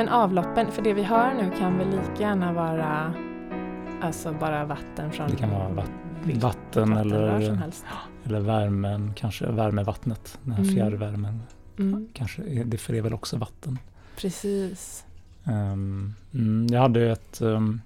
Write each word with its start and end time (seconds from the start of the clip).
Men 0.00 0.08
avloppen, 0.08 0.72
för 0.72 0.82
det 0.82 0.92
vi 0.94 1.02
har 1.04 1.34
nu 1.34 1.50
kan 1.58 1.78
väl 1.78 1.90
lika 1.90 2.22
gärna 2.22 2.52
vara 2.52 3.14
alltså 4.02 4.32
bara 4.32 4.64
vatten 4.64 5.12
från 5.12 5.30
Det 5.30 5.36
kan 5.36 5.50
vara 5.50 5.68
vatt, 5.68 5.90
vatten 6.24 6.40
vattenrör 6.94 7.40
som 7.40 7.54
eller, 7.54 7.72
eller 8.24 8.40
värmen, 8.40 9.12
kanske 9.16 9.46
värmevattnet, 9.46 10.38
den 10.42 10.52
här 10.52 10.62
Mm. 10.62 10.74
fjärrvärmen. 10.74 11.42
Mm, 11.78 12.08
Kanske, 12.14 12.42
det 12.42 12.78
för 12.78 12.92
det 12.92 12.98
är 12.98 13.02
väl 13.02 13.14
också 13.14 13.36
vatten. 13.36 13.78
precis. 14.16 15.04
Mm, 15.44 16.66
jag 16.70 16.80
hade 16.80 17.10
ett, 17.12 17.40
ehm, 17.40 17.80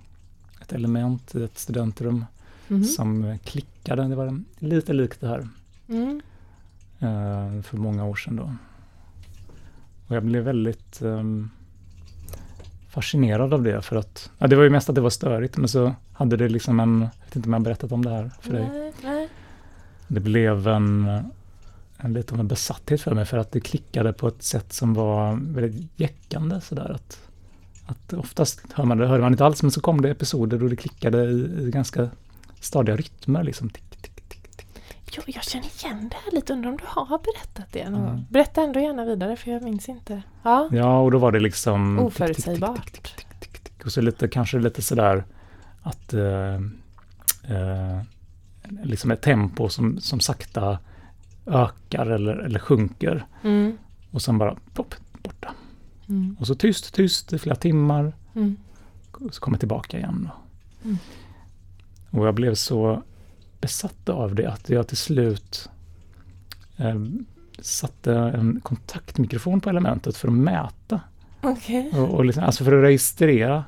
ett 0.62 0.72
element 0.72 1.34
i 1.34 1.44
ett 1.44 1.58
studentrum 1.58 2.24
Mhm. 2.68 2.84
som 2.84 3.38
klickade. 3.44 4.08
Det 4.08 4.14
var 4.16 4.40
lite 4.58 4.92
likt 4.92 5.20
det 5.20 5.28
här 5.28 5.48
Mm. 5.88 6.20
eh, 6.98 7.62
för 7.62 7.76
många 7.76 8.04
år 8.04 8.14
sedan. 8.16 8.36
Då. 8.36 8.50
Och 10.08 10.16
jag 10.16 10.24
blev 10.24 10.44
väldigt 10.44 11.02
ehm, 11.02 11.50
fascinerad 12.94 13.54
av 13.54 13.62
det 13.62 13.82
för 13.82 13.96
att, 13.96 14.30
ja, 14.38 14.46
det 14.46 14.56
var 14.56 14.62
ju 14.62 14.70
mest 14.70 14.88
att 14.88 14.94
det 14.94 15.00
var 15.00 15.10
störigt 15.10 15.56
men 15.56 15.68
så 15.68 15.94
hade 16.12 16.36
det 16.36 16.48
liksom 16.48 16.80
en, 16.80 17.00
jag 17.00 17.24
vet 17.24 17.36
inte 17.36 17.46
om 17.46 17.52
jag 17.52 17.60
har 17.60 17.64
berättat 17.64 17.92
om 17.92 18.04
det 18.04 18.10
här 18.10 18.30
för 18.40 18.52
dig. 18.52 18.68
Nej, 18.72 18.92
nej. 19.02 19.28
Det 20.08 20.20
blev 20.20 20.68
en, 20.68 21.22
en 21.96 22.12
lite 22.12 22.34
av 22.34 22.40
en 22.40 22.48
besatthet 22.48 23.00
för 23.00 23.14
mig 23.14 23.24
för 23.24 23.38
att 23.38 23.52
det 23.52 23.60
klickade 23.60 24.12
på 24.12 24.28
ett 24.28 24.42
sätt 24.42 24.72
som 24.72 24.94
var 24.94 25.38
väldigt 25.40 25.90
jäckande 25.96 26.60
sådär 26.60 26.92
att, 26.94 27.20
att 27.86 28.12
oftast 28.12 28.60
hör 28.74 28.84
man 28.84 28.98
det, 28.98 29.06
hörde 29.06 29.22
man 29.22 29.32
inte 29.32 29.44
alls 29.44 29.62
men 29.62 29.70
så 29.70 29.80
kom 29.80 30.00
det 30.00 30.10
episoder 30.10 30.58
då 30.58 30.68
det 30.68 30.76
klickade 30.76 31.24
i, 31.24 31.66
i 31.66 31.70
ganska 31.70 32.10
stadiga 32.60 32.96
rytmer 32.96 33.42
liksom. 33.42 33.70
Tick, 33.70 33.83
Jo, 35.16 35.22
jag 35.26 35.44
känner 35.44 35.66
igen 35.84 36.08
det 36.08 36.16
här 36.24 36.32
lite. 36.32 36.52
Undrar 36.52 36.70
om 36.70 36.76
du 36.76 36.84
har 36.86 37.18
berättat 37.18 37.72
det 37.72 37.90
någon 37.90 38.08
Mm. 38.08 38.24
Berätta 38.30 38.62
ändå 38.62 38.80
gärna 38.80 39.04
vidare 39.04 39.36
för 39.36 39.50
jag 39.50 39.62
minns 39.62 39.88
inte. 39.88 40.22
Ja, 40.42 40.68
Ja, 40.72 40.98
och 41.00 41.10
då 41.10 41.18
var 41.18 41.32
det 41.32 41.40
liksom... 41.40 41.98
Oförutsägbart. 41.98 42.92
tick, 42.92 43.16
tick, 43.40 43.58
tick. 43.58 43.84
Och 43.84 43.92
så 43.92 44.00
lite, 44.00 44.28
kanske 44.28 44.58
lite 44.58 44.82
sådär 44.82 45.24
att 45.82 46.12
eh, 46.14 46.54
eh, 47.42 48.00
liksom 48.82 49.10
ett 49.10 49.22
tempo 49.22 49.68
som, 49.68 50.00
som 50.00 50.20
sakta 50.20 50.78
ökar 51.46 52.06
eller, 52.06 52.36
eller 52.36 52.58
sjunker 52.58 53.26
mm. 53.42 53.78
och 54.10 54.22
sen 54.22 54.38
bara 54.38 54.56
pop, 54.74 54.94
borta. 55.22 55.54
Mm. 56.08 56.36
Och 56.40 56.46
så 56.46 56.54
tyst, 56.54 56.94
tyst 56.94 57.32
i 57.32 57.38
flera 57.38 57.56
timmar 57.56 58.12
Mm. 58.34 58.56
så 59.30 59.40
kommer 59.40 59.54
jag 59.54 59.60
tillbaka 59.60 59.98
igen. 59.98 60.28
Mm. 60.84 60.96
Och 62.10 62.26
jag 62.26 62.34
blev 62.34 62.54
så 62.54 63.02
besatt 63.64 64.08
av 64.08 64.34
det 64.34 64.46
att 64.46 64.68
jag 64.68 64.88
till 64.88 64.96
slut 64.96 65.68
eh, 66.76 66.94
satte 67.60 68.14
en 68.14 68.60
kontaktmikrofon 68.60 69.60
på 69.60 69.70
elementet 69.70 70.16
för 70.16 70.28
att 70.28 70.34
mäta 70.34 71.00
Okej, 71.40 71.90
Och, 71.94 72.14
och 72.14 72.24
liksom, 72.24 72.44
alltså 72.44 72.64
för 72.64 72.72
att 72.72 72.82
registrera 72.84 73.64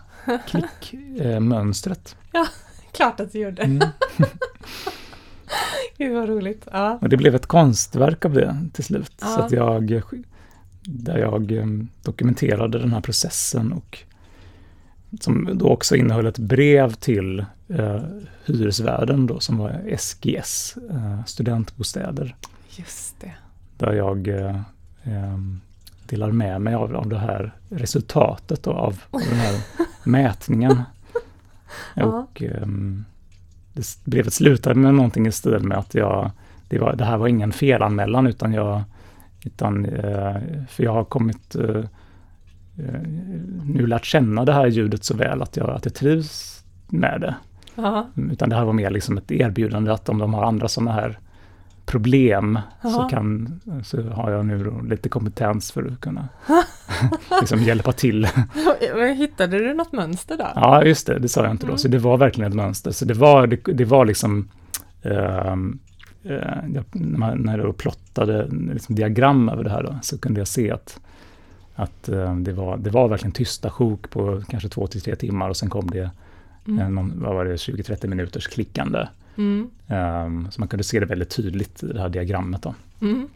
klickmönstret. 0.49 2.17
klart 2.93 3.21
att 3.21 3.33
du 3.33 3.39
gjorde. 3.39 3.63
Mm. 3.63 3.89
Gud 5.99 6.15
vad 6.15 6.29
roligt. 6.29 6.69
Ja. 6.73 6.99
Och 7.03 7.09
det 7.09 7.17
blev 7.17 7.35
ett 7.35 7.47
konstverk 7.47 8.25
av 8.25 8.33
det 8.33 8.57
till 8.73 8.85
slut. 8.85 9.13
Så 9.17 9.27
Ja. 9.27 9.43
att 9.45 9.53
jag, 9.53 10.03
där 10.83 11.19
jag 11.19 11.53
em, 11.53 11.89
dokumenterade 12.03 12.79
den 12.79 12.93
här 12.93 13.01
processen 13.01 13.73
och 13.73 13.99
som 15.21 15.51
då 15.59 15.69
också 15.69 15.97
innehöll 15.97 16.27
ett 16.27 16.39
brev 16.39 16.93
till 16.93 17.45
eh, 17.69 18.03
hyresvärden 18.45 19.27
då 19.27 19.41
som 19.41 19.59
var 19.59 19.97
SGS, 19.99 20.77
eh, 20.91 21.25
studentbostäder. 21.25 22.37
Just 22.77 23.21
det. 23.21 23.33
Där 23.79 23.93
jag 23.93 24.29
eh, 24.29 24.61
em, 25.03 25.61
delar 26.07 26.31
med 26.31 26.61
mig 26.61 26.75
av, 26.75 26.97
av 26.97 27.09
det 27.09 27.19
här 27.19 27.53
resultatet 27.69 28.63
då, 28.63 28.71
av, 28.71 29.01
av 29.11 29.21
den 29.31 29.39
här 29.39 29.61
mätningen. 30.05 30.83
Och 31.95 32.43
ehm, 32.43 33.05
det 33.73 34.05
brevet 34.05 34.33
slutade 34.33 34.75
med 34.75 34.95
någonting 34.95 35.27
i 35.27 35.33
stil 35.33 35.59
med 35.59 35.79
att 35.79 35.95
jag, 35.95 36.31
det, 36.69 36.79
var, 36.79 36.97
det 36.97 37.05
här 37.05 37.17
var 37.17 37.29
ingen 37.29 37.53
felanmälan 37.53 38.27
utan 38.27 38.53
jag, 38.53 38.83
utan, 39.45 39.85
eh, 39.85 40.37
för 40.69 40.83
jag 40.85 40.93
har 40.93 41.05
kommit, 41.05 41.55
eh, 41.55 41.85
eh, 42.79 43.01
nu 43.65 43.87
lärt 43.87 44.05
känna 44.05 44.45
det 44.45 44.53
här 44.53 44.67
ljudet 44.67 45.05
så 45.05 45.17
väl 45.17 45.43
att 45.43 45.57
jag, 45.57 45.71
att 45.71 45.85
jag 45.85 45.95
trivs 45.95 46.65
med 46.89 47.21
det. 47.21 47.35
Ja. 47.77 48.07
Utan 48.33 48.49
det 48.49 48.57
här 48.57 48.65
var 48.65 48.73
mer 48.73 48.91
liksom 48.91 49.19
ett 49.19 49.33
erbjudande 49.33 49.93
att 49.93 50.09
om 50.09 50.19
de 50.19 50.35
har 50.35 50.45
andra 50.45 50.69
sådana 50.69 50.93
här 50.93 51.19
problem 51.87 52.59
så, 52.83 53.09
kan, 53.09 53.61
så 53.85 54.03
har 54.03 54.31
jag 54.31 54.47
nu 54.47 54.73
lite 54.89 55.09
kompetens 55.09 55.73
för 55.73 55.87
att 55.93 56.01
kunna 56.01 56.29
liksom 57.41 57.63
hjälpa 57.63 57.93
till. 57.93 58.29
Hittade 59.17 59.59
du 59.59 59.75
något 59.75 59.93
mönster 59.93 60.37
då? 60.37 60.47
Ja, 60.55 60.85
just 60.85 61.07
det, 61.07 61.19
det 61.19 61.29
sa 61.29 61.43
jag 61.43 61.51
inte 61.51 61.67
då. 61.67 61.71
Mm. 61.71 61.79
Så 61.79 61.89
det 61.89 61.99
var 61.99 62.17
verkligen 62.17 62.51
ett 62.51 62.57
mönster. 62.57 62.91
Så 62.91 63.05
det 63.05 63.15
var, 63.15 63.47
det, 63.47 63.57
det 63.57 63.85
var 63.85 64.05
liksom 64.05 64.49
ehm, 65.03 65.79
eh, 66.25 66.75
jag, 66.75 66.85
när 67.41 67.59
jag 67.59 67.77
plottade 67.77 68.49
liksom 68.51 68.95
diagram 68.95 69.49
över 69.49 69.65
det 69.65 69.71
här 69.71 69.83
då, 69.83 69.99
så 70.03 70.19
kunde 70.19 70.41
jag 70.41 70.49
se 70.49 70.71
att, 70.71 71.01
att 71.75 72.09
eh, 72.09 72.37
det, 72.37 72.53
var, 72.53 72.77
det 72.77 72.91
var 72.91 73.09
verkligen 73.09 73.33
tysta 73.33 73.71
sjok 73.71 74.11
på 74.11 74.43
kanske 74.49 74.69
två 74.69 74.87
till 74.87 75.01
tre 75.01 75.17
timmar 75.17 75.49
och 75.49 75.57
sen 75.57 75.71
kom 75.71 75.91
det 75.91 76.11
Mm. 76.67 76.79
eh, 76.81 76.89
någon, 76.91 77.23
vad 77.23 77.35
var 77.35 77.45
det, 77.45 77.57
20-30 77.57 78.07
minuters 78.07 78.47
klickande. 78.47 79.07
Mm. 79.37 79.71
Ehm, 79.87 80.51
så 80.51 80.61
man 80.61 80.69
kunde 80.69 80.85
se 80.85 81.01
det 81.01 81.07
väldigt 81.07 81.31
tydligt 81.31 81.83
i 81.83 81.87
det 81.93 82.01
här 82.01 82.09
diagrammet. 82.09 82.63
Då. 82.63 82.75
Mm. 83.01 83.29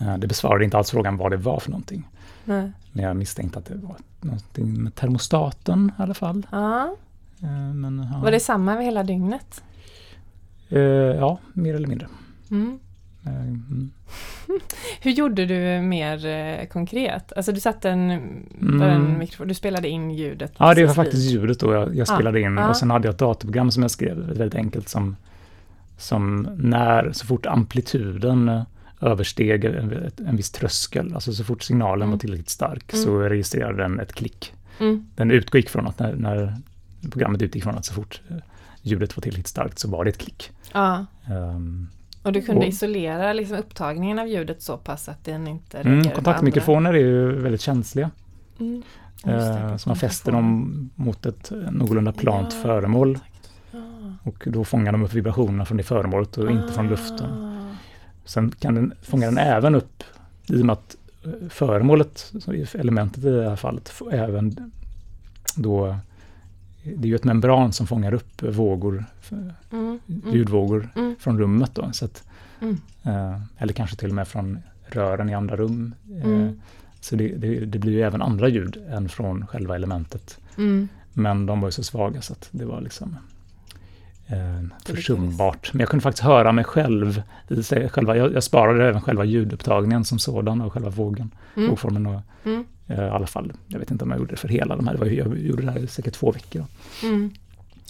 Eh, 0.00 0.18
det 0.18 0.26
besvarade 0.26 0.64
inte 0.64 0.78
alls 0.78 0.90
frågan 0.90 1.16
vad 1.16 1.30
det 1.30 1.36
var 1.36 1.60
för 1.60 1.70
någonting. 1.70 2.08
Nej. 2.44 2.72
Men 2.92 3.04
jag 3.04 3.16
misstänkte 3.16 3.58
att 3.58 3.64
det 3.64 3.74
var 3.74 3.96
någonting 4.20 4.82
med 4.82 4.94
termostaten 4.94 5.92
i 5.98 6.02
alla 6.02 6.14
fall. 6.14 6.46
Ja. 6.50 6.96
Eh, 7.42 7.74
men, 7.74 8.08
ja. 8.12 8.20
Var 8.20 8.30
det 8.30 8.40
samma 8.40 8.72
över 8.72 8.82
hela 8.82 9.02
dygnet? 9.02 9.62
Ja, 11.18 11.38
mer 11.52 11.74
eller 11.74 11.88
mindre. 11.88 12.08
Mm. 12.50 12.78
Eh, 13.26 13.32
mm. 13.48 13.90
Hur 15.00 15.10
gjorde 15.10 15.46
du 15.46 15.80
mer 15.82 16.26
eh, 16.26 16.66
konkret? 16.66 17.32
Alltså 17.36 17.52
du 17.52 17.60
satte 17.60 17.90
en, 17.90 18.10
Mm. 18.60 18.82
en 18.82 19.18
mikrofon, 19.18 19.48
du 19.48 19.54
spelade 19.54 19.88
in 19.88 20.10
ljudet? 20.10 20.52
Ja, 20.58 20.74
det 20.74 20.86
var 20.86 20.94
faktiskt 20.94 21.30
ljudet 21.30 21.60
då 21.60 21.72
jag, 21.72 21.96
jag 21.96 22.08
spelade 22.08 22.40
in 22.40 22.56
ja. 22.56 22.68
och 22.68 22.76
sen 22.76 22.90
hade 22.90 23.08
jag 23.08 23.12
ett 23.12 23.18
datorprogram 23.18 23.70
som 23.70 23.82
jag 23.82 23.90
skrev, 23.90 24.16
väldigt 24.16 24.54
enkelt, 24.54 24.88
som, 24.88 25.16
som 25.98 26.48
när, 26.56 27.12
så 27.12 27.26
fort 27.26 27.46
amplituden 27.46 28.48
eh, 28.48 28.62
översteg 29.00 29.64
en, 29.64 30.10
en 30.26 30.36
viss 30.36 30.50
tröskel, 30.50 31.14
alltså 31.14 31.32
så 31.32 31.44
fort 31.44 31.62
signalen 31.62 32.02
Mm. 32.02 32.10
var 32.10 32.18
tillräckligt 32.18 32.50
stark, 32.50 32.92
Mm. 32.92 33.04
så 33.04 33.18
registrerade 33.18 33.82
den 33.82 34.00
ett 34.00 34.12
klick. 34.12 34.52
Mm. 34.80 35.06
Den 35.14 35.30
utgick 35.30 35.68
från 35.68 35.86
att 35.86 35.98
när, 35.98 36.14
när 36.14 36.54
programmet 37.10 37.42
utgick 37.42 37.62
från 37.62 37.74
att 37.74 37.84
så 37.84 37.94
fort 37.94 38.20
ljudet 38.82 39.16
var 39.16 39.20
tillräckligt 39.22 39.46
starkt 39.46 39.78
så 39.78 39.88
var 39.90 40.04
det 40.04 40.10
ett 40.10 40.18
klick. 40.18 40.50
Ja, 40.72 41.06
Um, 41.30 41.88
och 42.26 42.32
du 42.32 42.42
kunde 42.42 42.60
Och- 42.60 42.68
isolera 42.68 43.32
liksom, 43.32 43.56
upptagningen 43.58 44.18
av 44.18 44.28
ljudet 44.28 44.62
så 44.62 44.76
pass 44.76 45.08
att 45.08 45.24
den 45.24 45.48
inte 45.48 45.78
mm, 45.78 46.10
kontaktmikrofoner 46.10 46.94
är 46.94 46.98
ju 46.98 47.32
väldigt 47.32 47.60
känsliga. 47.60 48.10
Mm. 48.60 48.82
Det, 49.24 49.32
Eh, 49.32 49.76
så 49.76 49.88
man 49.88 49.96
fäster 49.96 50.32
dem 50.32 50.90
mot 50.94 51.26
ett 51.26 51.52
någorlunda 51.70 52.12
plant 52.12 52.48
Ja, 52.54 52.62
föremål. 52.62 53.18
Ja. 53.70 53.78
Och 54.22 54.44
då 54.46 54.64
fångar 54.64 54.92
de 54.92 55.02
upp 55.04 55.12
vibrationerna 55.14 55.64
från 55.64 55.76
det 55.76 55.82
föremålet 55.82 56.38
och 56.38 56.50
inte 56.50 56.72
från 56.72 56.88
luften. 56.88 57.30
Ah. 57.30 57.74
Sen 58.24 58.50
kan 58.58 58.74
den, 58.74 58.92
fångar 59.02 59.26
den 59.26 59.38
även 59.38 59.74
upp, 59.74 60.02
i 60.48 60.62
och 60.62 60.66
med 60.66 60.72
att 60.72 60.96
eh, 61.24 61.48
föremålet, 61.48 62.32
så 62.40 62.52
elementet 62.78 63.24
i 63.24 63.30
det 63.30 63.48
här 63.48 63.56
fallet, 63.56 63.92
även 64.12 64.72
då, 65.56 65.96
det 66.96 67.06
är 67.08 67.10
ju 67.10 67.14
ett 67.14 67.24
membran 67.24 67.72
som 67.72 67.86
fångar 67.86 68.14
upp 68.14 68.42
vågor, 68.42 69.04
Mm. 69.30 69.52
Mm. 69.72 70.00
ljudvågor 70.32 70.88
Mm. 70.96 71.16
från 71.18 71.38
rummet 71.38 71.70
då. 71.74 71.88
Så 71.92 72.04
att, 72.04 72.24
Mm. 72.60 72.76
eh, 73.02 73.40
eller 73.58 73.72
kanske 73.72 73.96
till 73.96 74.08
och 74.08 74.14
med 74.14 74.28
från 74.28 74.58
rören 74.86 75.28
i 75.28 75.34
andra 75.34 75.56
rum. 75.56 75.94
Eh, 76.22 76.24
Mm. 76.30 76.60
Så 77.00 77.16
det, 77.16 77.28
det, 77.28 77.64
det 77.64 77.78
blir 77.78 77.92
ju 77.92 78.02
även 78.02 78.22
andra 78.22 78.48
ljud 78.48 78.76
än 78.90 79.08
från 79.08 79.46
själva 79.46 79.74
elementet. 79.74 80.38
Mm. 80.58 80.88
Men 81.12 81.46
de 81.46 81.60
var 81.60 81.68
ju 81.68 81.72
så 81.72 81.82
svaga 81.84 82.22
så 82.22 82.32
att 82.32 82.48
det 82.50 82.64
var 82.64 82.80
liksom 82.80 83.16
eh, 84.26 84.62
försumbart. 84.84 85.70
Men 85.72 85.80
jag 85.80 85.88
kunde 85.88 86.02
faktiskt 86.02 86.24
höra 86.24 86.52
mig 86.52 86.64
själv 86.64 87.22
i 87.48 87.62
sig 87.62 87.88
själva. 87.88 88.16
Jag, 88.16 88.32
jag 88.32 88.42
sparade 88.42 88.88
även 88.88 89.00
själva 89.02 89.24
ljudupptagningen 89.24 90.04
som 90.04 90.18
sådan 90.18 90.60
och 90.60 90.72
själva 90.72 90.90
vågen, 90.90 91.30
vågformen. 91.54 92.06
Och, 92.06 92.20
I 92.88 92.94
alla 92.94 93.26
fall, 93.26 93.52
jag 93.66 93.78
vet 93.78 93.90
inte 93.90 94.04
om 94.04 94.10
jag 94.10 94.18
gjorde 94.18 94.30
det 94.32 94.36
för 94.36 94.48
hela 94.48 94.76
de 94.76 94.86
här. 94.86 94.94
Det 94.94 95.00
var, 95.00 95.06
jag 95.06 95.38
gjorde 95.38 95.62
det 95.62 95.70
här 95.70 95.86
säkert 95.86 96.14
två 96.14 96.32
veckor. 96.32 96.64
Mm. 97.02 97.30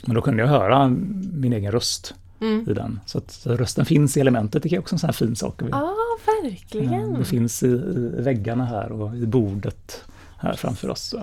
Men 0.06 0.14
då 0.14 0.22
kunde 0.22 0.43
jag 0.43 0.48
höra 0.48 0.88
min 1.32 1.52
egen 1.52 1.72
röst 1.72 2.14
Mm. 2.40 2.70
i 2.70 2.75
den. 2.75 3.00
Så 3.06 3.19
att 3.19 3.31
så 3.31 3.56
rösten 3.56 3.84
finns 3.84 4.16
i 4.16 4.20
elementet, 4.20 4.62
det 4.62 4.72
är 4.72 4.78
också 4.78 4.94
en 4.94 4.98
sån 4.98 5.08
här 5.08 5.12
fin 5.12 5.37
sak. 5.37 5.62
Ja, 5.70 5.93
Eh, 6.38 6.43
verkligen. 6.50 7.14
Det 7.14 7.25
finns 7.25 7.62
i, 7.62 7.66
i 7.66 8.22
väggarna 8.22 8.64
här 8.64 8.93
och 8.93 9.16
i 9.16 9.26
bordet 9.26 10.04
här 10.38 10.52
framför 10.54 10.88
oss. 10.90 11.14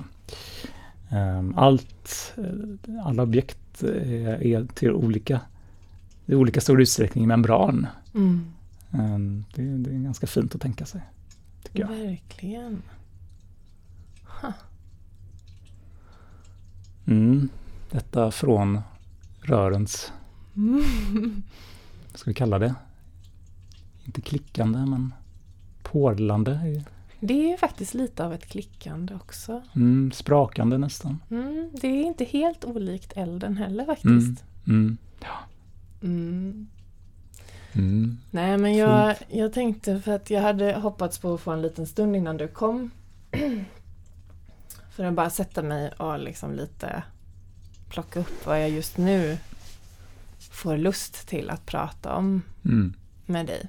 Ehm, 1.10 1.54
Allt, 1.58 2.34
eh, 2.38 3.06
alla 3.06 3.24
objekt 3.24 3.84
är, 3.84 4.44
är 4.44 4.66
till 4.74 4.92
olika, 4.92 5.40
i 6.26 6.36
olika 6.36 6.62
stor 6.62 6.82
utsträckning 6.82 7.28
membran. 7.28 7.88
Mm. 8.16 8.46
Ehm, 8.92 9.46
Det, 9.56 9.62
det 9.62 9.90
är 9.90 10.04
ganska 10.04 10.28
fint 10.28 10.56
att 10.56 10.62
tänka 10.62 10.86
sig, 10.86 11.02
tycker 11.64 11.80
jag. 11.80 11.88
Verkligen. 11.88 12.82
Mm. 17.08 17.50
Detta 17.92 18.32
från 18.32 18.82
rörens, 19.42 20.12
Mm. 20.56 21.44
vad 22.12 22.20
ska 22.20 22.30
vi 22.30 22.34
kalla 22.34 22.60
det? 22.60 22.76
Inte 24.06 24.22
klickande 24.22 24.80
men 24.80 25.14
porlande. 25.84 26.84
Det 27.20 27.34
är 27.34 27.52
ju 27.52 27.58
faktiskt 27.58 27.94
lite 27.94 28.26
av 28.26 28.34
ett 28.34 28.46
klickande 28.46 29.16
också. 29.16 29.62
Mm, 29.76 30.12
sprakande 30.12 30.78
nästan. 30.78 31.20
Mm, 31.30 31.70
det 31.82 31.88
är 31.88 32.04
inte 32.04 32.24
helt 32.26 32.66
olikt 32.66 33.14
elden 33.16 33.58
heller 33.58 33.86
faktiskt. 33.86 34.44
Mm. 34.68 34.98
Mm. 36.02 36.68
Mm. 37.74 38.18
Nej 38.32 38.58
men 38.58 38.76
jag, 38.78 39.16
jag 39.30 39.54
tänkte 39.54 40.00
för 40.02 40.12
att 40.12 40.30
jag 40.30 40.42
hade 40.42 40.74
hoppats 40.74 41.20
på 41.20 41.34
att 41.34 41.42
få 41.42 41.52
en 41.52 41.62
liten 41.62 41.88
stund 41.88 42.16
innan 42.16 42.38
du 42.38 42.48
kom. 42.48 42.92
För 44.96 45.04
att 45.06 45.14
bara 45.14 45.30
sätta 45.30 45.62
mig 45.64 45.92
och 45.92 46.20
liksom 46.20 46.54
lite 46.56 47.04
plocka 47.90 48.20
upp 48.20 48.46
vad 48.46 48.62
jag 48.62 48.70
just 48.70 48.98
nu 48.98 49.38
får 50.52 50.78
lust 50.78 51.28
till 51.28 51.50
att 51.50 51.66
prata 51.66 52.16
om 52.16 52.42
Mm. 52.66 52.94
med 53.26 53.46
dig. 53.46 53.68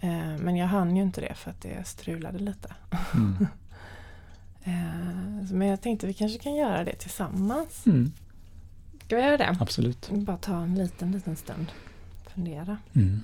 Eh, 0.00 0.36
Men 0.38 0.56
jag 0.56 0.66
hann 0.66 0.96
ju 0.96 1.02
inte 1.02 1.20
det 1.20 1.34
för 1.34 1.50
att 1.50 1.60
det 1.60 1.86
strulade 1.88 2.38
lite. 2.38 2.74
Mm. 3.14 3.46
Eh, 4.64 5.52
Men 5.52 5.68
jag 5.68 5.80
tänkte 5.80 6.06
vi 6.06 6.14
kanske 6.14 6.38
kan 6.38 6.54
göra 6.54 6.84
det 6.84 6.94
tillsammans. 6.94 7.86
Mm. 7.86 8.12
Ska 9.06 9.16
vi 9.16 9.22
göra 9.22 9.36
det? 9.36 9.56
Absolut. 9.60 10.10
Bara 10.10 10.36
ta 10.36 10.62
en 10.62 10.74
liten, 10.74 11.12
liten 11.12 11.36
stund. 11.36 11.66
Fundera. 12.34 12.76
Mm. 12.94 13.22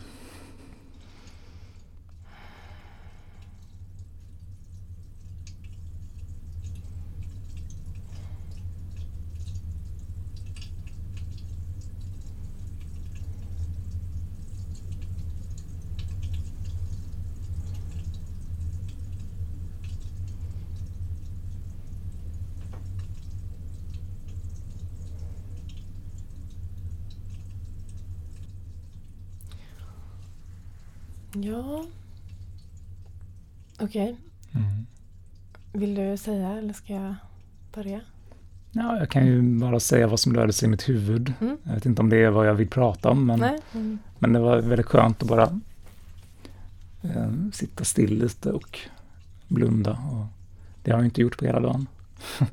Ja. 31.34 31.84
Okej. 33.80 34.16
Mm. 34.54 34.86
Vill 35.72 35.94
du 35.94 36.16
säga 36.16 36.48
eller 36.48 36.72
ska 36.72 36.92
jag 36.92 37.14
börja? 37.74 38.00
Ja, 38.72 38.98
jag 38.98 39.10
kan 39.10 39.26
ju 39.26 39.42
bara 39.42 39.80
säga 39.80 40.06
vad 40.06 40.20
som 40.20 40.34
rörde 40.34 40.52
sig 40.52 40.66
i 40.66 40.70
mitt 40.70 40.88
huvud. 40.88 41.32
Mm. 41.40 41.58
Jag 41.62 41.74
vet 41.74 41.86
inte 41.86 42.02
om 42.02 42.08
det 42.08 42.16
är 42.16 42.30
vad 42.30 42.48
jag 42.48 42.54
vill 42.54 42.68
prata 42.68 43.10
om, 43.10 43.26
men? 43.26 43.42
Mm. 43.74 43.98
men 44.18 44.32
det 44.32 44.38
var 44.38 44.56
väldigt 44.60 44.86
skönt 44.86 45.22
att 45.22 45.28
bara 45.28 45.60
eh, 47.02 47.30
sitta 47.52 47.84
still 47.84 48.18
lite 48.18 48.52
och 48.52 48.78
blunda. 49.48 49.90
Och 49.92 50.26
det 50.82 50.90
har 50.90 50.98
jag 50.98 51.06
inte 51.06 51.20
gjort 51.20 51.38
på 51.38 51.44
hela 51.44 51.60
dagen. 51.60 51.86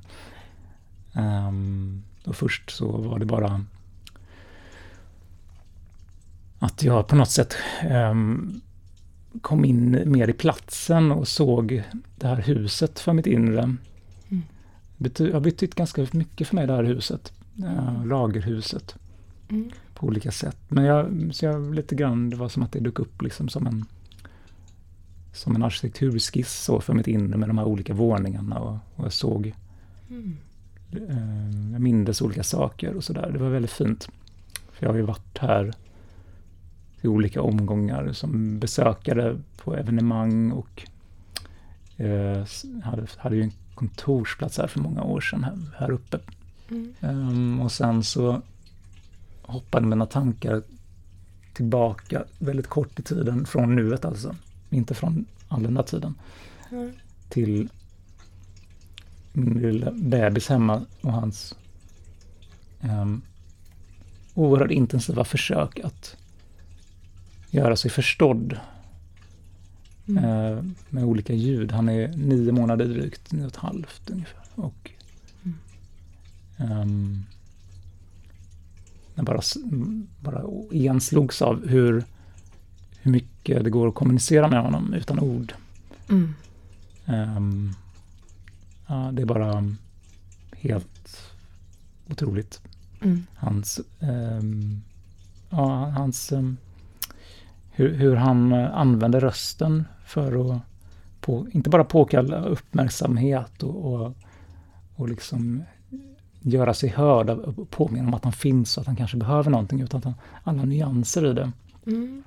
Ehm, 1.14 2.04
och 2.26 2.36
först 2.36 2.70
så 2.70 2.92
var 2.98 3.20
det 3.20 3.26
bara 3.26 3.66
att 6.60 6.84
jag 6.84 7.08
på 7.08 7.16
något 7.16 7.30
sätt 7.30 7.56
ehm, 7.82 8.62
kom 9.42 9.66
in 9.66 10.04
mer 10.06 10.28
i 10.28 10.34
platsen 10.34 11.12
och 11.12 11.28
såg 11.28 11.84
det 12.18 12.28
här 12.28 12.36
huset 12.42 13.00
för 13.00 13.14
mitt 13.14 13.28
inre. 13.28 13.76
Bety- 14.98 15.34
har 15.34 15.40
betytt 15.40 15.76
ganska 15.76 16.08
mycket 16.12 16.48
för 16.48 16.56
mig 16.56 16.68
det 16.68 16.74
här 16.74 16.84
huset. 16.84 17.34
eh, 17.64 18.06
lagerhuset 18.06 18.96
Mm. 19.50 19.72
på 19.94 20.08
olika 20.08 20.32
sätt. 20.32 20.58
Men 20.68 20.84
jag, 20.84 21.30
så 21.32 21.46
jag 21.46 21.76
lite 21.76 21.96
grann, 21.96 22.30
det 22.30 22.36
var 22.36 22.50
som 22.50 22.64
att 22.64 22.72
det 22.72 22.80
dök 22.80 23.00
upp 23.00 23.22
liksom 23.22 23.50
som 23.50 23.68
en 23.68 23.86
som 25.34 25.56
en 25.56 25.64
arkitekturskiss 25.64 26.54
så 26.64 26.82
för 26.82 26.94
mitt 26.94 27.08
inre 27.08 27.38
med 27.38 27.50
de 27.50 27.58
här 27.58 27.66
olika 27.66 27.94
våningarna 27.94 28.60
och, 28.60 28.78
och 28.96 29.06
jag 29.06 29.14
såg, 29.14 29.54
Mm. 30.10 30.38
eh, 30.92 31.72
jag 31.72 31.82
mindes 31.82 32.22
olika 32.22 32.44
saker 32.44 32.94
och 32.96 33.04
sådär. 33.04 33.30
Det 33.34 33.40
var 33.40 33.50
väldigt 33.50 33.72
fint. 33.72 34.10
För 34.72 34.86
jag 34.86 34.92
har 34.94 34.98
ju 34.98 35.04
varit 35.04 35.38
här 35.38 35.74
i 37.02 37.08
olika 37.08 37.42
omgångar 37.42 38.12
som 38.14 38.60
besökare 38.60 39.38
på 39.58 39.76
evenemang 39.76 40.52
och 40.52 40.88
eh, 41.98 42.46
hade, 42.84 43.08
hade 43.18 43.36
ju 43.36 43.42
en 43.42 43.52
kontorsplats 43.76 44.58
här 44.58 44.68
för 44.68 44.80
många 44.80 45.04
år 45.04 45.22
sedan 45.22 45.44
här, 45.44 45.58
här 45.78 45.92
uppe. 45.92 46.20
Mm. 46.70 46.94
Ehm, 47.02 47.62
och 47.62 47.72
sen 47.72 48.04
så 48.04 48.42
hoppade 49.42 49.88
mina 49.88 50.06
tankar 50.06 50.64
tillbaka 51.54 52.24
väldigt 52.40 52.68
kort 52.68 53.00
i 53.00 53.04
tiden, 53.04 53.46
från 53.46 53.76
nuet 53.76 54.06
alltså. 54.06 54.36
Inte 54.70 54.94
från 54.94 55.26
all 55.48 55.64
den 55.64 55.74
där 55.74 55.84
tiden. 55.84 56.16
Mm. 56.72 56.92
Till 57.30 57.70
min 59.34 59.62
lilla 59.62 59.92
bebis 59.92 60.50
hemma 60.50 60.86
och 61.02 61.14
hans 61.14 61.56
um, 62.82 63.22
oerhört 64.34 64.72
intensiva 64.72 65.24
försök 65.24 65.80
att 65.80 66.18
göra 67.52 67.76
sig 67.76 67.92
förstådd 67.92 68.58
Mm. 70.08 70.24
eh, 70.26 70.64
med 70.90 71.04
olika 71.04 71.34
ljud. 71.34 71.72
Han 71.72 71.90
är 71.90 72.08
nio 72.08 72.52
månader 72.52 72.86
drygt, 72.86 73.32
nio 73.32 73.42
och 73.44 73.48
ett 73.52 73.56
halvt 73.56 74.10
ungefär. 74.10 74.42
Och 74.56 74.92
Mm. 75.44 75.58
ehm, 76.58 77.24
jag 79.16 79.26
bara, 79.26 79.38
s- 79.38 79.58
m- 79.72 80.08
bara 80.20 80.44
enslogs 80.72 81.42
av 81.42 81.68
hur, 81.68 82.04
hur 83.02 83.12
mycket 83.12 83.64
det 83.64 83.70
går 83.70 83.88
att 83.88 83.96
kommunicera 83.96 84.48
med 84.48 84.62
honom 84.62 84.94
utan 84.94 85.20
ord. 85.20 85.54
Mm. 86.10 86.34
Ehm, 87.06 87.74
ja, 88.88 89.12
det 89.14 89.22
är 89.22 89.26
bara 89.26 89.76
helt 90.58 91.18
otroligt. 92.10 92.62
Mm. 93.02 93.26
Hans, 93.36 93.80
ehm, 94.00 94.82
ja, 95.50 95.86
hans 95.90 96.32
ehm, 96.32 96.58
hur, 97.72 97.94
hur 97.94 98.16
han 98.16 98.52
eh, 98.52 98.78
använder 98.78 99.20
rösten 99.20 99.86
för 100.06 100.52
att 100.56 100.62
på, 101.22 101.48
inte 101.52 101.70
bara 101.70 101.84
påkalla 101.84 102.46
uppmärksamhet 102.46 103.64
och, 103.64 103.94
och, 103.94 104.14
och 104.96 105.10
liksom 105.10 105.64
göra 106.42 106.74
sig 106.74 106.90
hörd 106.90 107.38
påminna 107.70 108.08
om 108.08 108.14
att 108.14 108.24
han 108.24 108.34
finns 108.34 108.78
och 108.78 108.82
att 108.82 108.88
han 108.88 108.96
kanske 108.96 109.18
behöver 109.18 109.52
någonting 109.52 109.82
utan 109.82 110.02
han, 110.04 110.14
alla 110.44 110.64
nyanser 110.64 111.26
i 111.32 111.34
det. 111.34 111.52
Mm. 111.88 112.24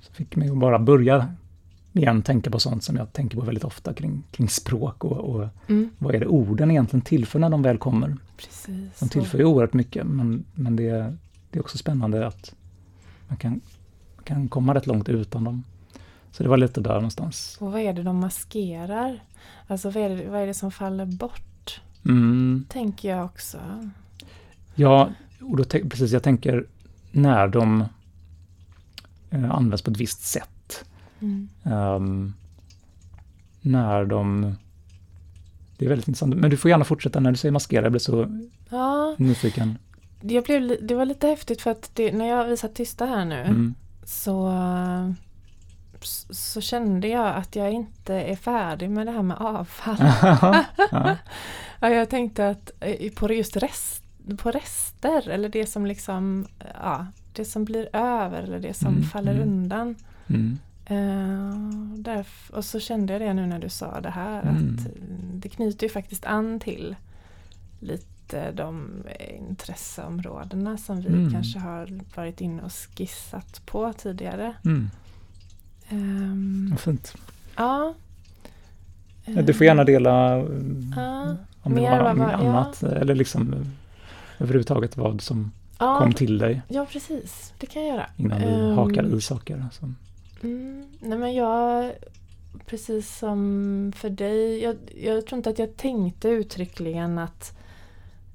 Så 0.00 0.12
fick 0.12 0.36
mig 0.36 0.48
att 0.50 0.58
bara 0.58 0.78
börja 0.78 1.34
igen 1.92 2.22
tänka 2.22 2.50
på 2.50 2.58
sånt 2.60 2.82
som 2.84 2.96
jag 2.96 3.12
tänker 3.12 3.36
på 3.38 3.44
väldigt 3.44 3.64
ofta 3.64 3.94
kring, 3.94 4.22
kring 4.30 4.48
språk 4.48 5.04
och, 5.04 5.12
och 5.18 5.48
Mm. 5.68 5.90
vad 5.98 6.14
är 6.14 6.20
det 6.20 6.26
orden 6.26 6.70
egentligen 6.70 7.02
tillför 7.02 7.38
när 7.38 7.50
de 7.50 7.62
väl 7.62 7.78
kommer. 7.78 8.16
Precis. 8.36 8.98
De 9.00 9.08
tillför 9.08 9.38
ju 9.38 9.44
oerhört 9.44 9.72
mycket 9.72 10.06
men, 10.06 10.44
men 10.54 10.76
det, 10.76 10.88
är- 10.88 11.16
det 11.50 11.58
är 11.58 11.62
också 11.62 11.78
spännande 11.78 12.26
att 12.26 12.54
man 13.28 13.36
kan, 13.36 13.60
kan 14.28 14.48
komma 14.48 14.74
rätt 14.74 14.86
långt 14.86 15.08
utan 15.08 15.44
dem. 15.44 15.64
Så 16.32 16.42
det 16.42 16.48
var 16.48 16.56
lite 16.56 16.80
där 16.80 16.94
någonstans. 16.94 17.56
Och 17.60 17.72
vad 17.72 17.80
är 17.80 17.92
det 17.92 18.02
de 18.02 18.16
maskerar? 18.16 19.20
Alltså 19.66 19.90
vad 19.90 20.02
är 20.04 20.08
det, 20.08 20.28
vad 20.30 20.40
är 20.42 20.46
det 20.46 20.54
som 20.54 20.70
faller 20.70 21.06
bort? 21.06 21.80
Mm, 22.04 22.64
Tänker 22.68 23.08
jag 23.16 23.24
också. 23.24 23.58
ja, 24.74 25.10
och 25.40 25.56
då 25.56 25.64
precis, 25.64 26.12
jag 26.12 26.22
tänker 26.22 26.66
när 27.12 27.48
de 27.48 27.84
eh, 29.30 29.50
används 29.50 29.82
på 29.82 29.90
ett 29.90 29.96
visst 29.96 30.22
sätt. 30.22 30.84
Mm. 31.20 31.48
Ehm, 31.64 32.32
när 33.60 34.04
de... 34.04 34.54
Det 35.78 35.84
är 35.84 35.88
väldigt 35.88 36.08
intressant. 36.08 36.36
Men 36.36 36.50
du 36.50 36.56
får 36.56 36.68
gärna 36.70 36.84
fortsätta 36.84 37.20
när 37.20 37.30
du 37.30 37.36
säger 37.36 37.52
maskera. 37.52 37.82
Jag 37.82 37.92
blir 37.92 38.00
så 38.00 38.40
Ja, 38.70 39.14
nyfiken. 39.18 39.78
jag 40.20 40.44
blev, 40.44 40.76
det 40.86 40.94
var 40.94 41.04
lite 41.06 41.26
häftigt 41.26 41.60
för 41.62 41.70
att 41.70 41.90
det, 41.94 42.12
när 42.12 42.26
jag 42.26 42.44
vi 42.44 42.56
satt 42.56 42.74
tysta 42.74 43.06
här 43.06 43.24
nu 43.24 43.34
Mm. 43.40 43.74
Så, 44.08 44.52
så 46.30 46.60
kände 46.60 47.08
jag 47.08 47.36
att 47.36 47.56
jag 47.56 47.72
inte 47.72 48.14
är 48.14 48.36
färdig 48.36 48.90
med 48.90 49.06
det 49.06 49.12
här 49.12 49.22
med 49.22 49.36
avfall. 49.36 49.96
ja. 50.90 51.16
Ja, 51.80 51.88
jag 51.88 52.08
tänkte 52.10 52.48
att 52.48 52.70
eh, 52.80 53.12
på 53.12 53.32
just 53.32 53.56
rest, 53.56 54.02
på 54.38 54.50
rester 54.50 55.28
eller 55.28 55.48
det 55.48 55.66
som 55.66 55.86
liksom, 55.86 56.46
ja, 56.82 57.06
det 57.32 57.44
som 57.44 57.64
blir 57.64 57.88
över 57.96 58.42
eller 58.42 58.60
det 58.60 58.74
som 58.74 58.88
Mm, 58.94 59.02
faller 59.04 59.34
mm. 59.34 59.48
undan. 59.48 59.94
Mm. 60.28 60.58
Eh, 60.84 61.56
därf- 62.02 62.50
och 62.52 62.64
så 62.64 62.80
kände 62.80 63.12
jag 63.12 63.22
det 63.22 63.34
nu 63.34 63.46
när 63.46 63.58
du 63.58 63.68
sa 63.68 64.00
det 64.00 64.10
här 64.10 64.42
Mm. 64.42 64.74
att 64.78 64.86
det 65.42 65.48
knyter 65.48 65.86
ju 65.86 65.92
faktiskt 65.92 66.24
an 66.26 66.60
till 66.60 66.96
lite 67.80 68.06
de 68.54 68.90
intresseområdena 69.38 70.78
som 70.78 71.00
vi 71.00 71.08
Mm. 71.08 71.32
kanske 71.32 71.58
har 71.58 71.88
varit 72.14 72.40
inne 72.40 72.62
och 72.62 72.72
skissat 72.72 73.62
på 73.66 73.92
tidigare. 73.92 74.54
Mm. 74.64 74.90
Ehm, 75.88 76.68
Vad 76.70 76.80
fint. 76.80 77.14
Ja. 77.56 77.94
Du 79.44 79.54
får 79.54 79.66
gärna 79.66 79.84
dela 79.84 80.36
Ja, 80.96 81.36
om 81.62 81.74
det 81.74 81.80
mer 81.80 82.02
var 82.02 82.14
något 82.14 82.18
var- 82.18 82.30
ja. 82.32 82.36
annat 82.38 82.82
eller 82.82 83.14
liksom 83.14 83.52
eh, 83.54 83.60
överhuvudtaget 84.38 84.96
vad 84.96 85.20
som 85.20 85.50
ja, 85.78 85.98
kom 85.98 86.12
till 86.12 86.38
dig 86.38 86.62
ja, 86.68 86.86
precis. 86.92 87.52
Det 87.58 87.66
kan 87.66 87.82
jag 87.86 87.94
göra. 87.96 88.06
innan 88.16 88.40
du 88.40 88.46
Ehm, 88.46 88.76
hakade 88.76 89.16
i 89.16 89.20
saker. 89.20 89.62
Alltså. 89.64 89.92
Mm, 90.42 90.86
nej 91.00 91.18
men 91.18 91.34
jag, 91.34 91.92
precis 92.66 93.18
som 93.18 93.92
för 93.96 94.10
dig, 94.10 94.62
jag, 94.62 94.76
jag 95.02 95.26
tror 95.26 95.36
inte 95.36 95.50
att 95.50 95.58
jag 95.58 95.76
tänkte 95.76 96.28
uttryckligen 96.28 97.18
att 97.18 97.57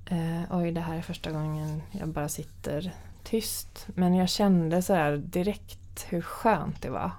eh, 0.05 0.41
oj 0.50 0.72
det 0.72 0.81
här 0.81 0.98
är 0.98 1.01
första 1.01 1.31
gången 1.31 1.81
jag 1.91 2.10
bara 2.10 2.29
sitter 2.29 2.93
tyst. 3.24 3.88
Men 3.95 4.13
jag 4.13 4.29
kände 4.29 4.81
så 4.81 4.93
här 4.93 5.17
direkt 5.17 6.05
hur 6.10 6.22
skönt 6.22 6.81
det 6.81 6.89
var. 6.89 7.12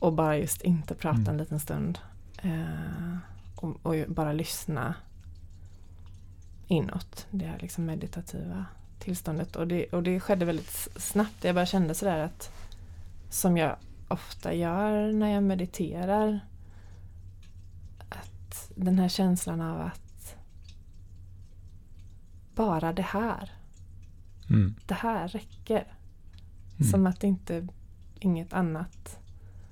Och 0.00 0.12
bara 0.12 0.36
just 0.36 0.62
inte 0.62 0.94
prata 0.94 1.18
Mm. 1.18 1.28
en 1.28 1.38
liten 1.38 1.60
stund. 1.60 1.98
Eh, 2.42 3.16
och, 3.56 3.76
och 3.82 3.94
bara 4.08 4.32
lyssna 4.32 4.94
inåt. 6.66 7.26
Det 7.30 7.46
här 7.46 7.58
liksom 7.58 7.86
meditativa 7.86 8.64
tillståndet. 8.98 9.56
Och 9.56 9.66
det, 9.66 9.86
och 9.86 10.02
det 10.02 10.20
skedde 10.20 10.44
väldigt 10.44 10.88
snabbt. 10.96 11.44
Jag 11.44 11.54
bara 11.54 11.66
kände 11.66 11.94
sådär 11.94 12.18
att 12.18 12.52
som 13.30 13.56
jag 13.56 13.76
ofta 14.08 14.54
gör 14.54 15.12
när 15.12 15.28
jag 15.28 15.42
mediterar. 15.42 16.40
Att 18.08 18.70
den 18.74 18.98
här 18.98 19.08
känslan 19.08 19.60
av 19.60 19.80
att 19.80 20.07
bara 22.58 22.92
det 22.92 23.02
här, 23.02 23.50
Mm. 24.50 24.74
det 24.86 24.94
här 24.94 25.28
räcker. 25.28 25.84
Mm. 26.78 26.90
Som 26.90 27.06
att 27.06 27.24
inte, 27.24 27.66
inget 28.18 28.52
annat 28.52 29.18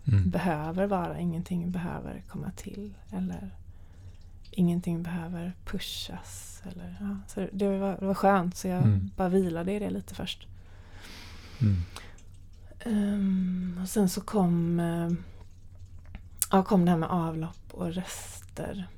Mm. 0.08 0.30
behöver 0.30 0.86
vara, 0.86 1.18
ingenting 1.18 1.70
behöver 1.70 2.22
komma 2.28 2.50
till. 2.56 2.94
Eller 3.12 3.50
ingenting 4.50 5.02
behöver 5.02 5.52
pushas. 5.64 6.62
Eller, 6.72 6.96
ja. 7.00 7.16
Så 7.28 7.48
det, 7.52 7.78
var, 7.78 7.96
det 8.00 8.06
var 8.06 8.14
skönt 8.14 8.56
så 8.56 8.68
jag 8.68 8.82
Mm. 8.82 9.10
bara 9.16 9.28
vilade 9.28 9.72
i 9.72 9.78
det 9.78 9.90
lite 9.90 10.14
först. 10.14 10.46
Ehm, 12.84 13.78
och 13.82 13.88
sen 13.88 14.08
så 14.08 14.20
kom, 14.20 14.80
eh, 14.80 15.10
ja, 16.50 16.62
kom 16.62 16.84
det 16.84 16.90
här 16.90 16.98
med 16.98 17.08
avlopp 17.10 17.66
och 17.70 17.86
rester 17.94 18.88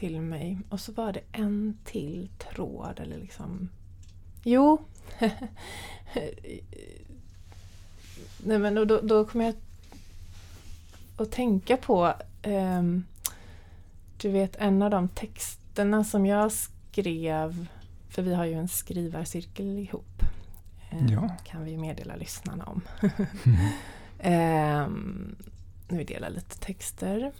till 0.00 0.20
mig. 0.20 0.58
Och 0.68 0.80
så 0.80 0.92
var 0.92 1.12
det 1.12 1.20
en 1.32 1.78
till 1.84 2.28
tråd 2.38 3.00
eller 3.00 3.18
liksom... 3.18 3.68
Jo! 4.42 4.78
Nej 8.44 8.58
men 8.58 8.74
då, 8.74 8.84
då, 8.84 9.00
då 9.00 9.24
kom 9.24 9.40
jag 9.40 9.54
att 11.16 11.30
tänka 11.32 11.76
på 11.76 12.14
ehm, 12.42 13.04
Du 14.20 14.30
vet 14.30 14.56
en 14.56 14.82
av 14.82 14.90
de 14.90 15.08
texterna 15.08 16.04
som 16.04 16.26
jag 16.26 16.52
skrev 16.52 17.66
För 18.08 18.22
vi 18.22 18.34
har 18.34 18.44
ju 18.44 18.54
en 18.54 18.68
skrivarcirkel 18.68 19.78
ihop. 19.78 20.22
Eh, 20.90 21.12
Ja. 21.12 21.28
Kan 21.44 21.64
vi 21.64 21.76
meddela 21.76 22.16
lyssnarna 22.16 22.64
om. 22.64 22.82
Ehm, 24.22 25.36
vi 25.88 26.04
delar 26.04 26.30
lite 26.30 26.58
texter. 26.58 27.32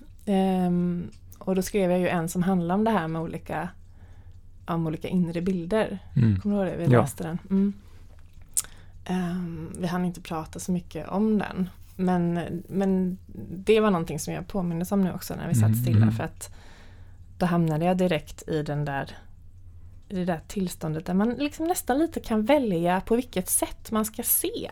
Och 1.41 1.55
då 1.55 1.63
skrev 1.63 1.91
jag 1.91 2.01
ju 2.01 2.09
en 2.09 2.29
som 2.29 2.43
handlar 2.43 2.75
om 2.75 2.85
det 2.85 2.91
här 2.91 3.09
med 3.09 3.23
olika, 3.23 3.69
om 4.67 4.87
olika 4.87 5.09
inre 5.09 5.41
bilder. 5.41 5.99
Mm. 6.17 6.41
Kommer 6.41 6.57
du 6.65 6.71
ihåg 6.71 6.79
det? 6.79 6.87
Vi 6.87 6.93
Ja. 6.93 7.01
läste 7.01 7.23
den. 7.25 7.39
Mm. 7.51 7.73
Ehm, 9.05 9.73
vi 9.79 9.87
hann 9.87 10.05
inte 10.05 10.21
prata 10.21 10.59
så 10.59 10.73
mycket 10.73 11.09
om 11.09 11.39
den. 11.39 11.69
Men, 11.97 12.41
men 12.69 13.19
det 13.51 13.81
var 13.81 13.91
någonting 13.91 14.19
som 14.19 14.35
jag 14.35 14.49
påmindes 14.49 14.93
om 14.93 15.01
nu 15.05 15.13
också 15.13 15.35
när 15.35 15.49
vi 15.49 15.55
satt 15.55 15.65
Mm, 15.69 15.83
stilla. 15.83 16.03
mm. 16.03 16.13
För 16.15 16.25
att 16.25 16.55
då 17.39 17.47
hamnade 17.47 17.85
jag 17.85 17.97
direkt 17.97 18.49
i 18.49 18.63
den 18.63 18.85
där 18.85 19.17
i 20.09 20.15
det 20.17 20.25
där 20.25 20.41
tillståndet 20.49 21.07
där 21.07 21.15
man 21.15 21.31
liksom 21.35 21.67
nästan 21.67 21.99
lite 21.99 22.21
kan 22.21 22.45
välja 22.45 23.01
på 23.01 23.17
vilket 23.17 23.49
sätt 23.49 23.91
man 23.91 24.05
ska 24.05 24.23
se. 24.23 24.71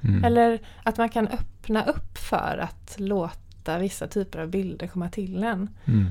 Mm. 0.00 0.24
Eller 0.24 0.60
att 0.82 0.98
man 0.98 1.08
kan 1.08 1.28
öppna 1.28 1.84
upp 1.84 2.18
för 2.18 2.58
att 2.62 2.94
låta 3.00 3.38
vissa 3.78 4.06
typer 4.06 4.38
av 4.38 4.48
bilder 4.48 4.86
komma 4.86 5.08
till 5.08 5.44
en. 5.44 5.68
Mm. 5.84 6.06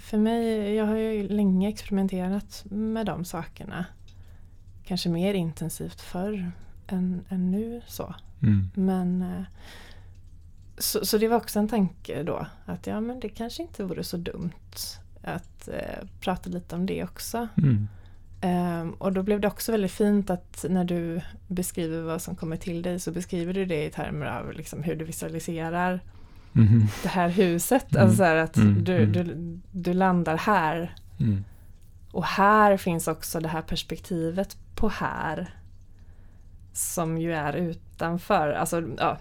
För 0.00 0.18
mig, 0.18 0.74
jag 0.74 0.86
har 0.86 0.96
ju 0.96 1.28
länge 1.28 1.68
experimenterat 1.68 2.64
med 2.70 3.06
de 3.06 3.24
sakerna. 3.24 3.86
Kanske 4.84 5.08
mer 5.08 5.34
intensivt 5.34 6.00
förr 6.00 6.52
än, 6.86 7.24
än 7.28 7.50
nu 7.50 7.82
så. 7.86 8.14
Mm. 8.42 8.70
Men 8.74 9.22
eh, 9.22 9.44
så, 10.78 11.06
så 11.06 11.18
det 11.18 11.28
var 11.28 11.36
också 11.36 11.58
en 11.58 11.68
tanke 11.68 12.22
då 12.22 12.46
att 12.64 12.86
ja 12.86 13.00
men 13.00 13.20
det 13.20 13.28
kanske 13.28 13.62
inte 13.62 13.84
vore 13.84 14.04
så 14.04 14.16
dumt 14.16 14.50
att 15.22 15.68
eh, 15.68 16.08
prata 16.20 16.50
lite 16.50 16.74
om 16.74 16.86
det 16.86 17.04
också. 17.04 17.48
Mm. 17.56 17.88
Ehm, 18.40 18.92
och 18.92 19.12
då 19.12 19.22
blev 19.22 19.40
det 19.40 19.48
också 19.48 19.72
väldigt 19.72 19.92
fint 19.92 20.30
att 20.30 20.64
när 20.68 20.84
du 20.84 21.20
beskriver 21.48 22.02
vad 22.02 22.22
som 22.22 22.36
kommer 22.36 22.56
till 22.56 22.82
dig 22.82 23.00
så 23.00 23.10
beskriver 23.10 23.52
du 23.52 23.64
det 23.64 23.84
i 23.84 23.90
termer 23.90 24.26
av 24.26 24.52
liksom 24.52 24.82
hur 24.82 24.96
du 24.96 25.04
visualiserar 25.04 26.00
Mhm. 26.52 26.86
det 27.02 27.08
här 27.08 27.28
huset. 27.28 27.92
Mm. 27.92 28.02
Alltså 28.04 28.16
så 28.16 28.24
att 28.24 28.56
Mm, 28.56 28.84
du, 28.84 28.96
mm. 28.96 29.12
du, 29.12 29.60
du 29.72 29.94
landar 29.94 30.36
här 30.36 30.94
Mm. 31.20 31.44
och 32.12 32.24
här 32.24 32.76
finns 32.76 33.08
också 33.08 33.40
det 33.40 33.48
här 33.48 33.62
perspektivet 33.62 34.56
på 34.74 34.88
här. 34.88 35.54
Som 36.72 37.18
ju 37.18 37.32
är 37.32 37.52
utanför, 37.52 38.52
alltså 38.52 38.82
ja, 38.98 39.18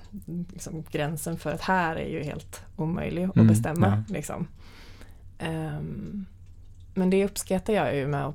liksom 0.53 0.83
gränsen 0.91 1.37
för 1.39 1.51
att 1.53 1.61
här 1.61 1.95
är 1.95 2.09
ju 2.09 2.23
helt 2.23 2.63
omöjlig 2.75 3.23
att 3.23 3.35
Mm, 3.35 3.47
bestämma. 3.47 3.87
ja. 4.07 4.13
Liksom. 4.13 4.47
Ehm, 5.39 6.25
men 6.93 7.09
det 7.09 7.25
uppskattar 7.25 7.73
jag 7.73 7.95
ju 7.95 8.07
med, 8.07 8.33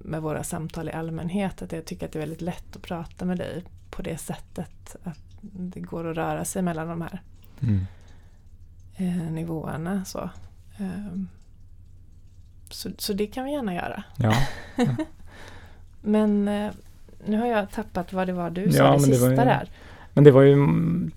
med 0.00 0.22
våra 0.22 0.42
samtal 0.42 0.88
i 0.88 0.92
allmänhet. 0.92 1.62
Att 1.62 1.72
jag 1.72 1.84
tycker 1.84 2.06
att 2.06 2.12
det 2.12 2.18
är 2.18 2.20
väldigt 2.20 2.40
lätt 2.40 2.76
att 2.76 2.82
prata 2.82 3.24
med 3.24 3.38
dig 3.38 3.64
på 3.90 4.02
det 4.02 4.18
sättet. 4.18 4.96
Att 5.02 5.18
det 5.40 5.80
går 5.80 6.10
att 6.10 6.16
röra 6.16 6.44
sig 6.44 6.62
mellan 6.62 6.88
de 6.88 7.00
här 7.00 7.22
Mm. 7.60 7.86
Eh, 8.96 9.32
nivåerna. 9.32 10.04
Så. 10.04 10.30
Ehm, 10.78 11.28
så, 12.70 12.90
så 12.98 13.12
det 13.12 13.26
kan 13.26 13.44
vi 13.44 13.50
gärna 13.52 13.74
göra. 13.74 14.04
Ja. 14.16 14.34
Men 16.00 16.48
eh, 16.48 16.70
nu 17.26 17.38
har 17.38 17.46
jag 17.46 17.70
tappat 17.70 18.12
vad 18.12 18.26
det 18.26 18.32
var 18.32 18.50
du 18.50 18.72
sa 18.72 18.78
Ja, 18.78 18.90
det 18.90 18.96
det 18.96 19.00
sista 19.02 19.22
var 19.24 19.30
ju- 19.30 19.36
där. 19.36 19.68
Men 20.16 20.24
det 20.24 20.30
var 20.30 20.42
ju 20.42 20.56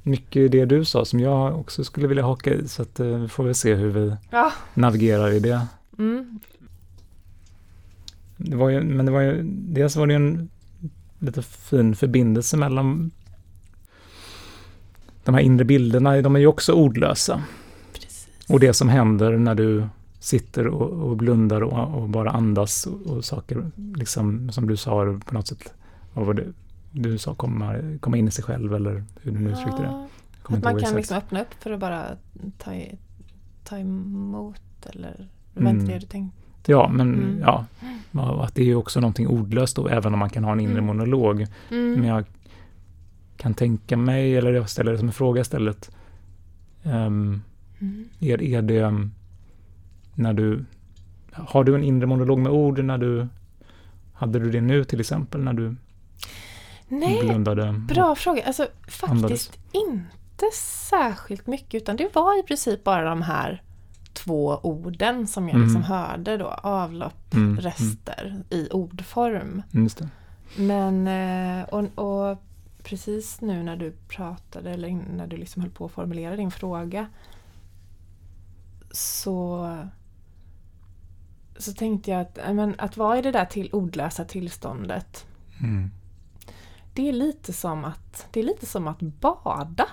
mycket 0.03 0.51
det 0.51 0.65
du 0.65 0.86
sa 0.86 1.05
som 1.05 1.19
jag 1.19 1.60
också 1.60 1.84
skulle 1.84 2.07
vilja 2.07 2.24
haka 2.24 2.53
i 2.53 2.67
så 2.67 2.81
att 2.81 3.00
eh, 3.00 3.05
vi 3.07 3.27
får 3.27 3.43
väl 3.43 3.55
se 3.55 3.74
hur 3.75 3.89
vi 3.89 4.15
Ja. 4.29 4.51
navigerar 4.74 5.31
i 5.31 5.39
det. 5.39 5.67
Mm. 6.00 6.39
det 8.38 8.55
var 8.55 8.69
ju, 8.69 8.81
men 8.84 9.05
det 9.05 9.12
var 9.12 9.22
ju, 9.22 9.41
dels 9.46 9.96
var 9.96 10.07
det 10.07 10.13
ju 10.13 10.17
en 10.17 10.50
lite 11.19 11.41
fin 11.41 11.96
förbindelse 11.96 12.57
mellan 12.57 13.12
de 15.24 15.36
här 15.36 15.41
inre 15.41 15.65
bilderna, 15.65 16.22
de 16.22 16.36
är 16.36 16.39
ju 16.39 16.48
också 16.48 16.74
ordlösa. 16.74 17.43
Och 18.50 18.60
det 18.60 18.74
som 18.74 18.89
händer 18.89 19.38
när 19.38 19.56
du 19.56 19.88
sitter 20.20 20.68
och, 20.68 21.10
och 21.10 21.18
blundar 21.18 21.62
och, 21.63 22.01
och 22.01 22.10
bara 22.10 22.30
andas 22.32 22.86
och, 22.86 23.01
och 23.08 23.25
saker, 23.25 23.72
liksom 23.96 24.51
som 24.51 24.68
du 24.68 24.77
sa 24.77 25.20
på 25.25 25.34
något 25.34 25.48
sätt, 25.48 25.74
vad 26.13 26.25
var 26.25 26.34
det 26.34 26.44
du 26.92 27.18
sa, 27.18 27.34
komma, 27.36 27.75
komma 28.00 28.18
in 28.18 28.27
i 28.27 28.32
sig 28.32 28.44
själv 28.44 28.75
eller 28.75 29.04
hur 29.22 29.32
du 29.32 29.39
nu 29.39 29.50
uttryckte 29.51 29.82
det. 29.82 30.08
Att 30.44 30.51
inte 30.56 30.72
man 30.74 30.82
kan 30.82 30.96
liksom 30.96 31.18
öppna 31.18 31.42
upp 31.42 31.54
för 31.60 31.72
att 31.72 31.80
bara 31.80 32.06
ta, 32.58 32.72
ta 33.63 33.77
emot 33.77 34.62
eller 34.86 35.27
det 35.54 35.63
var 35.63 35.70
inte 35.70 35.84
Mm. 35.84 35.94
det 35.94 36.00
du 36.00 36.06
tänkte? 36.06 36.38
Ja, 36.72 36.89
men 36.94 37.13
Mm. 37.13 37.39
ja, 37.42 37.66
att 38.44 38.56
det 38.56 38.62
är 38.62 38.66
ju 38.66 38.75
också 38.75 39.00
någonting 39.00 39.27
ordlöst 39.27 39.75
då, 39.75 39.88
även 39.88 40.13
om 40.13 40.20
man 40.20 40.30
kan 40.30 40.44
ha 40.44 40.51
en 40.51 40.60
inre 40.60 40.72
Mm. 40.74 40.86
monolog. 40.86 41.46
Mm. 41.72 41.94
Men 42.00 42.04
jag 42.04 42.25
kan 43.38 43.54
tänka 43.54 43.98
mig, 43.98 44.38
eller 44.38 44.54
jag 44.54 44.70
ställer 44.70 44.92
det 44.92 44.98
som 44.98 45.08
en 45.08 45.13
fråga 45.13 45.42
istället. 45.42 45.92
Um, 46.84 47.42
Mm. 47.79 48.10
är, 48.19 48.41
är 48.41 48.62
det 48.62 48.81
um, 48.84 49.13
när 50.15 50.34
du... 50.34 50.65
Har 51.31 51.63
du 51.63 51.75
en 51.75 51.84
inre 51.84 52.05
monolog 52.05 52.39
med 52.39 52.51
ord 52.51 52.84
när 52.84 52.98
du... 52.98 53.27
Hade 54.13 54.39
du 54.39 54.51
det 54.51 54.62
nu 54.62 54.84
till 54.84 55.00
exempel 55.00 55.43
när 55.43 55.53
du 55.53 55.75
Nej, 56.88 57.19
blundade? 57.24 57.74
bra 57.88 58.15
fråga. 58.15 58.43
Alltså 58.46 58.67
faktiskt 58.88 59.10
Andades. 59.12 59.51
inte 59.72 60.46
särskilt 60.89 61.48
mycket 61.48 61.81
utan 61.81 61.96
det 61.96 62.15
var 62.15 62.39
i 62.39 62.43
princip 62.43 62.84
bara 62.84 63.10
de 63.10 63.22
här 63.22 63.62
två 64.13 64.60
orden 64.63 65.27
som 65.27 65.48
jag 65.48 65.55
Mm. 65.55 65.67
liksom 65.67 65.84
hörde 65.84 66.38
då. 66.38 66.46
Avlopp, 66.48 67.34
Mm, 67.34 67.50
mm. 67.50 67.62
rester 67.62 68.43
i 68.50 68.69
ordform. 68.72 69.62
Mm. 69.74 69.89
Men 70.57 71.07
eh, 71.62 71.63
och, 71.69 72.00
och 72.31 72.38
precis 72.84 73.41
nu 73.41 73.63
när 73.63 73.75
du 73.75 73.91
pratade 74.07 74.72
eller 74.72 75.00
när 75.15 75.27
du 75.27 75.38
liksom 75.38 75.62
höll 75.62 75.72
på 75.72 75.86
att 75.86 75.91
formulera 75.91 76.36
din 76.36 76.51
fråga 76.51 77.07
så 78.98 79.88
så 81.58 81.74
tänkte 81.74 82.12
jag 82.12 82.22
att, 82.22 82.56
men, 82.56 82.75
att 82.77 82.98
vara 82.98 83.18
i 83.18 83.22
det 83.22 83.32
där 83.32 83.46
till 83.46 83.70
ordlösa 83.74 84.25
tillståndet 84.25 85.25
Mm. 85.62 85.92
det 86.94 87.10
är 87.10 87.13
lite 87.13 87.54
som 87.54 87.86
att 87.86 88.27
det 88.32 88.39
är 88.39 88.44
lite 88.44 88.66
som 88.66 88.88
att 88.88 89.00
bada 89.00 89.88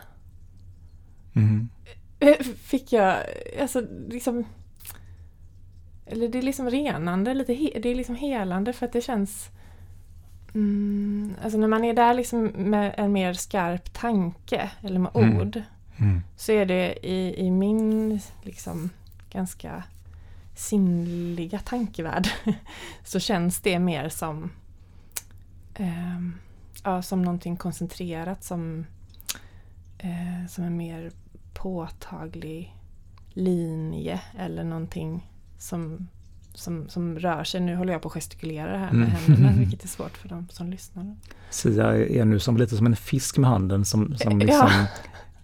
Mm. 1.36 1.68
fick 2.56 2.92
jag, 2.92 3.18
alltså 3.60 3.86
liksom 4.08 4.44
eller 6.06 6.28
det 6.28 6.38
är 6.38 6.42
liksom 6.42 6.70
renande, 6.70 7.34
lite 7.34 7.78
det 7.78 7.88
är 7.88 7.94
liksom 7.94 8.14
helande 8.14 8.72
för 8.72 8.86
att 8.86 8.92
det 8.92 9.00
känns 9.00 9.48
mm, 10.54 11.34
Alltså 11.42 11.58
när 11.58 11.68
man 11.68 11.84
är 11.84 11.94
där 11.94 12.14
liksom 12.14 12.46
med 12.46 12.94
en 12.96 13.12
mer 13.12 13.32
skarp 13.32 13.92
tanke 13.92 14.70
eller 14.80 14.98
med 14.98 15.16
mm. 15.16 15.40
ord 15.40 15.62
mm. 15.96 16.22
så 16.36 16.52
är 16.52 16.66
det 16.66 17.06
i, 17.06 17.46
i 17.46 17.50
min 17.50 18.20
liksom 18.42 18.90
ganska 19.30 19.82
sinnliga 20.54 21.58
tankevärld 21.58 22.28
så 23.04 23.20
känns 23.20 23.60
det 23.60 23.78
mer 23.78 24.08
som 24.08 24.50
eh, 25.74 26.20
ja, 26.84 27.02
som 27.02 27.22
någonting 27.22 27.56
koncentrerat 27.56 28.44
som, 28.44 28.86
eh, 29.98 30.46
som 30.48 30.64
en 30.64 30.76
mer 30.76 31.12
påtaglig 31.54 32.76
linje 33.32 34.20
eller 34.38 34.64
någonting 34.64 35.30
som, 35.58 36.08
som, 36.54 36.88
som 36.88 37.18
rör 37.18 37.44
sig. 37.44 37.60
Nu 37.60 37.76
håller 37.76 37.92
jag 37.92 38.02
på 38.02 38.08
att 38.08 38.14
gestikulera 38.14 38.78
här 38.78 38.92
med 38.92 39.08
mm. 39.08 39.10
händerna 39.10 39.52
vilket 39.58 39.84
är 39.84 39.88
svårt 39.88 40.16
för 40.16 40.28
de 40.28 40.48
som 40.50 40.70
lyssnar. 40.70 41.16
Sia 41.50 41.96
är 42.08 42.24
nu 42.24 42.38
som, 42.38 42.56
lite 42.56 42.76
som 42.76 42.86
en 42.86 42.96
fisk 42.96 43.38
med 43.38 43.50
handen 43.50 43.84
som, 43.84 44.16
som 44.16 44.38
liksom 44.38 44.68
ja. 44.70 44.86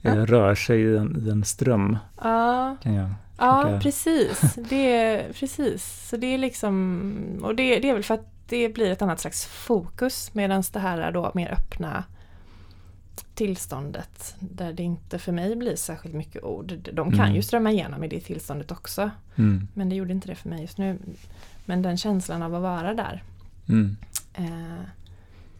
Eh, 0.03 0.15
rör 0.15 0.55
sig 0.55 0.81
i 0.81 0.97
en, 0.97 1.27
i 1.27 1.31
en 1.31 1.45
ström. 1.45 1.99
Ja, 2.23 2.77
ja 3.39 3.79
precis. 3.83 4.55
Det 4.69 4.93
är, 4.93 5.33
precis. 5.33 6.09
Så 6.09 6.17
det 6.17 6.27
är 6.27 6.39
liksom, 6.39 7.41
och 7.43 7.55
det, 7.55 7.79
det 7.79 7.91
är 7.91 7.95
väl 7.95 8.03
för 8.03 8.15
att 8.15 8.27
det 8.47 8.69
blir 8.69 8.91
ett 8.91 9.03
annat 9.03 9.21
slags 9.21 9.47
fokus 9.47 10.35
medan 10.35 10.63
det 10.73 10.79
här 10.79 10.99
är 10.99 11.13
då 11.13 11.31
mer 11.35 11.53
öppna 11.53 12.05
tillståndet 13.35 14.35
där 14.39 14.73
det 14.73 14.83
inte 14.83 15.19
för 15.19 15.33
mig 15.33 15.57
blir 15.57 15.77
särskilt 15.77 16.15
mycket 16.15 16.43
ord. 16.43 16.91
De 16.93 17.11
kan 17.11 17.21
mm. 17.21 17.35
ju 17.35 17.43
strömma 17.43 17.71
igenom 17.71 18.05
i 18.05 18.09
det 18.09 18.21
tillståndet 18.21 18.71
också. 18.71 19.11
Mm. 19.37 19.69
Men 19.75 19.89
det 19.89 19.95
gjorde 19.95 20.13
inte 20.13 20.29
det 20.29 20.35
för 20.35 20.49
mig 20.49 20.61
just 20.61 20.79
nu. 20.79 20.99
Men 21.65 21.83
den 21.83 21.97
känslan 21.97 22.43
av 22.43 22.55
att 22.55 22.63
vara 22.63 22.95
där. 22.95 23.23
Mm. 23.69 23.97
Eh, 24.35 24.85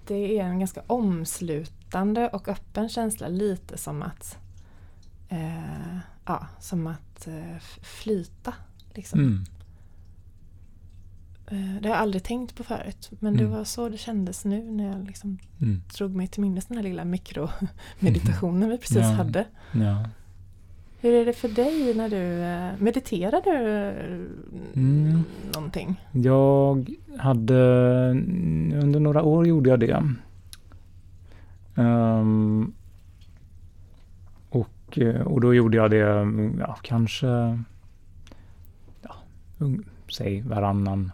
det 0.07 0.39
är 0.39 0.45
en 0.45 0.59
ganska 0.59 0.83
omslutande 1.91 2.29
och 2.29 2.49
öppen 2.49 2.89
känsla. 2.89 3.29
Lite 3.29 3.79
som 3.79 4.03
att 4.03 4.39
eh, 5.29 5.99
ja, 6.27 6.47
som 6.61 6.87
att 6.87 7.27
eh, 7.27 7.59
flyta. 7.83 8.55
Liksom. 8.95 9.21
Mm. 9.21 9.45
Eh, 11.47 11.83
det 11.83 11.89
har 11.89 11.95
jag 11.95 12.03
aldrig 12.03 12.23
tänkt 12.23 12.57
på 12.57 12.65
förut 12.65 13.11
men 13.21 13.35
mm. 13.35 13.45
det 13.45 13.57
var 13.57 13.65
så 13.65 13.89
det 13.89 13.99
kändes 13.99 14.45
nu 14.45 14.71
när 14.71 14.93
jag 14.93 15.07
liksom 15.07 15.39
mm. 15.61 15.83
drog 15.99 16.15
mig 16.15 16.27
till 16.27 16.41
minnes 16.41 16.67
den 16.67 16.77
här 16.77 16.85
lilla 16.85 17.05
mikromeditationen 17.05 18.69
vi 18.69 18.79
precis 18.79 18.97
ja. 18.97 19.03
hade. 19.03 19.47
Ja. 19.73 20.05
Hur 21.03 21.15
är 21.15 21.25
det 21.25 21.33
för 21.33 21.49
dig 21.49 21.95
när 21.95 22.09
du 22.09 22.43
eh, 22.43 22.83
mediterar 22.83 23.43
du 23.45 23.59
mm. 24.75 25.25
någonting? 25.55 26.01
Jag 26.13 26.91
hade 27.19 27.55
under 28.83 29.01
några 29.01 29.23
år 29.23 29.47
gjorde 29.47 29.71
jag 29.71 29.81
det. 29.81 30.03
Um, 31.81 32.75
och, 34.49 34.99
eh, 34.99 35.21
och 35.21 35.41
då 35.41 35.55
gjorde 35.55 35.77
jag 35.77 35.91
det 35.91 35.97
ja, 36.59 36.79
kanske 36.83 37.27
ja, 39.03 39.15
säg 40.09 40.41
varannan 40.41 41.13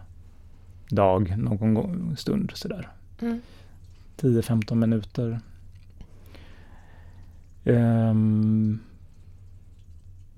dag 0.89 1.37
någon 1.37 1.73
gång, 1.73 2.15
stund 2.17 2.51
sådär. 2.55 2.89
Mm. 3.21 3.41
10-15 4.17 4.75
minuter. 4.75 5.39
Um, 7.63 8.79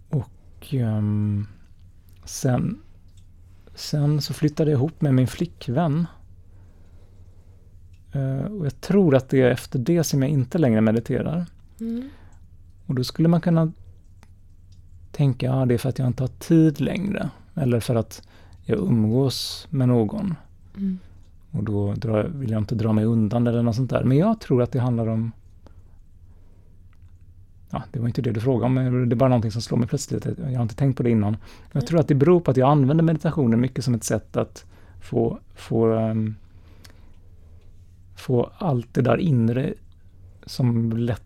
och 0.10 0.74
um, 0.74 1.48
sen, 2.26 2.82
sen 3.76 4.22
så 4.22 4.34
flyttade 4.34 4.72
jag 4.72 4.78
ihop 4.78 5.02
med 5.02 5.14
min 5.14 5.28
flickvän. 5.28 6.08
Uh, 8.16 8.46
och 8.46 8.66
jag 8.66 8.82
tror 8.82 9.16
att 9.16 9.30
det 9.30 9.42
är 9.42 9.52
efter 9.52 9.80
det 9.80 10.04
som 10.04 10.22
jag 10.22 10.32
inte 10.32 10.58
längre 10.58 10.82
mediterar. 10.82 11.46
Mm. 11.80 12.10
Och 12.86 12.96
då 12.96 13.04
skulle 13.04 13.28
man 13.28 13.42
kunna 13.42 13.72
tänka, 15.12 15.46
ja 15.46 15.66
det 15.66 15.74
är 15.74 15.78
för 15.78 15.90
att 15.90 16.00
jag 16.00 16.08
inte 16.08 16.24
har 16.24 16.28
tid 16.28 16.82
längre. 16.82 17.30
Eller 17.56 17.80
för 17.80 17.96
att 17.96 18.28
jag 18.66 18.80
umgås 18.80 19.68
med 19.70 19.88
någon. 19.88 20.36
Mm. 20.78 21.00
Och 21.52 21.64
då 21.64 21.94
drar, 21.94 22.24
vill 22.24 22.52
jag 22.52 22.62
inte 22.62 22.76
dra 22.76 22.94
mig 22.94 23.06
undan 23.06 23.48
eller 23.48 23.64
något 23.64 23.76
sånt 23.76 23.90
där. 23.90 24.04
Men 24.04 24.18
jag 24.18 24.40
tror 24.40 24.64
att 24.64 24.72
det 24.72 24.80
handlar 24.80 25.08
om 25.08 25.32
Ja, 27.72 27.84
det 27.92 28.00
var 28.00 28.08
inte 28.08 28.22
det 28.22 28.32
du 28.32 28.40
frågade 28.40 28.66
om, 28.66 28.74
men 28.74 29.10
det 29.10 29.14
är 29.14 29.18
bara 29.18 29.30
någonting 29.30 29.52
som 29.52 29.62
slår 29.62 29.78
mig 29.78 29.88
plötsligt. 29.88 30.26
Jag 30.26 30.56
har 30.56 30.62
inte 30.62 30.76
tänkt 30.76 30.98
på 30.98 31.04
det 31.04 31.10
innan. 31.10 31.38
Jag 31.72 31.88
tror 31.88 32.00
att 32.00 32.08
det 32.08 32.16
beror 32.16 32.40
på 32.40 32.52
att 32.52 32.58
jag 32.58 32.70
använder 32.70 33.04
meditationen 33.04 33.60
mycket 33.62 33.86
som 33.86 33.94
ett 33.94 34.04
sätt 34.04 34.38
att 34.38 34.66
få, 35.00 35.40
få, 35.56 35.86
um, 35.86 36.36
få 38.20 38.52
allt 38.58 38.94
det 38.94 39.02
där 39.02 39.18
inre 39.18 39.74
som 40.46 40.92
lätt, 40.92 41.24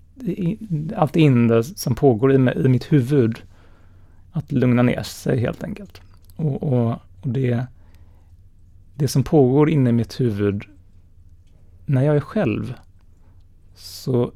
allt 0.95 1.15
inre 1.15 1.63
som 1.63 1.95
pågår 1.95 2.31
i, 2.31 2.35
i 2.35 2.67
mitt 2.67 2.91
huvud 2.91 3.43
att 4.31 4.51
lugna 4.51 4.81
ner 4.81 5.03
sig 5.03 5.39
helt 5.39 5.63
enkelt. 5.63 6.01
Och, 6.35 6.63
och, 6.63 6.91
och 7.21 7.29
det, 7.29 7.65
det 8.95 9.07
som 9.07 9.23
pågår 9.23 9.69
inne 9.69 9.89
i 9.89 9.93
mitt 9.93 10.19
huvud 10.19 10.63
när 11.85 12.03
jag 12.03 12.15
är 12.15 12.19
själv 12.19 12.73
så 13.75 14.31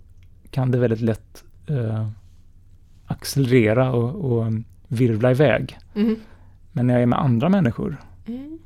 kan 0.52 0.72
det 0.72 0.78
väldigt 0.78 1.02
lätt 1.02 1.44
eh, 1.68 2.08
accelerera 3.06 3.92
och, 3.92 4.32
och 4.32 4.54
virvla 4.88 5.32
iväg. 5.32 5.78
Mm. 5.96 6.16
Men 6.72 6.88
när 6.88 6.94
jag 6.94 7.04
är 7.04 7.08
med 7.08 7.20
andra 7.20 7.50
människor, 7.50 7.98
mm. 8.26 8.60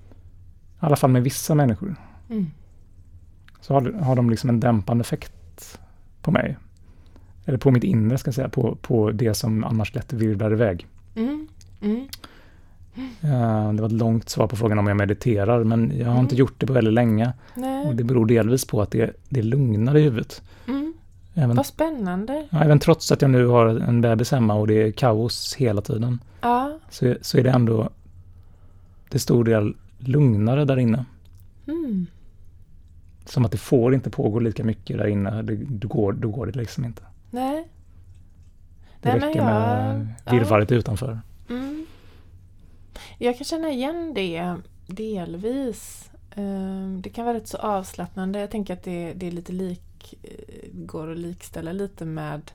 i 0.82 0.86
alla 0.86 0.96
fall 0.96 1.10
med 1.10 1.24
vissa 1.24 1.56
människor, 1.56 1.96
mm. 2.30 2.52
Så 3.62 3.74
har, 3.74 3.92
har 3.92 4.16
de 4.16 4.30
liksom 4.30 4.50
en 4.50 4.60
dämpande 4.60 5.02
effekt 5.02 5.80
på 6.22 6.32
mig. 6.32 6.58
Eller 7.46 7.58
på 7.58 7.72
mitt 7.72 7.84
inre, 7.84 8.18
ska 8.18 8.28
jag 8.28 8.36
säga, 8.36 8.50
på, 8.50 8.78
på 8.82 9.12
det 9.12 9.34
som 9.34 9.64
annars 9.64 9.96
lätt 9.96 10.14
virvlar 10.14 10.54
iväg. 10.54 10.88
Mm. 11.16 11.48
mm. 11.82 12.08
Eh, 13.22 13.74
det 13.74 13.82
var 13.82 13.86
ett 13.86 13.92
långt 13.92 14.30
svar 14.30 14.48
på 14.48 14.56
frågan 14.56 14.80
om 14.80 14.88
jag 14.88 14.98
mediterar, 14.98 15.64
men 15.64 15.92
jag 15.98 16.06
har 16.06 16.12
mm. 16.12 16.24
inte 16.24 16.36
gjort 16.36 16.54
det 16.58 16.66
på 16.66 16.74
väldigt 16.74 16.94
länge. 16.94 17.34
Nej. 17.56 17.88
Och 17.88 17.96
det 17.96 18.04
beror 18.04 18.26
delvis 18.26 18.66
på 18.66 18.82
att 18.82 18.92
det, 18.92 19.12
det 19.30 19.42
lugnar 19.42 19.98
i 19.98 20.02
huvudet. 20.02 20.42
Mm. 20.68 20.94
Även, 21.34 21.56
Vad 21.56 21.66
spännande! 21.66 22.48
Ja, 22.50 22.64
även 22.64 22.80
trots 22.80 23.12
att 23.12 23.22
jag 23.22 23.32
nu 23.32 23.46
har 23.46 23.68
en 23.68 24.02
bebis 24.02 24.32
hemma 24.32 24.54
och 24.54 24.68
det 24.68 24.82
är 24.82 24.92
kaos 24.92 25.56
hela 25.56 25.82
tiden. 25.82 26.20
Ja. 26.42 26.78
Så, 26.90 27.16
så 27.22 27.38
är 27.38 27.44
det 27.44 27.50
ändå 27.50 27.90
till 29.10 29.20
stor 29.20 29.44
del 29.44 29.76
lugnare 29.98 30.66
där 30.66 30.80
inne. 30.80 31.06
Mm. 31.68 32.08
Som 33.26 33.46
att 33.46 33.52
det 33.52 33.58
får 33.58 33.94
inte 33.94 34.10
pågå 34.10 34.40
lika 34.40 34.64
mycket 34.64 34.98
där 34.98 35.08
inne. 35.08 35.42
Det, 35.42 35.56
då, 35.56 35.88
går, 35.88 36.14
då 36.14 36.30
går 36.30 36.46
det 36.46 36.60
liksom 36.60 36.86
inte. 36.86 37.02
Nej. 37.30 37.68
Det 39.02 39.10
Nej, 39.10 39.20
räcker 39.20 39.40
jag, 39.40 39.46
med 39.46 40.08
virrvarret 40.32 40.72
ja. 40.72 40.78
utanför. 40.78 41.20
Mm. 41.50 41.86
Jag 43.18 43.38
kan 43.38 43.46
känna 43.46 43.70
igen 43.70 44.14
det 44.16 44.56
delvis. 44.88 46.12
Ehm, 46.36 47.02
det 47.02 47.10
kan 47.10 47.26
vara 47.26 47.38
rätt 47.38 47.48
så 47.48 47.58
avslappnande. 47.58 48.40
Jag 48.40 48.52
tänker 48.52 48.74
att 48.74 48.84
det, 48.84 49.14
det 49.14 49.28
är 49.28 49.32
lite 49.32 49.52
lik, 49.52 50.14
eh, 50.24 50.70
går 50.72 51.12
att 51.12 51.18
likställa 51.18 51.72
lite 51.72 52.06
med 52.06 52.52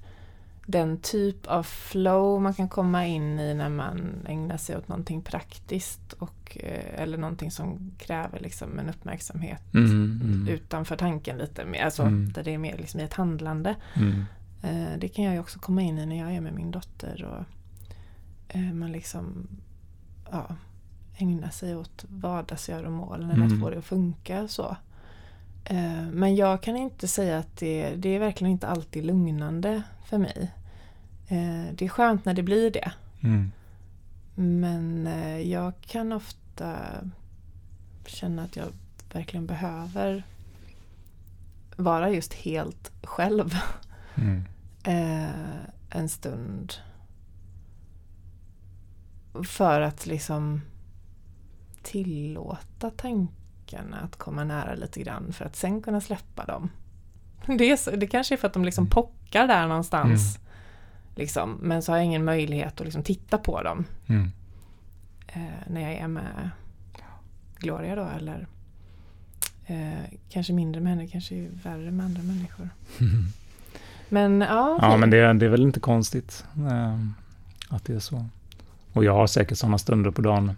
den 0.66 0.98
typ 1.00 1.46
av 1.46 1.62
flow 1.62 2.42
man 2.42 2.54
kan 2.54 2.68
komma 2.68 3.06
in 3.06 3.40
i 3.40 3.54
när 3.54 3.68
man 3.68 4.26
ägnar 4.28 4.56
sig 4.56 4.76
åt 4.76 4.88
någonting 4.88 5.22
praktiskt 5.22 6.12
och, 6.12 6.58
eh, 6.60 7.02
eller 7.02 7.18
någonting 7.18 7.50
som 7.50 7.92
kräver 7.98 8.40
liksom 8.40 8.78
en 8.78 8.88
uppmärksamhet 8.88 9.74
mm, 9.74 10.20
mm. 10.24 10.48
utanför 10.48 10.96
tanken 10.96 11.38
lite 11.38 11.64
mer, 11.64 11.84
alltså 11.84 12.02
mm. 12.02 12.32
där 12.32 12.44
det 12.44 12.54
är 12.54 12.58
mer 12.58 12.76
liksom 12.78 13.00
i 13.00 13.02
ett 13.02 13.14
handlande. 13.14 13.76
Mm. 13.94 14.24
Eh, 14.62 14.98
det 14.98 15.08
kan 15.08 15.24
jag 15.24 15.34
ju 15.34 15.40
också 15.40 15.58
komma 15.58 15.82
in 15.82 15.98
i 15.98 16.06
när 16.06 16.18
jag 16.18 16.34
är 16.34 16.40
med 16.40 16.54
min 16.54 16.70
dotter 16.70 17.24
och 17.24 17.44
man 18.74 18.92
liksom 18.92 19.48
ja, 20.30 20.56
ägna 21.16 21.50
sig 21.50 21.76
åt 21.76 22.04
vardagsgöromålen 22.08 23.30
eller 23.30 23.44
mm. 23.44 23.52
att 23.52 23.60
få 23.60 23.70
det 23.70 23.78
att 23.78 23.84
funka. 23.84 24.48
så. 24.48 24.76
Eh, 25.64 26.02
men 26.12 26.36
jag 26.36 26.62
kan 26.62 26.76
inte 26.76 27.08
säga 27.08 27.38
att 27.38 27.56
det, 27.56 27.94
det 27.96 28.08
är 28.08 28.18
verkligen 28.18 28.52
inte 28.52 28.68
alltid 28.68 29.04
lugnande 29.04 29.82
för 30.04 30.18
mig. 30.18 30.52
Eh, 31.28 31.74
det 31.74 31.84
är 31.84 31.88
skönt 31.88 32.24
när 32.24 32.34
det 32.34 32.42
blir 32.42 32.70
det. 32.70 32.92
Mm. 33.20 33.52
Men 34.34 35.06
eh, 35.06 35.40
jag 35.40 35.72
kan 35.80 36.12
ofta 36.12 36.76
känna 38.06 38.42
att 38.42 38.56
jag 38.56 38.66
verkligen 39.12 39.46
behöver 39.46 40.22
vara 41.76 42.10
just 42.10 42.34
helt 42.34 42.92
själv. 43.02 43.58
Mm. 44.14 44.44
en 45.90 46.08
stund. 46.08 46.74
För 49.44 49.80
att 49.80 50.06
liksom 50.06 50.60
tillåta 51.82 52.90
tankarna 52.90 53.96
att 53.96 54.16
komma 54.16 54.44
nära 54.44 54.74
lite 54.74 55.00
grann 55.00 55.32
för 55.32 55.44
att 55.44 55.56
sen 55.56 55.82
kunna 55.82 56.00
släppa 56.00 56.44
dem. 56.44 56.70
Det, 57.58 57.70
är 57.70 57.76
så, 57.76 57.90
det 57.90 58.06
kanske 58.06 58.34
är 58.34 58.36
för 58.36 58.46
att 58.46 58.54
de 58.54 58.64
liksom 58.64 58.82
mm. 58.82 58.90
pockar 58.90 59.46
där 59.46 59.66
någonstans. 59.66 60.38
Liksom. 61.16 61.58
Men 61.62 61.82
så 61.82 61.92
har 61.92 61.96
jag 61.96 62.04
ingen 62.06 62.24
möjlighet 62.24 62.80
att 62.80 62.84
liksom 62.86 63.02
titta 63.02 63.38
på 63.38 63.62
dem 63.62 63.84
Mm. 64.06 64.30
eh, 65.26 65.40
när 65.66 65.80
jag 65.80 65.92
är 65.92 66.08
med 66.08 66.50
Gloria 67.58 67.94
då 67.96 68.08
eller 68.16 68.46
eh, 69.66 70.04
kanske 70.28 70.52
mindre 70.52 70.80
med 70.80 70.92
henne, 70.92 71.06
kanske 71.06 71.34
är 71.34 71.48
värre 71.62 71.90
med 71.90 72.06
andra 72.06 72.22
människor. 72.22 72.68
Men 74.08 74.40
ja, 74.40 74.78
Ja, 74.80 74.96
men 74.96 75.10
det, 75.10 75.32
det 75.32 75.46
är 75.46 75.50
väl 75.50 75.62
inte 75.62 75.80
konstigt 75.80 76.44
eh, 76.56 76.98
att 77.68 77.84
det 77.84 77.94
är 77.94 77.98
så. 77.98 78.26
Och 78.92 79.04
jag 79.04 79.14
har 79.14 79.26
säkert 79.26 79.58
sådana 79.58 79.78
stunder 79.78 80.10
på 80.10 80.22
dagen 80.22 80.52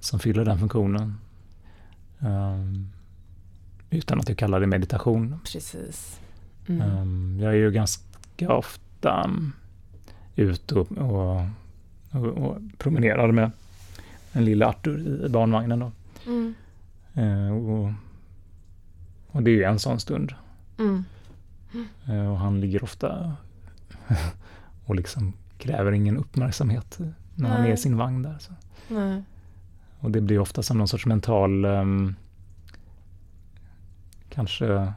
som 0.00 0.18
fyller 0.18 0.44
den 0.44 0.58
funktionen. 0.58 1.18
Eh, 2.20 2.60
utan 3.90 4.20
att 4.20 4.28
jag 4.28 4.38
kallar 4.38 4.60
det 4.60 4.66
meditation. 4.66 5.40
precis. 5.52 6.20
Mm. 6.68 6.80
Eh, 7.38 7.42
jag 7.44 7.52
är 7.52 7.56
ju 7.58 7.70
ganska 7.70 8.52
ofta 8.54 8.83
um, 9.04 9.52
ute 10.36 10.74
och, 10.74 10.92
och, 10.92 11.46
och, 12.10 12.26
och 12.26 12.58
promenerar 12.78 13.32
med 13.32 13.50
en 14.32 14.44
lilla 14.44 14.66
Arthur 14.68 15.26
i 15.26 15.28
barnvagnen. 15.28 15.78
Då. 15.78 15.92
Mm. 16.26 16.54
Eh, 17.14 17.52
och, 17.56 17.92
och 19.26 19.42
det 19.42 19.50
är 19.50 19.54
ju 19.54 19.62
en 19.64 19.78
sån 19.78 20.00
stund. 20.00 20.34
Mm. 20.78 21.04
Eh, 22.06 22.32
Och 22.32 22.38
han 22.38 22.60
ligger 22.60 22.84
ofta 22.84 23.36
och 24.84 24.94
liksom 24.94 25.32
kräver 25.58 25.92
ingen 25.92 26.16
uppmärksamhet 26.16 26.98
när 27.34 27.48
han 27.50 27.64
är 27.66 27.72
i 27.72 27.76
sin 27.76 27.96
vagn 27.96 28.22
där. 28.22 28.36
Så. 28.38 28.52
Nej. 28.88 29.22
Och 30.00 30.10
det 30.10 30.20
blir 30.20 30.38
ofta 30.38 30.62
som 30.62 30.78
någon 30.78 30.88
sorts 30.88 31.06
mental 31.06 31.64
ehm, 31.64 32.14
kanske 34.28 34.92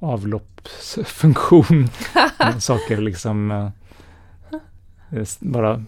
avloppsfunktion. 0.00 1.88
Saker 2.60 2.96
liksom 3.00 3.50
eh, 3.50 3.68
s- 5.10 5.38
bara 5.40 5.84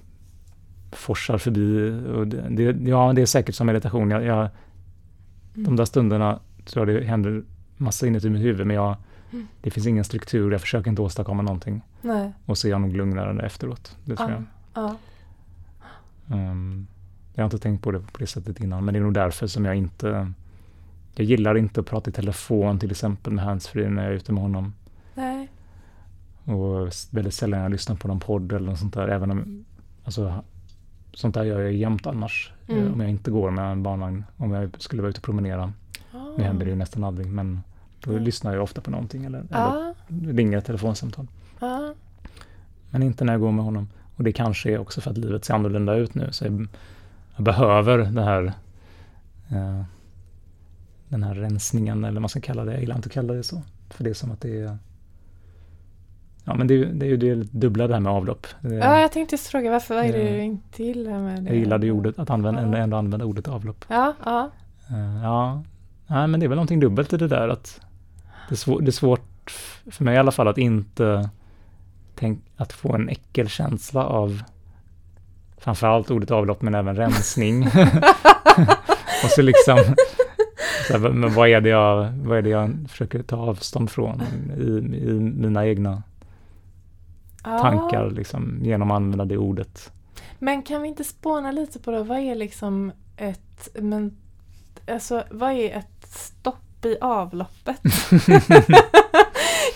forsar 0.93 1.39
förbi. 1.39 1.91
Och 2.15 2.27
det, 2.27 2.89
ja, 2.89 3.13
det 3.13 3.23
är 3.23 3.27
säkert 3.27 3.55
som 3.55 3.67
meditation. 3.67 4.11
Jag, 4.11 4.25
jag, 4.25 4.49
de 5.55 5.77
där 5.77 5.85
stunderna 5.85 6.41
tror 6.65 6.91
jag 6.91 7.03
det 7.03 7.07
händer 7.07 7.43
massa 7.77 8.07
inuti 8.07 8.31
mitt 8.31 8.43
huvud 8.43 8.67
men 8.67 8.77
jag, 8.77 8.97
Mm. 9.33 9.47
det 9.61 9.71
finns 9.71 9.87
ingen 9.87 10.05
struktur. 10.05 10.53
Jag 10.53 10.61
försöker 10.61 10.91
inte 10.91 11.03
åstadkomma 11.03 11.43
någonting. 11.43 11.83
Nej. 12.03 12.33
Och 12.47 12.59
så 12.59 12.67
är 12.67 12.71
jag 12.71 12.81
nog 12.81 12.97
lugnare 12.97 13.47
efteråt. 13.47 13.97
Det 14.05 14.17
tror 14.17 14.31
Ja. 14.31 14.37
jag. 14.75 14.85
Ja. 16.29 16.37
Ehm, 16.37 16.87
jag 17.35 17.43
har 17.43 17.47
inte 17.47 17.59
tänkt 17.59 17.83
på 17.85 17.91
det 17.93 17.99
på 18.01 18.19
det 18.19 18.27
sättet 18.27 18.61
innan, 18.61 18.85
men 18.85 18.95
det 18.95 19.01
är 19.01 19.03
nog 19.05 19.15
därför 19.15 19.47
som 19.47 19.65
jag 19.65 19.75
inte... 19.77 20.33
Jag 21.15 21.25
gillar 21.27 21.55
inte 21.59 21.81
att 21.81 21.87
prata 21.87 22.11
i 22.11 22.13
telefon 22.13 22.79
till 22.79 22.91
exempel 22.91 23.33
med 23.33 23.45
handsfree 23.45 23.89
när 23.91 24.03
jag 24.03 24.13
är 24.13 24.17
ute 24.17 24.33
med 24.33 24.43
honom. 24.43 24.75
Nej. 25.15 25.49
Och 26.45 26.89
väldigt 27.11 27.35
sällan 27.35 27.61
jag 27.61 27.71
lyssnar 27.73 27.97
på 27.97 28.09
någon 28.09 28.21
podd 28.21 28.53
eller 28.53 28.67
något 28.71 28.79
sånt 28.79 28.95
där, 28.95 29.09
även 29.09 29.31
om... 29.31 29.65
Alltså, 30.05 30.45
sånt 31.15 31.35
där 31.35 31.45
gör 31.45 31.61
jag 31.61 31.73
jämt 31.73 32.07
annars. 32.07 32.53
eh, 32.69 32.77
Mm. 32.77 32.93
Om 32.93 33.01
jag 33.01 33.11
inte 33.11 33.31
går 33.31 33.51
med 33.51 33.73
en 33.73 33.83
barnvagn, 33.83 34.25
om 34.37 34.51
jag 34.53 34.71
skulle 34.79 35.03
vara 35.03 35.11
ute 35.11 35.19
och 35.19 35.25
promenera. 35.25 35.73
Nu 36.37 36.43
händer 36.45 36.65
det 36.67 36.71
ju 36.71 36.77
nästan 36.77 37.05
aldrig, 37.05 37.27
men 37.27 37.61
då 38.01 38.11
Mm. 38.11 38.23
lyssnar 38.23 38.53
jag 38.55 38.63
ofta 38.63 38.81
på 38.81 38.91
någonting 38.91 39.25
eller, 39.25 39.39
eller 39.39 39.49
Ja. 39.51 39.95
ringer 40.09 40.59
ett 40.59 40.65
telefonsamtal. 40.65 41.27
Ja. 41.61 41.95
Men 42.91 43.03
inte 43.03 43.25
när 43.25 43.33
jag 43.33 43.41
går 43.41 43.53
med 43.53 43.65
honom. 43.65 43.89
Och 44.17 44.25
det 44.25 44.33
kanske 44.33 44.71
är 44.73 44.79
också 44.79 45.01
för 45.01 45.11
att 45.11 45.19
livet 45.19 45.45
ser 45.45 45.55
annorlunda 45.55 45.95
ut 45.95 46.15
nu. 46.15 46.29
Så 46.33 46.45
jag, 46.45 46.67
jag 47.37 47.45
behöver 47.45 47.99
det 47.99 48.23
här 48.23 48.53
eh, 49.51 49.83
den 51.13 51.23
här 51.23 51.35
rensningen 51.35 52.05
eller 52.05 52.15
vad 52.15 52.23
man 52.23 52.29
ska 52.29 52.41
kalla 52.41 52.65
det. 52.65 52.73
Jag 52.73 52.81
gillar 52.81 52.97
inte 52.97 53.07
att 53.07 53.13
kalla 53.13 53.33
det 53.35 53.43
så. 53.43 53.63
För 53.91 54.05
det 54.05 54.11
är 54.11 54.15
som 54.15 54.31
att 54.33 54.41
det 54.41 54.61
är 54.61 54.79
Ja 56.45 56.55
men 56.55 56.67
det 56.67 56.75
är 56.75 56.79
ju 56.79 57.17
det, 57.17 57.31
är 57.31 57.37
det 57.37 57.45
dubbla 57.51 57.87
det 57.87 57.95
här 57.95 58.01
med 58.01 58.13
avlopp. 58.13 58.47
Ja, 58.61 59.01
jag 59.01 59.13
tänkte 59.13 59.35
just 59.35 59.47
fråga 59.47 59.71
varför, 59.71 59.95
vad 59.95 60.05
är 60.05 60.13
det 60.13 60.29
Eh, 60.29 60.35
du 60.35 60.43
inte 60.43 60.83
gillar 60.85 61.19
med 61.19 61.43
det? 61.45 61.51
jag 61.51 61.59
gillade 61.59 61.87
ju 61.87 61.93
ordet, 61.93 62.19
att 62.19 62.31
använda, 62.31 62.63
Ja. 62.63 62.77
ändå 62.77 62.97
använda 62.97 63.27
ordet 63.27 63.49
avlopp. 63.49 63.85
Ja, 63.89 64.15
ja. 64.25 64.51
Eh, 64.91 65.23
ja, 65.23 65.63
Nej, 66.07 66.27
men 66.29 66.41
det 66.41 66.47
är 66.47 66.49
väl 66.49 66.57
någonting 66.57 66.81
dubbelt 66.81 67.13
i 67.13 67.17
det 67.17 67.29
där 67.29 67.49
att 67.49 67.81
det 68.49 68.55
är, 68.55 68.57
svår, 68.57 68.81
det 68.81 68.89
är 68.89 68.93
svårt, 68.93 69.51
för 69.91 70.05
mig 70.05 70.15
i 70.15 70.19
alla 70.19 70.33
fall, 70.33 70.49
att 70.49 70.59
inte 70.59 71.31
tänk, 72.15 72.45
att 72.57 72.73
få 72.73 72.95
en 72.95 73.09
äckelkänsla 73.09 74.05
av 74.07 74.43
framförallt 75.59 76.11
ordet 76.11 76.31
avlopp, 76.31 76.63
men 76.63 76.75
även 76.75 76.97
rensning. 76.97 77.67
och 79.25 79.31
så 79.31 79.43
liksom, 79.43 79.79
så 80.93 80.99
här, 80.99 81.11
men 81.11 81.35
vad 81.35 81.49
är, 81.49 81.61
det 81.61 81.69
jag, 81.69 82.13
vad 82.25 82.39
är 82.39 82.43
det 82.43 82.49
jag 82.51 82.77
försöker 82.89 83.23
ta 83.23 83.37
avstånd 83.37 83.91
från 83.91 84.23
i, 84.59 84.63
i 84.99 85.13
mina 85.13 85.67
egna 85.67 86.03
ja. 87.45 87.59
tankar, 87.59 88.11
liksom, 88.11 88.59
genom 88.63 88.91
att 88.91 88.97
använda 88.97 89.25
det 89.25 89.37
ordet. 89.37 89.93
Men 90.39 90.63
kan 90.63 90.83
vi 90.83 90.89
inte 90.89 91.05
spåna 91.05 91.53
lite 91.53 91.79
på 91.79 91.91
det? 91.91 92.03
Vad 92.03 92.19
är 92.19 92.35
liksom 92.35 92.93
ett, 93.17 93.69
men, 93.75 94.17
alltså, 94.89 95.25
vad 95.31 95.53
är 95.53 95.71
ett 95.79 96.07
stopp 96.09 96.85
i 96.85 96.97
avloppet? 97.01 97.81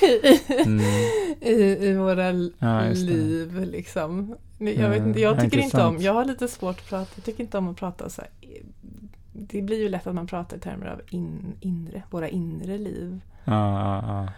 I, 0.03 0.41
Mm. 0.67 0.81
i, 1.41 1.87
I 1.89 1.95
våra 1.97 2.33
Ja, 2.59 2.81
liv 2.95 3.61
liksom. 3.71 4.37
Jag, 4.59 4.69
Mm, 4.75 4.91
vet 4.91 5.03
inte, 5.07 5.21
jag 5.21 5.37
ja, 5.37 5.41
tycker 5.41 5.59
inte 5.59 5.83
om, 5.85 5.99
jag 5.99 6.13
har 6.13 6.25
lite 6.25 6.49
svårt 6.49 6.79
att 6.79 6.89
prata, 6.89 7.11
jag 7.15 7.25
tycker 7.25 7.41
inte 7.41 7.59
om 7.59 7.69
att 7.69 7.77
prata 7.77 8.11
så 8.11 8.21
här. 8.23 8.31
Det 9.39 9.63
blir 9.63 9.83
ju 9.83 9.89
lätt 9.89 10.07
att 10.07 10.15
man 10.15 10.27
pratar 10.27 10.57
i 10.57 10.61
termer 10.61 10.87
av 10.87 11.01
in, 11.11 11.57
inre, 11.61 12.03
våra 12.11 12.29
inre 12.29 12.79
liv. 12.79 13.21
Ja, 13.45 13.81
ja, 13.81 14.05
ja. 14.07 14.29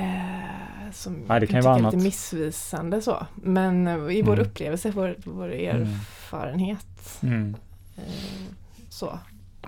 Eh, 0.00 0.92
som 0.92 1.24
Nej, 1.26 1.40
det 1.40 1.46
kan 1.46 1.54
ju 1.54 1.58
jag 1.58 1.64
vara 1.64 1.74
tycker 1.76 1.88
är 1.88 1.92
lite 1.92 2.04
missvisande 2.04 3.02
så. 3.02 3.26
Men 3.34 3.86
eh, 3.86 4.16
i 4.16 4.22
vår 4.22 4.32
Mm. 4.32 4.46
upplevelse, 4.46 4.90
vår, 4.90 5.16
vår 5.24 5.52
erfarenhet. 5.52 7.18
Mm. 7.22 7.56
Eh, 7.96 8.02
så. 8.88 9.18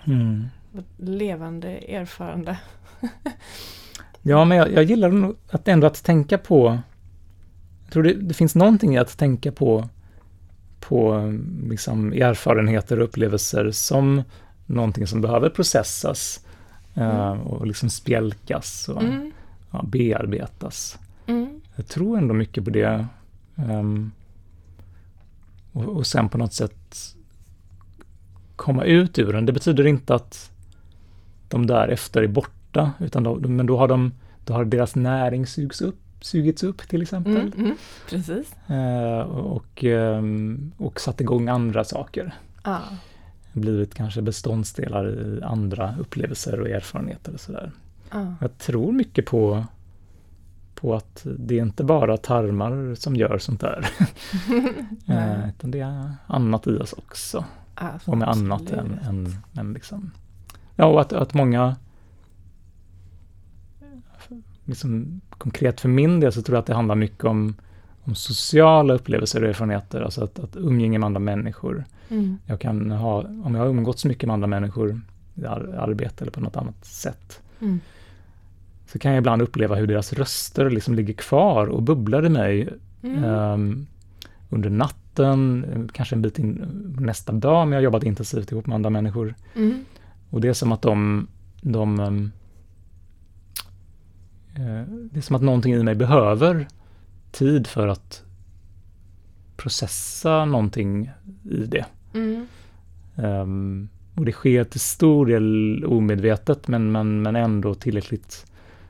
Mm. 0.06 0.44
Levande 0.96 1.68
erfarande. 1.68 2.58
Ja, 4.22 4.44
men 4.44 4.58
jag, 4.58 4.72
jag 4.72 4.84
gillar 4.84 5.08
nog 5.08 5.36
att 5.50 5.68
ändå 5.68 5.86
att 5.86 6.04
tänka 6.04 6.38
på... 6.38 6.78
Jag 7.84 7.92
tror 7.92 8.02
det, 8.02 8.14
det 8.14 8.34
finns 8.34 8.54
någonting 8.54 8.94
i 8.94 8.98
att 8.98 9.18
tänka 9.18 9.52
på, 9.52 9.88
på 10.80 11.32
liksom 11.68 12.12
erfarenheter 12.12 12.98
och 12.98 13.04
upplevelser 13.04 13.70
som 13.70 14.22
någonting 14.68 15.06
som 15.06 15.20
behöver 15.20 15.48
processas 15.50 16.40
eh, 16.94 17.28
Mm. 17.32 17.40
och 17.40 17.66
liksom 17.66 17.90
spjälkas 17.90 18.88
och 18.88 19.02
Mm. 19.02 19.32
ja, 19.70 19.82
bearbetas. 19.88 20.98
Mm. 21.26 21.60
Jag 21.76 21.86
tror 21.86 22.18
ändå 22.18 22.34
mycket 22.34 22.64
på 22.64 22.70
det. 22.70 23.06
ehm, 23.56 24.10
och, 25.72 25.84
och 25.84 26.06
sen 26.06 26.28
på 26.28 26.38
något 26.38 26.52
sätt 26.52 26.94
komma 28.56 28.84
ut 28.84 29.18
ur 29.18 29.32
den. 29.32 29.46
Det 29.46 29.52
betyder 29.52 29.86
inte 29.86 30.14
att 30.14 30.50
de 31.48 31.66
därefter 31.66 32.22
är 32.22 32.26
borta, 32.28 32.92
utan 33.00 33.22
då, 33.22 33.34
men 33.34 33.66
då 33.66 33.76
har, 33.78 33.88
de, 33.88 34.12
då 34.44 34.52
har 34.54 34.64
deras 34.64 34.94
näring 34.96 35.46
sugs 35.46 35.80
upp, 35.80 35.98
sugits 36.20 36.62
upp 36.62 36.88
till 36.88 37.02
exempel. 37.02 37.36
Mm. 37.36 37.52
Mm. 37.58 37.76
Precis. 38.10 38.52
Eh, 38.68 39.20
och, 39.30 39.84
ehm, 39.84 40.72
och 40.76 41.00
satt 41.00 41.20
igång 41.20 41.48
andra 41.48 41.84
saker. 41.84 42.34
Ja. 42.64 42.80
Blivit 43.60 43.94
kanske 43.94 44.22
beståndsdelar 44.22 45.08
i 45.08 45.42
andra 45.42 45.94
upplevelser 46.00 46.60
och 46.60 46.68
erfarenheter 46.68 47.34
och 47.34 47.40
sådär. 47.40 47.72
Ja. 48.10 48.34
Jag 48.40 48.58
tror 48.58 48.92
mycket 48.92 49.26
på, 49.26 49.64
på 50.74 50.94
att 50.94 51.26
det 51.38 51.58
är 51.58 51.62
inte 51.62 51.84
bara 51.84 52.16
tarmar 52.16 52.94
som 52.94 53.16
gör 53.16 53.38
sånt 53.38 53.60
där. 53.60 53.88
Eh, 55.06 55.48
utan 55.48 55.70
det 55.70 55.80
är 55.80 56.14
annat 56.26 56.66
i 56.66 56.78
oss 56.78 56.92
också. 56.92 57.44
Ja, 57.74 57.90
Och 58.04 58.18
med 58.18 58.28
annat 58.28 58.70
än, 58.70 58.98
än, 58.98 59.36
än 59.56 59.72
liksom... 59.72 60.10
Ja, 60.76 60.86
och 60.86 61.00
att, 61.00 61.12
att 61.12 61.34
många... 61.34 61.76
Liksom, 64.64 65.20
konkret 65.30 65.80
för 65.80 65.88
min 65.88 66.20
del 66.20 66.32
så 66.32 66.42
tror 66.42 66.56
jag 66.56 66.60
att 66.60 66.66
det 66.66 66.74
handlar 66.74 66.94
mycket 66.94 67.24
om, 67.24 67.54
om 68.04 68.14
sociala 68.14 68.94
upplevelser 68.94 69.42
och 69.42 69.48
erfarenheter. 69.48 70.00
Alltså 70.00 70.24
att, 70.24 70.38
att 70.38 70.56
umgänge 70.56 70.98
med 70.98 71.06
andra 71.06 71.20
människor. 71.20 71.84
Mm. 72.10 72.38
Jag 72.46 72.60
kan 72.60 72.90
ha, 72.90 73.22
om 73.44 73.54
jag 73.54 73.62
har 73.62 73.68
umgåtts 73.68 74.04
mycket 74.04 74.26
med 74.26 74.34
andra 74.34 74.46
människor 74.46 75.00
i 75.34 75.44
ar- 75.44 75.74
arbete 75.78 76.24
eller 76.24 76.32
på 76.32 76.40
något 76.40 76.56
annat 76.56 76.84
sätt, 76.84 77.42
Mm. 77.60 77.80
så 78.86 78.98
kan 78.98 79.10
jag 79.12 79.18
ibland 79.18 79.42
uppleva 79.42 79.74
hur 79.74 79.86
deras 79.86 80.12
röster 80.12 80.70
liksom 80.70 80.94
ligger 80.94 81.14
kvar 81.14 81.66
och 81.66 81.82
bubblar 81.82 82.26
i 82.26 82.28
mig 82.28 82.68
ehm, 83.02 83.86
under 84.50 84.70
natten, 84.70 85.64
kanske 85.94 86.14
en 86.14 86.22
bit 86.22 86.38
in 86.38 86.54
nästa 87.00 87.32
dag, 87.32 87.66
men 87.66 87.72
jag 87.72 87.78
har 87.78 87.84
jobbat 87.84 88.02
intensivt 88.02 88.52
ihop 88.52 88.66
med 88.66 88.74
andra 88.74 88.90
människor. 88.90 89.34
Mm. 89.56 89.84
Och 90.30 90.40
det 90.40 90.48
är 90.48 90.52
som 90.52 90.72
att 90.72 90.82
de, 90.82 91.26
de 91.60 92.00
ehm, 92.00 92.30
eh, 94.54 94.82
det 95.12 95.18
är 95.18 95.20
som 95.22 95.36
att 95.36 95.42
någonting 95.42 95.74
i 95.74 95.82
mig 95.82 95.94
behöver 95.94 96.68
tid 97.30 97.66
för 97.66 97.88
att 97.88 98.22
processa 99.56 100.44
någonting 100.44 101.10
i 101.50 101.56
det. 101.66 101.84
Mm. 102.18 102.46
Ehm, 103.16 103.88
och 104.14 104.24
det 104.24 104.32
sker 104.32 104.64
till 104.64 104.80
stor 104.80 105.26
del 105.26 105.84
omedvetet 105.84 106.68
men, 106.68 106.92
men, 106.92 107.22
men 107.22 107.36
ändå 107.36 107.74
tillräckligt 107.74 108.44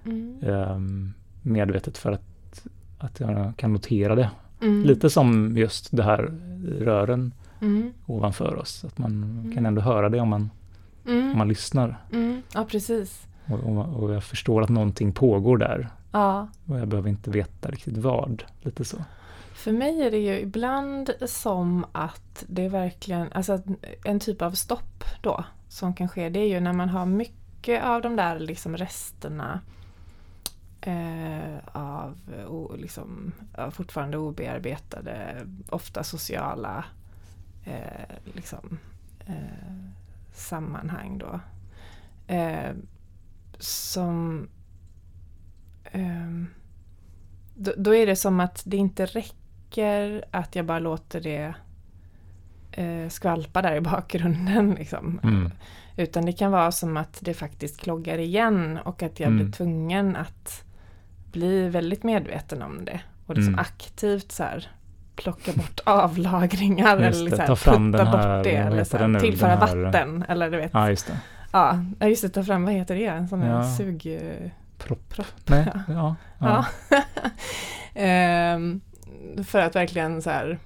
Mm. 0.04 0.38
ehm, 0.42 1.12
medvetet 1.42 1.98
för 1.98 2.12
att, 2.12 2.66
att 2.98 3.20
jag 3.20 3.52
kan 3.56 3.72
notera 3.72 4.14
det. 4.14 4.30
Mm. 4.62 4.82
Lite 4.84 5.10
som 5.10 5.56
just 5.56 5.96
det 5.96 6.02
här 6.02 6.32
rören 6.80 7.32
Mm. 7.60 7.92
ovanför 8.06 8.56
oss. 8.56 8.84
Att 8.84 8.98
man 8.98 9.12
Mm. 9.22 9.54
kan 9.54 9.66
ändå 9.66 9.80
höra 9.82 10.08
det 10.08 10.20
om 10.20 10.28
man, 10.28 10.50
Mm. 11.06 11.30
om 11.32 11.38
man 11.38 11.48
lyssnar. 11.48 11.96
Mm. 12.12 12.42
Ja, 12.54 12.64
precis. 12.70 13.26
Och, 13.46 13.58
och, 13.58 14.02
och 14.02 14.14
jag 14.14 14.24
förstår 14.24 14.62
att 14.62 14.68
någonting 14.68 15.12
pågår 15.12 15.56
där. 15.58 15.88
Ja. 16.12 16.48
Och 16.66 16.78
jag 16.78 16.88
behöver 16.88 17.08
inte 17.08 17.30
veta 17.30 17.70
riktigt 17.70 17.96
vad. 17.98 18.42
Lite 18.62 18.84
så. 18.84 18.96
För 19.68 19.72
mig 19.72 20.02
är 20.02 20.10
det 20.10 20.18
ju 20.18 20.40
ibland 20.40 21.10
som 21.26 21.86
att 21.92 22.44
det 22.48 22.64
är 22.64 22.68
verkligen, 22.68 23.32
alltså 23.32 23.62
en 24.04 24.20
typ 24.20 24.42
av 24.42 24.52
stopp 24.52 25.04
då 25.20 25.44
som 25.68 25.94
kan 25.94 26.08
ske, 26.08 26.28
det 26.28 26.40
är 26.40 26.48
ju 26.48 26.60
när 26.60 26.72
man 26.72 26.88
har 26.88 27.06
mycket 27.06 27.84
av 27.84 28.02
de 28.02 28.16
där 28.16 28.38
liksom 28.38 28.76
resterna 28.76 29.60
eh, 30.80 31.58
av 31.72 32.18
o, 32.48 32.76
liksom, 32.76 33.32
fortfarande 33.70 34.18
obearbetade, 34.18 35.46
ofta 35.70 36.04
sociala 36.04 36.84
eh, 37.64 38.16
liksom, 38.34 38.78
eh, 39.26 39.84
sammanhang 40.32 41.18
då. 41.18 41.40
Eh, 42.34 42.72
som 43.58 44.48
eh, 45.84 46.44
då, 47.54 47.72
då 47.76 47.94
är 47.94 48.06
det 48.06 48.16
som 48.16 48.40
att 48.40 48.62
det 48.66 48.76
inte 48.76 49.06
räcker 49.06 49.37
att 50.30 50.56
jag 50.56 50.64
bara 50.64 50.78
låter 50.78 51.20
det 51.20 51.54
eh, 52.72 53.08
skvalpa 53.08 53.62
där 53.62 53.74
i 53.76 53.80
bakgrunden. 53.80 54.70
Liksom. 54.78 55.20
Mm. 55.22 55.50
Utan 55.96 56.26
det 56.26 56.32
kan 56.32 56.52
vara 56.52 56.72
som 56.72 56.96
att 56.96 57.18
det 57.20 57.34
faktiskt 57.34 57.80
kloggar 57.80 58.18
igen 58.18 58.78
och 58.84 59.02
att 59.02 59.20
jag 59.20 59.26
Mm. 59.26 59.38
blir 59.44 59.52
tvungen 59.52 60.16
att 60.16 60.64
bli 61.32 61.68
väldigt 61.68 62.02
medveten 62.02 62.62
om 62.62 62.84
det. 62.84 63.00
Och 63.26 63.34
liksom 63.34 63.54
Mm. 63.54 63.60
aktivt 63.60 64.32
så 64.32 64.42
här 64.42 64.70
plocka 65.16 65.52
bort 65.52 65.80
avlagringar 65.86 66.98
Just 66.98 67.18
eller 67.20 67.30
det, 67.30 67.36
så 67.36 67.40
här, 67.42 67.46
ta 67.46 67.56
fram 67.56 67.92
putta 67.92 68.04
här, 68.04 68.36
bort 68.36 68.44
det. 68.44 68.50
Eller 68.56 68.84
så 68.84 68.96
det 68.96 69.02
här, 69.02 69.08
nu, 69.08 69.20
tillföra 69.20 69.56
vatten. 69.56 70.24
Eller 70.28 70.50
du 70.50 70.56
vet. 70.56 70.70
Ja, 70.74 70.90
just 70.90 71.06
det. 71.06 71.18
Ja, 71.52 71.78
just 72.00 72.22
det, 72.22 72.28
ta 72.28 72.42
fram, 72.44 72.64
vad 72.64 72.74
heter 72.74 72.94
det? 72.94 73.06
En 73.06 73.28
sån 73.28 73.42
Ja. 73.42 73.64
sug... 73.76 74.20
Propp. 74.78 75.14
Nej, 75.46 75.66
ja. 75.88 76.14
ja. 76.40 76.64
Ja. 76.90 77.02
Ehm, 77.94 78.80
för 79.46 79.58
att 79.58 79.76
verkligen 79.76 80.22
så 80.22 80.30
här 80.30 80.58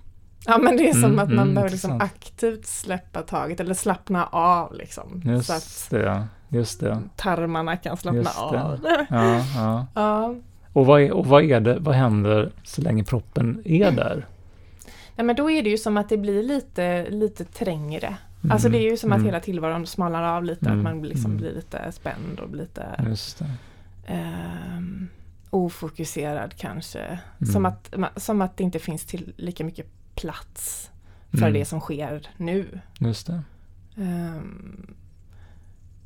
Ja 0.46 0.58
men 0.58 0.76
det 0.76 0.88
är 0.88 0.92
som 0.92 1.04
Mm, 1.04 1.18
att 1.18 1.28
man 1.28 1.38
mm, 1.38 1.54
behöver 1.54 1.70
liksom 1.70 2.00
aktivt 2.00 2.66
släppa 2.66 3.22
taget 3.22 3.60
eller 3.60 3.74
slappna 3.74 4.26
av 4.26 4.74
liksom. 4.74 5.22
så 5.22 5.28
att 5.52 5.62
Just 5.62 5.90
det. 5.90 6.26
Just 6.48 6.80
det. 6.80 7.02
tarmarna 7.16 7.76
kan 7.76 7.96
slappna 7.96 8.20
Just 8.20 8.38
av. 8.38 8.80
Ja, 8.84 9.44
ja. 9.56 9.86
Ja. 9.94 10.34
Och, 10.72 10.86
vad 10.86 11.02
är, 11.02 11.12
och 11.12 11.26
vad 11.26 11.44
är 11.44 11.60
det, 11.60 11.78
vad 11.78 11.94
händer 11.94 12.52
så 12.64 12.82
länge 12.82 13.04
proppen 13.04 13.62
är 13.64 13.90
där? 13.90 14.26
Nej 15.16 15.26
men 15.26 15.36
då 15.36 15.50
är 15.50 15.62
det 15.62 15.70
ju 15.70 15.78
som 15.78 15.96
att 15.96 16.08
det 16.08 16.16
blir 16.16 16.42
lite, 16.42 17.10
lite 17.10 17.44
trängre. 17.44 18.16
Alltså 18.50 18.68
det 18.68 18.78
är 18.78 18.90
ju 18.90 18.96
som 18.96 19.12
att 19.12 19.16
mm. 19.16 19.26
hela 19.26 19.40
tillvaron 19.40 19.86
smalnar 19.86 20.36
av 20.36 20.44
lite, 20.44 20.66
Mm, 20.66 20.78
att 20.78 20.84
man 20.84 21.02
liksom 21.02 21.30
mm. 21.30 21.36
blir 21.36 21.52
lite 21.52 21.92
spänd 21.92 22.40
och 22.40 22.56
lite 22.56 22.84
Just 23.08 23.38
det. 23.38 23.50
ehm, 24.06 25.08
ofokuserad 25.52 26.54
kanske. 26.56 27.00
Mm. 27.00 27.52
Som, 27.52 27.66
att, 27.66 27.94
som 28.16 28.42
att 28.42 28.56
det 28.56 28.64
inte 28.64 28.78
finns 28.78 29.04
till 29.04 29.32
lika 29.36 29.64
mycket 29.64 29.86
plats 30.14 30.90
för 31.30 31.38
Mm. 31.38 31.52
det 31.52 31.64
som 31.64 31.80
sker 31.80 32.28
nu. 32.36 32.80
Just 32.98 33.26
det. 33.26 33.42
Ehm, 33.96 34.94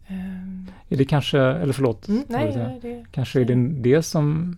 ehm, 0.07 0.71
Är 0.89 0.97
det 0.97 1.05
kanske, 1.05 1.41
eller 1.41 1.73
förlåt, 1.73 2.09
mm, 2.09 2.25
nej, 2.29 2.57
nej, 2.57 2.79
det, 2.83 3.05
kanske 3.11 3.41
är 3.41 3.45
det 3.45 3.55
det 3.69 4.03
som 4.03 4.57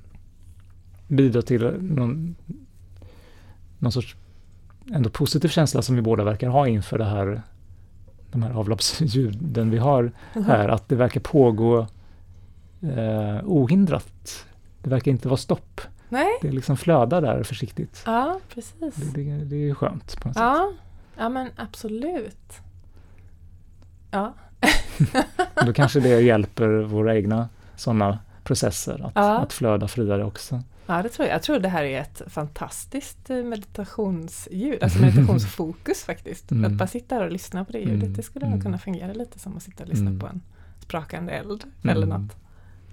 bidrar 1.08 1.42
till 1.42 1.62
någon, 1.80 2.36
någon 3.78 3.92
sorts 3.92 4.16
ändå 4.94 5.10
positiv 5.10 5.48
känsla 5.48 5.82
som 5.82 5.96
vi 5.96 6.02
båda 6.02 6.24
verkar 6.24 6.48
ha 6.48 6.68
inför 6.68 6.98
det 6.98 7.04
här, 7.04 7.42
de 8.30 8.42
här 8.42 8.50
avloppsljuden 8.50 9.70
vi 9.70 9.78
har 9.78 10.12
här, 10.46 10.68
att 10.68 10.88
det 10.88 10.96
verkar 10.96 11.20
pågå 11.20 11.86
eh, 12.82 13.38
ohindrat. 13.44 14.46
Det 14.82 14.90
verkar 14.90 15.10
inte 15.10 15.28
vara 15.28 15.36
stopp. 15.36 15.80
Nej, 16.08 16.28
Det 16.42 16.50
liksom 16.50 16.76
flödar 16.76 17.20
där 17.20 17.42
försiktigt. 17.42 18.02
ja 18.06 18.40
precis. 18.54 18.94
Det, 18.96 19.22
det, 19.22 19.44
det 19.44 19.56
är 19.56 19.60
ju 19.60 19.74
skönt 19.74 20.20
på 20.20 20.28
något 20.28 20.36
sätt. 20.36 20.42
Ja, 20.44 20.72
ja 21.16 21.28
men 21.28 21.48
absolut. 21.56 22.52
Ja, 24.10 24.34
Då 25.66 25.72
kanske 25.72 26.00
det 26.00 26.20
hjälper 26.20 26.68
våra 26.68 27.16
egna 27.16 27.48
sådana 27.76 28.18
processer 28.44 29.06
att, 29.06 29.12
Ja. 29.14 29.38
att 29.38 29.52
flöda 29.52 29.88
friare 29.88 30.24
också. 30.24 30.62
ja, 30.86 31.02
det 31.02 31.08
tror 31.08 31.28
jag. 31.28 31.34
Jag 31.34 31.42
tror 31.42 31.58
det 31.58 31.68
här 31.68 31.84
är 31.84 32.00
ett 32.00 32.22
fantastiskt 32.26 33.30
eh, 33.30 33.36
meditationsljud, 33.36 34.82
alltså 34.82 34.98
meditationsfokus 35.00 36.04
faktiskt. 36.04 36.50
Mm. 36.52 36.64
Att 36.64 36.72
bara 36.78 36.86
sitta 36.88 37.14
här 37.14 37.24
och 37.24 37.32
lyssna 37.32 37.64
på 37.64 37.72
det 37.72 37.78
ljudet, 37.78 38.02
Mm, 38.02 38.12
det 38.12 38.22
skulle 38.22 38.44
nog 38.44 38.52
mm. 38.54 38.64
kunna 38.64 38.78
fungera 38.78 39.12
lite 39.12 39.38
som 39.38 39.56
att 39.56 39.62
sitta 39.62 39.82
och 39.82 39.88
lyssna 39.88 40.06
Mm. 40.06 40.18
på 40.20 40.26
en 40.26 40.40
sprakande 40.80 41.32
eld 41.32 41.64
Mm. 41.82 41.96
eller 41.96 42.06
något. 42.06 42.36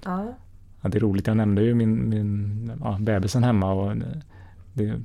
Ja. 0.04 0.34
Ja, 0.86 0.90
det 0.90 0.98
är 0.98 1.00
roligt, 1.00 1.28
jag 1.28 1.38
nämnde 1.38 1.64
ju 1.64 1.74
min, 1.74 2.10
min 2.10 2.72
ja, 2.84 2.98
bebisen 3.02 3.44
hemma 3.44 3.74
och 3.74 3.98
det, 3.98 4.22
det 4.74 5.02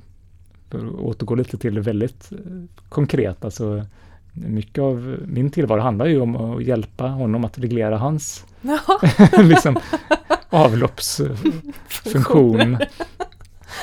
för 0.69 0.77
att 0.77 0.93
återgå 0.93 1.35
lite 1.35 1.57
till 1.57 1.75
det 1.75 1.81
väldigt 1.81 2.31
eh, 2.31 2.37
konkret. 2.89 3.45
Alltså, 3.45 3.85
mycket 4.33 4.81
av 4.81 5.17
min 5.25 5.51
tillvaro 5.51 5.81
handlar 5.81 6.05
ju 6.05 6.21
om 6.21 6.35
att 6.35 6.63
hjälpa 6.63 7.07
honom 7.07 7.45
att 7.45 7.59
reglera 7.59 7.97
hans 7.97 8.45
liksom, 9.37 9.79
avloppsfunktion. 10.49 12.77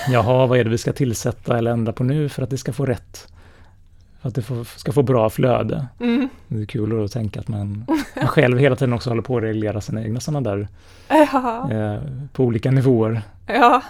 Jaha, 0.09 0.47
vad 0.47 0.59
är 0.59 0.65
det 0.65 0.71
vi 0.71 0.79
ska 0.79 0.93
tillsätta 0.93 1.59
eller 1.59 1.71
ändra 1.71 1.93
på 1.93 2.05
nu 2.05 2.29
för 2.29 2.43
att 2.43 2.51
det 2.51 2.59
ska 2.59 2.73
få 2.73 2.87
rätt? 2.87 3.33
För 4.21 4.29
att 4.29 4.35
det 4.35 4.43
får, 4.43 4.65
ska 4.79 4.93
få 4.93 5.03
bra 5.03 5.31
flöde. 5.31 5.87
Mm. 6.01 6.29
Det 6.49 6.61
är 6.63 6.67
kul 6.67 7.05
att 7.05 7.13
tänka 7.13 7.41
att 7.41 7.49
man, 7.49 7.85
man 8.17 8.27
själv 8.27 8.59
hela 8.59 8.77
tiden 8.77 8.93
också 8.95 9.11
håller 9.11 9.23
på 9.23 9.37
att 9.37 9.43
reglera 9.43 9.81
sina 9.81 10.03
egna 10.05 10.21
sådana 10.21 10.51
där 10.51 10.69
Ja. 11.09 11.73
eh, 11.73 12.03
på 12.33 12.45
olika 12.45 12.71
nivåer. 12.71 13.23
ja. 13.47 13.83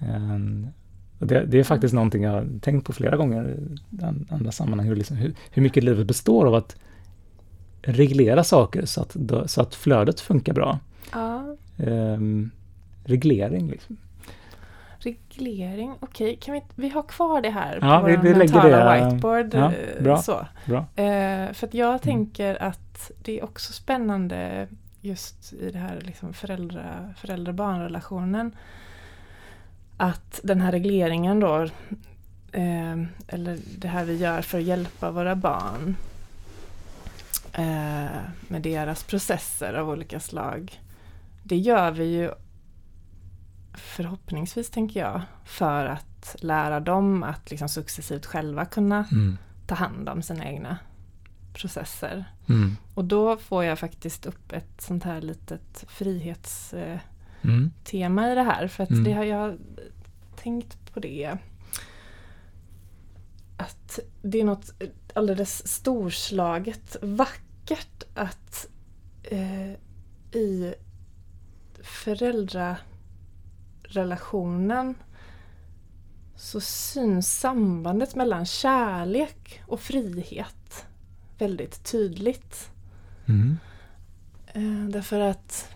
Eh, 0.00 0.38
det, 1.18 1.44
det 1.44 1.58
är 1.60 1.64
faktiskt 1.64 1.94
någonting 1.94 2.22
jag 2.22 2.30
har 2.30 2.46
tänkt 2.60 2.86
på 2.86 2.92
flera 2.92 3.16
gånger 3.16 3.56
i 4.00 4.04
an- 4.04 4.26
andra 4.30 4.52
sammanhang, 4.52 4.88
hur, 4.88 4.96
liksom, 4.96 5.16
hur, 5.16 5.34
hur 5.50 5.62
mycket 5.62 5.84
livet 5.84 6.06
består 6.06 6.46
av 6.46 6.54
att 6.54 6.76
reglera 7.82 8.44
saker 8.44 8.86
så 8.86 9.00
att, 9.00 9.16
så 9.46 9.60
att 9.60 9.74
flödet 9.74 10.20
funkar 10.20 10.52
bra. 10.52 10.78
ja. 11.12 11.56
Ehm, 11.78 12.50
reglering 13.04 13.70
liksom. 13.70 13.96
Reglering, 15.38 15.94
okej, 16.00 16.36
kan 16.36 16.54
vi, 16.54 16.62
vi 16.74 16.88
ha 16.88 17.02
kvar 17.02 17.40
det 17.40 17.50
här 17.50 17.78
Ja, 17.82 18.00
på 18.00 18.06
vi- 18.06 18.16
vi 18.16 18.34
mentala 18.34 18.94
det, 18.94 19.04
whiteboard. 19.04 19.54
ja, 19.54 19.72
eh, 19.72 20.02
bra. 20.02 20.16
Så. 20.22 20.46
Bra. 20.66 20.78
Eh, 21.04 21.52
för 21.52 21.66
att 21.66 21.74
jag 21.74 22.02
tänker 22.02 22.62
att 22.62 23.10
det 23.22 23.38
är 23.40 23.44
också 23.44 23.72
spännande 23.72 24.68
just 25.00 25.52
i 25.52 25.70
det 25.70 25.78
här 25.78 26.00
liksom 26.00 26.32
föräldra, 26.32 27.14
föräldrar-barnrelationen. 27.16 28.56
Att 29.96 30.40
den 30.42 30.60
här 30.60 30.72
regleringen 30.72 31.40
då, 31.40 31.62
eh, 32.52 33.02
eller 33.28 33.58
det 33.78 33.88
här 33.88 34.04
vi 34.04 34.16
gör 34.16 34.42
för 34.42 34.58
att 34.58 34.64
hjälpa 34.64 35.10
våra 35.10 35.34
barn 35.36 35.96
eh, 37.52 38.20
med 38.48 38.62
deras 38.62 39.04
processer 39.04 39.74
av 39.74 39.90
olika 39.90 40.20
slag. 40.20 40.80
Det 41.42 41.56
gör 41.56 41.90
vi 41.90 42.04
ju 42.04 42.30
förhoppningsvis, 43.74 44.70
tänker 44.70 45.00
jag, 45.00 45.22
för 45.44 45.84
att 45.86 46.36
lära 46.38 46.80
dem 46.80 47.22
att 47.22 47.50
liksom 47.50 47.68
successivt 47.68 48.26
själva 48.26 48.64
kunna 48.64 49.04
Mm. 49.12 49.38
ta 49.66 49.74
hand 49.74 50.08
om 50.08 50.22
sina 50.22 50.44
egna 50.46 50.78
processer. 51.54 52.24
Mm. 52.48 52.76
Och 52.94 53.04
då 53.04 53.36
får 53.36 53.64
jag 53.64 53.78
faktiskt 53.78 54.26
upp 54.26 54.52
ett 54.52 54.80
sånt 54.80 55.04
här 55.04 55.20
litet 55.20 55.84
frihetstema 55.88 57.00
Mm. 57.42 57.70
i 58.32 58.34
det 58.34 58.42
här. 58.42 58.68
För 58.68 58.82
att 58.84 58.90
Mm. 58.90 59.04
det 59.04 59.12
har 59.12 59.24
jag 59.24 59.58
tänkt 60.36 60.92
på 60.94 61.00
det. 61.00 61.36
Att 63.56 63.98
det 64.22 64.40
är 64.40 64.44
något 64.44 64.70
alldeles 65.14 65.68
storslaget 65.68 66.96
vackert 67.02 68.02
att 68.14 68.66
eh, 69.22 69.70
i 70.32 70.74
föräldrarelationen 73.94 74.94
så 76.36 76.60
syns 76.60 77.40
sambandet 77.40 78.14
mellan 78.14 78.46
kärlek 78.46 79.62
och 79.66 79.80
frihet 79.80 80.86
väldigt 81.38 81.84
tydligt. 81.84 82.70
Mm. 83.26 83.58
Eh, 84.46 84.88
därför 84.88 85.20
att 85.20 85.68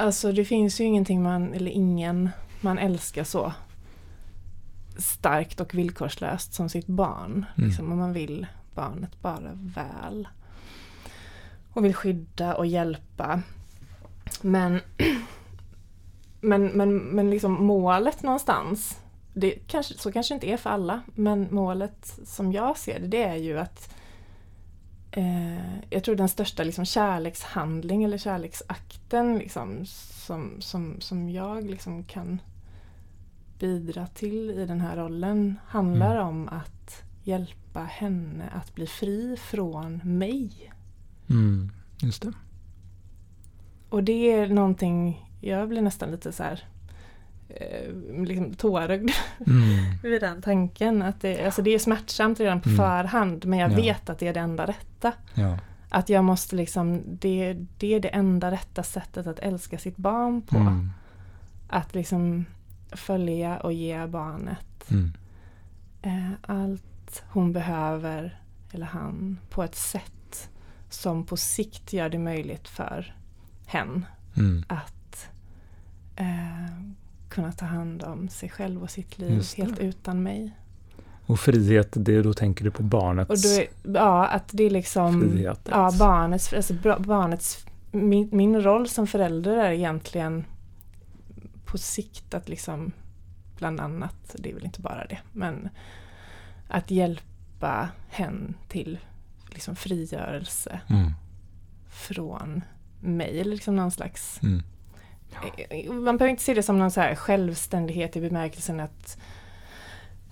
Alltså 0.00 0.32
det 0.32 0.44
finns 0.44 0.80
ju 0.80 0.84
ingenting 0.84 1.22
man, 1.22 1.54
eller 1.54 1.70
ingen 1.70 2.30
man 2.60 2.78
älskar 2.78 3.24
så 3.24 3.52
starkt 4.98 5.60
och 5.60 5.74
villkorslöst 5.74 6.54
som 6.54 6.68
sitt 6.68 6.86
barn. 6.86 7.46
Mm. 7.56 7.68
Liksom, 7.68 7.92
om 7.92 7.98
man 7.98 8.12
vill 8.12 8.46
barnet 8.74 9.22
bara 9.22 9.50
väl. 9.54 10.28
Och 11.72 11.84
vill 11.84 11.94
skydda 11.94 12.54
och 12.54 12.66
hjälpa. 12.66 13.42
Men, 14.42 14.80
men, 16.40 16.66
men, 16.66 16.98
men 16.98 17.30
liksom 17.30 17.64
målet 17.66 18.22
någonstans 18.22 19.00
det 19.34 19.50
kanske, 19.66 19.94
så 19.98 20.12
kanske 20.12 20.34
inte 20.34 20.50
är 20.50 20.56
för 20.56 20.70
alla, 20.70 21.02
men 21.14 21.48
målet 21.50 22.18
som 22.24 22.52
jag 22.52 22.78
ser 22.78 23.00
det, 23.00 23.06
det 23.06 23.22
är 23.22 23.36
ju 23.36 23.58
att 23.58 23.94
eh, 25.10 25.80
jag 25.90 26.04
tror 26.04 26.16
den 26.16 26.28
största 26.28 26.62
liksom, 26.64 26.84
kärlekshandling 26.84 28.04
eller 28.04 28.18
kärleksakten 28.18 29.38
liksom, 29.38 29.86
som, 29.86 30.56
som, 30.60 31.00
som 31.00 31.30
jag 31.30 31.70
liksom 31.70 32.04
kan 32.04 32.40
bidra 33.58 34.06
till 34.06 34.50
i 34.50 34.66
den 34.66 34.80
här 34.80 34.96
rollen 34.96 35.58
handlar 35.66 36.14
Mm. 36.16 36.28
om 36.28 36.48
att 36.48 37.02
hjälpa 37.24 37.80
henne 37.80 38.48
att 38.54 38.74
bli 38.74 38.86
fri 38.86 39.36
från 39.36 40.00
mig. 40.04 40.72
Mm. 41.30 41.70
Just 42.02 42.22
det. 42.22 42.32
Och 43.88 44.04
det 44.04 44.32
är 44.32 44.48
någonting, 44.48 45.27
jag 45.40 45.68
blir 45.68 45.82
nästan 45.82 46.10
lite 46.10 46.32
så 46.32 46.42
här 46.42 46.64
eh, 47.48 48.22
liksom 48.24 48.54
tårögd 48.54 49.10
Mm. 49.46 49.98
vid 50.02 50.20
den 50.20 50.42
tanken. 50.42 51.02
Att 51.02 51.20
det, 51.20 51.44
alltså 51.44 51.62
det 51.62 51.70
är 51.74 51.78
smärtsamt 51.78 52.40
redan 52.40 52.60
på 52.60 52.68
Mm. 52.68 52.76
förhand 52.78 53.46
men 53.46 53.58
jag 53.58 53.72
Ja. 53.72 53.76
vet 53.76 54.10
att 54.10 54.18
det 54.18 54.28
är 54.28 54.34
det 54.34 54.40
enda 54.40 54.66
rätta. 54.66 55.12
Ja. 55.34 55.58
Att 55.90 56.08
jag 56.08 56.24
måste 56.24 56.56
liksom, 56.56 57.02
det, 57.06 57.56
det 57.78 57.94
är 57.94 58.00
det 58.00 58.08
enda 58.08 58.50
rätta 58.50 58.82
sättet 58.82 59.26
att 59.26 59.38
älska 59.38 59.78
sitt 59.78 59.96
barn 59.96 60.42
på. 60.42 60.56
Mm. 60.56 60.90
Att 61.68 61.94
liksom 61.94 62.44
följa 62.92 63.56
och 63.60 63.72
ge 63.72 64.06
barnet 64.06 64.90
Mm. 64.90 65.12
eh, 66.02 66.30
allt 66.42 67.22
hon 67.28 67.52
behöver, 67.52 68.40
eller 68.72 68.86
han, 68.86 69.38
på 69.50 69.62
ett 69.62 69.74
sätt 69.76 70.48
som 70.90 71.26
på 71.26 71.36
sikt 71.36 71.92
gör 71.92 72.08
det 72.08 72.18
möjligt 72.18 72.68
för 72.68 73.14
hen 73.66 74.06
Mm. 74.36 74.64
att 74.68 74.94
eh, 76.18 76.72
kunna 77.28 77.52
ta 77.52 77.66
hand 77.66 78.02
om 78.02 78.28
sig 78.28 78.48
själv 78.48 78.82
och 78.82 78.90
sitt 78.90 79.18
liv 79.18 79.42
helt 79.56 79.78
utan 79.78 80.22
mig. 80.22 80.52
Och 81.26 81.40
frihet, 81.40 81.88
det 81.92 82.22
då 82.22 82.32
tänker 82.34 82.64
du 82.64 82.70
på 82.70 82.82
barnets 82.82 83.58
är, 83.58 83.66
ja, 83.94 84.26
att 84.26 84.48
det 84.52 84.64
är 84.64 84.70
liksom 84.70 85.20
frihet? 85.20 85.60
ja, 85.70 85.92
barnets, 85.98 86.52
alltså 86.52 86.74
barnets 86.98 87.66
min, 87.92 88.28
min 88.32 88.62
roll 88.62 88.88
som 88.88 89.06
förälder 89.06 89.56
är 89.56 89.70
egentligen 89.72 90.44
på 91.64 91.78
sikt 91.78 92.34
att 92.34 92.48
liksom 92.48 92.92
bland 93.56 93.80
annat, 93.80 94.34
det 94.38 94.50
är 94.50 94.54
väl 94.54 94.64
inte 94.64 94.80
bara 94.80 95.06
det, 95.06 95.18
men 95.32 95.68
att 96.68 96.90
hjälpa 96.90 97.88
hen 98.08 98.54
till 98.68 98.98
liksom 99.50 99.76
frigörelse 99.76 100.80
Mm. 100.88 101.12
från 101.90 102.62
mig. 103.00 103.40
Eller 103.40 103.50
liksom 103.50 103.76
någon 103.76 103.90
slags 103.90 104.42
Mm. 104.42 104.62
Man 105.88 106.16
behöver 106.16 106.28
inte 106.28 106.42
se 106.42 106.54
det 106.54 106.62
som 106.62 106.78
någon 106.78 106.90
så 106.90 107.00
här 107.00 107.14
självständighet 107.14 108.16
i 108.16 108.20
bemärkelsen 108.20 108.80
att 108.80 109.18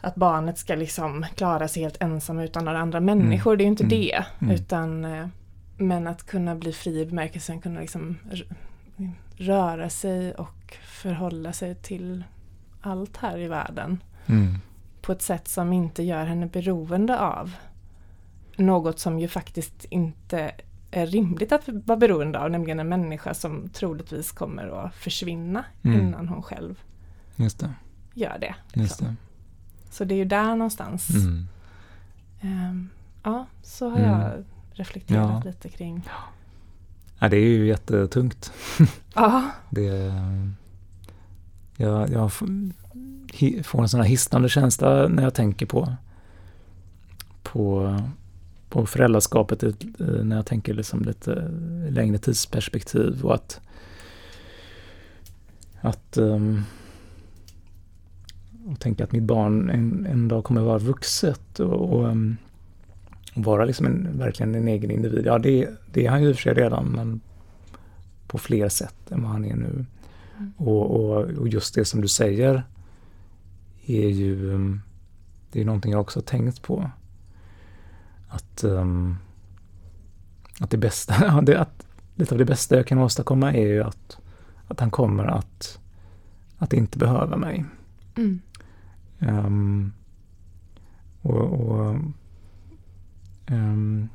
att 0.01 0.15
barnet 0.15 0.59
ska 0.59 0.75
liksom 0.75 1.27
klara 1.35 1.69
sig 1.69 1.83
helt 1.83 2.03
ensam 2.03 2.39
utan 2.39 2.65
några 2.65 2.79
andra 2.79 3.01
människor. 3.01 3.57
Det 3.57 3.63
är 3.63 3.65
ju 3.65 3.71
inte 3.71 3.85
Mm. 3.85 3.99
det. 4.01 4.25
Mm. 4.39 4.55
Utan, 4.55 5.05
eh, 5.05 5.27
men 5.77 6.07
att 6.07 6.27
kunna 6.27 6.55
bli 6.55 6.73
fri 6.73 7.01
i 7.01 7.07
bemärkelsen 7.07 7.61
kunna 7.61 7.81
liksom 7.81 8.19
röra 9.37 9.91
sig 9.91 10.35
och 10.35 10.77
förhålla 10.85 11.53
sig 11.53 11.75
till 11.75 12.25
allt 12.81 13.17
här 13.17 13.39
i 13.39 13.49
världen. 13.49 14.03
Mm. 14.27 14.59
På 15.03 15.13
ett 15.13 15.23
sätt 15.23 15.49
som 15.49 15.73
inte 15.73 16.03
gör 16.03 16.25
henne 16.25 16.47
beroende 16.47 17.19
av 17.21 17.53
något 18.57 18.99
som 18.99 19.19
ju 19.19 19.29
faktiskt 19.29 19.85
inte 19.85 20.51
är 20.91 21.07
rimligt 21.07 21.53
att 21.53 21.69
vara 21.69 21.99
beroende 21.99 22.39
av, 22.41 22.51
nämligen 22.51 22.81
en 22.81 22.89
människa 22.89 23.35
som 23.35 23.69
troligtvis 23.69 24.33
kommer 24.33 24.85
att 24.87 24.95
försvinna 24.95 25.65
Mm. 25.83 26.01
innan 26.01 26.29
hon 26.29 26.43
själv 26.43 26.81
Just 27.37 27.59
det. 27.59 27.73
gör 28.15 28.39
det. 28.41 28.55
Just 28.75 28.77
liksom. 29.01 29.07
det. 29.07 29.15
Så 29.95 30.05
det 30.05 30.15
är 30.15 30.17
ju 30.17 30.25
där 30.25 30.57
någonstans. 30.57 31.11
Mm. 31.11 31.47
Ehm, 32.41 32.89
ja, 33.23 33.47
så 33.63 33.89
har 33.91 33.99
Mm. 33.99 34.11
jag 34.21 34.45
reflekterat 34.73 35.45
Ja. 35.45 35.51
lite 35.51 35.69
kring. 35.69 36.03
Ja, 37.19 37.29
det 37.29 37.37
är 37.37 37.49
ju 37.49 37.67
jättetungt. 37.67 38.53
Ja, 39.15 39.51
Det, 39.71 40.13
jag, 41.77 42.11
jag 42.11 42.33
får 42.33 42.47
en 43.83 43.89
sån 43.89 44.01
här 44.01 44.09
hisnande 44.09 44.49
känsla 44.49 45.09
när 45.09 45.23
jag 45.23 45.35
tänker 45.35 45.67
på, 45.67 45.95
på, 47.43 47.99
på 48.77 48.87
föräldraskapet 48.87 49.63
eh, 49.63 49.71
när 49.99 50.37
jag 50.37 50.47
tänker 50.47 50.75
liksom 50.75 51.03
lite 51.03 51.51
längre 51.91 52.19
tidsperspektiv 52.19 53.25
och 53.25 53.35
att, 53.35 53.61
att 55.81 56.17
um, 56.17 56.63
och 58.67 58.81
tänka 58.81 59.05
att 59.05 59.13
mitt 59.13 59.23
barn 59.23 59.71
en, 59.71 60.07
en 60.11 60.29
dag 60.29 60.45
kommer 60.45 60.61
vara 60.61 60.79
vuxet 60.79 61.61
och, 61.61 61.93
och, 61.93 62.05
um, 62.05 62.37
och 63.35 63.45
vara 63.45 63.65
liksom 63.65 63.87
en, 63.87 64.19
verkligen 64.19 64.55
en 64.55 64.69
egen 64.69 64.91
individ. 64.91 65.27
Ja, 65.27 65.39
det, 65.39 65.69
det 65.93 66.07
är 66.07 66.11
han 66.11 66.23
ju 66.23 66.29
i 66.29 66.33
och 66.33 66.37
för 66.37 66.43
sig 66.43 66.55
redan, 66.55 66.87
men 66.87 67.21
på 68.27 68.39
fler 68.39 68.69
sätt 68.69 69.11
än 69.11 69.23
vad 69.23 69.31
han 69.31 69.45
är 69.45 69.57
nu. 69.57 69.85
Mm. 70.39 70.53
Och, 70.57 70.91
och, 70.91 71.25
och 71.25 71.49
just 71.49 71.75
det 71.75 71.85
som 71.85 72.01
du 72.01 72.09
säger 72.09 72.63
är 73.87 74.09
ju 74.09 74.51
um, 74.53 74.81
det 75.53 75.61
är 75.61 75.65
någonting 75.65 75.93
jag 75.93 76.01
också 76.01 76.19
har 76.19 76.25
tänkt 76.25 76.63
på. 76.63 76.91
Att, 78.37 78.65
um, 78.65 79.17
att 80.61 80.71
det 80.71 80.77
bästa, 80.79 81.41
det, 81.47 81.61
att 81.61 81.87
lite 82.15 82.35
av 82.35 82.39
det 82.39 82.45
bästa 82.45 82.77
jag 82.77 82.87
kan 82.87 82.99
åstadkomma 82.99 83.53
är 83.53 83.67
ju 83.67 83.83
att, 83.83 84.19
att 84.69 84.81
han 84.81 84.91
kommer 84.91 85.25
att, 85.25 85.79
att 86.59 86.73
inte 86.73 86.99
behöva 86.99 87.37
mig. 87.37 87.65
mm. 88.17 88.41
Um, 89.19 89.93
och, 91.23 91.43
och 91.53 91.97
um, 93.51 94.09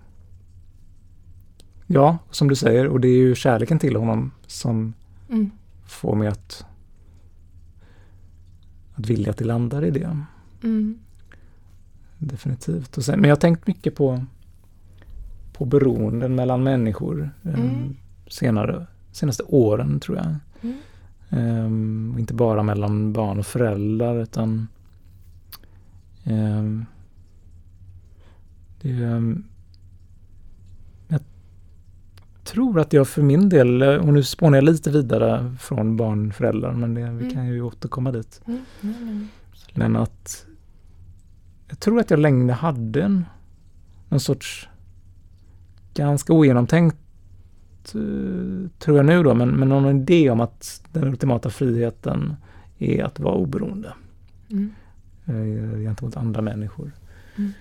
Ja, 1.88 2.18
som 2.32 2.48
du 2.48 2.56
säger, 2.56 2.88
och 2.88 3.00
det 3.00 3.08
är 3.08 3.18
ju 3.18 3.36
kärleken 3.36 3.80
till 3.80 3.96
honom 3.96 4.32
som 4.48 4.94
Mm. 5.30 5.52
får 5.86 6.16
mig 6.16 6.28
att, 6.28 6.66
att 8.94 9.10
vilja 9.10 9.32
att 9.32 9.38
det 9.38 9.46
landar 9.46 9.86
i 9.86 9.92
det. 9.92 10.18
Mm. 10.64 11.00
Definitivt. 12.24 12.98
Och 12.98 13.06
sen, 13.06 13.20
men 13.20 13.30
jag 13.30 13.36
har 13.36 13.40
tänkt 13.42 13.68
mycket 13.68 13.96
på, 13.96 14.26
på 15.54 15.66
beroenden 15.66 16.36
mellan 16.36 16.64
människor 16.64 17.30
um, 17.44 17.54
Mm. 17.54 17.96
senare, 18.28 18.88
senaste 19.12 19.44
åren 19.44 20.00
tror 20.00 20.18
jag. 20.18 20.36
Mm. 20.62 20.78
Ehm, 21.30 22.12
och 22.14 22.20
inte 22.20 22.34
bara 22.34 22.64
mellan 22.64 23.14
barn 23.14 23.40
och 23.40 23.46
föräldrar 23.46 24.22
utan 24.22 24.68
ehm, 26.24 26.86
det, 28.82 28.92
ehm, 29.04 29.44
jag 31.08 31.22
tror 32.44 32.80
att 32.80 32.94
jag 32.94 33.08
för 33.08 33.22
min 33.22 33.50
del, 33.50 33.82
eh, 33.82 33.96
och 33.96 34.14
nu 34.14 34.24
spånar 34.24 34.58
jag 34.58 34.64
lite 34.66 34.92
vidare 34.92 35.56
från 35.60 35.98
barn 35.98 36.34
föräldrar 36.34 36.74
men 36.74 36.94
det, 36.94 37.02
vi 37.02 37.08
Mm. 37.08 37.32
kan 37.34 37.48
ju 37.48 37.62
återkomma 37.62 38.12
dit. 38.12 38.42
Mm. 38.48 38.62
Mm. 38.84 39.28
Men 39.74 39.96
att 39.96 40.46
jag 41.72 41.80
tror 41.80 42.00
att 42.00 42.10
jag 42.10 42.20
länge 42.20 42.54
hade 42.54 43.04
en, 43.04 43.26
en 44.10 44.20
sorts 44.20 44.70
ganska 45.94 46.34
ogenomtänkt 46.34 46.98
eh, 47.96 48.70
tror 48.80 48.98
jag 48.98 49.06
nu 49.06 49.24
då, 49.24 49.34
men, 49.34 49.50
men 49.50 49.70
någon 49.70 50.02
idé 50.02 50.30
om 50.30 50.40
att 50.40 50.84
den 50.92 51.04
ultimata 51.04 51.50
friheten 51.50 52.36
är 52.78 53.04
att 53.04 53.20
vara 53.20 53.36
oberoende 53.36 53.94
Mm. 54.50 54.72
eh, 55.26 55.80
gentemot 55.80 56.18
andra 56.18 56.42
människor. 56.42 56.92
Mm. 57.38 57.52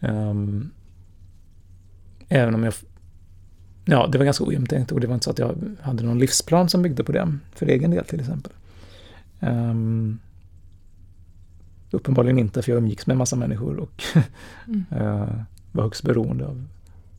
Ehm, 0.00 0.70
även 2.28 2.54
om 2.54 2.64
jag... 2.64 2.74
Ja, 3.84 4.08
det 4.12 4.18
var 4.18 4.24
ganska 4.24 4.44
ogenomtänkt 4.44 4.92
och 4.92 5.00
det 5.00 5.06
var 5.06 5.14
inte 5.14 5.24
så 5.24 5.30
att 5.30 5.38
jag 5.38 5.56
hade 5.80 6.04
någon 6.04 6.18
livsplan 6.18 6.68
som 6.68 6.82
byggde 6.82 7.04
på 7.04 7.12
det, 7.12 7.38
för 7.54 7.66
egen 7.66 7.90
del 7.90 8.04
till 8.04 8.20
exempel. 8.20 8.52
Ehm, 9.40 10.18
uppenbarligen 11.94 12.38
inte, 12.38 12.62
för 12.62 12.70
jag 12.72 12.78
umgicks 12.78 13.06
med 13.06 13.16
massa 13.16 13.36
människor 13.36 13.76
och 13.78 14.02
Mm. 14.68 14.84
eh, 14.90 15.28
var 15.72 15.82
högst 15.82 16.02
beroende 16.02 16.46
av 16.46 16.64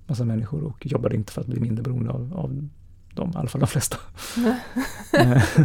massa 0.07 0.25
människor 0.25 0.63
och 0.63 0.85
jobbade 0.85 1.15
inte 1.15 1.31
för 1.33 1.41
att 1.41 1.47
bli 1.47 1.59
mindre 1.59 1.83
beroende 1.83 2.11
av, 2.11 2.33
av 2.35 2.67
dem, 3.13 3.29
i 3.35 3.37
alla 3.37 3.49
fall 3.49 3.61
de 3.61 3.67
flesta. 3.67 3.97
Eh. 5.19 5.43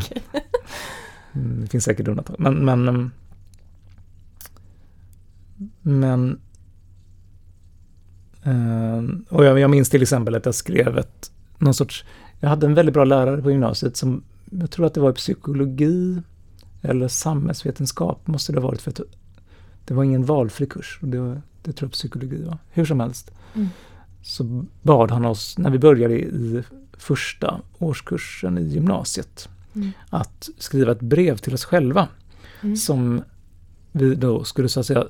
Mm, 1.35 1.61
Det 1.61 1.67
finns 1.67 1.85
säkert 1.85 2.09
undantag. 2.09 2.37
Men, 2.39 2.65
men, 2.65 2.89
ehm, 2.89 3.11
men 5.83 6.41
eh, 8.43 9.35
och 9.37 9.45
jag, 9.45 9.59
jag 9.59 9.71
minns 9.71 9.89
till 9.91 10.03
exempel 10.03 10.35
att 10.35 10.45
jag 10.47 10.55
skrev 10.55 10.99
ett, 10.99 11.31
någon 11.59 11.75
sorts, 11.75 12.05
jag 12.41 12.49
hade 12.49 12.67
en 12.67 12.75
väldigt 12.75 12.93
bra 12.95 13.05
lärare 13.05 13.43
på 13.43 13.51
gymnasiet 13.51 13.97
som, 13.97 14.23
jag 14.51 14.71
tror 14.71 14.87
att 14.87 14.95
det 14.95 15.01
var 15.01 15.11
i 15.11 15.15
psykologi 15.15 16.23
eller 16.83 17.09
samhällsvetenskap 17.09 18.27
måste 18.27 18.53
det 18.53 18.61
ha 18.61 18.69
varit 18.69 18.83
för 18.83 18.91
att 18.91 19.01
det 19.85 19.95
var 19.95 20.05
ingen 20.05 20.25
valfri 20.25 20.67
kurs. 20.67 20.99
och 21.03 21.09
Det, 21.09 21.21
var- 21.21 21.43
det 21.63 21.73
tror 21.73 21.87
jag 21.89 21.93
psykologi 21.93 22.43
var. 22.45 22.59
Hur 22.71 22.85
som 22.85 23.01
helst. 23.01 23.31
Mm. 23.55 23.69
Så 24.23 24.65
bad 24.83 25.11
han 25.11 25.25
oss, 25.25 25.59
när 25.59 25.71
vi 25.71 25.79
började 25.79 26.15
i 26.21 26.63
första 26.93 27.61
årskursen 27.79 28.59
i 28.59 28.63
gymnasiet, 28.63 29.49
Mm. 29.75 29.91
att 30.09 30.49
skriva 30.59 30.93
ett 30.93 31.01
brev 31.01 31.37
till 31.37 31.55
oss 31.55 31.65
själva 31.65 32.09
Mm. 32.63 32.77
som 32.77 33.23
vi 33.93 34.15
då 34.15 34.45
skulle 34.45 34.69
så 34.69 34.81
att 34.81 34.87
säga 34.87 35.05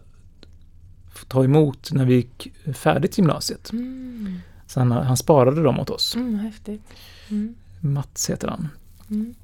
ta 1.29 1.45
emot 1.45 1.93
när 1.93 2.05
vi 2.05 2.15
gick 2.15 2.53
färdigt 2.75 3.19
gymnasiet. 3.19 3.73
Mm. 3.73 4.39
Så 4.67 4.81
han, 4.81 4.91
han 4.93 5.17
sparade 5.17 5.63
dem 5.63 5.81
åt 5.81 5.91
oss. 5.91 6.15
Mm, 6.17 6.35
häftigt. 6.39 6.83
Mm. 7.29 7.55
Mats 7.81 8.31
heter 8.31 8.49
han. 8.49 8.69
Mm. 9.11 9.35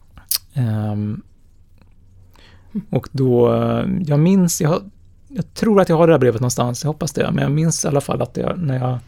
Och 2.91 3.09
då, 3.13 3.55
eh, 3.55 3.87
jag 4.07 4.21
minns, 4.21 4.61
jag, 4.61 4.91
jag 5.29 5.55
tror 5.55 5.81
att 5.81 5.89
jag 5.89 5.97
har 5.97 6.07
det 6.07 6.13
här 6.13 6.19
brevet 6.21 6.41
någonstans, 6.41 6.85
jag 6.85 6.89
hoppas 6.89 7.13
det, 7.13 7.31
men 7.33 7.43
jag 7.43 7.53
minns 7.53 7.85
i 7.85 7.89
alla 7.89 8.01
fall 8.01 8.23
att 8.23 8.37
jag, 8.37 8.59
när 8.59 8.79
jag 8.79 8.99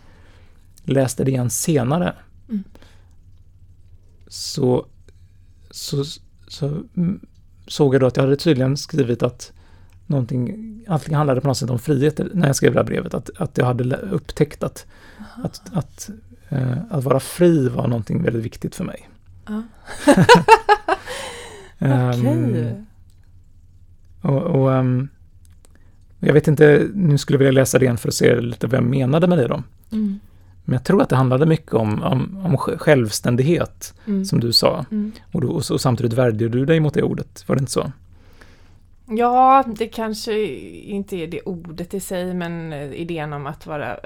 läste 0.85 1.25
det 1.25 1.31
igen 1.31 1.51
senare 1.51 2.15
Mm. 2.49 2.65
så, 4.29 4.87
så, 5.71 6.05
så 6.49 6.83
såg 7.67 7.95
jag 7.95 8.01
då 8.01 8.07
att 8.07 8.17
jag 8.17 8.25
hade 8.25 8.37
tydligen 8.37 8.77
skrivit 8.77 9.23
att 9.23 9.53
någonting, 10.07 10.85
allting 10.89 11.15
handlade 11.15 11.41
på 11.41 11.49
något 11.49 11.57
sätt 11.57 11.71
om 11.71 11.79
frihet 11.79 12.21
när 12.35 12.47
jag 12.47 12.57
skrev 12.57 12.73
det 12.73 12.79
här 12.79 12.87
brevet, 12.87 13.15
att, 13.15 13.31
att 13.37 13.59
jag 13.59 13.65
hade 13.67 13.97
upptäckt 13.97 14.63
att, 14.63 14.87
att, 15.45 15.61
att, 15.73 16.11
eh, 16.49 16.79
att 16.91 17.05
vara 17.05 17.21
fri 17.21 17.69
var 17.69 17.87
någonting 17.89 18.23
väldigt 18.23 18.45
viktigt 18.45 18.75
för 18.75 18.85
mig. 18.85 19.09
Ja. 19.47 19.63
Ehm, 21.79 22.27
Okej. 22.27 22.85
Och, 24.21 24.43
och 24.43 24.75
ehm, 24.75 25.09
jag 26.21 26.35
vet 26.35 26.49
inte, 26.49 26.87
nu 26.95 27.19
skulle 27.19 27.35
jag 27.35 27.39
vilja 27.39 27.61
läsa 27.61 27.79
det 27.79 27.85
igen 27.85 27.99
för 27.99 28.09
att 28.09 28.15
se 28.15 28.41
lite 28.41 28.67
vad 28.67 28.77
jag 28.77 28.85
menade 28.85 29.27
med 29.27 29.39
det 29.39 29.47
då. 29.49 29.63
Mm. 29.93 30.19
Men 30.65 30.73
jag 30.73 30.85
tror 30.85 31.03
att 31.03 31.09
det 31.09 31.17
handlade 31.17 31.47
mycket 31.47 31.75
om, 31.75 32.03
om, 32.03 32.37
om 32.45 32.57
sj- 32.57 32.79
självständighet, 32.79 33.95
Mm. 34.07 34.25
som 34.25 34.41
du 34.41 34.53
sa. 34.53 34.85
Mm. 34.91 35.13
Och, 35.33 35.41
då, 35.41 35.49
och, 35.49 35.63
och 35.71 35.81
samtidigt 35.81 36.13
värjde 36.13 36.49
du 36.49 36.65
dig 36.67 36.81
mot 36.81 36.95
det 36.95 37.03
ordet, 37.03 37.45
var 37.47 37.57
det 37.57 37.61
inte 37.61 37.73
så? 37.73 37.93
Ja, 39.11 39.65
det 39.67 39.87
kanske 39.87 40.47
inte 40.69 41.17
är 41.17 41.27
det 41.27 41.41
ordet 41.41 41.95
i 41.95 42.01
sig 42.01 42.35
men 42.35 42.73
eh, 42.73 42.93
idén 42.93 43.33
om 43.33 43.47
att 43.47 43.67
vara, 43.67 43.97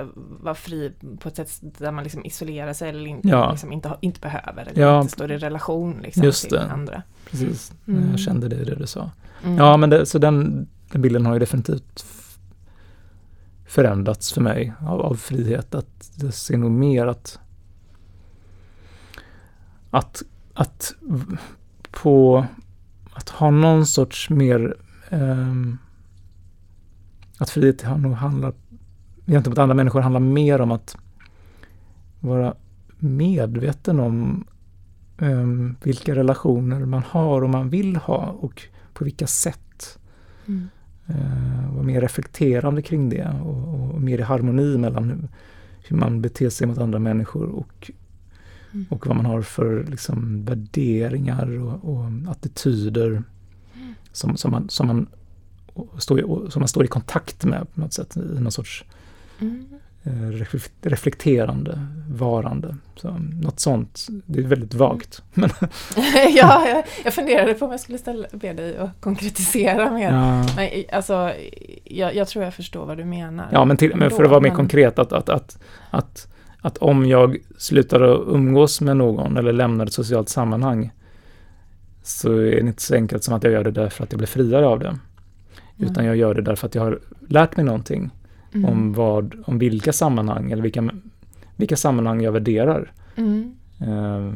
vara 0.43 0.55
fri 0.55 0.93
på 1.21 1.29
ett 1.29 1.37
sätt 1.37 1.59
där 1.79 1.91
man 1.93 2.05
liksom 2.05 2.25
isolerar 2.25 2.73
sig 2.73 2.89
eller 2.89 3.07
inte, 3.07 3.29
Ja. 3.29 3.51
liksom 3.51 3.73
inte, 3.73 3.97
inte 4.01 4.21
behöver 4.21 4.69
eller 4.71 4.83
Ja. 4.83 5.01
inte 5.01 5.13
står 5.13 5.33
i 5.33 5.39
relation 5.39 6.01
liksom, 6.03 6.23
Just 6.25 6.43
till 6.43 6.53
det. 6.59 6.71
andra. 6.71 7.03
Precis, 7.31 7.73
Mm. 7.89 8.11
jag 8.11 8.21
kände 8.21 8.49
det 8.49 8.57
i 8.57 8.65
det 8.65 8.75
du 8.75 8.87
sa. 8.87 9.11
Mm. 9.45 9.57
Ja, 9.59 9.77
men 9.77 9.91
det, 9.91 10.07
så 10.07 10.19
den, 10.19 10.67
den 10.93 11.03
bilden 11.03 11.27
har 11.27 11.33
ju 11.33 11.39
definitivt 11.39 12.05
förändrats 13.67 14.33
för 14.33 14.41
mig 14.41 14.73
av, 14.81 15.01
av 15.01 15.15
frihet. 15.15 15.75
Att 15.75 16.11
jag 16.23 16.35
ser 16.35 16.57
nog 16.57 16.71
mer 16.71 17.07
att 17.07 17.39
att, 19.91 20.23
att 20.55 20.95
på 21.91 22.47
att 23.15 23.29
ha 23.29 23.51
någon 23.51 23.87
sorts 23.87 24.31
mer 24.31 24.77
ehm, 25.13 25.79
att 27.39 27.51
frihet 27.51 27.85
nog 27.99 28.13
handlar 28.13 28.53
gentemot 29.27 29.59
andra 29.59 29.75
människor 29.75 30.01
handlar 30.01 30.21
mer 30.21 30.61
om 30.61 30.73
att 30.73 30.97
vara 32.21 32.55
medveten 32.99 34.01
om 34.01 34.45
ehm, 35.19 35.77
vilka 35.83 36.15
relationer 36.15 36.85
man 36.85 37.03
har 37.09 37.43
och 37.43 37.51
man 37.51 37.71
vill 37.71 37.97
ha 37.97 38.27
och 38.27 38.63
på 38.93 39.05
vilka 39.05 39.27
sätt. 39.27 39.99
Mm. 40.47 40.69
Eh, 41.07 41.75
vara 41.75 41.83
mer 41.83 42.01
reflekterande 42.01 42.83
kring 42.83 43.09
det 43.09 43.41
och, 43.45 43.95
och 43.95 44.01
mer 44.01 44.19
i 44.19 44.23
harmoni 44.23 44.79
mellan 44.79 45.05
hur, 45.05 45.29
hur 45.89 45.97
man 45.97 46.23
beter 46.23 46.51
sig 46.51 46.67
mot 46.67 46.79
andra 46.79 46.99
människor 46.99 47.47
och, 47.47 47.91
Mm. 48.75 48.87
och 48.91 49.07
vad 49.07 49.17
man 49.17 49.27
har 49.27 49.43
för 49.43 49.85
liksom, 49.85 50.45
värderingar 50.45 51.59
och, 51.59 51.95
och 51.95 52.05
attityder 52.31 53.23
som, 54.13 54.37
som, 54.37 54.51
man, 54.51 54.69
som, 54.69 54.87
man, 54.87 55.07
står 55.99 56.21
i, 56.21 56.23
som 56.51 56.61
man 56.61 56.69
står 56.69 56.85
i 56.85 56.89
kontakt 56.89 57.45
med 57.45 57.75
på 57.75 57.81
något 57.81 57.93
sätt 57.93 58.17
i 58.17 58.41
någon 58.41 58.53
sorts 58.53 58.85
Mm. 59.41 59.67
eh, 60.03 60.11
reflek- 60.13 60.71
reflekterande 60.83 61.87
varande. 62.11 62.77
Så, 62.97 63.11
något 63.43 63.61
sånt, 63.61 64.07
det 64.27 64.39
är 64.41 64.45
väldigt 64.47 64.75
vagt. 64.75 65.23
Men, 65.35 65.51
ja, 66.37 66.67
jag, 66.69 66.85
jag 67.05 67.15
funderade 67.15 67.55
på 67.55 67.65
om 67.65 67.71
jag 67.71 67.81
skulle 67.81 67.99
ställa, 67.99 68.27
be 68.33 68.53
dig 68.53 68.77
att 68.77 69.01
konkretisera 69.01 69.91
mer. 69.91 70.11
ja. 70.13 70.47
Men, 70.57 70.85
alltså, 70.93 71.33
jag, 71.85 72.15
jag 72.15 72.29
tror 72.29 72.45
jag 72.45 72.55
förstår 72.55 72.87
vad 72.87 72.97
du 72.99 73.05
menar. 73.05 73.49
Ja, 73.53 73.65
men, 73.65 73.77
till, 73.77 73.97
men 73.97 74.11
för 74.11 74.25
att 74.25 74.31
vara 74.31 74.41
mer 74.41 74.49
men- 74.49 74.57
konkret, 74.57 74.99
att, 74.99 75.13
att, 75.13 75.29
att, 75.29 75.59
att, 75.91 76.29
att 76.61 76.79
om 76.79 77.07
jag 77.07 77.37
slutar 77.59 78.01
att 78.01 78.21
umgås 78.27 78.81
med 78.81 78.97
någon 78.97 79.37
eller 79.37 79.53
lämnar 79.53 79.87
ett 79.87 79.93
socialt 79.93 80.29
sammanhang 80.29 80.91
så 82.03 82.33
är 82.33 82.51
det 82.51 82.61
inte 82.61 82.83
så 82.83 82.95
enkelt 82.95 83.25
som 83.25 83.35
att 83.35 83.43
jag 83.45 83.53
gör 83.53 83.65
det 83.65 83.71
därför 83.71 84.05
att 84.05 84.13
jag 84.13 84.19
blir 84.19 84.29
friare 84.29 84.67
av 84.67 84.79
det. 84.79 84.99
Utan 85.79 86.05
jag 86.05 86.17
gör 86.17 86.35
det 86.35 86.43
därför 86.43 86.67
att 86.67 86.75
jag 86.75 86.83
har 86.83 87.01
lärt 87.29 87.57
mig 87.57 87.65
någonting 87.67 88.11
Mm. 88.55 88.71
om 88.71 88.93
vad, 88.93 89.35
om 89.47 89.59
vilka 89.59 89.93
sammanhang 89.93 90.53
eller 90.53 90.63
vilka, 90.63 90.91
vilka 91.57 91.77
sammanhang 91.77 92.23
jag 92.23 92.33
värderar. 92.33 92.93
Mm. 93.17 93.55
Eh, 93.81 94.33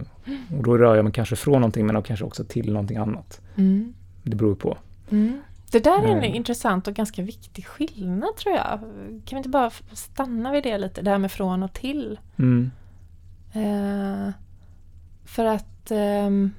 och 0.58 0.62
då 0.64 0.78
rör 0.78 0.94
jag 0.96 1.04
mig 1.04 1.12
kanske 1.12 1.36
från 1.36 1.52
någonting 1.60 1.86
men 1.86 2.02
kanske 2.02 2.24
också 2.24 2.44
till 2.44 2.72
någonting 2.72 2.96
annat. 2.96 3.40
Mm. 3.56 3.94
Det 4.22 4.36
beror 4.36 4.54
på. 4.54 4.78
Mm. 5.10 5.40
Det 5.70 5.84
där 5.84 6.02
är 6.02 6.08
en 6.08 6.18
Eh. 6.22 6.36
intressant 6.36 6.88
och 6.88 6.94
ganska 6.94 7.22
viktig 7.22 7.66
skillnad 7.66 8.36
tror 8.36 8.54
jag. 8.54 8.78
Kan 9.08 9.20
vi 9.30 9.36
inte 9.36 9.48
bara 9.48 9.70
stanna 9.92 10.52
vid 10.52 10.62
det 10.62 10.78
lite, 10.78 11.02
det 11.02 11.10
här 11.10 11.18
med 11.18 11.32
från 11.32 11.62
och 11.62 11.72
till? 11.72 12.18
Eh, 13.52 14.30
för 15.24 15.44
att 15.44 15.90
ehm, 15.90 16.50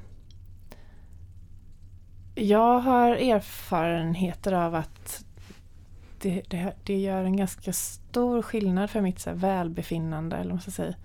jag 2.38 2.80
har 2.80 3.12
erfarenheter 3.12 4.52
av 4.52 4.76
att 4.76 5.26
det, 6.22 6.42
det, 6.48 6.74
det 6.84 6.98
gör 7.00 7.24
en 7.24 7.38
ganska 7.38 7.74
stor 7.74 8.42
skillnad 8.42 8.90
för 8.90 9.02
mitt 9.02 9.20
så 9.20 9.34
välbefinnande, 9.34 10.36
eller 10.36 10.50
vad 10.50 10.56
man 10.56 10.62
ska 10.62 10.72
säga. 10.72 10.96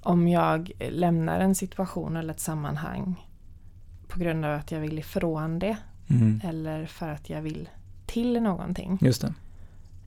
Om 0.00 0.28
jag 0.28 0.72
lämnar 0.90 1.40
en 1.40 1.54
situation 1.54 2.16
eller 2.16 2.34
ett 2.34 2.40
sammanhang 2.40 3.26
på 4.08 4.18
grund 4.18 4.44
av 4.44 4.58
att 4.58 4.72
jag 4.72 4.80
vill 4.80 4.98
ifrån 4.98 5.58
det 5.58 5.76
Mm. 6.08 6.40
eller 6.44 6.86
för 6.86 7.08
att 7.08 7.30
jag 7.30 7.42
vill 7.42 7.68
till 8.06 8.42
någonting. 8.42 8.98
Just 9.00 9.20
det. 9.20 9.34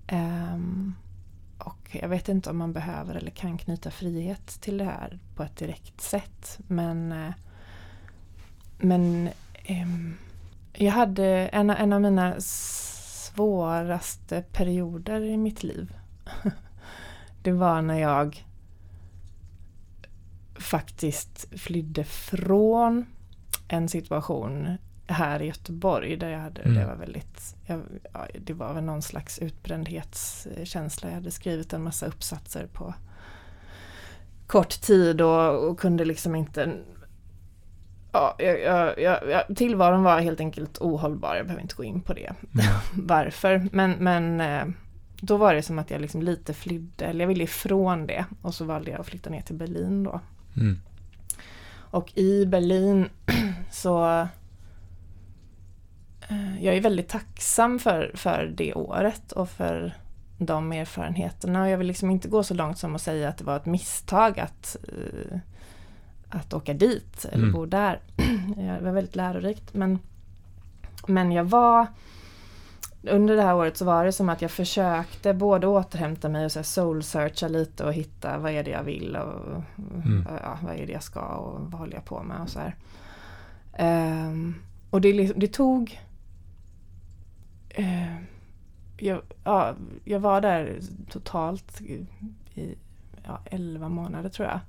Ehm, 0.08 0.96
och 1.58 1.90
jag 1.92 2.10
vet 2.10 2.30
inte 2.30 2.50
om 2.50 2.58
man 2.58 2.74
behöver 2.74 3.16
eller 3.16 3.32
kan 3.32 3.58
knyta 3.58 3.92
frihet 3.92 4.48
till 4.62 4.78
det 4.78 4.84
här 4.84 5.20
på 5.36 5.44
ett 5.44 5.56
direkt 5.58 6.02
sätt. 6.02 6.60
Men, 6.68 7.12
eh, 7.12 7.34
men 8.78 9.30
ehm, 9.64 10.14
jag 10.82 10.92
hade 10.92 11.26
en, 11.28 11.70
en 11.70 11.94
av 11.94 12.02
mina 12.02 12.36
svåraste 12.40 14.42
perioder 14.52 15.22
i 15.22 15.38
mitt 15.38 15.64
liv. 15.64 15.94
det 17.44 17.52
var 17.52 17.82
när 17.82 18.00
jag 18.00 18.46
faktiskt 20.56 21.60
flydde 21.60 22.04
från 22.04 23.06
en 23.68 23.90
situation 23.90 24.78
här 25.08 25.42
i 25.42 25.48
Göteborg 25.48 26.18
där 26.18 26.30
jag 26.30 26.40
hade, 26.40 26.62
Mm. 26.62 26.78
det 26.78 26.86
var 26.86 26.96
väldigt, 26.96 27.56
jag, 27.66 27.82
ja, 28.14 28.28
det 28.42 28.54
var 28.54 28.74
väl 28.74 28.84
någon 28.84 29.02
slags 29.02 29.40
utbrändhetskänsla. 29.40 31.10
Jag 31.10 31.16
hade 31.16 31.32
skrivit 31.32 31.74
en 31.74 31.84
massa 31.84 32.06
uppsatser 32.06 32.68
på 32.74 32.94
kort 34.48 34.82
tid 34.82 35.22
och, 35.22 35.70
och 35.70 35.80
kunde 35.80 36.06
liksom 36.06 36.36
inte 36.36 36.74
Ja, 38.12 38.36
jag, 38.38 39.00
jag, 39.00 39.30
jag, 39.30 39.58
tillvaron 39.58 40.04
var 40.04 40.20
helt 40.20 40.40
enkelt 40.40 40.78
ohållbar, 40.82 41.36
jag 41.36 41.46
behöver 41.46 41.62
inte 41.62 41.76
gå 41.76 41.84
in 41.84 42.02
på 42.02 42.14
det. 42.14 42.34
Varför, 42.94 43.68
men, 43.72 43.92
men 43.92 44.42
eh, 44.42 44.66
då 45.22 45.38
var 45.38 45.54
det 45.54 45.62
som 45.62 45.80
att 45.80 45.92
jag 45.92 46.02
liksom 46.02 46.22
lite 46.22 46.54
flydde, 46.54 47.06
eller 47.06 47.20
jag 47.20 47.28
ville 47.28 47.44
ifrån 47.44 48.08
det 48.08 48.26
och 48.42 48.54
så 48.54 48.66
valde 48.66 48.92
jag 48.92 49.00
att 49.00 49.08
flytta 49.08 49.30
ner 49.30 49.42
till 49.42 49.56
Berlin 49.56 50.04
då. 50.04 50.22
Mm. 50.56 50.80
Och 51.92 52.18
i 52.18 52.46
Berlin 52.46 53.10
så 53.72 54.28
eh, 56.30 56.66
jag 56.66 56.76
är 56.76 56.82
väldigt 56.82 57.10
tacksam 57.10 57.80
för, 57.80 58.12
för 58.16 58.54
det 58.58 58.74
året 58.74 59.32
och 59.32 59.50
för 59.50 59.94
de 60.38 60.72
erfarenheterna. 60.72 61.62
Och 61.62 61.70
jag 61.70 61.78
vill 61.78 61.88
liksom 61.88 62.10
inte 62.10 62.28
gå 62.28 62.44
så 62.44 62.54
långt 62.54 62.78
som 62.78 62.96
att 62.96 63.02
säga 63.02 63.30
att 63.30 63.38
det 63.38 63.44
var 63.44 63.56
ett 63.58 63.66
misstag 63.66 64.40
att, 64.40 64.78
eh, 64.88 65.40
att 66.30 66.54
åka 66.54 66.74
dit 66.74 67.26
eller 67.26 67.44
Mm. 67.44 67.52
bo 67.52 67.66
där. 67.66 68.00
det 68.56 68.80
var 68.82 68.92
väldigt 68.92 69.16
lärorikt. 69.16 69.74
Men, 69.74 70.00
men 71.08 71.32
jag 71.32 71.44
var 71.44 71.88
under 73.04 73.36
det 73.36 73.42
här 73.42 73.56
året 73.56 73.78
så 73.78 73.86
var 73.86 74.06
det 74.06 74.12
som 74.12 74.30
att 74.30 74.42
jag 74.42 74.52
försökte 74.52 75.34
både 75.34 75.68
återhämta 75.68 76.30
mig 76.30 76.46
och 76.46 76.52
så 76.52 76.60
soul-searcha 76.64 77.48
lite 77.50 77.86
och 77.86 77.94
hitta 77.94 78.38
vad 78.38 78.52
är 78.52 78.64
det 78.64 78.72
jag 78.72 78.84
vill 78.84 79.16
och 79.16 79.64
Mm. 80.06 80.28
ja, 80.44 80.58
vad 80.64 80.76
är 80.76 80.86
det 80.88 80.92
jag 80.94 81.04
ska 81.04 81.20
och 81.22 81.62
vad 81.62 81.80
håller 81.80 81.94
jag 81.94 82.06
på 82.06 82.24
med 82.24 82.42
och 82.42 82.50
så. 82.50 82.60
Ehm, 83.74 84.56
och 84.90 85.02
det, 85.02 85.14
liksom- 85.14 85.40
det 85.40 85.48
tog... 85.48 86.00
eh, 87.70 88.16
jag, 88.98 89.22
ja, 89.44 89.74
jag 90.04 90.20
var 90.20 90.42
där 90.42 90.80
totalt 91.10 91.82
i, 91.82 92.06
i 92.56 92.76
ja, 93.26 93.40
11 93.46 93.90
månader 93.90 94.30
tror 94.30 94.48
jag. 94.48 94.60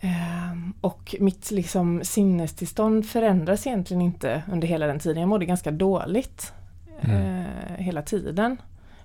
Ehm, 0.00 0.72
och 0.80 1.14
mitt 1.20 1.50
liksom, 1.50 2.04
sinnestillstånd 2.04 3.06
förändras 3.06 3.66
egentligen 3.66 4.00
inte 4.02 4.42
under 4.52 4.68
hela 4.68 4.86
den 4.86 4.98
tiden. 4.98 5.20
Jag 5.20 5.28
mådde 5.28 5.44
ganska 5.46 5.70
dåligt 5.70 6.52
eh, 7.00 7.76
hela 7.78 8.02
tiden. 8.02 8.56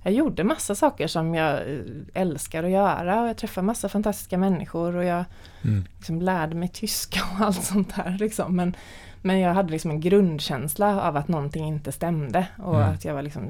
Jag 0.04 0.14
gjorde 0.14 0.44
massa 0.44 0.76
saker 0.76 1.08
som 1.08 1.36
jag 1.36 1.54
eh, 1.56 1.80
älskar 2.14 2.64
att 2.64 2.72
göra 2.72 3.22
och 3.22 3.28
jag 3.30 3.38
träffade 3.38 3.66
massa 3.68 3.89
fantastiska 3.89 4.38
människor 4.38 4.96
och 4.96 5.04
jag 5.04 5.26
Mm. 5.64 5.86
liksom 5.98 6.22
lärde 6.22 6.56
mig 6.56 6.68
tyska 6.70 7.20
och 7.36 7.42
allt 7.46 7.64
sånt 7.64 7.96
där. 7.96 8.18
Liksom. 8.20 8.56
Men, 8.56 8.76
men 9.22 9.39
jag 9.39 9.54
hade 9.54 9.72
liksom 9.72 9.92
en 9.92 10.00
grundkänsla 10.02 11.02
av 11.02 11.18
att 11.18 11.28
någonting 11.28 11.66
inte 11.68 11.92
stämde 11.92 12.48
och 12.58 12.76
Mm. 12.82 12.94
att 12.94 13.06
jag 13.06 13.14
var 13.14 13.22
liksom 13.22 13.44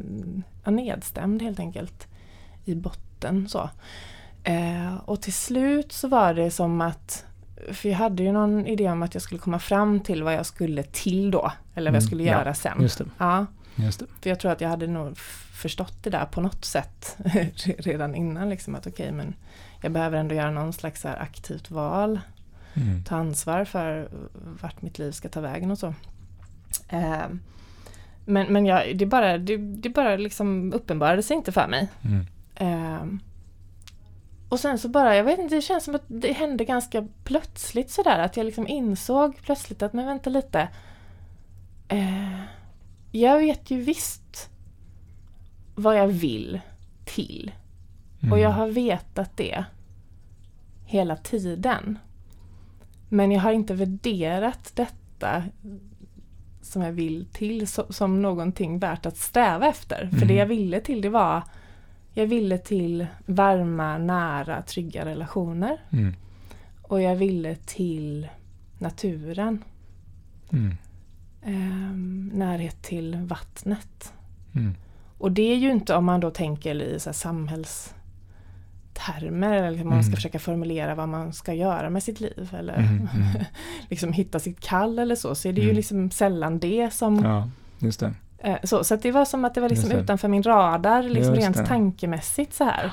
nedstämd 0.66 1.42
helt 1.42 1.60
enkelt 1.60 2.08
i 2.66 2.76
botten. 2.76 3.50
Så. 3.50 3.70
Eh, 4.44 4.96
och 5.06 5.22
till 5.22 5.34
slut 5.34 5.92
så 5.92 6.08
var 6.08 6.34
det 6.34 6.52
som 6.52 6.82
att 6.82 7.26
för 7.72 7.90
jag 7.90 7.96
hade 7.98 8.24
ju 8.24 8.32
någon 8.32 8.68
idé 8.68 8.90
om 8.90 9.04
att 9.04 9.14
jag 9.14 9.22
skulle 9.24 9.40
komma 9.40 9.60
fram 9.60 10.00
till 10.00 10.24
vad 10.24 10.34
jag 10.34 10.46
skulle 10.46 10.84
till 10.84 11.32
då. 11.32 11.52
Eller 11.76 11.92
vad 11.92 11.96
jag 11.96 12.02
Mm, 12.02 12.08
skulle 12.08 12.24
ja, 12.24 12.32
göra 12.32 12.54
sen. 12.54 12.82
Just 12.82 12.98
det. 12.98 13.06
Ja, 13.18 13.46
Just 13.76 14.00
det. 14.00 14.06
för 14.22 14.30
jag 14.30 14.40
tror 14.40 14.52
att 14.52 14.62
jag 14.62 14.70
hade 14.70 14.88
nog 14.88 15.18
förstått 15.54 16.04
det 16.04 16.10
där 16.10 16.26
på 16.26 16.42
något 16.42 16.66
sätt 16.66 17.18
redan 17.78 18.16
innan. 18.16 18.50
Liksom, 18.50 18.76
att 18.76 18.88
okej, 18.88 19.12
men 19.12 19.34
jag 19.82 19.92
behöver 19.92 20.18
ändå 20.18 20.36
göra 20.36 20.52
någon 20.52 20.74
slags 20.74 21.06
aktivt 21.06 21.72
val. 21.72 22.20
Mm. 22.74 23.04
Ta 23.04 23.16
ansvar 23.16 23.66
för 23.66 24.10
vart 24.62 24.82
mitt 24.82 25.00
liv 25.00 25.12
ska 25.12 25.30
ta 25.30 25.42
vägen 25.42 25.72
och 25.72 25.78
så. 25.78 25.94
Eh, 26.90 27.22
men 28.26 28.54
men 28.54 28.66
jag, 28.66 28.98
det 28.98 29.06
bara, 29.06 29.38
det, 29.38 29.58
det 29.58 29.90
bara 29.90 30.16
liksom 30.16 30.74
uppenbarade 30.74 31.24
sig 31.24 31.38
inte 31.38 31.52
för 31.52 31.68
mig. 31.68 31.88
Mm. 32.02 32.26
Eh, 32.56 33.04
och 34.52 34.60
sen 34.60 34.78
så 34.78 34.90
bara, 34.90 35.16
jag 35.16 35.24
vet 35.24 35.40
inte, 35.40 35.56
det 35.56 35.62
känns 35.62 35.84
som 35.84 35.96
att 35.96 36.04
det 36.08 36.32
hände 36.34 36.66
ganska 36.66 37.08
plötsligt 37.24 37.92
sådär. 37.92 38.20
Att 38.20 38.38
jag 38.38 38.46
liksom 38.46 38.68
insåg 38.68 39.38
plötsligt 39.42 39.82
att, 39.82 39.94
men 39.94 40.06
vänta 40.06 40.30
lite. 40.30 40.68
Eh, 41.88 42.40
jag 43.12 43.38
vet 43.40 43.72
ju 43.72 43.82
visst 43.82 44.50
vad 45.76 45.98
jag 45.98 46.08
vill 46.08 46.62
till. 47.06 47.52
Mm. 48.22 48.34
Och 48.34 48.40
jag 48.40 48.50
har 48.50 48.68
vetat 48.68 49.38
det 49.38 49.64
hela 50.86 51.16
tiden. 51.16 52.00
Men 53.10 53.32
jag 53.32 53.42
har 53.42 53.52
inte 53.52 53.74
värderat 53.74 54.72
detta 54.76 55.44
som 56.62 56.82
jag 56.82 56.92
vill 56.92 57.26
till 57.34 57.62
so- 57.66 57.92
som 57.92 58.22
någonting 58.22 58.80
värt 58.80 59.06
att 59.06 59.18
sträva 59.18 59.68
efter. 59.68 59.98
För 60.08 60.16
Mm. 60.16 60.28
det 60.28 60.34
jag 60.34 60.46
ville 60.46 60.80
till 60.82 61.02
det 61.02 61.10
var 61.10 61.44
jag 62.14 62.28
ville 62.28 62.58
till 62.58 63.08
varma, 63.26 63.98
nära, 63.98 64.62
trygga 64.62 65.06
relationer. 65.06 65.78
Mm. 65.90 66.16
Och 66.82 67.02
jag 67.02 67.16
ville 67.16 67.56
till 67.56 68.28
naturen. 68.80 69.64
Mm. 70.54 70.78
Ehm, 71.44 72.32
närhet 72.34 72.82
till 72.82 73.16
vattnet. 73.16 74.14
Mm. 74.56 74.76
Och 75.18 75.32
det 75.32 75.42
är 75.52 75.56
ju 75.58 75.72
inte 75.72 75.96
om 75.96 76.06
man 76.06 76.20
då 76.20 76.32
tänker 76.32 76.82
i 76.82 77.00
så 77.00 77.14
samhällstermer 77.14 77.94
eller 79.64 79.82
om 79.82 79.90
man 79.90 80.04
ska 80.04 80.10
Mm. 80.10 80.16
försöka 80.16 80.40
formulera 80.40 80.96
vad 80.96 81.10
man 81.10 81.34
ska 81.34 81.54
göra 81.54 81.90
med 81.90 82.04
sitt 82.04 82.20
liv 82.20 82.50
eller 82.58 82.74
Mm, 82.78 83.08
mm. 83.16 83.44
liksom 83.90 84.14
hitta 84.14 84.40
sitt 84.40 84.60
kall 84.60 85.00
eller 85.00 85.16
så, 85.16 85.36
så 85.36 85.48
är 85.50 85.54
det 85.54 85.62
ju 85.62 85.74
liksom 85.74 86.12
sällan 86.12 86.60
det 86.60 86.94
som... 86.94 87.24
Ja, 87.24 87.50
just 87.80 88.00
det. 88.00 88.14
Eh, 88.44 88.58
så 88.64 88.84
så 88.84 88.96
det 88.96 89.12
var 89.12 89.26
som 89.26 89.46
att 89.46 89.54
det 89.56 89.62
var 89.62 89.70
liksom 89.70 89.90
det. 89.90 89.96
utanför 89.96 90.28
min 90.28 90.44
radar, 90.44 91.04
liksom 91.04 91.34
Just 91.36 91.46
rent 91.46 91.58
det. 91.58 91.66
tankemässigt 91.66 92.54
så 92.54 92.64
här. 92.64 92.92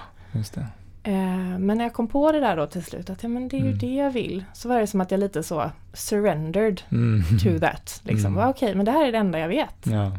Eh, 1.03 1.59
men 1.59 1.79
när 1.79 1.83
jag 1.85 1.93
kom 1.93 2.07
på 2.09 2.33
det 2.33 2.41
där 2.41 2.57
då 2.57 2.67
till 2.67 2.85
slut, 2.85 3.11
att 3.11 3.23
ja, 3.23 3.29
men 3.29 3.49
det 3.49 3.57
är 3.57 3.61
ju 3.61 3.67
Mm. 3.67 3.79
det 3.79 3.95
jag 3.95 4.11
vill, 4.11 4.45
så 4.53 4.69
var 4.69 4.81
det 4.81 4.87
som 4.87 5.01
att 5.01 5.11
jag 5.11 5.21
lite 5.21 5.43
så 5.43 5.71
surrendered 5.93 6.83
Mm. 6.91 7.23
to 7.39 7.59
that. 7.61 8.01
Liksom. 8.05 8.33
Mm. 8.39 8.49
Okej, 8.49 8.75
men 8.75 8.85
det 8.87 8.93
här 8.93 9.07
är 9.09 9.13
det 9.13 9.19
enda 9.19 9.39
jag 9.39 9.49
vet. 9.49 9.87
Ja. 9.87 10.13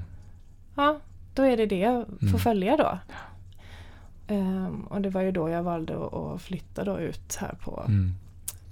Ja, 0.75 0.99
då 1.33 1.43
är 1.43 1.57
det 1.57 1.65
det 1.65 1.79
jag 1.79 2.05
får 2.05 2.27
Mm. 2.27 2.39
följa 2.39 2.77
då. 2.77 2.99
Ehm, 4.27 4.81
och 4.89 5.01
det 5.01 5.09
var 5.09 5.21
ju 5.21 5.31
då 5.31 5.49
jag 5.49 5.63
valde 5.63 5.93
att, 5.95 6.41
flytta 6.41 6.83
då 6.83 6.99
ut 6.99 7.35
här 7.41 7.55
på 7.63 7.83
Mm. 7.87 8.13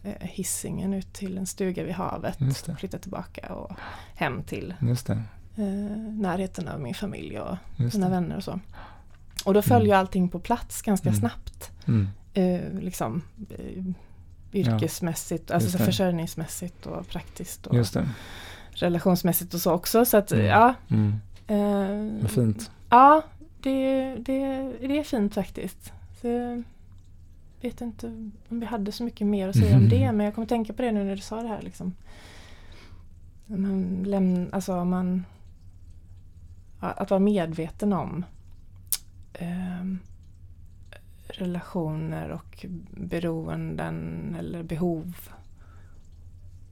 eh, 0.03 0.12
Hisingen 0.28 0.93
ut 0.93 1.14
till 1.14 1.38
en 1.38 1.45
stuga 1.47 1.84
vid 1.84 1.93
havet. 1.93 2.38
Flytta 2.80 2.97
tillbaka 2.97 3.53
och 3.53 3.72
hem 4.16 4.43
till 4.43 4.74
närheten 6.22 6.68
av 6.68 6.80
min 6.82 6.93
familj 6.93 7.39
och 7.39 7.58
Just 7.76 7.93
mina 7.95 8.05
det. 8.10 8.12
vänner 8.16 8.38
och 8.38 8.43
så. 8.43 8.60
Och 9.45 9.53
då 9.53 9.62
föll 9.62 9.82
Mm. 9.86 9.99
allting 9.99 10.30
på 10.30 10.39
plats 10.39 10.82
ganska 10.82 11.10
Mm. 11.10 11.20
snabbt. 11.20 11.72
Mm. 11.88 12.08
Eh, 12.34 12.80
liksom 12.82 13.22
eh, 13.49 13.84
yrkesmässigt, 14.53 15.51
alltså 15.51 15.68
just 15.70 15.78
så 15.78 15.84
försörjningsmässigt 15.86 16.86
och 16.86 17.08
praktiskt 17.08 17.68
och 17.68 17.76
relationsmässigt 18.72 19.53
och 19.53 19.60
så 19.60 19.72
också. 19.74 20.05
Så 20.05 20.18
att 20.18 20.32
Mm. 20.32 20.45
ja. 20.45 20.74
Mm. 20.89 21.14
eh, 21.47 22.22
Vad 22.22 22.32
fint. 22.32 22.72
Ja, 22.89 23.22
det, 23.62 24.16
det, 24.16 24.72
det 24.82 24.99
är 24.99 25.03
fint 25.03 25.34
faktiskt. 25.34 25.91
Så 26.22 26.28
jag 26.28 26.64
vet 27.62 27.82
inte 27.82 28.08
om 28.49 28.60
vi 28.60 28.66
hade 28.66 28.91
så 28.91 29.03
mycket 29.03 29.28
mer 29.28 29.47
att 29.49 29.55
säga 29.58 29.76
om 29.78 29.89
det 29.89 30.12
men 30.12 30.26
jag 30.26 30.36
kommer 30.36 30.47
tänka 30.47 30.74
på 30.74 30.82
det 30.82 30.91
nu 30.91 31.03
när 31.03 31.16
du 31.16 31.22
sa 31.22 31.41
det 31.41 31.47
här. 31.47 31.62
Liksom. 31.62 31.93
Man 33.45 34.03
läm, 34.08 34.49
alltså 34.51 34.86
man, 34.86 35.26
ja, 35.26 35.36
att 36.80 37.09
vara 37.09 37.19
medveten 37.19 37.93
om 37.93 38.25
ehm, 39.34 39.99
relationer 41.28 42.30
och 42.30 42.65
beroenden 42.91 44.36
eller 44.39 44.63
behov 44.63 45.15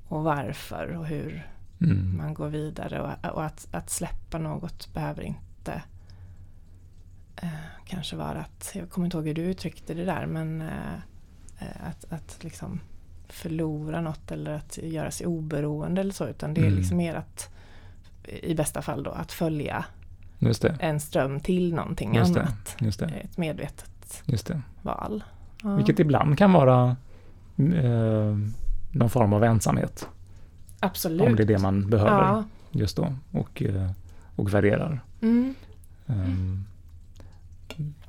och 0.07 0.23
varför 0.23 0.87
och 0.97 1.05
hur 1.05 1.47
Mm. 1.81 2.17
man 2.17 2.33
går 2.33 2.49
vidare 2.49 3.01
och, 3.01 3.31
och 3.35 3.45
att, 3.45 3.67
att 3.71 3.89
släppa 3.89 4.37
något 4.37 4.93
behöver 4.93 5.21
inte 5.23 5.81
eh, 7.41 7.49
kanske 7.87 8.15
vara 8.15 8.39
att, 8.39 8.71
jag 8.75 8.89
kommer 8.89 9.05
inte 9.05 9.17
ihåg 9.17 9.27
hur 9.27 9.33
du 9.33 9.41
uttryckte 9.41 9.93
det 9.93 10.05
där, 10.05 10.25
men 10.25 10.61
eh, 10.61 10.93
eh, 11.59 11.87
att, 11.87 12.05
att 12.11 12.43
liksom 12.43 12.79
förlora 13.27 14.01
något 14.01 14.31
eller 14.31 14.51
att 14.51 14.77
göra 14.77 15.11
sig 15.11 15.27
oberoende 15.27 16.01
eller 16.01 16.13
så, 16.13 16.27
utan 16.27 16.53
det 16.53 16.61
är 16.61 16.65
Mm. 16.65 16.77
liksom 16.77 16.97
mer 16.97 17.15
att 17.15 17.54
i 18.43 18.55
bästa 18.55 18.81
fall 18.81 19.03
då 19.03 19.11
att 19.11 19.31
följa 19.31 19.85
det. 20.39 20.77
en 20.79 20.99
ström 20.99 21.39
till 21.39 21.73
någonting 21.73 22.15
Just 22.15 22.33
det. 22.33 22.41
annat. 22.41 22.75
Just 22.79 22.99
det. 22.99 23.05
Ett 23.05 23.37
medvetet 23.37 24.23
det. 24.47 24.61
val. 24.81 25.23
Ja. 25.63 25.75
Vilket 25.75 25.99
ibland 25.99 26.37
kan 26.37 26.53
vara 26.53 26.95
eh, 27.57 28.37
någon 28.91 29.09
form 29.09 29.33
av 29.33 29.43
ensamhet. 29.43 30.07
Absolut. 30.79 31.21
Om 31.21 31.35
det 31.35 31.43
är 31.43 31.47
det 31.47 31.57
man 31.57 31.89
behöver 31.89 32.11
Ja. 32.23 32.43
just 32.71 32.97
då 32.97 33.13
och, 33.31 33.61
eh, 33.63 33.91
och 34.35 34.53
värderar. 34.53 34.99
Mm, 35.21 35.55
Um, 36.07 36.65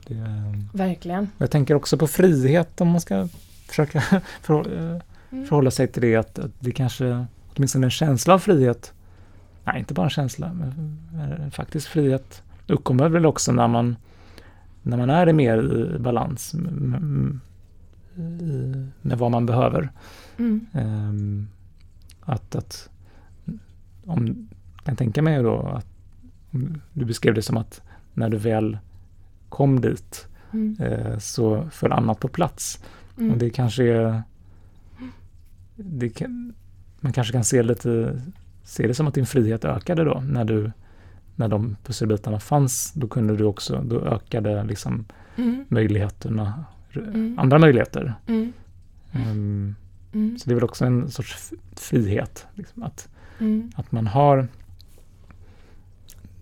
det, 0.06 0.14
verkligen. 0.72 1.30
jag 1.38 1.50
tänker 1.50 1.74
också 1.74 1.98
på 1.98 2.06
frihet 2.06 2.80
om 2.80 2.88
man 2.88 3.00
ska 3.00 3.28
försöka 3.68 4.00
förhå- 4.44 4.94
eh, 4.96 5.00
Mm. 5.32 5.46
förhålla 5.48 5.70
sig 5.70 5.88
till 5.88 6.02
det. 6.02 6.16
Att, 6.16 6.38
att 6.38 6.50
det 6.60 6.70
kanske, 6.72 7.26
åtminstone 7.56 7.86
en 7.86 7.90
känsla 7.90 8.34
av 8.34 8.38
frihet, 8.38 8.92
nej 9.66 9.78
inte 9.78 9.94
bara 9.94 10.04
en 10.04 10.10
känsla, 10.10 10.52
men 10.52 11.50
faktiskt 11.50 11.86
frihet 11.86 12.42
uppkommer 12.66 13.08
väl 13.08 13.26
också 13.26 13.52
när 13.52 13.68
man, 13.68 13.96
när 14.82 14.96
man 14.96 15.10
är 15.10 15.28
i 15.28 15.32
mer 15.32 15.58
i 15.96 15.98
balans 15.98 16.54
med, 16.54 17.40
med, 19.02 19.18
vad 19.18 19.30
man 19.30 19.46
behöver. 19.46 19.90
Mm. 20.38 20.66
Ehm, 20.72 21.48
att, 22.20 22.54
att 22.54 22.90
om, 24.04 24.26
kan 24.26 24.92
jag 24.92 24.98
tänka 24.98 25.22
mig 25.22 25.42
då 25.42 25.60
att 25.60 25.86
du 26.92 27.04
beskrev 27.04 27.34
det 27.34 27.42
som 27.42 27.56
att 27.56 27.82
när 28.14 28.28
du 28.28 28.36
väl 28.36 28.78
kom 29.48 29.80
dit 29.80 30.28
Mm. 30.52 30.76
eh, 30.80 31.18
så 31.18 31.68
föll 31.70 31.92
annat 31.92 32.20
på 32.20 32.28
plats. 32.28 32.84
Mm. 33.18 33.30
Och 33.32 33.38
det 33.38 33.50
kanske 33.50 33.84
är 33.84 34.22
det 35.76 36.08
kan, 36.08 36.54
man 37.00 37.12
kanske 37.12 37.32
kan 37.32 37.44
se 37.44 37.62
lite 37.62 38.22
se 38.66 38.86
det 38.86 38.94
som 38.94 39.06
att 39.06 39.14
din 39.14 39.26
frihet 39.26 39.64
ökade 39.64 40.04
då 40.04 40.20
när 40.26 40.44
du 40.44 40.72
när 41.38 41.48
de 41.48 41.76
pusselbitarna 41.84 42.40
fanns 42.40 42.92
då 42.92 43.08
kunde 43.08 43.36
du 43.36 43.44
också 43.44 43.82
då 43.84 44.00
ökade 44.00 44.64
liksom 44.64 45.04
Mm. 45.36 45.64
möjligheterna 45.68 46.64
Mm. 46.96 47.38
andra 47.38 47.58
möjligheter. 47.58 48.14
Mm. 48.26 48.52
så 50.38 50.48
det 50.48 50.52
är 50.52 50.54
väl 50.54 50.64
också 50.64 50.84
en 50.84 51.10
sorts 51.10 51.52
frihet. 51.76 52.46
Liksom, 52.54 52.82
att, 52.82 53.08
Mm. 53.40 53.72
att 53.76 53.92
man 53.92 54.06
har 54.06 54.48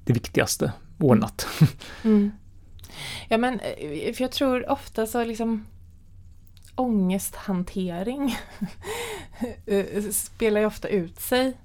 det 0.04 0.12
viktigaste 0.12 0.72
ordnat. 0.98 1.46
Ja 3.28 3.38
men, 3.38 3.60
eh, 3.60 4.12
för 4.14 4.22
jag 4.24 4.32
tror 4.32 4.70
ofta 4.70 5.06
så 5.06 5.24
liksom 5.24 5.64
ångesthantering 6.74 8.36
eh, 9.66 10.02
spelar 10.10 10.60
ju 10.60 10.66
ofta 10.66 10.88
ut 10.88 11.20
sig 11.20 11.56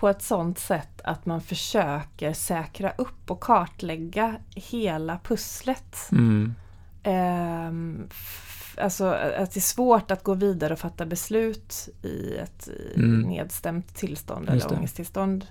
på 0.00 0.08
ett 0.08 0.22
sånt 0.22 0.58
sätt 0.58 1.00
att 1.04 1.26
man 1.26 1.40
försöker 1.40 2.32
säkra 2.32 2.90
upp 2.98 3.30
och 3.30 3.40
kartlägga 3.40 4.36
hela 4.54 5.18
pusslet. 5.24 5.96
Mm. 6.12 6.54
Ehm, 7.02 8.06
f- 8.10 8.76
alltså 8.80 9.04
att 9.06 9.52
det 9.52 9.58
är 9.58 9.60
svårt 9.60 10.10
att 10.10 10.22
gå 10.24 10.34
vidare 10.34 10.72
och 10.72 10.78
fatta 10.78 11.06
beslut 11.06 11.88
i 12.02 12.36
ett 12.36 12.68
Mm. 12.96 13.20
nedstämt 13.22 13.94
tillstånd 13.94 14.48
eller 14.48 14.68
det. 14.68 14.76
ångesttillstånd. 14.76 15.46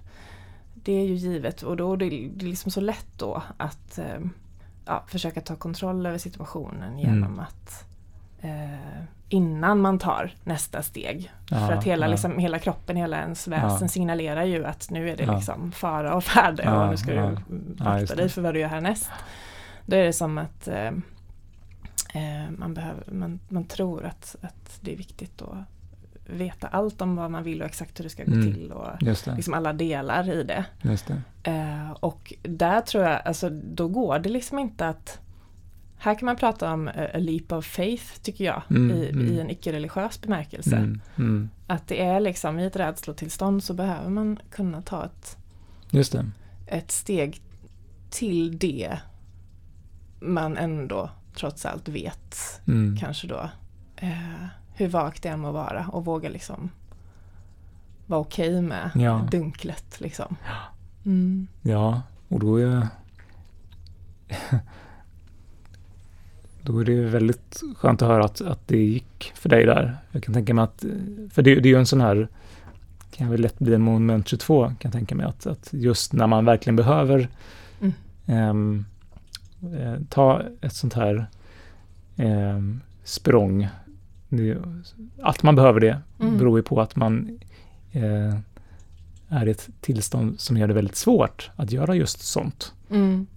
det 0.74 0.92
är 0.94 1.06
ju 1.06 1.14
givet 1.14 1.62
och 1.62 1.78
då 1.78 1.96
det 1.96 2.06
är 2.06 2.30
det 2.36 2.46
liksom 2.46 2.72
så 2.72 2.82
lätt 2.82 3.08
då 3.18 3.44
att 3.58 3.98
eh, 3.98 4.20
ja, 4.86 5.04
försöka 5.08 5.42
ta 5.42 5.56
kontroll 5.56 6.06
över 6.06 6.18
situationen 6.18 7.00
genom 7.00 7.24
Mm. 7.24 7.40
att 7.40 7.86
eh, 8.42 9.04
innan 9.30 9.82
man 9.82 10.00
tar 10.00 10.32
nästa 10.44 10.82
steg. 10.82 11.32
Ja, 11.50 11.68
För 11.68 11.74
att 11.74 11.84
hela, 11.84 12.06
ja. 12.06 12.12
liksom, 12.12 12.38
hela 12.40 12.60
kroppen, 12.60 12.96
hela 12.96 13.18
ens 13.22 13.48
väsen 13.48 13.78
Ja. 13.82 13.88
signalerar 13.88 14.44
ju 14.44 14.66
att 14.66 14.90
nu 14.90 15.10
är 15.10 15.18
det 15.18 15.26
liksom 15.36 15.72
fara 15.72 16.16
och 16.16 16.24
färde 16.24 16.72
och 16.72 16.90
nu 16.90 16.98
ska 16.98 17.12
du 17.14 17.38
akta 17.80 18.16
dig 18.16 18.30
för 18.30 18.42
vad 18.42 18.54
du 18.54 18.60
gör 18.60 18.68
härnäst. 18.68 19.10
Då 19.86 19.96
är 19.96 20.04
det 20.04 20.14
som 20.14 20.38
att 20.38 20.68
eh, 20.68 20.88
eh, 22.14 22.52
man, 22.58 22.74
behöver, 22.74 23.12
man, 23.12 23.40
man 23.50 23.66
tror 23.66 24.06
att, 24.06 24.36
att 24.42 24.78
det 24.82 24.94
är 24.94 24.98
viktigt 24.98 25.42
att 25.42 25.58
veta 26.30 26.68
allt 26.68 27.02
om 27.02 27.16
vad 27.16 27.32
man 27.32 27.44
vill 27.44 27.62
och 27.62 27.68
exakt 27.68 28.00
hur 28.00 28.04
det 28.04 28.10
ska 28.10 28.24
gå 28.24 28.32
Mm. 28.32 28.54
till 28.54 28.72
och 28.72 28.88
liksom 29.36 29.54
alla 29.54 29.74
delar 29.74 30.30
i 30.30 30.44
det. 30.44 30.66
Det. 30.82 31.52
Eh, 31.52 31.92
och 31.92 32.34
där 32.44 32.82
tror 32.82 33.04
jag, 33.04 33.22
alltså 33.26 33.50
då 33.50 33.88
går 33.88 34.20
det 34.20 34.30
liksom 34.30 34.60
inte 34.60 34.88
att 34.88 35.20
här 35.98 36.16
kan 36.16 36.26
man 36.26 36.36
prata 36.36 36.74
om 36.74 36.88
eh, 36.88 37.04
a 37.16 37.18
leap 37.18 37.52
of 37.52 37.66
faith 37.66 38.20
tycker 38.22 38.46
jag 38.46 38.62
Mm, 38.70 38.92
i, 38.98 39.10
mm. 39.10 39.28
i 39.28 39.40
en 39.40 39.50
icke-religiös 39.50 40.22
bemärkelse. 40.22 40.76
Mm, 40.76 41.02
mm. 41.18 41.50
Att 41.68 41.88
det 41.88 42.02
är 42.02 42.20
liksom 42.20 42.60
i 42.60 42.66
ett 42.66 42.76
rädslotillstånd 42.76 43.64
så 43.64 43.74
behöver 43.74 44.10
man 44.10 44.40
kunna 44.52 44.82
ta 44.82 45.06
ett, 45.06 45.38
Just 45.90 46.12
det. 46.12 46.26
ett 46.68 46.92
steg 46.92 47.42
till 48.10 48.58
det 48.60 48.98
man 50.20 50.58
ändå 50.58 51.10
trots 51.36 51.66
allt 51.66 51.88
vet 51.88 52.62
Mm. 52.68 52.98
kanske 52.98 53.28
då 53.28 53.50
eh, 53.96 54.46
hur 54.74 54.88
vagt 54.88 55.24
det 55.24 55.30
än 55.30 55.40
må 55.40 55.52
vara 55.52 55.88
och 55.88 56.06
våga 56.06 56.30
liksom 56.30 56.70
vara 58.06 58.20
okej 58.22 58.62
med 58.62 58.92
Ja. 58.96 59.28
dunklet 59.32 60.00
liksom. 60.00 60.36
Mm. 61.06 61.48
Ja, 61.62 62.02
och 62.28 62.40
då 62.40 62.56
är 62.58 62.88
då 66.68 66.80
är 66.80 66.86
det 66.86 67.02
väldigt 67.02 67.62
skönt 67.78 68.02
att 68.02 68.08
höra 68.08 68.26
att, 68.26 68.42
att 68.42 68.68
det 68.68 68.78
gick 68.78 69.32
för 69.36 69.50
dig 69.50 69.66
där. 69.66 69.98
Jag 70.12 70.24
kan 70.24 70.34
tänka 70.34 70.54
mig 70.54 70.64
att, 70.64 70.86
för 71.32 71.42
det, 71.42 71.56
det 71.56 71.70
är 71.70 71.74
ju 71.74 71.80
en 71.80 71.86
sån 71.86 72.02
här, 72.02 72.28
kan 73.12 73.30
väl 73.30 73.42
lätt 73.42 73.60
bli 73.60 73.74
en 73.74 73.82
moment 73.82 74.28
22 74.28 74.66
kan 74.66 74.76
jag 74.82 74.92
tänka 74.92 75.16
mig, 75.16 75.26
att, 75.26 75.46
att 75.48 75.70
just 75.72 76.14
när 76.14 76.28
man 76.28 76.46
verkligen 76.46 76.76
behöver 76.76 77.30
Mm. 77.82 77.94
ehm, 78.26 78.86
eh, 79.62 79.96
ta 80.10 80.42
ett 80.62 80.74
sånt 80.74 80.94
här 80.94 81.28
ehm, 82.16 82.82
språng, 83.04 83.68
det, 84.30 84.58
att 85.22 85.44
man 85.44 85.56
behöver 85.56 85.80
det 85.80 86.02
Mm. 86.20 86.38
beror 86.38 86.60
ju 86.60 86.64
på 86.64 86.82
att 86.82 86.96
man 86.96 87.40
eh, 87.92 88.36
är 89.30 89.48
i 89.48 89.52
ett 89.52 89.70
tillstånd 89.82 90.40
som 90.40 90.58
gör 90.58 90.68
det 90.68 90.74
väldigt 90.74 90.96
svårt 90.96 91.52
att 91.56 91.72
göra 91.72 91.96
just 91.96 92.20
sånt. 92.22 92.74
Mm. 92.90 93.28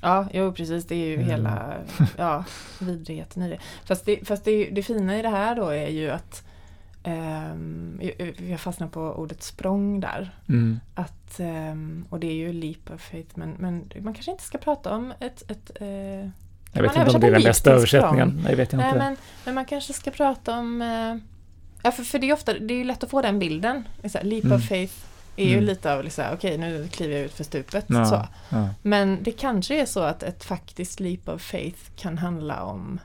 Ja, 0.00 0.26
jo 0.32 0.52
precis. 0.52 0.84
Det 0.86 0.94
är 0.94 1.06
ju 1.06 1.14
Mm. 1.14 1.26
hela 1.26 1.74
ja, 2.16 2.44
vidrigheten 2.80 3.42
i 3.42 3.48
det. 3.48 3.58
Fast, 3.84 4.04
det, 4.04 4.28
fast 4.28 4.44
det, 4.44 4.70
det 4.70 4.82
fina 4.82 5.18
i 5.18 5.22
det 5.22 5.28
här 5.28 5.54
då 5.56 5.68
är 5.68 5.88
ju 5.88 6.10
att 6.10 6.42
ehm, 7.02 8.00
jag- 8.48 8.60
fastnat 8.60 8.92
på 8.92 9.00
ordet 9.00 9.42
språng 9.42 10.00
där. 10.00 10.30
Mm. 10.48 10.80
Att, 10.94 11.40
ehm, 11.40 12.04
och 12.10 12.20
det 12.20 12.26
är 12.26 12.34
ju 12.34 12.52
leap 12.52 12.90
of 12.94 13.00
faith 13.10 13.28
men, 13.38 13.50
men 13.58 13.90
man 14.00 14.14
kanske 14.14 14.30
inte 14.30 14.44
ska 14.44 14.58
prata 14.58 14.94
om 14.94 15.12
ett, 15.20 15.50
ett 15.50 15.70
eh, 15.80 15.86
Jag 16.72 16.82
vet 16.82 16.96
inte 16.96 17.10
om 17.14 17.20
det 17.20 17.26
är 17.26 17.30
den 17.32 17.42
bästa 17.42 17.70
översättningen. 17.72 18.40
Nej, 18.44 18.54
vet 18.54 18.72
jag 18.72 18.78
Nej 18.78 18.88
inte. 18.88 18.98
men, 18.98 19.16
men 19.44 19.54
man 19.54 19.64
kanske 19.64 19.92
ska 19.92 20.10
prata 20.10 20.58
om 20.58 20.82
eh, 20.82 21.16
Ja 21.82 21.92
för, 21.92 22.02
för 22.02 22.18
det 22.18 22.28
är 22.30 22.32
ofta, 22.32 22.52
det 22.58 22.74
är 22.74 22.78
ju 22.78 22.84
lätt 22.84 23.04
att 23.04 23.10
få 23.10 23.22
den 23.22 23.38
bilden. 23.38 23.84
Leap 24.22 24.44
Mm. 24.44 24.56
of 24.56 24.68
faith 24.68 24.94
är 25.40 25.44
ju 25.48 25.52
Mm. 25.52 25.64
lite 25.64 25.94
av 25.94 26.04
liksom, 26.04 26.24
okej 26.32 26.58
nu 26.58 26.88
kliver 26.88 27.14
jag 27.16 27.24
ut 27.24 27.32
för 27.34 27.44
stupet. 27.44 27.84
Ja, 27.88 28.04
Så. 28.04 28.26
ja. 28.48 28.68
Men 28.82 29.18
det 29.22 29.32
kanske 29.32 29.80
är 29.80 29.86
så 29.86 30.00
att 30.00 30.22
ett 30.22 30.44
faktiskt 30.44 31.00
leap 31.00 31.28
of 31.28 31.42
faith 31.42 31.78
kan 31.96 32.18
handla 32.18 32.62
om 32.62 33.00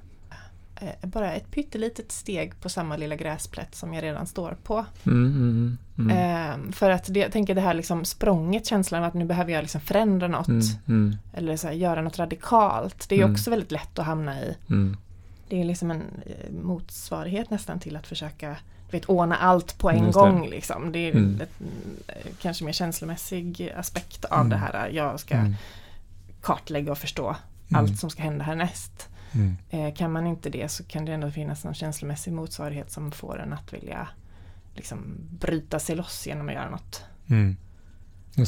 eh, 0.81 1.07
bara 1.09 1.33
ett 1.33 1.51
pyttelitet 1.51 2.11
steg 2.11 2.59
på 2.61 2.69
samma 2.69 2.97
lilla 2.97 3.15
gräsplätt 3.15 3.75
som 3.75 3.93
jag 3.93 4.03
redan 4.03 4.27
står 4.27 4.57
på. 4.63 4.85
Mm, 5.05 5.77
mm, 5.97 6.11
Ehm, 6.17 6.71
för 6.71 6.89
att 6.89 7.13
det, 7.13 7.19
jag 7.19 7.31
tänker 7.31 7.55
det 7.55 7.61
här 7.61 7.73
liksom 7.73 8.05
språnget, 8.05 8.65
känslan 8.65 9.03
av 9.03 9.07
att 9.07 9.13
nu 9.13 9.25
behöver 9.25 9.51
jag 9.53 9.61
liksom 9.61 9.81
förändra 9.81 10.27
något. 10.27 10.47
mm, 10.87 11.15
Eller 11.33 11.57
så 11.57 11.67
här, 11.67 11.73
göra 11.73 12.01
något 12.01 12.19
radikalt. 12.19 13.09
Det 13.09 13.15
är 13.15 13.19
ju 13.19 13.31
också 13.31 13.49
väldigt 13.49 13.71
lätt 13.71 13.99
att 13.99 14.05
hamna 14.05 14.41
i. 14.41 14.55
Det 15.49 15.61
är 15.61 15.65
liksom 15.65 15.91
en 15.91 16.01
eh, 16.25 16.51
motsvarighet 16.63 17.49
nästan 17.49 17.79
till 17.79 17.95
att 17.95 18.07
försöka 18.07 18.55
vet, 18.93 19.05
ordna 19.05 19.35
allt 19.35 19.77
på 19.77 19.89
en 19.89 20.11
gång. 20.11 20.47
Liksom. 20.49 20.91
Det 20.91 20.99
är 20.99 21.11
Mm. 21.15 21.41
ett, 21.41 21.49
eh, 22.07 22.31
kanske 22.41 22.65
mer 22.65 22.71
känslomässig 22.71 23.71
aspekt 23.77 24.25
av 24.25 24.39
Mm. 24.39 24.49
det 24.49 24.57
här. 24.57 24.89
Jag 24.89 25.19
ska 25.19 25.35
Mm, 25.35 25.55
kartlägga 26.41 26.91
och 26.91 26.97
förstå 26.97 27.35
Mm. 27.69 27.79
allt 27.83 27.99
som 27.99 28.09
ska 28.09 28.21
hända 28.23 28.43
härnäst. 28.45 29.09
mm. 29.35 29.57
Eh, 29.69 29.93
kan 29.95 30.11
man 30.11 30.27
inte 30.27 30.49
det 30.49 30.71
så 30.71 30.83
kan 30.83 31.05
det 31.05 31.13
ändå 31.13 31.31
finnas 31.31 31.63
någon 31.63 31.73
känslomässig 31.73 32.33
motsvarighet 32.33 32.91
som 32.91 33.11
får 33.11 33.39
en 33.41 33.53
att 33.53 33.73
vilja 33.73 34.07
liksom, 34.75 35.15
bryta 35.39 35.79
sig 35.79 35.95
loss 35.95 36.27
genom 36.27 36.47
att 36.49 36.53
göra 36.55 36.69
något 36.69 37.03
Mm. 37.29 37.57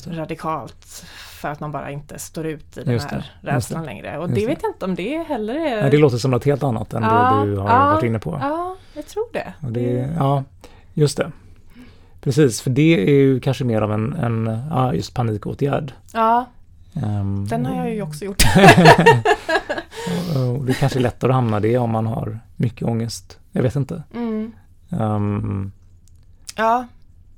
Radikalt 0.07 0.86
för 1.17 1.49
att 1.49 1.59
man 1.59 1.71
bara 1.71 1.91
inte 1.91 2.19
står 2.19 2.45
ut 2.45 2.77
i 2.77 2.83
den 2.83 2.93
Just 2.93 3.09
det, 3.09 3.15
här 3.15 3.21
just 3.21 3.31
rädslan 3.53 3.81
det, 3.81 3.86
längre. 3.86 4.17
Och 4.17 4.23
just 4.23 4.36
det 4.36 4.41
det. 4.41 4.47
vet 4.47 4.59
jag 4.63 4.69
inte 4.71 4.86
om 4.86 4.95
det 4.95 5.23
heller 5.27 5.55
är... 5.55 5.81
Nej, 5.81 5.91
det 5.91 5.97
låter 5.97 6.17
som 6.17 6.31
något 6.31 6.45
helt 6.45 6.63
annat 6.63 6.93
än 6.93 7.03
Ja, 7.03 7.31
det 7.45 7.51
du 7.51 7.57
har 7.57 7.69
ja, 7.69 7.86
varit 7.93 8.03
inne 8.03 8.19
på. 8.19 8.38
Ja, 8.41 8.75
jag 8.93 9.07
tror 9.07 9.25
det. 9.33 9.53
Det 9.59 10.13
ja, 10.17 10.43
just 10.93 11.17
det. 11.17 11.31
Precis, 12.21 12.61
för 12.61 12.69
det 12.69 13.09
är 13.09 13.13
ju 13.15 13.39
kanske 13.39 13.63
mer 13.63 13.81
av 13.81 13.91
en, 13.93 14.13
en 14.13 14.59
ja, 14.69 14.93
just 14.93 15.13
panikåtgärd. 15.13 15.93
Ja, 16.13 16.45
Ehm, 17.03 17.47
den 17.47 17.65
har 17.65 17.75
jag 17.86 17.93
ju 17.93 18.01
också 18.01 18.25
gjort. 18.25 18.43
och, 20.36 20.57
och 20.57 20.65
det 20.65 20.73
kanske 20.73 20.99
är 20.99 21.01
lättare 21.01 21.31
att 21.31 21.36
hamna 21.36 21.59
det 21.59 21.77
om 21.77 21.89
man 21.91 22.07
har 22.07 22.39
mycket 22.55 22.88
ångest. 22.88 23.39
Jag 23.51 23.63
vet 23.63 23.75
inte. 23.75 24.03
Mm. 24.13 24.51
Ehm, 24.89 25.71
Ja, 26.55 26.88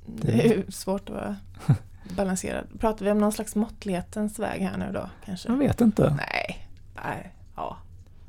Det- 0.06 0.26
det 0.32 0.44
är 0.46 0.48
ju 0.56 0.62
svårt 0.68 1.10
att 1.10 1.32
balanserad. 2.16 2.66
Pratar 2.80 3.04
vi 3.04 3.10
om 3.10 3.18
någon 3.18 3.32
slags 3.32 3.54
måttlighetens 3.56 4.38
väg 4.38 4.60
här 4.62 4.76
nu 4.76 4.90
då? 4.94 5.10
Kanske? 5.24 5.48
jag 5.48 5.56
vet 5.56 5.80
inte. 5.80 6.14
Nej, 6.16 6.68
nej, 7.04 7.32
ja. 7.56 7.76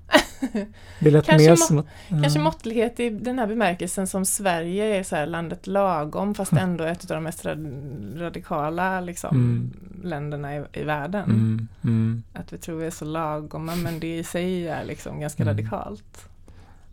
Kanske 1.00 1.38
mer 1.38 1.50
må- 1.50 1.56
som 1.56 1.78
att... 1.78 1.86
Kanske 2.10 2.40
ja. 2.40 2.44
måttlighet 2.44 3.00
i 3.00 3.10
den 3.10 3.40
här 3.40 3.48
bemärkelsen 3.48 4.08
som 4.08 4.26
Sverige 4.26 4.86
är 5.00 5.04
så 5.04 5.26
landet 5.26 5.68
lagom 5.68 6.36
fast 6.36 6.54
ändå 6.54 6.84
ett 6.84 7.02
av 7.12 7.18
de 7.18 7.24
mest 7.24 7.46
rad- 7.46 8.20
radikala 8.20 9.02
liksom, 9.02 9.36
Mm. 9.36 9.72
länderna 10.04 10.56
i, 10.56 10.64
i 10.74 10.84
världen. 10.84 11.24
Mm, 11.24 11.68
mm. 11.84 12.24
Att 12.34 12.54
vi 12.54 12.58
tror 12.58 12.80
vi 12.80 12.86
är 12.88 12.92
så 12.92 13.06
lagoma 13.06 13.76
men 13.76 14.00
det 14.00 14.18
i 14.18 14.24
sig 14.24 14.68
är 14.68 14.86
liksom 14.86 15.20
ganska 15.20 15.44
Mm. 15.44 15.56
radikalt. 15.58 16.30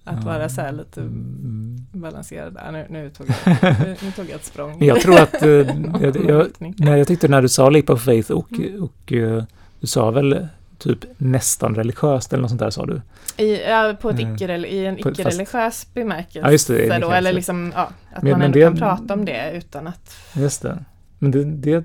Att 0.08 0.24
vara 0.24 0.48
så 0.48 0.60
här 0.60 0.72
lite 0.72 1.00
Mm. 1.00 1.76
balanserad. 1.92 2.58
nu, 2.72 2.86
nu, 2.90 3.10
tog 3.10 3.26
jag, 3.28 3.36
nu, 3.62 3.96
nu 4.02 4.10
tog 4.10 4.24
jag 4.28 4.34
ett 4.34 4.44
språng. 4.44 4.76
Jag 4.84 5.00
tror 5.00 5.20
att... 5.20 5.42
eh, 5.42 5.48
jag, 6.00 6.16
jag, 6.28 6.46
nej, 6.58 6.98
jag 6.98 7.06
tyckte 7.06 7.28
när 7.28 7.42
du 7.42 7.48
sa 7.48 7.70
leap 7.70 7.90
of 7.90 8.02
faith 8.04 8.30
och, 8.32 8.52
Mm. 8.52 8.82
och 8.82 9.12
eh, 9.12 9.44
du 9.80 9.86
sa 9.86 10.10
väl 10.10 10.46
typ 10.78 10.98
nästan 11.18 11.74
religiöst 11.74 12.32
eller 12.32 12.40
något 12.42 12.50
sånt 12.50 12.60
där 12.60 12.70
sa 12.70 12.86
du? 12.86 13.00
I, 13.44 13.62
ja, 13.68 13.94
på 14.00 14.10
ett 14.10 14.20
Mm. 14.20 14.34
icke, 14.34 14.56
I 14.66 14.86
en 14.86 14.98
icke-religiös 14.98 15.86
bemärkelse. 15.94 16.38
Ja, 16.48 16.50
just 16.52 16.68
det, 16.68 16.98
då, 16.98 17.10
eller 17.10 17.32
liksom, 17.32 17.72
ja, 17.74 17.90
att 18.14 18.22
Men- 18.22 18.30
man 18.30 18.38
men 18.38 18.46
ändå 18.46 18.58
det- 18.58 18.64
kan 18.64 18.76
prata 18.76 19.14
om 19.14 19.24
det 19.24 19.52
utan 19.56 19.86
att... 19.86 20.16
Just 20.36 20.62
det. 20.62 20.84
Men 21.18 21.30
det, 21.30 21.44
det 21.44 21.84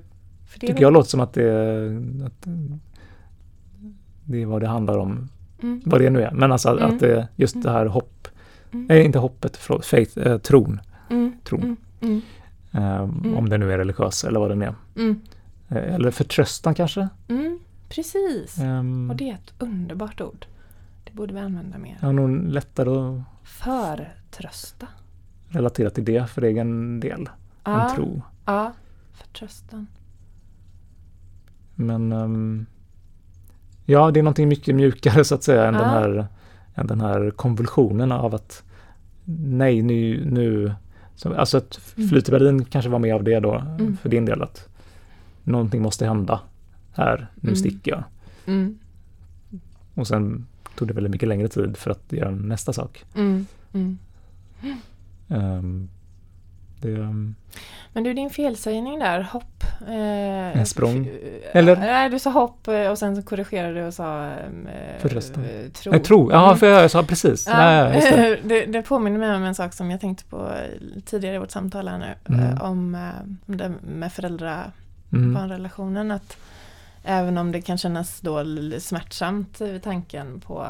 det 0.59 0.67
tycker 0.67 0.81
jag 0.81 0.93
låter 0.93 1.09
som 1.09 1.19
att 1.19 1.33
det, 1.33 1.49
att 2.25 2.47
det 4.25 4.41
är 4.41 4.45
vad 4.45 4.61
det 4.61 4.67
handlar 4.67 4.97
om. 4.97 5.29
Mm. 5.63 5.81
Vad 5.85 6.01
det 6.01 6.09
nu 6.09 6.21
är. 6.23 6.31
Men 6.31 6.51
alltså 6.51 6.69
Mm. 6.69 6.83
att 6.93 6.99
det 6.99 7.27
just 7.35 7.61
det 7.63 7.71
här 7.71 7.85
hopp, 7.85 8.27
Mm. 8.71 8.85
nej 8.89 9.05
inte 9.05 9.19
hoppet, 9.19 9.57
förlåt, 9.57 9.85
faith, 9.85 10.19
eh, 10.19 10.37
tron. 10.37 10.79
Mm. 11.09 11.33
tron. 11.43 11.61
Mm. 11.61 11.77
Mm. 12.01 12.21
Mm. 13.23 13.37
Om 13.37 13.49
det 13.49 13.57
nu 13.57 13.73
är 13.73 13.77
religiös 13.77 14.23
eller 14.23 14.39
vad 14.39 14.49
det 14.51 14.55
nu 14.55 14.65
är. 14.65 14.75
Mm. 14.95 15.21
Eh, 15.69 15.93
eller 15.95 16.11
förtröstan 16.11 16.75
kanske. 16.75 17.07
Mm. 17.27 17.59
Precis. 17.89 18.57
Um, 18.59 19.09
Och 19.09 19.15
det 19.15 19.29
är 19.29 19.33
ett 19.33 19.53
underbart 19.59 20.21
ord. 20.21 20.45
Det 21.03 21.11
borde 21.13 21.33
vi 21.33 21.39
använda 21.39 21.77
mer. 21.77 21.97
Har 22.01 22.13
nog 22.13 22.29
lättare 22.47 22.89
att 22.89 23.21
Förtrösta. 23.43 24.87
relatera 25.47 25.89
till 25.89 26.05
det 26.05 26.29
för 26.29 26.41
egen 26.41 26.99
del. 26.99 27.29
Ja, 27.63 27.91
tro. 27.95 28.21
ja. 28.45 28.73
Förtröstan. 29.13 29.87
Men 31.75 32.11
ehm, 32.11 32.65
ja, 33.91 34.11
det 34.11 34.19
är 34.19 34.23
någonting 34.23 34.47
mycket 34.49 34.75
mjukare 34.75 35.23
så 35.23 35.35
att 35.35 35.43
säga 35.43 35.65
än, 35.67 35.73
Ja. 35.73 35.79
den, 35.81 35.89
här, 35.89 36.27
än 36.75 36.87
den 36.87 37.01
här 37.01 37.31
konvulsionen 37.31 38.11
av 38.11 38.35
att 38.35 38.63
nej, 39.45 39.81
nu, 39.81 40.25
nu 40.31 40.73
så, 41.15 41.33
alltså 41.33 41.57
att 41.57 41.79
Mm. 41.97 42.09
flyt 42.09 42.27
i 42.27 42.31
Berlin 42.31 42.65
kanske 42.65 42.89
var 42.91 42.99
med 42.99 43.15
av 43.15 43.23
det 43.23 43.39
då 43.39 43.53
Mm. 43.55 43.97
för 43.97 44.09
din 44.09 44.25
del 44.25 44.41
att 44.41 44.67
någonting 45.43 45.81
måste 45.81 46.05
hända 46.05 46.39
här, 46.93 47.27
nu 47.35 47.49
Mm. 47.49 47.55
sticker 47.55 47.91
jag. 47.91 48.03
Mm. 48.45 48.77
Och 49.93 50.07
sen 50.07 50.45
tog 50.75 50.87
det 50.87 50.93
väldigt 50.93 51.11
mycket 51.11 51.29
längre 51.29 51.47
tid 51.47 51.77
för 51.77 51.91
att 51.91 52.11
göra 52.13 52.31
nästa 52.31 52.73
sak. 52.73 53.05
Mm. 53.15 53.45
Ehm, 56.83 56.95
Det, 56.95 57.01
um, 57.01 57.35
Men 57.93 58.03
du, 58.03 58.13
din 58.13 58.29
felsägning 58.29 58.99
där, 58.99 59.21
hopp. 59.21 59.63
Eh, 59.87 60.63
språng. 60.63 61.09
f- 61.13 61.49
Eller? 61.53 61.75
Nej, 61.75 62.09
du 62.09 62.19
sa 62.19 62.29
hopp 62.29 62.67
eh, 62.67 62.87
och 62.87 62.97
sen 62.97 63.15
så 63.15 63.21
korrigerade 63.21 63.73
du 63.73 63.83
och 63.85 63.93
sa 63.93 64.25
eh, 64.27 64.31
Förresten. 64.99 65.43
eh, 65.43 65.71
tro. 65.71 65.93
jag 65.93 66.03
tror, 66.03 66.31
ja 66.31 66.45
Mm. 66.45 66.57
för 66.57 66.67
jag 66.67 66.91
sa 66.91 67.03
precis. 67.03 67.47
Ja. 67.47 67.93
Just 67.93 68.09
det. 68.09 68.39
det, 68.43 68.65
det 68.65 68.81
påminner 68.81 69.17
mig 69.19 69.35
om 69.35 69.43
en 69.43 69.55
sak 69.55 69.73
som 69.73 69.91
jag 69.91 70.01
tänkte 70.01 70.25
på 70.25 70.37
eh, 70.37 71.01
tidigare 71.05 71.35
i 71.35 71.39
vårt 71.39 71.51
samtal 71.51 71.87
här 71.87 71.97
nu. 71.97 72.35
Mm. 72.35 72.45
eh, 72.53 72.63
Om, 72.63 72.95
eh, 72.95 73.01
om 73.45 73.57
det 73.57 73.71
med 73.81 74.13
föräldrar 74.13 74.71
Mm. 75.13 76.11
Att 76.11 76.37
även 77.03 77.37
om 77.37 77.51
det 77.51 77.61
kan 77.61 77.77
kännas 77.77 78.19
då 78.21 78.43
smärtsamt 78.79 79.61
vid 79.61 79.83
tanken 79.83 80.39
på 80.39 80.67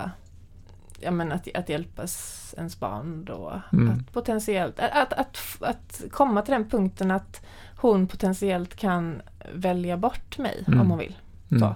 ja, 1.03 1.11
men 1.11 1.31
att, 1.31 1.47
att 1.55 1.69
hjälpa 1.69 2.03
s- 2.03 2.55
ens 2.57 2.79
barn 2.79 3.25
då. 3.25 3.61
Mm. 3.73 3.89
Att 3.89 4.13
potentiellt, 4.13 4.79
att, 4.79 5.13
att, 5.13 5.37
att, 5.61 6.01
komma 6.11 6.41
till 6.41 6.51
den 6.51 6.69
punkten 6.69 7.11
att 7.11 7.41
hon 7.77 8.07
potentiellt 8.07 8.75
kan 8.75 9.21
välja 9.53 9.97
bort 9.97 10.37
mig 10.37 10.63
Mm. 10.67 10.81
om 10.81 10.89
hon 10.89 10.99
vill. 10.99 11.15
Mm. 11.51 11.59
Så. 11.61 11.75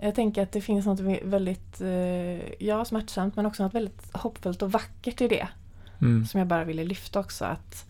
Jag 0.00 0.14
tänker 0.14 0.42
att 0.42 0.52
det 0.52 0.60
finns 0.60 0.86
något 0.86 1.00
vä- 1.00 1.24
väldigt, 1.30 1.80
eh, 1.80 2.62
ja 2.66 2.84
smärtsamt 2.84 3.36
men 3.36 3.46
också 3.46 3.62
något 3.62 3.74
väldigt 3.74 4.16
hoppfullt 4.16 4.62
och 4.62 4.72
vackert 4.72 5.20
i 5.20 5.28
det. 5.28 5.48
Mm. 6.00 6.26
Som 6.26 6.38
jag 6.38 6.46
bara 6.48 6.64
ville 6.64 6.84
lyfta 6.84 7.20
också 7.20 7.44
att 7.44 7.84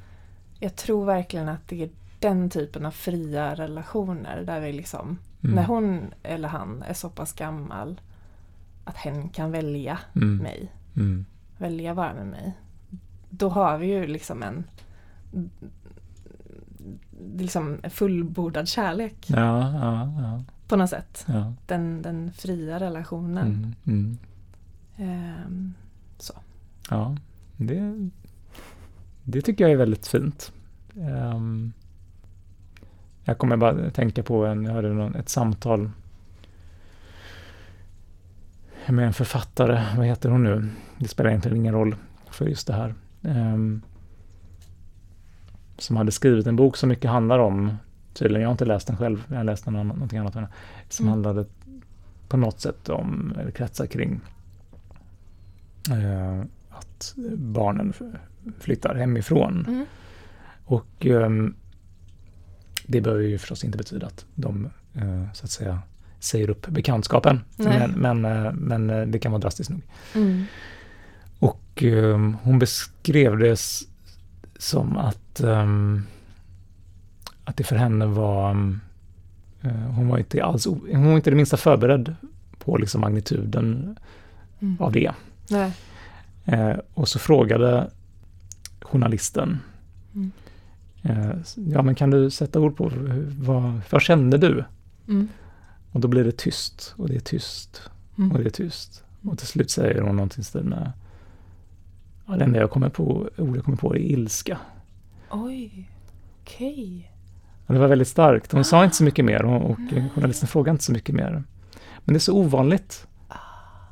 jag 0.61 0.77
tror 0.77 1.05
verkligen 1.05 1.49
att 1.49 1.69
det 1.69 1.83
är 1.83 1.91
den 2.21 2.51
typen 2.51 2.87
av 2.87 2.91
fria 2.91 3.55
relationer 3.55 4.43
där 4.43 4.61
vi 4.61 4.73
liksom, 4.73 5.19
Mm. 5.45 5.55
när 5.57 5.65
hon 5.65 6.15
eller 6.23 6.49
han 6.49 6.83
är 6.83 6.95
så 6.95 7.09
pass 7.11 7.33
gammal 7.33 8.01
att 8.87 8.97
hen 8.97 9.29
kan 9.29 9.51
välja 9.53 9.99
Mm. 10.15 10.37
mig, 10.37 10.73
Mm. 10.97 11.25
välja 11.59 11.95
vara 11.95 12.15
med 12.15 12.27
mig. 12.27 12.53
Då 13.31 13.49
har 13.49 13.79
vi 13.79 13.87
ju 13.87 14.07
liksom 14.07 14.43
en 14.43 14.65
liksom 17.37 17.79
fullbordad 17.91 18.69
kärlek 18.69 19.27
Ja, 19.31 19.73
ja, 19.73 20.13
ja. 20.23 20.43
på 20.69 20.77
något 20.77 20.91
sätt. 20.91 21.27
Den, 21.67 22.03
den 22.03 22.33
fria 22.33 22.81
relationen. 22.81 23.75
Mm. 23.85 23.97
Mm. 23.99 24.19
Ehm, 24.97 25.75
så. 26.19 26.33
Ja, 26.91 27.17
det, 27.57 28.09
det 29.23 29.41
tycker 29.43 29.65
jag 29.65 29.73
är 29.73 29.77
väldigt 29.77 30.07
fint. 30.07 30.53
Ehm, 31.01 31.73
jag 33.25 33.39
kommer 33.39 33.57
bara 33.57 33.91
tänka 33.91 34.23
på 34.23 34.47
en, 34.47 34.65
jag 34.65 34.73
hörde 34.73 34.89
någon, 34.93 35.15
ett 35.15 35.29
samtal 35.29 35.91
med 38.93 39.07
en 39.07 39.13
författare, 39.13 39.97
vad 39.97 40.07
heter 40.07 40.29
hon 40.31 40.43
nu? 40.45 40.69
Det 40.99 41.09
spelar 41.09 41.31
egentligen 41.31 41.57
ingen 41.57 41.75
roll 41.75 41.97
för 42.31 42.47
just 42.47 42.67
det 42.67 42.73
här. 42.73 42.95
Ehm, 43.23 43.83
som 45.79 45.97
hade 45.97 46.13
skrivit 46.13 46.47
en 46.47 46.57
bok 46.57 46.77
som 46.77 46.89
mycket 46.89 47.11
handlar 47.11 47.39
om, 47.39 47.77
tydligen, 48.15 48.43
jag 48.43 48.49
har 48.49 48.53
inte 48.53 48.65
läst 48.65 48.87
den 48.87 48.97
själv, 48.97 49.25
jag 49.29 49.37
har 49.37 49.45
läst 49.45 49.67
någon, 49.67 49.89
någonting 49.89 50.19
annat, 50.19 50.35
som 50.89 51.05
Mm. 51.07 51.11
handlade 51.13 51.45
på 52.29 52.37
något 52.37 52.61
sätt 52.61 52.89
om, 52.89 53.35
eller 53.41 53.51
kretsar 53.51 53.87
kring 53.87 54.21
eh, 55.91 56.41
att 56.71 57.15
barnen 57.37 57.93
flyttar 58.61 58.95
hemifrån. 58.95 59.65
Mm. 59.69 59.87
Och 60.65 61.07
ehm, 61.07 61.55
det 62.87 63.01
behöver 63.01 63.23
ju 63.23 63.39
förstås 63.39 63.65
inte 63.65 63.79
betyda 63.79 64.07
att 64.07 64.27
de 64.35 64.71
eh, 64.95 65.33
så 65.33 65.45
att 65.45 65.51
säga 65.51 65.79
säger 66.21 66.51
upp 66.51 66.67
bekantskapen. 66.69 67.41
Men, 67.57 67.91
men, 67.91 68.25
eh, 68.47 68.53
men 68.53 68.91
eh, 68.91 69.07
det 69.07 69.19
kan 69.19 69.33
vara 69.33 69.41
drastiskt 69.41 69.71
nog. 69.71 69.83
Mm. 70.15 70.45
Och 71.39 71.83
ehm, 71.83 72.37
hon 72.43 72.59
beskrev 72.59 73.39
det 73.39 73.61
som 74.59 74.97
att, 74.97 75.41
ehm, 75.41 76.03
att 77.45 77.57
det 77.57 77.65
för 77.65 77.77
henne 77.77 78.07
var, 78.07 78.51
eh, 79.63 79.71
hon 79.71 80.09
var 80.09 80.19
inte 80.19 80.45
alls, 80.45 80.67
hon 80.67 81.07
var 81.07 81.17
inte 81.17 81.31
det 81.31 81.37
minsta 81.37 81.57
förberedd 81.57 82.15
på 82.59 82.77
liksom 82.77 83.01
magnituden 83.01 83.97
Mm. 84.61 84.77
av 84.81 84.93
det. 84.93 85.13
Eh, 86.45 86.77
och 86.95 87.09
så 87.09 87.19
frågade 87.19 87.91
journalisten, 88.83 89.59
Mm. 90.15 90.31
ja 91.55 91.83
men 91.83 91.95
kan 91.95 92.11
du 92.11 92.31
sätta 92.31 92.61
ord 92.61 92.77
på 92.77 92.93
vad, 93.39 93.81
vad 93.91 94.03
kände 94.03 94.39
du? 94.39 94.65
Mm. 95.09 95.29
Och 95.97 96.03
då 96.03 96.09
blir 96.09 96.25
det 96.25 96.37
tyst 96.37 96.95
och 96.97 97.09
det 97.09 97.17
är 97.17 97.21
tyst 97.21 97.83
Mm. 98.19 98.33
och 98.33 98.39
det 98.39 98.45
är 98.47 98.51
tyst. 98.51 99.05
Och 99.25 99.39
till 99.39 99.47
slut 99.47 99.71
säger 99.71 100.01
hon 100.01 100.17
någonting 100.17 100.41
i 100.41 100.45
stil 100.45 100.65
med, 100.65 100.93
ja 102.27 102.37
det 102.37 102.45
enda 102.45 102.59
jag 102.59 102.71
kommer 102.71 102.89
på, 102.89 103.29
ord 103.39 103.57
jag 103.57 103.65
kommer 103.65 103.77
på 103.79 103.95
är 103.95 103.99
ilska. 103.99 104.59
Oj, 105.31 105.91
okej. 106.43 107.13
Och 107.67 107.75
det 107.75 107.81
var 107.81 107.87
väldigt 107.89 108.09
starkt. 108.09 108.53
Hon 108.53 108.65
sa 108.65 108.85
inte 108.85 108.97
så 108.97 109.05
mycket 109.05 109.25
mer 109.25 109.45
och, 109.45 109.71
och 109.71 109.79
Nej. 109.81 110.11
journalisten 110.15 110.49
frågade 110.49 110.71
inte 110.71 110.85
så 110.85 110.93
mycket 110.93 111.15
mer. 111.15 111.45
Men 112.05 112.13
det 112.13 112.17
är 112.17 112.19
så 112.19 112.37
ovanligt 112.39 113.07
Ah. 113.29 113.37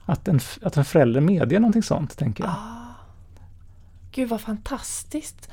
att 0.07 0.29
en, 0.29 0.41
att 0.63 0.77
en 0.77 0.85
förälder 0.85 1.21
medger 1.21 1.61
någonting 1.61 1.83
sånt, 1.83 2.17
tänker 2.19 2.45
jag. 2.45 2.51
Ah. 2.53 2.95
Gud 4.13 4.29
vad 4.29 4.41
fantastiskt. 4.41 5.51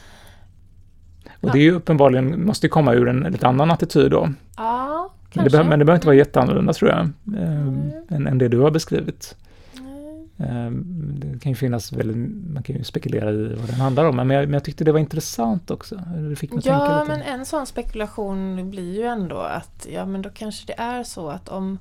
Och 1.41 1.51
det 1.51 1.57
är 1.59 1.63
ju 1.63 1.71
uppenbarligen, 1.71 2.45
måste 2.45 2.65
ju 2.65 2.69
komma 2.71 2.93
ur 2.93 3.07
en 3.09 3.19
lite 3.19 3.47
annan 3.47 3.71
attityd 3.71 4.11
då. 4.11 4.33
Ja, 4.57 5.13
kanske. 5.31 5.43
det, 5.43 5.51
behöver, 5.51 5.69
men 5.69 5.79
det 5.79 5.85
behöver 5.85 5.97
inte 5.97 6.07
vara 6.07 6.15
jätteannorlunda 6.15 6.73
tror 6.73 6.91
jag, 6.91 6.99
eh, 6.99 7.61
Mm. 7.61 7.91
än, 8.09 8.27
än 8.27 8.37
det 8.37 8.47
du 8.47 8.59
har 8.59 8.71
beskrivit. 8.71 9.35
Nej. 9.73 10.27
Eh, 10.39 10.71
det 11.19 11.39
kan 11.39 11.51
ju 11.51 11.55
finnas 11.55 11.91
väldigt, 11.93 12.17
man 12.53 12.63
kan 12.63 12.75
ju 12.75 12.83
spekulera 12.83 13.31
i 13.31 13.55
vad 13.55 13.67
den 13.67 13.75
handlar 13.75 14.05
om, 14.05 14.15
men 14.15 14.29
jag, 14.29 14.43
men 14.45 14.53
jag 14.53 14.63
tyckte 14.63 14.83
det 14.83 14.91
var 14.91 14.99
intressant 14.99 15.71
också. 15.71 15.95
Det 16.29 16.35
fick 16.35 16.53
mig 16.53 16.61
Ja, 16.65 17.05
men 17.07 17.21
en 17.21 17.45
sån 17.45 17.65
spekulation 17.65 18.69
blir 18.71 18.95
ju 18.95 19.03
ändå 19.03 19.37
att 19.37 19.87
ja, 19.93 20.05
men 20.05 20.21
då 20.21 20.29
kanske 20.29 20.67
det 20.67 20.79
är 20.81 21.03
så 21.03 21.29
att 21.29 21.49
om 21.49 21.79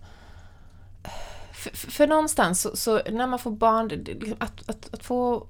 för, 1.52 1.76
för 1.90 2.06
någonstans 2.06 2.60
så, 2.62 2.76
så 2.76 3.00
när 3.10 3.26
man 3.26 3.38
får 3.38 3.50
barn, 3.50 3.88
liksom 3.88 4.34
att, 4.38 4.68
att, 4.70 4.94
att 4.94 5.04
få 5.04 5.46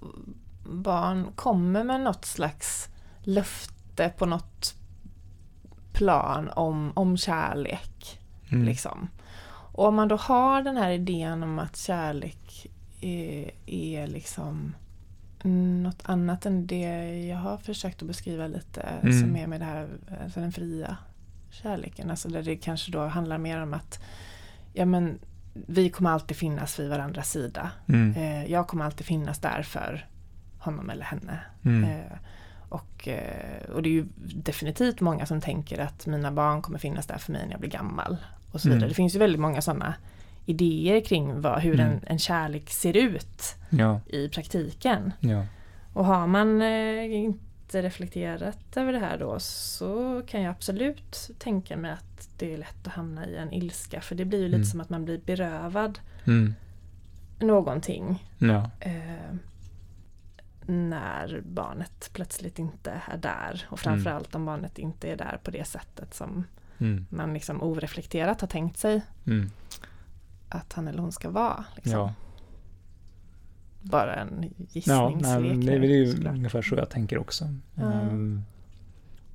barn 0.64 1.26
kommer 1.34 1.84
med 1.84 2.00
något 2.00 2.24
slags 2.24 2.88
löfte 3.22 4.12
på 4.18 4.26
något 4.26 4.74
plan 5.92 6.48
om, 6.48 6.92
om 6.94 7.16
kärlek. 7.16 8.20
Mm. 8.50 8.64
Liksom. 8.64 9.08
Och 9.72 9.86
om 9.86 9.94
man 9.94 10.08
då 10.08 10.16
har 10.16 10.62
den 10.62 10.76
här 10.76 10.90
idén 10.90 11.42
om 11.42 11.58
att 11.58 11.76
kärlek 11.76 12.66
är, 13.00 13.50
är 13.66 14.06
liksom 14.06 14.74
något 15.82 16.02
annat 16.02 16.46
än 16.46 16.66
det 16.66 17.26
jag 17.26 17.36
har 17.36 17.56
försökt 17.56 18.02
att 18.02 18.08
beskriva 18.08 18.46
lite 18.46 18.80
Mm. 18.80 19.20
som 19.20 19.36
är 19.36 19.46
med 19.46 19.60
det 19.60 19.64
här, 19.64 19.88
alltså 20.22 20.40
den 20.40 20.52
fria 20.52 20.96
kärleken. 21.50 22.10
Alltså 22.10 22.28
där 22.28 22.42
det 22.42 22.56
kanske 22.56 22.92
då 22.92 23.06
handlar 23.06 23.38
mer 23.38 23.62
om 23.62 23.74
att 23.74 24.02
ja, 24.72 24.84
men, 24.84 25.18
vi 25.52 25.90
kommer 25.90 26.10
alltid 26.10 26.36
finnas 26.36 26.80
vid 26.80 26.88
varandras 26.90 27.30
sida. 27.30 27.70
Mm. 27.88 28.14
Eh, 28.16 28.52
jag 28.52 28.66
kommer 28.68 28.84
alltid 28.84 29.06
finnas 29.06 29.38
där 29.38 29.62
för 29.62 30.06
honom 30.58 30.90
eller 30.90 31.04
henne. 31.04 31.40
Mm. 31.64 31.84
Eh, 31.84 32.12
och, 32.70 33.08
eh, 33.08 33.70
och 33.74 33.82
det 33.82 33.88
är 33.88 33.92
ju 33.92 34.06
definitivt 34.34 35.00
många 35.00 35.26
som 35.26 35.40
tänker 35.40 35.78
att 35.78 36.06
mina 36.06 36.32
barn 36.32 36.62
kommer 36.62 36.78
finnas 36.78 37.06
där 37.06 37.18
för 37.18 37.32
mig 37.32 37.42
när 37.44 37.50
jag 37.52 37.60
blir 37.60 37.70
gammal. 37.70 38.16
Och 38.52 38.60
så 38.60 38.68
vidare. 38.68 38.78
Mm. 38.78 38.88
Det 38.88 38.94
finns 38.94 39.14
ju 39.14 39.18
väldigt 39.18 39.40
många 39.40 39.62
sådana 39.62 39.94
idéer 40.46 41.00
kring 41.00 41.40
vad, 41.40 41.60
hur 41.60 41.74
Mm. 41.80 41.86
en, 41.92 42.00
en 42.06 42.18
kärlek 42.18 42.70
ser 42.70 42.96
ut 42.96 43.54
Ja, 43.70 44.00
i 44.06 44.28
praktiken. 44.28 45.12
ja. 45.20 45.46
Och 45.92 46.04
har 46.04 46.26
man 46.26 46.62
eh, 46.62 47.14
inte 47.14 47.82
reflekterat 47.82 48.76
över 48.76 48.92
det 48.92 48.98
här 48.98 49.18
då 49.18 49.36
så 49.40 50.22
kan 50.26 50.42
jag 50.42 50.50
absolut 50.50 51.30
tänka 51.38 51.76
mig 51.76 51.90
att 51.90 52.28
det 52.38 52.54
är 52.54 52.58
lätt 52.58 52.86
att 52.86 52.92
hamna 52.92 53.26
i 53.26 53.36
en 53.36 53.52
ilska. 53.52 54.00
För 54.00 54.14
det 54.14 54.24
blir 54.24 54.38
ju 54.38 54.44
lite 54.44 54.56
Mm. 54.56 54.64
som 54.66 54.80
att 54.80 54.90
man 54.90 55.04
blir 55.04 55.18
berövad 55.26 55.98
Mm. 56.26 56.54
någonting. 57.38 58.24
ja. 58.38 58.70
Eh, 58.80 59.34
när 60.70 61.42
barnet 61.46 62.10
plötsligt 62.12 62.58
inte 62.58 63.02
är 63.12 63.16
där. 63.16 63.66
Och 63.70 63.80
framförallt 63.80 64.34
om 64.34 64.44
barnet 64.44 64.78
inte 64.78 65.08
är 65.08 65.16
där 65.16 65.38
på 65.44 65.50
det 65.50 65.64
sättet 65.64 66.14
som 66.14 66.44
Mm. 66.78 67.06
man 67.10 67.34
liksom 67.34 67.62
oreflekterat 67.62 68.40
har 68.40 68.48
tänkt 68.48 68.78
sig 68.78 69.02
Mm. 69.26 69.50
att 70.48 70.72
han 70.72 70.88
eller 70.88 70.98
hon 70.98 71.12
ska 71.12 71.30
vara. 71.30 71.64
Liksom. 71.76 71.92
Ja. 71.92 72.14
Bara 73.82 74.14
en 74.14 74.42
Ja, 74.42 74.64
gissningslek. 74.70 75.16
nej, 75.22 75.40
men 75.40 75.60
det, 75.60 75.72
är 75.74 75.80
ju 75.80 76.12
såklart. 76.12 76.34
ungefär 76.34 76.62
så 76.62 76.74
jag 76.74 76.90
tänker 76.90 77.18
också. 77.18 77.44
Ja. 77.74 77.92
Ehm, 77.92 78.42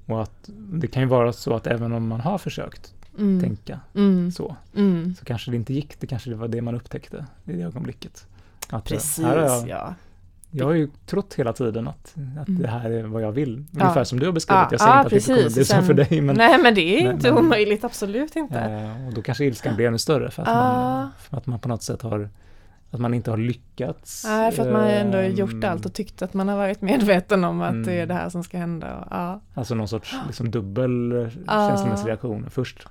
och 0.05 0.21
att 0.21 0.49
det 0.71 0.88
kan 0.88 1.01
ju 1.03 1.07
vara 1.09 1.33
så 1.33 1.53
att 1.55 1.67
även 1.67 1.91
om 1.93 2.07
man 2.07 2.21
har 2.21 2.38
försökt 2.38 2.93
mm. 3.17 3.41
tänka 3.41 3.79
Mm. 3.95 4.31
så, 4.31 4.55
Mm. 4.75 5.15
så 5.15 5.25
kanske 5.25 5.51
det 5.51 5.57
inte 5.57 5.73
gick. 5.73 5.99
Det 5.99 6.07
kanske 6.07 6.29
det 6.29 6.36
var 6.36 6.47
det 6.47 6.61
man 6.61 6.75
upptäckte 6.75 7.25
i 7.45 7.51
det 7.53 7.63
ögonblicket. 7.63 8.27
Att, 8.69 8.91
eh, 8.91 8.95
Precis, 8.95 9.25
här 9.25 9.38
har 9.38 9.45
jag, 9.45 9.67
ja. 9.69 9.93
Jag 10.56 10.66
har 10.66 10.74
ju 10.74 10.89
trott 11.06 11.34
hela 11.34 11.53
tiden 11.53 11.88
att, 11.88 12.16
att 12.41 12.47
Mm. 12.47 12.62
det 12.62 12.68
här 12.68 12.89
är 12.89 13.03
vad 13.03 13.22
jag 13.22 13.32
vill. 13.32 13.66
Ja. 13.72 13.82
Ungefär 13.82 14.03
som 14.03 14.20
du 14.20 14.26
har 14.26 14.34
beskrivit. 14.34 14.62
Ja, 14.62 14.68
jag 14.72 14.80
säger 14.80 14.93
ja, 14.93 14.99
inte 14.99 15.06
att 15.08 15.10
det 15.12 15.16
inte 15.16 15.28
kommer 15.28 15.43
precis. 15.43 15.56
bli 15.56 15.66
så 15.66 15.82
för 15.82 15.93
dig. 15.93 16.22
Men, 16.22 16.36
Nej 16.36 16.58
men 16.62 16.76
det 16.76 16.82
är 16.99 17.03
men- 17.06 17.16
inte 17.16 17.32
men- 17.32 17.45
omöjligt, 17.45 17.84
absolut 17.84 18.36
inte. 18.36 18.60
eh, 18.60 19.08
och 19.08 19.14
då 19.14 19.22
kanske 19.22 19.45
ilskan 19.45 19.76
blir 19.76 19.88
ännu 19.88 19.97
större 19.97 20.32
för 20.32 20.41
att, 20.43 20.47
man, 20.47 21.10
för 21.20 21.38
att 21.38 21.45
man 21.47 21.60
på 21.60 21.68
något 21.70 21.84
sätt 21.84 22.01
har 22.01 22.30
att 22.91 22.99
man 23.01 23.14
inte 23.14 23.30
har 23.32 23.38
lyckats. 23.38 24.24
Nej, 24.28 24.51
för 24.51 24.64
att 24.66 24.72
man 24.74 24.84
ändå 24.88 25.18
har 25.18 25.24
gjort 25.24 25.64
allt 25.64 25.86
och 25.86 25.93
tyckt 25.93 26.22
att 26.22 26.34
man 26.34 26.47
har 26.49 26.58
varit 26.58 26.82
medveten 26.82 27.43
om 27.43 27.62
att 27.62 27.84
det 27.86 27.91
är 27.91 27.95
Mm. 27.95 28.08
det 28.08 28.14
här 28.14 28.30
som 28.30 28.43
ska 28.43 28.58
hända. 28.58 28.97
Och, 28.97 29.08
ja. 29.12 29.41
Alltså 29.53 29.76
någon 29.76 29.88
sorts 29.88 30.16
liksom 30.28 30.51
dubbel 30.51 31.12
eh, 31.12 31.18
Ja. 31.47 31.70
känslomässig 31.70 32.08
reaktion. 32.08 32.49
Först 32.49 32.88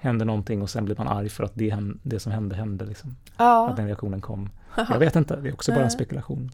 händer 0.00 0.26
någonting 0.26 0.62
och 0.62 0.70
sen 0.70 0.84
blir 0.84 0.96
man 0.98 1.08
arg 1.08 1.28
för 1.28 1.44
att 1.44 1.52
det, 1.54 1.76
det 2.02 2.20
som 2.20 2.32
hände 2.32 2.56
hände. 2.56 2.84
Liksom. 2.84 3.10
Att 3.10 3.34
Ja. 3.38 3.72
den 3.76 3.86
reaktionen 3.86 4.20
kom. 4.20 4.50
Jag 4.90 4.98
vet 4.98 5.16
inte, 5.16 5.36
det 5.36 5.48
är 5.48 5.52
också 5.52 5.72
bara 5.72 5.84
en 5.84 5.90
spekulation. 5.90 6.50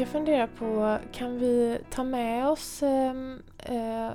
Jag 0.00 0.08
funderar 0.08 0.46
på, 0.46 0.98
kan 1.12 1.38
vi 1.38 1.78
ta 1.90 2.04
med 2.04 2.48
oss 2.48 2.82
ehm, 2.82 3.42
eh, 3.58 4.10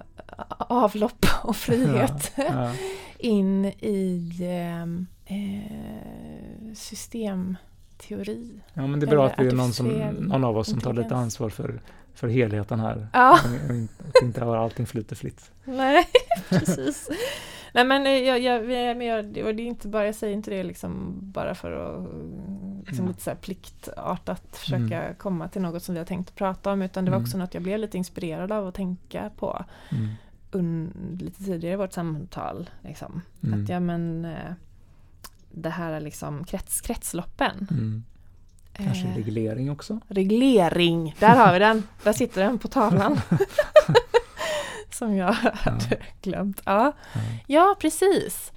avlopp 0.57 1.25
och 1.43 1.55
frihet 1.55 2.31
Ja. 2.35 2.71
in 3.19 3.65
i 3.65 4.31
ehm, 4.43 5.07
eh, 5.25 6.73
systemteori? 6.75 8.59
ja, 8.73 8.87
men 8.87 8.99
det 8.99 9.05
är 9.05 9.09
bra 9.09 9.25
att 9.25 9.37
det 9.37 9.47
är 9.47 9.51
någon, 9.51 9.73
som, 9.73 9.87
någon 10.19 10.43
av 10.43 10.57
oss 10.57 10.69
som 10.69 10.79
tar 10.79 10.93
lite 10.93 11.15
ansvar 11.15 11.49
för, 11.49 11.81
för 12.13 12.27
helheten 12.27 12.79
här. 12.79 13.07
Ja, 13.13 13.39
Att 14.07 14.21
inte 14.23 14.43
allting 14.43 14.85
flyter 14.85 15.15
fritt. 15.15 15.51
nej, 15.63 16.07
precis. 16.49 17.09
Nej 17.75 17.85
men, 17.85 18.05
eh, 18.07 18.11
jag, 18.13 18.39
jag, 18.39 18.71
jag, 19.03 19.17
och 19.47 19.55
det 19.55 19.61
är 19.63 19.67
inte 19.67 19.87
bara, 19.87 20.05
jag 20.05 20.15
säger 20.15 20.33
inte 20.33 20.51
det 20.51 20.63
liksom 20.63 21.13
bara 21.21 21.55
för 21.55 21.71
att 21.71 22.03
liksom 22.87 22.99
Mm. 23.05 23.07
lite 23.07 23.21
så 23.21 23.29
här 23.29 23.37
pliktartat 23.37 24.43
försöka 24.57 25.03
Mm. 25.03 25.15
komma 25.15 25.47
till 25.47 25.61
något 25.61 25.83
som 25.83 25.95
vi 25.95 25.99
har 25.99 26.05
tänkt 26.05 26.29
att 26.29 26.35
prata 26.35 26.71
om 26.71 26.81
utan 26.81 27.05
det 27.05 27.11
var 27.11 27.17
Mm. 27.17 27.25
också 27.25 27.37
något 27.37 27.53
jag 27.53 27.63
blev 27.63 27.79
lite 27.79 27.97
inspirerad 27.97 28.51
av 28.51 28.67
att 28.67 28.75
tänka 28.75 29.31
på 29.37 29.65
Mm. 29.91 30.07
un, 30.51 30.91
lite 31.21 31.43
tidigare 31.43 31.73
i 31.73 31.77
vårt 31.77 31.93
samtal. 31.93 32.69
Liksom. 32.83 33.21
Mm. 33.43 33.63
Att 33.63 33.69
ja 33.69 33.79
men 33.79 34.25
eh, 34.25 34.53
det 35.51 35.69
här 35.69 35.91
är 35.93 35.99
liksom 36.01 36.43
krets, 36.43 36.81
kretsloppen. 36.81 37.67
Mm. 37.71 38.03
Kanske 38.73 39.07
Eh, 39.07 39.15
reglering 39.15 39.71
också. 39.71 39.99
reglering, 40.07 41.15
där 41.19 41.35
har 41.35 41.53
vi 41.53 41.59
den. 41.59 41.83
Där 42.03 42.13
sitter 42.13 42.43
den 42.43 42.59
på 42.59 42.67
tavlan. 42.67 43.19
Som 44.95 45.15
jag 45.15 45.33
hade 45.33 45.97
glömt. 46.21 46.61
Ja. 46.65 46.93
Ja. 47.13 47.21
ja, 47.47 47.75
precis. 47.79 48.51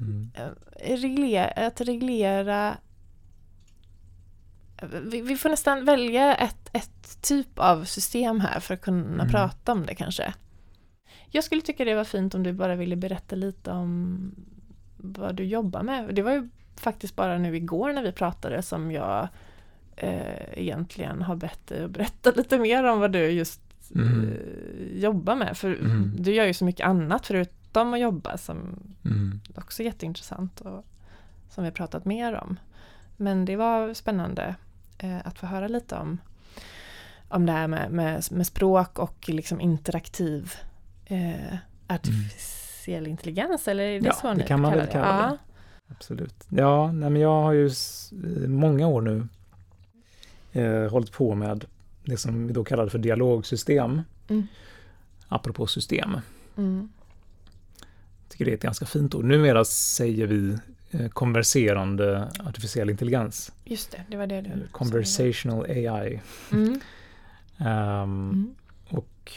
Mm. 0.00 0.30
Eh, 0.34 0.96
Regler, 0.96 1.52
att 1.66 1.80
reglera 1.80 2.76
vi, 5.02 5.20
vi 5.20 5.36
får 5.36 5.48
nästan 5.48 5.84
välja 5.84 6.34
ett, 6.34 6.70
ett 6.72 7.22
typ 7.22 7.58
av 7.58 7.84
system 7.84 8.40
här 8.40 8.60
för 8.60 8.74
att 8.74 8.80
kunna 8.80 9.22
Mm. 9.22 9.28
prata 9.28 9.72
om 9.72 9.86
det 9.86 9.94
kanske. 9.94 10.34
Jag 11.30 11.44
skulle 11.44 11.62
tycka 11.62 11.84
det 11.84 11.94
var 11.94 12.04
fint 12.04 12.34
om 12.34 12.42
du 12.42 12.52
bara 12.52 12.74
ville 12.76 12.96
berätta 12.96 13.36
lite 13.36 13.70
om 13.70 14.30
vad 14.96 15.34
du 15.34 15.44
jobbar 15.44 15.82
med. 15.82 16.14
Det 16.14 16.22
var 16.22 16.32
ju 16.32 16.48
faktiskt 16.76 17.16
bara 17.16 17.38
nu 17.38 17.56
igår 17.56 17.92
när 17.92 18.02
vi 18.02 18.12
pratade 18.12 18.62
som 18.62 18.90
jag 18.92 19.28
eh, 19.96 20.58
egentligen 20.58 21.22
har 21.22 21.36
bett 21.36 21.66
dig 21.66 21.84
att 21.84 21.90
berätta 21.90 22.30
lite 22.36 22.58
mer 22.58 22.84
om 22.84 23.00
vad 23.00 23.12
du 23.12 23.30
just 23.30 23.60
Mm. 23.94 24.28
eh, 24.32 24.98
jobbar 24.98 25.34
med. 25.36 25.56
För 25.56 25.74
Mm. 25.74 26.12
du 26.18 26.34
gör 26.34 26.44
ju 26.46 26.54
så 26.54 26.64
mycket 26.64 26.86
annat 26.86 27.26
förutom 27.26 27.94
att 27.94 28.00
jobba 28.00 28.36
som 28.38 28.58
Mm. 29.04 29.40
också 29.56 29.82
jätteintressant 29.82 30.60
och 30.60 30.84
som 31.50 31.64
vi 31.64 31.70
har 31.70 31.74
pratat 31.74 32.04
mer 32.04 32.34
om. 32.34 32.56
Men 33.16 33.44
det 33.44 33.56
var 33.56 33.94
spännande 33.94 34.54
eh, 34.98 35.26
att 35.26 35.38
få 35.38 35.46
höra 35.46 35.68
lite 35.68 35.96
om, 35.96 36.18
om 37.28 37.46
det 37.46 37.52
här 37.52 37.68
med, 37.68 37.90
med, 37.90 38.24
med 38.30 38.46
språk 38.46 38.98
och 38.98 39.28
liksom 39.28 39.60
interaktiv 39.60 40.52
eh, 41.06 41.56
artificiell 41.86 43.06
intelligens. 43.06 43.68
Eller 43.68 43.84
är 43.84 44.00
det 44.00 44.06
Ja, 44.06 44.12
så 44.12 44.34
det 44.34 44.42
kan 44.42 44.60
man 44.60 44.72
väl 44.72 44.86
kalla 44.86 45.06
det. 45.06 45.22
Ja. 45.30 45.36
Absolut. 45.90 46.46
Ja, 46.48 46.92
nej, 46.92 47.10
men 47.10 47.22
jag 47.22 47.42
har 47.42 47.52
ju 47.52 47.70
i 48.44 48.48
många 48.48 48.86
år 48.86 49.00
nu 49.00 49.28
eh, 50.52 50.90
hållit 50.90 51.12
på 51.12 51.34
med 51.34 51.64
det 52.08 52.16
som 52.16 52.46
vi 52.46 52.52
då 52.52 52.64
kallade 52.64 52.90
för 52.90 52.98
dialogsystem. 52.98 54.02
Mm. 54.28 54.46
Apropå 55.28 55.66
system. 55.66 56.20
Mm. 56.56 56.88
tycker 58.28 58.44
det 58.44 58.50
är 58.50 58.54
ett 58.54 58.62
ganska 58.62 58.86
fint 58.86 59.14
ord. 59.14 59.24
Numera 59.24 59.64
säger 59.64 60.26
vi 60.26 60.58
eh, 60.90 61.08
konverserande 61.08 62.32
artificiell 62.46 62.90
intelligens. 62.90 63.52
Just 63.64 63.90
det, 63.90 64.04
det 64.08 64.16
var 64.16 64.26
det 64.26 64.40
du. 64.40 64.68
Conversational 64.72 65.64
AI. 65.64 66.20
Mm. 66.52 66.80
Mm. 67.58 68.54
Och 68.88 69.32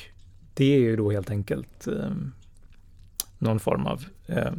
det 0.53 0.76
är 0.76 0.80
ju 0.80 0.95
då 0.95 1.11
helt 1.11 1.30
enkelt 1.30 1.88
ehm, 1.88 2.32
någon 3.38 3.59
form 3.59 3.86
av 3.86 4.05
eh, 4.28 4.53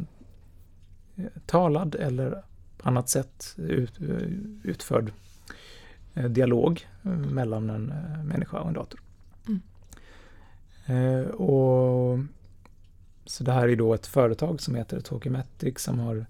talad 1.45 1.95
eller 1.95 2.43
annat 2.83 3.09
sätt 3.09 3.55
ut, 3.57 3.99
utförd 4.63 5.11
eh, 6.13 6.25
dialog 6.25 6.87
mellan 7.09 7.69
en 7.69 7.91
eh, 7.91 8.23
människa 8.23 8.59
och 8.59 8.67
en 8.67 8.73
dator. 8.73 8.99
Mm. 9.47 9.61
Eh, 10.85 11.27
och 11.29 12.19
så 13.25 13.43
det 13.43 13.51
här 13.51 13.67
är 13.67 13.75
då 13.75 13.93
ett 13.93 14.07
företag 14.07 14.61
som 14.61 14.75
heter 14.75 14.99
Talkimatic 14.99 15.79
som 15.79 15.99
har 15.99 16.25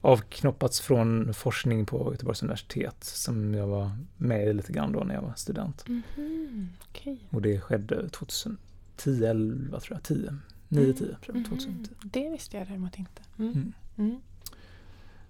avknoppats 0.00 0.80
från 0.80 1.34
forskning 1.34 1.86
på 1.86 2.12
Göteborgs 2.12 2.42
universitet 2.42 3.04
som 3.04 3.54
jag 3.54 3.66
var 3.66 3.90
med 4.16 4.48
i 4.48 4.52
lite 4.52 4.72
grann 4.72 4.92
då 4.92 5.00
när 5.04 5.14
jag 5.14 5.22
var 5.22 5.34
student. 5.36 5.88
Mhm, 5.88 6.68
Okej. 6.90 7.18
Och 7.30 7.42
det 7.42 7.60
skedde 7.60 8.08
2010, 8.08 9.24
11 9.24 9.80
tror 9.80 9.96
jag, 9.96 10.02
10, 10.02 10.36
9, 10.68 10.92
10 10.92 10.94
tror 10.94 11.16
jag, 11.36 11.46
2010. 11.46 11.68
Mhm, 11.70 11.86
Det 12.02 12.30
visste 12.30 12.56
jag 12.56 12.66
däremot 12.68 12.98
inte. 12.98 13.22
Mm. 13.38 13.52
Mm. 13.52 13.72
Mm. 13.98 14.20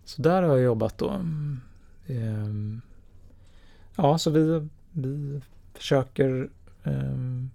Så 0.05 0.23
där 0.23 0.43
har 0.43 0.57
jag 0.57 0.65
jobbat 0.65 0.99
då. 0.99 1.11
Mm, 1.11 1.61
ehm, 2.07 2.81
Ja, 3.97 4.19
så 4.19 4.31
vi, 4.31 4.69
vi 4.93 5.41
försöker 5.75 6.49
ehm, 6.85 7.51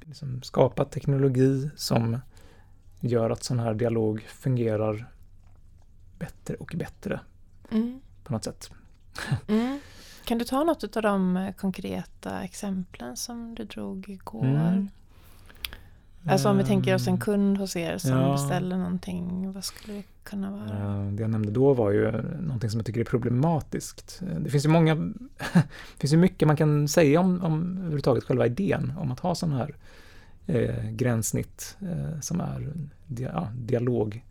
liksom 0.00 0.42
skapa 0.42 0.84
teknologi 0.84 1.70
som 1.76 2.18
gör 3.00 3.30
att 3.30 3.44
sån 3.44 3.58
här 3.58 3.74
dialog 3.74 4.20
fungerar 4.20 5.06
bättre 6.18 6.54
och 6.54 6.72
bättre 6.76 7.20
Mm. 7.70 8.00
på 8.24 8.32
något 8.32 8.44
sätt. 8.44 8.70
Mm. 9.48 9.78
Kan 10.24 10.38
du 10.38 10.44
ta 10.44 10.64
något 10.64 10.96
av 10.96 11.02
de 11.02 11.36
eh, 11.36 11.52
konkreta 11.54 12.42
exemplen 12.42 13.16
som 13.16 13.54
du 13.54 13.64
drog 13.64 14.08
igår? 14.08 14.44
Mm. 14.44 14.88
Alltså 16.26 16.48
om 16.50 16.56
vi 16.58 16.64
tänker 16.64 16.94
oss 16.94 17.06
en 17.06 17.14
Ehm, 17.14 17.20
kund 17.20 17.58
hos 17.58 17.76
er 17.76 17.98
som 17.98 18.10
ja. 18.10 18.32
beställer 18.32 18.76
någonting, 18.76 19.52
vad 19.52 19.64
skulle 19.64 19.94
det 19.96 20.02
kunna 20.30 20.50
vara? 20.50 20.64
Eh, 21.06 21.12
Det 21.12 21.22
jag 21.22 21.30
nämnde 21.30 21.50
då 21.52 21.74
var 21.74 21.90
ju 21.90 22.12
någonting 22.40 22.70
som 22.70 22.78
jag 22.78 22.86
tycker 22.86 23.00
är 23.00 23.04
problematiskt. 23.04 24.22
Eh, 24.30 24.40
Det 24.40 24.50
finns 24.50 24.64
ju 24.64 24.68
många, 24.68 24.94
det 25.54 25.98
finns 25.98 26.12
ju 26.12 26.16
mycket 26.16 26.48
man 26.48 26.56
kan 26.56 26.88
säga 26.88 27.20
om, 27.20 27.44
om 27.44 27.76
överhuvudtaget 27.78 28.24
själva 28.24 28.46
idén 28.46 28.92
om 28.98 29.12
att 29.12 29.20
ha 29.20 29.34
sådana 29.34 29.58
här 29.58 29.74
eh, 30.46 30.90
gränssnitt 30.90 31.76
eh, 31.80 32.20
som 32.20 32.40
är 32.40 32.72
dia, 33.06 33.30
ja, 33.34 33.48
dialog, 33.56 34.24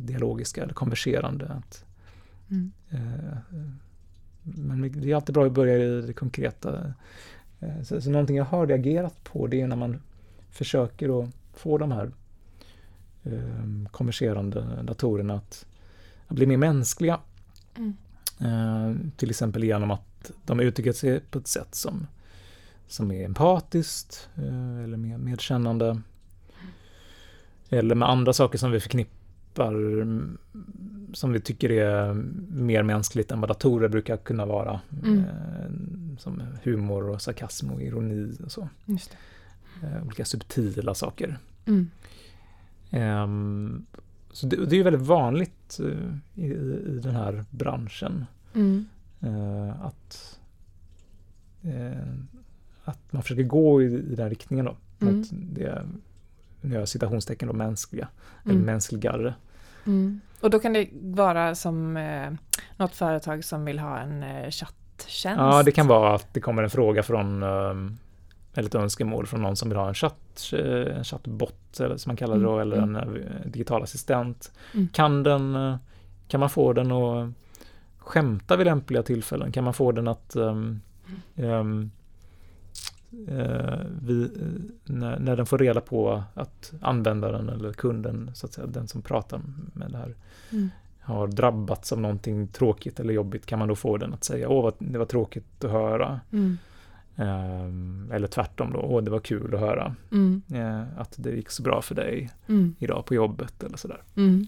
dialogiska 0.00 0.62
eller 0.62 0.74
konverserande. 0.74 1.46
Att, 1.48 1.84
Mm. 2.50 2.72
eh, 2.90 3.38
men 4.42 4.92
det 5.00 5.10
är 5.10 5.14
alltid 5.16 5.34
bra 5.34 5.46
att 5.46 5.52
börja 5.52 5.78
i 5.78 6.00
det 6.02 6.12
konkreta. 6.12 6.94
Eh, 7.60 7.82
så, 7.82 8.00
så 8.00 8.10
någonting 8.10 8.36
jag 8.36 8.44
har 8.44 8.66
reagerat 8.66 9.24
på 9.24 9.46
det 9.46 9.60
är 9.60 9.66
när 9.66 9.76
man 9.76 10.00
försöker 10.50 11.22
att 11.22 11.30
få 11.54 11.78
de 11.78 11.92
här 11.92 12.10
eh, 13.24 13.90
konverserande 13.90 14.82
datorerna 14.82 15.34
att, 15.34 15.66
att 16.26 16.36
bli 16.36 16.46
mer 16.46 16.56
mänskliga. 16.56 17.20
Mm. 17.76 17.96
Eh, 18.40 19.10
till 19.16 19.30
exempel 19.30 19.64
genom 19.64 19.90
att 19.90 20.30
de 20.46 20.60
uttrycker 20.60 20.92
sig 20.92 21.20
på 21.20 21.38
ett 21.38 21.46
sätt 21.46 21.74
som, 21.74 22.06
som 22.86 23.10
är 23.10 23.24
empatiskt 23.24 24.28
eh, 24.34 24.84
eller 24.84 24.96
mer 24.96 25.18
medkännande. 25.18 26.00
Eller 27.68 27.94
med 27.94 28.08
andra 28.08 28.32
saker 28.32 28.58
som 28.58 28.70
vi 28.70 28.80
förknippar 28.80 29.74
mm, 29.74 30.38
som 31.12 31.32
vi 31.32 31.40
tycker 31.40 31.70
är 31.70 32.14
mer 32.50 32.82
mänskligt 32.82 33.30
än 33.30 33.40
vad 33.40 33.50
datorer 33.50 33.88
brukar 33.88 34.16
kunna 34.16 34.46
vara. 34.46 34.80
Mm. 35.04 35.18
Eh, 35.18 36.18
som 36.18 36.42
humor 36.62 37.08
och 37.08 37.22
sarkasm 37.22 37.70
och 37.70 37.82
ironi 37.82 38.36
och 38.44 38.52
så. 38.52 38.68
Just 38.84 39.10
det. 39.10 39.86
Eh, 39.86 40.06
olika 40.06 40.24
subtila 40.24 40.94
saker. 40.94 41.38
Mm. 41.66 41.90
Ehm, 42.92 43.86
så 44.32 44.46
det, 44.46 44.56
det 44.56 44.74
är 44.74 44.78
ju 44.78 44.82
väldigt 44.82 45.06
vanligt 45.06 45.80
eh, 45.80 46.42
i, 46.44 46.46
i 46.86 47.00
den 47.02 47.14
här 47.14 47.44
branschen 47.50 48.24
Mm. 48.54 48.86
eh, 49.20 49.82
att, 49.86 50.40
eh, 51.62 52.12
att 52.84 53.12
man 53.12 53.22
försöker 53.22 53.42
gå 53.42 53.82
i, 53.82 53.84
i 53.86 54.14
den 54.14 54.30
riktningen 54.30 54.64
då. 54.64 54.76
Mm. 55.00 55.16
Mot 55.18 55.26
det, 55.32 55.84
nu 56.60 56.72
gör 56.72 56.78
jag 56.80 56.88
citationstecken 56.88 57.48
då, 57.48 57.54
mänskliga, 57.54 58.08
Mm. 58.44 58.56
eller 58.56 58.66
mänskligare. 58.66 59.34
Mm. 59.86 60.20
Och 60.40 60.50
då 60.50 60.58
kan 60.58 60.72
det 60.72 60.88
vara 61.02 61.54
som 61.54 61.96
eh, 61.96 62.30
något 62.76 62.94
företag 62.94 63.44
som 63.44 63.64
vill 63.64 63.78
ha 63.78 63.98
en 63.98 64.22
eh, 64.22 64.50
chatt 64.50 64.74
chatttjänst? 64.98 65.38
Ja, 65.38 65.62
det 65.62 65.72
kan 65.72 65.86
vara 65.86 66.14
att 66.14 66.34
det 66.34 66.40
kommer 66.40 66.62
en 66.62 66.70
fråga 66.70 67.02
från 67.02 67.42
um, 67.42 67.98
eller 68.54 68.68
ett 68.68 68.74
önskemål 68.74 69.26
från 69.26 69.42
någon 69.42 69.56
som 69.56 69.68
vill 69.68 69.78
ha 69.78 69.88
en, 69.88 69.94
chatt, 69.94 70.52
eh, 70.52 70.96
en 70.96 71.04
chattbot, 71.04 71.80
eller 71.80 71.96
som 71.96 72.10
man 72.10 72.16
kallar 72.16 72.36
det 72.36 72.42
då, 72.42 72.52
Mm, 72.52 72.62
eller 72.62 72.76
en 72.76 72.96
mm. 72.96 73.16
eh, 73.16 73.46
digital 73.46 73.82
assistent. 73.82 74.52
Mm. 74.74 74.88
Kan, 74.88 75.22
den, 75.22 75.54
eh, 75.56 75.76
kan 76.28 76.40
man 76.40 76.50
få 76.50 76.72
den 76.72 76.92
att 76.92 77.28
skämta 77.98 78.56
vid 78.56 78.66
lämpliga 78.66 79.02
tillfällen? 79.02 79.52
Kan 79.52 79.64
man 79.64 79.74
få 79.74 79.92
den 79.92 80.08
att 80.08 80.36
um, 80.36 80.80
um, 81.36 81.90
eh, 83.28 83.78
vi, 84.02 84.30
när, 84.84 85.18
när 85.18 85.36
den 85.36 85.46
får 85.46 85.58
reda 85.58 85.80
på 85.80 86.22
att 86.34 86.72
användaren 86.80 87.48
eller 87.48 87.72
kunden, 87.72 88.30
så 88.34 88.46
att 88.46 88.52
säga, 88.52 88.66
den 88.66 88.88
som 88.88 89.02
pratar 89.02 89.40
med 89.74 89.90
det 89.90 89.98
här, 89.98 90.14
Mm. 90.50 90.70
har 91.00 91.26
drabbats 91.26 91.92
av 91.92 92.00
någonting 92.00 92.48
tråkigt 92.48 93.00
eller 93.00 93.14
jobbigt, 93.14 93.46
kan 93.46 93.58
man 93.58 93.68
då 93.68 93.74
få 93.74 93.96
den 93.96 94.14
att 94.14 94.24
säga 94.24 94.48
åh, 94.48 94.62
vad, 94.62 94.74
det 94.78 94.98
var 94.98 95.06
tråkigt 95.06 95.64
att 95.64 95.70
höra. 95.70 96.20
Mm. 96.32 96.58
Ehm, 97.16 98.10
eller 98.12 98.26
tvärtom 98.26 98.72
då, 98.72 98.78
åh, 98.80 99.02
det 99.02 99.10
var 99.10 99.20
kul 99.20 99.54
att 99.54 99.60
höra 99.60 99.96
Mm. 100.12 100.42
eh, 100.54 100.98
att 101.00 101.14
det 101.16 101.30
gick 101.30 101.50
så 101.50 101.62
bra 101.62 101.82
för 101.82 101.94
dig 101.94 102.30
Mm. 102.48 102.74
idag 102.78 103.06
på 103.06 103.14
jobbet 103.14 103.62
eller 103.62 103.76
sådär. 103.76 104.02
Mm. 104.16 104.46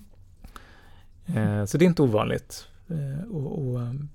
Eh, 1.27 1.65
så 1.65 1.79
det 1.79 1.85
är 1.85 1.87
inte 1.87 2.03
ovanligt. 2.03 2.69
Eh, 2.89 3.31
och, 3.31 3.69
och, 3.69 3.81
ehm, 3.83 4.09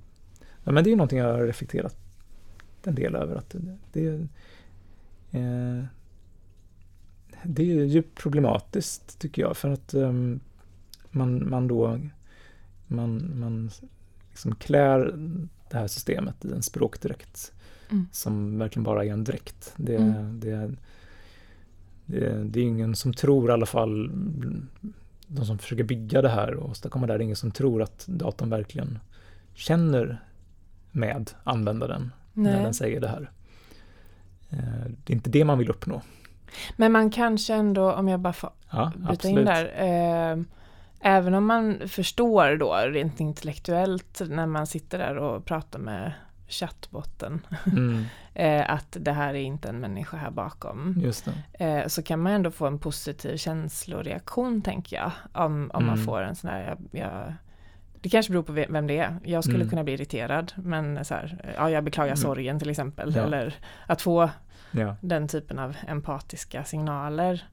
ja, 0.63 0.71
men 0.71 0.83
det 0.83 0.91
är 0.91 0.95
någonting 0.95 1.19
jag 1.19 1.33
har 1.33 1.41
reflekterat 1.45 1.97
en 2.83 2.95
del 2.95 3.15
över. 3.15 3.35
att 3.35 3.49
det, 3.49 3.77
det, 3.93 4.27
det 7.43 7.63
är 7.79 7.83
djupt 7.85 8.17
problematiskt 8.21 9.19
tycker 9.19 9.41
jag 9.41 9.57
för 9.57 9.69
att 9.69 9.93
ehm, 9.93 10.39
man, 11.11 11.49
man 11.49 11.67
då 11.67 11.99
man, 12.87 13.39
man 13.39 13.69
liksom 14.29 14.55
klär 14.55 15.13
det 15.71 15.77
här 15.77 15.87
systemet 15.87 16.45
i 16.45 16.51
en 16.51 16.61
språkdräkt 16.63 17.51
Mm. 17.91 18.07
som 18.11 18.59
verkligen 18.59 18.83
bara 18.83 19.05
är 19.05 19.09
en 19.11 19.23
dräkt. 19.23 19.73
Det, 19.75 19.95
Mm. 19.95 20.39
det, 20.39 20.71
det, 22.05 22.43
det 22.43 22.59
är 22.59 22.63
ingen 22.63 22.95
som 22.95 23.13
tror 23.13 23.49
i 23.49 23.53
alla 23.53 23.65
fall, 23.65 24.11
de 25.27 25.45
som 25.45 25.57
försöker 25.57 25.83
bygga 25.83 26.21
det 26.21 26.29
här 26.29 26.53
och 26.53 26.69
åstadkomma 26.69 27.07
det 27.07 27.13
här, 27.13 27.17
det 27.17 27.21
är 27.23 27.25
ingen 27.25 27.35
som 27.35 27.51
tror 27.51 27.81
att 27.81 28.05
datorn 28.07 28.49
verkligen 28.49 28.99
känner 29.53 30.21
med 30.91 31.31
användaren 31.43 32.11
när 32.33 32.51
Nej. 32.53 32.63
den 32.63 32.73
säger 32.73 33.01
det 33.01 33.07
här. 33.07 33.31
Eh, 34.49 34.57
Det 35.05 35.13
är 35.13 35.15
inte 35.15 35.29
det 35.29 35.45
man 35.45 35.57
vill 35.57 35.69
uppnå. 35.69 36.01
Men 36.77 36.91
man 36.91 37.11
kanske 37.11 37.53
ändå, 37.53 37.91
om 37.93 38.07
jag 38.07 38.19
bara 38.19 38.33
får 38.33 38.49
Ja, 38.71 38.91
bryta 38.95 39.11
absolut. 39.13 39.37
in 39.39 39.45
där. 39.45 39.65
Eh, 40.33 40.39
även 41.01 41.33
om 41.33 41.45
man 41.45 41.79
förstår 41.87 42.55
då 42.57 42.73
rent 42.75 43.19
intellektuellt 43.19 44.21
när 44.29 44.45
man 44.45 44.67
sitter 44.67 44.97
där 44.97 45.17
och 45.17 45.45
pratar 45.45 45.79
med 45.79 46.11
chattbotten 46.49 47.41
Mm, 47.65 48.05
eh, 48.33 48.71
att 48.71 48.97
det 48.99 49.11
här 49.11 49.29
är 49.33 49.39
inte 49.41 49.69
en 49.69 49.79
människa 49.79 50.17
här 50.17 50.31
bakom. 50.31 51.03
Eh, 51.53 51.87
så 51.87 52.03
kan 52.03 52.19
man 52.19 52.31
ändå 52.31 52.51
få 52.51 52.67
en 52.67 52.79
positiv 52.79 53.37
känsloreaktion 53.37 54.61
tänker 54.61 54.95
jag. 54.95 55.11
Om, 55.33 55.71
om 55.73 55.85
man 55.85 55.93
Mm. 55.95 56.05
får 56.05 56.21
en 56.21 56.35
sån 56.35 56.49
här, 56.49 56.61
jag, 56.91 57.01
jag, 57.01 57.33
det 58.01 58.09
kanske 58.09 58.31
beror 58.31 58.43
på 58.43 58.51
ve- 58.51 58.67
vem 58.69 58.87
det 58.87 58.97
är. 58.97 59.19
Jag 59.23 59.43
skulle 59.43 59.57
Mm. 59.57 59.69
kunna 59.69 59.83
bli 59.83 59.93
irriterad 59.93 60.53
men 60.55 61.05
så 61.05 61.13
här, 61.13 61.53
ja 61.57 61.69
jag 61.69 61.83
beklagar 61.83 62.07
Mm. 62.07 62.17
sorgen 62.17 62.59
till 62.59 62.69
exempel. 62.69 63.15
Ja. 63.15 63.21
Eller 63.23 63.55
att 63.85 64.01
få 64.01 64.29
Ja. 64.71 64.95
den 65.01 65.27
typen 65.27 65.59
av 65.59 65.75
empatiska 65.87 66.63
signaler. 66.63 67.43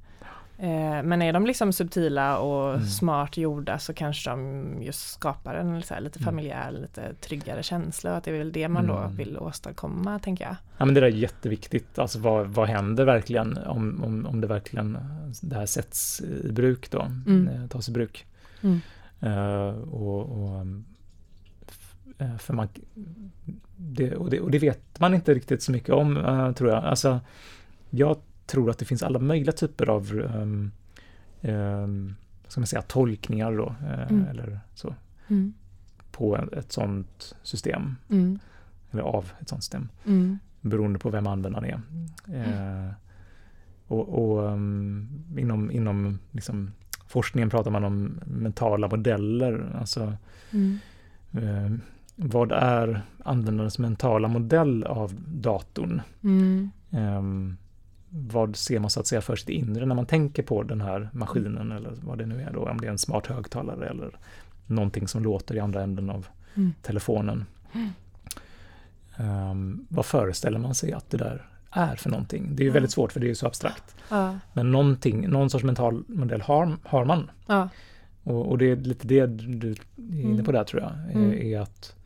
Eh, 0.59 1.03
men 1.03 1.23
är 1.23 1.33
de 1.33 1.47
liksom 1.47 1.73
subtila 1.73 2.39
och 2.39 2.75
Mm. 2.75 2.87
smart 2.87 3.37
gjorda 3.37 3.79
så 3.79 3.95
kanske 3.95 4.31
de 4.31 4.65
just 4.83 5.11
skapar 5.13 5.55
en 5.55 5.83
så 5.83 5.95
här 5.95 6.01
lite 6.01 6.19
Mm. 6.19 6.25
familjär, 6.25 6.71
lite 6.73 7.15
tryggare 7.15 7.63
känsla. 7.63 8.17
Att 8.17 8.25
det 8.25 8.31
är 8.31 8.39
väl 8.39 8.53
det 8.53 8.69
man 8.69 8.87
då 8.87 8.97
Mm. 8.97 9.17
vill 9.17 9.39
åstadkomma, 9.39 10.19
tänker 10.19 10.45
jag. 10.45 10.57
Ja, 10.79 10.85
men 10.85 10.95
det 10.95 11.01
där 11.01 11.07
är 11.09 11.11
jätteviktigt. 11.11 11.99
Alltså 11.99 12.19
vad, 12.19 12.47
vad 12.47 12.69
händer 12.69 13.05
verkligen 13.05 13.59
om, 13.59 14.05
om, 14.05 14.27
om 14.27 14.41
det 14.41 14.47
verkligen 14.47 14.99
det 15.43 15.57
här 15.57 15.67
sätts 15.67 16.21
i 16.21 16.53
bruk 16.53 16.91
då, 16.91 17.01
Mm. 17.27 17.49
eh, 17.49 17.67
tas 17.69 17.89
i 17.89 17.93
bruk. 17.93 18.27
Mm. 18.63 18.81
Eh, 19.21 19.69
och, 19.93 20.21
och, 20.21 20.67
för 22.39 22.53
man, 22.53 22.69
det, 23.77 24.15
och, 24.17 24.31
det, 24.31 24.41
och 24.41 24.51
det 24.51 24.59
vet 24.59 25.01
man 25.01 25.15
inte 25.15 25.35
riktigt 25.35 25.63
så 25.63 25.73
mycket 25.73 25.91
om, 25.95 26.17
eh, 26.17 26.53
tror 26.53 26.71
jag. 26.71 26.85
Alltså, 26.85 27.21
jag 27.91 28.17
tror 28.47 28.71
att 28.71 28.79
det 28.79 28.85
finns 28.85 29.03
alla 29.03 29.19
möjliga 29.19 29.53
typer 29.53 29.89
av 29.91 30.13
um, 30.13 30.71
um, 31.43 32.15
ska 32.49 32.61
man 32.61 32.67
säga, 32.67 32.83
tolkningar 32.83 33.53
då, 33.53 33.75
eh, 33.87 34.11
Mm. 34.11 34.27
eller 34.27 34.61
så, 34.75 34.95
Mm. 35.29 35.53
på 36.13 36.37
ett 36.37 36.73
sådant 36.73 37.37
system, 37.43 37.97
Mm. 38.11 38.39
eller 38.91 39.03
av 39.03 39.33
ett 39.41 39.49
sådant 39.49 39.65
system. 39.65 39.89
Mm. 40.07 40.39
beroende 40.61 40.99
på 40.99 41.11
vem 41.11 41.27
användaren 41.27 41.65
är. 41.65 41.81
Eh, 42.35 42.91
och 43.87 44.09
och 44.09 44.43
um, 44.53 45.09
inom, 45.39 45.71
inom 45.71 46.19
liksom, 46.31 46.73
forskningen 47.07 47.51
pratar 47.51 47.71
man 47.71 47.85
om 47.85 48.21
mentala 48.27 48.89
modeller. 48.89 49.77
Alltså 49.81 50.13
Mm. 50.53 50.79
eh, 51.33 51.73
vad 52.17 52.53
är 52.53 53.03
användarens 53.25 53.79
mentala 53.79 54.29
modell 54.29 54.85
av 54.85 55.15
datorn? 55.29 56.01
Mm. 56.23 56.71
Vad 58.09 58.57
ser 58.57 58.79
man 58.79 58.91
så 58.91 59.01
att 59.01 59.07
säga 59.07 59.21
för 59.21 59.37
sitt 59.37 59.49
inre 59.49 59.87
när 59.87 59.95
man 59.95 60.07
tänker 60.07 60.43
på 60.43 60.63
den 60.63 60.81
här 60.81 61.09
maskinen 61.13 61.73
eller 61.73 61.93
vad 62.03 62.19
det 62.19 62.27
nu 62.27 62.41
är 62.43 62.53
då, 62.53 62.69
om 62.69 62.81
det 62.81 62.87
är 62.87 62.91
en 62.91 62.99
smart 62.99 63.27
högtalare 63.27 63.89
eller 63.89 64.11
någonting 64.67 65.09
som 65.09 65.23
låter 65.23 65.55
i 65.55 65.61
andra 65.61 65.83
änden 65.83 66.11
av 66.11 66.27
Mm. 66.55 66.73
telefonen. 66.83 67.45
Mm. 67.75 67.89
Ehm, 69.17 69.87
vad 69.89 70.07
föreställer 70.07 70.59
man 70.59 70.75
sig 70.75 70.93
att 70.93 71.11
det 71.11 71.17
där 71.17 71.47
är 71.71 71.97
för 71.97 72.11
någonting? 72.11 72.57
Det 72.57 72.63
är 72.63 72.65
ju 72.65 72.71
Ja. 72.71 72.75
väldigt 72.75 72.91
svårt 72.91 73.13
för 73.13 73.21
det 73.21 73.27
är 73.27 73.29
ju 73.29 73.35
så 73.35 73.47
abstrakt. 73.47 73.97
Ja. 74.11 74.39
Men 74.53 74.73
någonting, 74.73 75.29
någon 75.29 75.51
sorts 75.51 75.65
mental 75.65 76.05
modell 76.09 76.41
har, 76.41 76.77
har 76.85 77.05
man. 77.05 77.31
Ja. 77.47 77.69
Och, 78.23 78.47
och 78.51 78.59
det 78.59 78.71
är 78.71 78.77
lite 78.77 79.07
det 79.07 79.27
du 79.27 79.71
är 79.71 79.77
inne 79.99 80.33
Mm. 80.33 80.45
på 80.45 80.53
där 80.53 80.65
tror 80.65 80.83
jag, 80.83 80.93
Mm. 81.17 81.31
är, 81.31 81.35
är 81.37 81.61
att, 81.61 81.97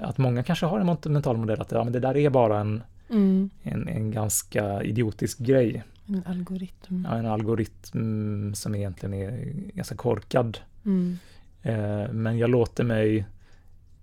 att 0.00 0.18
många 0.18 0.42
kanske 0.42 0.66
har 0.66 0.80
en 0.80 1.12
mental 1.12 1.36
modell 1.36 1.60
att 1.60 1.72
ja, 1.72 1.84
men 1.84 1.92
det 1.92 2.00
där 2.00 2.16
är 2.16 2.30
bara 2.30 2.60
en, 2.60 2.82
Mm. 3.14 3.50
en, 3.62 3.88
en 3.88 4.10
ganska 4.10 4.82
idiotisk 4.82 5.38
grej. 5.38 5.82
En 6.08 6.22
algoritm. 6.26 7.04
Ja, 7.10 7.16
en 7.16 7.26
algoritm 7.26 8.54
som 8.54 8.74
egentligen 8.74 9.14
är 9.14 9.52
ganska 9.74 9.96
korkad. 9.96 10.58
Mm. 10.84 11.18
Eh, 11.62 12.12
men 12.12 12.38
jag 12.38 12.50
låter 12.50 12.84
mig, 12.84 13.26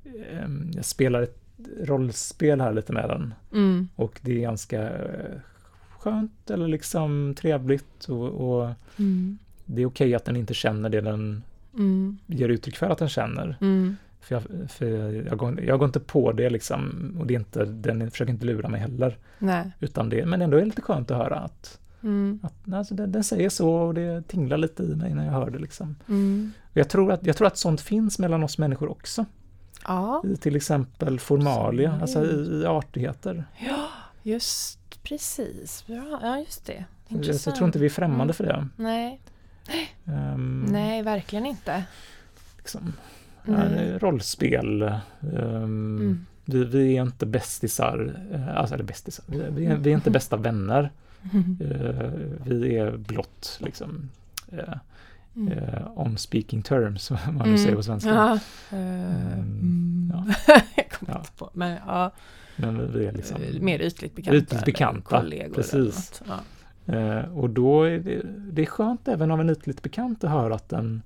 eh, 0.03 0.49
jag 0.75 0.85
spelar 0.85 1.21
ett 1.21 1.37
rollspel 1.83 2.61
här 2.61 2.73
lite 2.73 2.93
med 2.93 3.09
den. 3.09 3.33
Mm. 3.53 3.87
Och 3.95 4.19
det 4.21 4.31
är 4.37 4.41
ganska 4.41 4.89
eh, 4.89 5.37
skönt 5.97 6.49
eller 6.49 6.67
liksom 6.67 7.35
trevligt 7.37 8.05
och, 8.09 8.27
och 8.27 8.69
Mm. 8.99 9.37
det 9.65 9.81
är 9.81 9.85
okej 9.85 10.15
att 10.15 10.25
den 10.25 10.35
inte 10.35 10.53
känner 10.53 10.89
det 10.89 11.01
den 11.01 11.43
Mm. 11.73 12.17
ger 12.25 12.49
uttryck 12.49 12.75
för 12.77 12.89
att 12.89 12.97
den 12.97 13.09
känner. 13.09 13.57
För 14.21 14.35
jag, 14.35 14.69
för 14.71 14.85
jag, 15.27 15.37
går, 15.37 15.61
jag 15.61 15.79
går 15.79 15.85
inte 15.85 15.99
på 15.99 16.31
det 16.31 16.49
liksom 16.49 17.11
och 17.19 17.27
det 17.27 17.33
är 17.35 17.39
inte, 17.39 17.65
den 17.65 18.11
försöker 18.11 18.31
inte 18.33 18.45
lura 18.45 18.69
mig 18.69 18.79
heller. 18.81 19.17
Nej. 19.39 19.71
Utan 19.79 20.09
det, 20.09 20.25
men 20.25 20.41
ändå 20.41 20.57
är 20.57 20.61
det 20.61 20.65
lite 20.65 20.81
skönt 20.81 21.11
att 21.11 21.17
höra 21.17 21.35
att, 21.39 21.77
Mm. 22.03 22.39
att 22.43 22.73
alltså, 22.73 22.93
den, 22.95 23.11
den 23.11 23.23
säger 23.23 23.49
så 23.49 23.73
och 23.73 23.93
det 23.93 24.27
tinglar 24.27 24.57
lite 24.57 24.83
i 24.83 24.95
mig 24.95 25.13
när 25.15 25.25
jag 25.25 25.31
hör 25.31 25.49
det 25.49 25.59
liksom. 25.59 25.95
Mm. 26.07 26.51
Och 26.71 26.77
Jag 26.77 26.89
tror, 26.89 27.11
att, 27.11 27.25
jag 27.25 27.37
tror 27.37 27.47
att 27.47 27.57
sånt 27.57 27.81
finns 27.81 28.19
mellan 28.19 28.43
oss 28.43 28.57
människor 28.57 28.91
också. 28.91 29.25
Ja. 29.87 30.23
I 30.25 30.35
till 30.37 30.55
exempel 30.55 31.19
formalia, 31.19 31.99
alltså 32.01 32.25
i, 32.25 32.61
i 32.61 32.65
artigheter. 32.65 33.45
ja, 33.67 33.87
just 34.23 34.79
precis. 35.03 35.83
Bra. 35.87 36.19
Ja, 36.21 36.39
just 36.39 36.65
det. 36.65 36.85
Jag, 37.07 37.17
Intressant. 37.17 37.45
jag 37.45 37.55
tror 37.55 37.65
inte 37.67 37.79
vi 37.79 37.85
är 37.85 37.89
främmande 37.89 38.23
Mm. 38.23 38.33
för 38.33 38.43
det. 38.43 38.67
Nej. 38.75 39.21
Ehm, 40.05 40.65
Nej, 40.69 41.03
verkligen 41.03 41.45
inte. 41.45 41.83
Liksom, 42.57 42.93
Eh, 43.47 43.99
rollspel. 43.99 44.81
ehm, 44.81 44.97
Mm. 45.31 46.25
vi, 46.45 46.63
vi 46.63 46.97
är 46.97 47.01
inte 47.01 47.25
bästisar, 47.25 48.15
eh, 48.31 48.57
alltså 48.57 48.75
eller 48.75 48.83
bästisar, 48.85 49.25
vi, 49.27 49.43
vi, 49.49 49.65
är, 49.65 49.75
vi 49.77 49.89
är 49.91 49.95
inte 49.95 50.11
bästa 50.19 50.37
vänner. 50.37 50.91
Eh, 51.59 52.11
vi 52.45 52.77
är 52.77 52.97
blott 52.97 53.57
liksom 53.61 54.09
eh, 54.51 54.73
Mm. 55.35 55.53
on 55.95 56.17
speaking 56.17 56.61
terms, 56.61 57.11
vad 57.11 57.19
man 57.27 57.35
nu 57.37 57.43
Mm. 57.43 57.57
säger 57.57 57.75
på 57.75 57.83
svenska. 57.83 58.09
Ja. 58.09 58.33
Eh, 58.77 59.33
Mm. 59.33 60.11
mm. 60.13 60.33
jag 60.75 60.89
kommer 60.91 61.13
Ja. 61.13 61.19
inte 61.19 61.31
på. 61.37 61.49
Men 61.53 61.77
ja, 61.87 62.11
Men 62.55 62.91
vi- 62.93 63.05
är 63.05 63.11
liksom, 63.11 63.37
mer 63.59 63.81
ytligt 63.81 64.15
bekanta. 64.15 64.37
Ytligt 64.37 64.65
bekanta, 64.65 65.23
precis. 65.55 66.21
Ja. 66.27 67.23
och 67.23 67.49
då 67.49 67.83
är 67.83 67.99
det, 67.99 68.21
det 68.51 68.61
är 68.61 68.65
skönt 68.65 69.07
även 69.07 69.31
av 69.31 69.41
en 69.41 69.49
ytligt 69.49 69.81
bekant 69.83 70.23
att 70.23 70.29
höra 70.31 70.55
att 70.55 70.69
den 70.69 71.01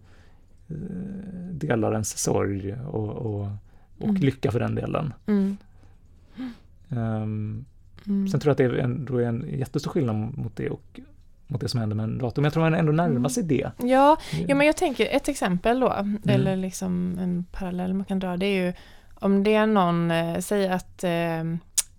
delar 1.51 1.91
ens 1.91 2.17
sorg 2.17 2.73
och, 2.73 3.09
och, 3.09 3.41
och 3.97 4.09
Mm. 4.09 4.15
lycka 4.15 4.51
för 4.51 4.59
den 4.59 4.75
delen. 4.75 5.13
Mm. 5.25 5.57
Ehm, 6.89 7.65
Mm. 8.07 8.27
Sen 8.27 8.39
tror 8.39 8.49
jag 8.49 8.51
att 8.51 8.57
det 8.57 8.79
är 8.79 8.83
en, 8.83 9.05
då 9.05 9.17
är 9.17 9.25
en 9.27 9.45
jättestor 9.59 9.91
skillnad 9.91 10.37
mot 10.37 10.55
det 10.55 10.69
och 10.69 10.99
mot 11.47 11.61
det 11.61 11.67
som 11.69 11.79
händer 11.79 11.95
med 11.95 12.03
en 12.03 12.17
dator. 12.17 12.41
Men 12.41 12.43
jag 12.43 12.53
tror 12.53 12.63
man 12.63 12.73
ändå 12.73 12.91
närmar 12.91 13.15
Mm. 13.15 13.29
sig 13.29 13.43
det. 13.43 13.71
Ja, 13.77 14.17
ja, 14.47 14.55
men 14.55 14.67
jag 14.67 14.77
tänker 14.77 15.07
ett 15.15 15.27
exempel 15.27 15.79
då, 15.79 15.89
Mm. 15.91 16.19
eller 16.27 16.55
liksom 16.55 17.17
en 17.19 17.45
parallell 17.51 17.93
man 17.93 18.05
kan 18.05 18.19
dra, 18.19 18.37
det 18.37 18.45
är 18.45 18.65
ju 18.65 18.73
om 19.15 19.43
det 19.43 19.53
är 19.53 19.65
någon, 19.67 20.11
eh, 20.11 20.39
säg 20.39 20.67
att 20.69 21.03
eh, 21.03 21.43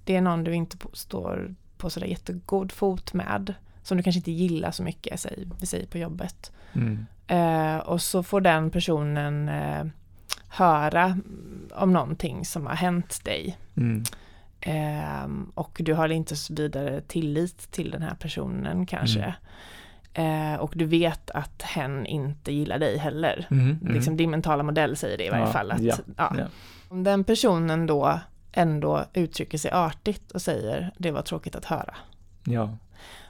det 0.05 0.17
är 0.17 0.21
någon 0.21 0.45
du 0.45 0.53
inte 0.55 0.77
står 0.93 1.55
på 1.77 1.91
sådär 1.91 2.07
jättegod 2.07 2.73
fot 2.73 3.12
med, 3.14 3.55
som 3.83 3.97
du 3.97 4.03
kanske 4.03 4.19
inte 4.19 4.33
gillar 4.33 4.71
så 4.71 4.83
mycket, 4.83 5.21
säg, 5.21 5.49
vi 5.61 5.67
säger 5.67 5.87
på 5.87 5.99
jobbet. 5.99 6.53
Mm. 6.73 7.07
Eh, 7.27 7.77
och 7.77 8.03
så 8.03 8.22
får 8.22 8.41
den 8.41 8.70
personen 8.70 9.49
eh, 9.49 9.85
höra 10.49 11.18
om 11.74 11.93
någonting 11.93 12.45
som 12.45 12.66
har 12.66 12.74
hänt 12.74 13.24
dig. 13.24 13.57
Mm. 13.77 14.03
Eh, 14.61 15.31
och 15.55 15.81
du 15.85 15.95
har 15.95 16.09
inte 16.09 16.37
så 16.37 16.55
vidare 16.55 17.01
tillit 17.01 17.70
till 17.70 17.91
den 17.91 18.03
här 18.03 18.14
personen 18.14 18.87
kanske. 18.87 19.35
Eh, 20.14 20.55
och 20.55 20.72
du 20.77 20.85
vet 20.85 21.31
att 21.31 21.62
hen 21.62 22.07
inte 22.07 22.53
gillar 22.53 22.79
dig 22.79 22.99
heller. 22.99 23.47
Mm. 23.51 23.79
Mm. 23.83 23.95
Liksom 23.95 24.16
din 24.16 24.31
mentala 24.31 24.62
modell 24.62 24.97
säger 24.97 25.18
det 25.18 25.24
i 25.24 25.31
varje 25.31 25.45
Ja, 25.45 25.53
fall. 25.53 25.70
Att, 25.72 25.83
ja. 25.83 25.95
ja. 26.16 26.35
Om 26.89 27.05
den 27.05 27.24
personen 27.24 27.87
då 27.87 28.20
ändå 28.53 29.05
uttrycker 29.12 29.59
sig 29.59 29.70
artigt 29.70 30.33
och 30.33 30.43
säger 30.43 30.93
det 30.99 31.11
var 31.11 31.22
tråkigt 31.22 31.57
att 31.57 31.64
höra. 31.64 31.95
ja. 32.45 32.77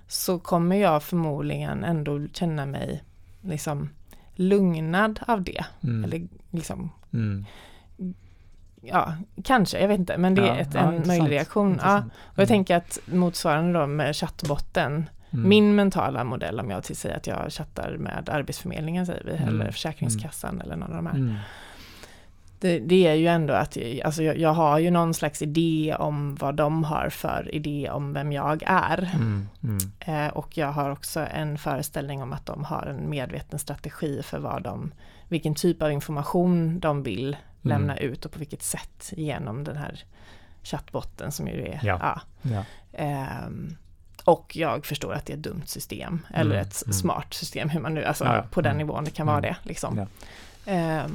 Så 0.09 0.38
kommer 0.38 0.76
jag 0.76 1.03
förmodligen 1.03 1.84
ändå 1.84 2.26
känna 2.32 2.66
mig 2.66 3.03
liksom 3.47 3.88
lugnad 4.34 5.20
av 5.26 5.42
det. 5.42 5.64
Mm. 5.82 6.05
Eller 6.05 6.26
liksom, 6.51 6.90
Mm. 7.12 7.44
ja, 8.82 9.14
kanske, 9.44 9.80
jag 9.80 9.88
vet 9.88 9.99
inte, 9.99 10.18
men 10.18 10.34
det 10.34 10.42
är 10.42 10.47
Ja, 10.47 10.55
ett, 10.57 10.74
ja, 10.74 10.80
en 10.80 10.94
intressant, 10.94 11.07
möjlig 11.20 11.36
reaktion. 11.36 11.80
Ja. 11.82 12.05
Och 12.24 12.38
jag 12.38 12.49
tänker 12.49 12.76
att 12.76 12.99
motsvarande 13.07 13.78
då 13.80 13.86
med 13.86 14.16
chattbotten, 14.16 15.09
Mm. 15.30 15.49
min 15.49 15.74
mentala 15.74 16.24
modell 16.24 16.61
om 16.61 16.70
jag 16.70 16.84
till 16.84 16.97
säger 16.97 17.16
att 17.16 17.26
jag 17.26 17.53
chattar 17.53 17.97
med 17.97 18.28
Arbetsförmedlingen 18.28 19.07
säger 19.07 19.24
vi, 19.24 19.36
Mm. 19.36 19.49
eller 19.49 19.70
Försäkringskassan 19.70 20.61
eller 20.61 20.76
någon 20.76 20.90
av 20.90 20.97
de 20.97 21.07
här. 21.07 21.40
Mm. 22.61 22.86
Det, 22.88 22.94
det 22.96 23.07
är 23.07 23.14
ju 23.14 23.26
ändå 23.26 23.54
att 23.54 23.76
jag, 23.76 24.00
alltså 24.00 24.22
jag, 24.22 24.38
jag 24.38 24.52
har 24.52 24.78
ju 24.78 24.90
någon 24.90 25.14
slags 25.14 25.42
idé 25.42 25.96
om 25.98 26.34
vad 26.34 26.54
de 26.54 26.84
har 26.84 27.09
för 27.11 27.54
idé 27.54 27.90
om 27.90 28.12
vem 28.12 28.32
jag 28.32 28.62
är. 28.66 29.11
Mm. 29.14 29.48
Mm. 29.62 29.78
Eh, 30.26 30.32
och 30.32 30.57
jag 30.57 30.72
har 30.72 30.90
också 30.90 31.26
en 31.34 31.59
föreställning 31.59 32.22
om 32.22 32.32
att 32.32 32.46
de 32.46 32.64
har 32.64 32.82
en 32.86 33.11
medveten 33.11 33.59
strategi 33.59 34.22
för 34.22 34.38
vad 34.38 34.62
de, 34.62 34.92
vilken 35.28 35.54
typ 35.54 35.82
av 35.82 35.92
information 35.92 36.80
de 36.80 37.02
vill 37.02 37.36
lämna 37.62 37.96
ut 37.98 38.24
och 38.24 38.32
på 38.32 38.38
vilket 38.38 38.62
sätt 38.62 39.12
genom 39.16 39.64
den 39.64 39.76
här 39.76 40.04
chattbotten 40.62 41.32
som 41.32 41.48
ju 41.48 41.62
är, 41.66 41.80
Ja. 41.82 41.98
ja. 42.02 42.20
Ja. 42.42 42.64
Ehm, 42.92 43.76
och 44.24 44.57
jag 44.57 44.86
förstår 44.86 45.12
att 45.14 45.26
det 45.26 45.32
är 45.32 45.36
ett 45.36 45.42
dumt 45.42 45.62
system, 45.66 46.26
eller 46.34 46.54
Mm, 46.57 46.66
ett 46.68 46.82
mm. 46.86 46.92
smart 46.92 47.34
system, 47.34 47.68
hur 47.68 47.80
man 47.80 47.94
nu, 47.94 48.04
alltså 48.04 48.24
Ja, 48.24 48.44
på 48.50 48.61
den 48.61 48.72
Mm. 48.76 48.86
nivån 48.86 49.04
det 49.04 49.11
kan 49.11 49.26
vara 49.26 49.38
Mm. 49.38 49.50
det. 49.62 49.68
Liksom. 49.68 49.98
Eh, 50.66 51.07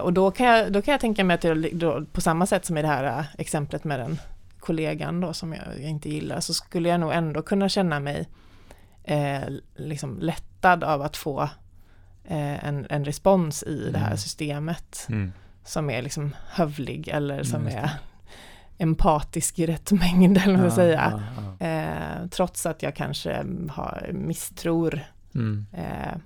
och 0.00 0.12
då 0.12 0.30
kan, 0.30 0.46
jag, 0.46 0.72
då 0.72 0.82
kan 0.82 0.92
jag 0.92 1.00
tänka 1.00 1.24
mig 1.24 1.34
att 1.34 1.44
jag, 1.44 1.68
då, 1.76 2.04
på 2.12 2.20
samma 2.20 2.46
sätt 2.46 2.64
som 2.64 2.78
i 2.78 2.82
det 2.82 2.88
här 2.88 3.04
eh, 3.18 3.24
exemplet 3.38 3.84
med 3.84 4.00
den 4.00 4.18
kollegan 4.60 5.20
då 5.20 5.32
som 5.32 5.52
jag, 5.52 5.78
inte 5.80 6.08
gillar, 6.10 6.40
så 6.40 6.54
skulle 6.54 6.88
jag 6.88 7.00
nog 7.00 7.12
ändå 7.12 7.42
kunna 7.42 7.68
känna 7.68 8.00
mig 8.00 8.28
eh, 9.04 9.40
liksom 9.76 10.18
lättad 10.20 10.84
av 10.84 11.02
att 11.02 11.16
få 11.16 11.42
eh, 12.24 12.64
en, 12.64 12.86
en 12.90 13.04
respons 13.04 13.62
i 13.62 13.90
det 13.92 13.98
här 13.98 14.06
Mm. 14.06 14.18
systemet 14.18 15.06
Mm. 15.08 15.32
som 15.64 15.90
är 15.90 16.02
liksom 16.02 16.34
hövlig 16.50 17.08
eller 17.08 17.42
som 17.42 17.60
Mm, 17.66 17.78
är 17.78 17.90
empatisk 18.78 19.58
i 19.58 19.66
rätt 19.66 19.92
mängd 19.92 20.38
eller 20.38 20.56
vad 20.62 20.72
ska 20.72 20.76
säga. 20.82 21.12
Ja, 21.12 21.20
ja, 21.36 21.56
ja. 21.58 21.66
Eh, 21.66 22.26
trots 22.30 22.66
att 22.66 22.82
jag 22.82 22.94
kanske 22.96 23.44
har 23.70 24.10
misstror 24.12 25.00
Mm. 25.34 25.66
eh, 25.72 26.18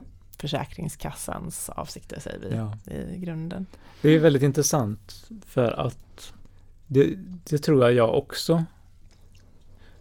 Försäkringskassans 0.43 1.69
avsikter 1.69 2.21
säger 2.21 2.39
vi 2.39 2.57
Ja. 2.57 2.93
i 3.15 3.19
grunden. 3.19 3.67
Det 4.01 4.09
är 4.11 4.19
väldigt 4.19 4.43
intressant 4.43 5.31
för 5.47 5.73
att 5.87 6.33
det, 6.87 7.15
det 7.45 7.59
tror 7.59 7.83
jag 7.83 7.93
jag 7.93 8.15
också 8.15 8.65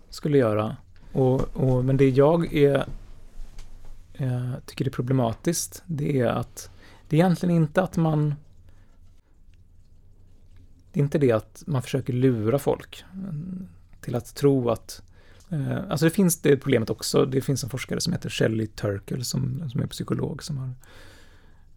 skulle 0.09 0.37
göra. 0.37 0.77
Och, 1.13 1.41
och, 1.57 1.85
men 1.85 1.97
det 1.97 2.09
jag 2.09 2.53
är, 2.53 2.85
eh, 4.13 4.53
tycker 4.65 4.85
är 4.85 4.89
problematiskt, 4.89 5.83
det 5.85 6.19
är 6.19 6.27
att 6.27 6.69
det 7.09 7.15
är 7.15 7.19
egentligen 7.19 7.55
inte 7.55 7.81
att 7.81 7.97
man 7.97 8.35
det 10.91 10.99
är 10.99 11.03
inte 11.03 11.17
det 11.17 11.31
att 11.31 11.63
man 11.67 11.81
försöker 11.81 12.13
lura 12.13 12.59
folk 12.59 13.03
till 14.01 14.15
att 14.15 14.35
tro 14.35 14.69
att 14.69 15.03
Alltså 15.89 16.05
det 16.05 16.09
finns 16.09 16.41
det 16.41 16.57
problemet 16.57 16.89
också. 16.89 17.25
Det 17.25 17.41
finns 17.41 17.63
en 17.63 17.69
forskare 17.69 18.01
som 18.01 18.13
heter 18.13 18.29
Shelley 18.29 18.67
Turkle 18.67 19.23
som, 19.23 19.69
som 19.69 19.81
är 19.81 19.87
psykolog 19.87 20.43
som 20.43 20.57
har 20.57 20.69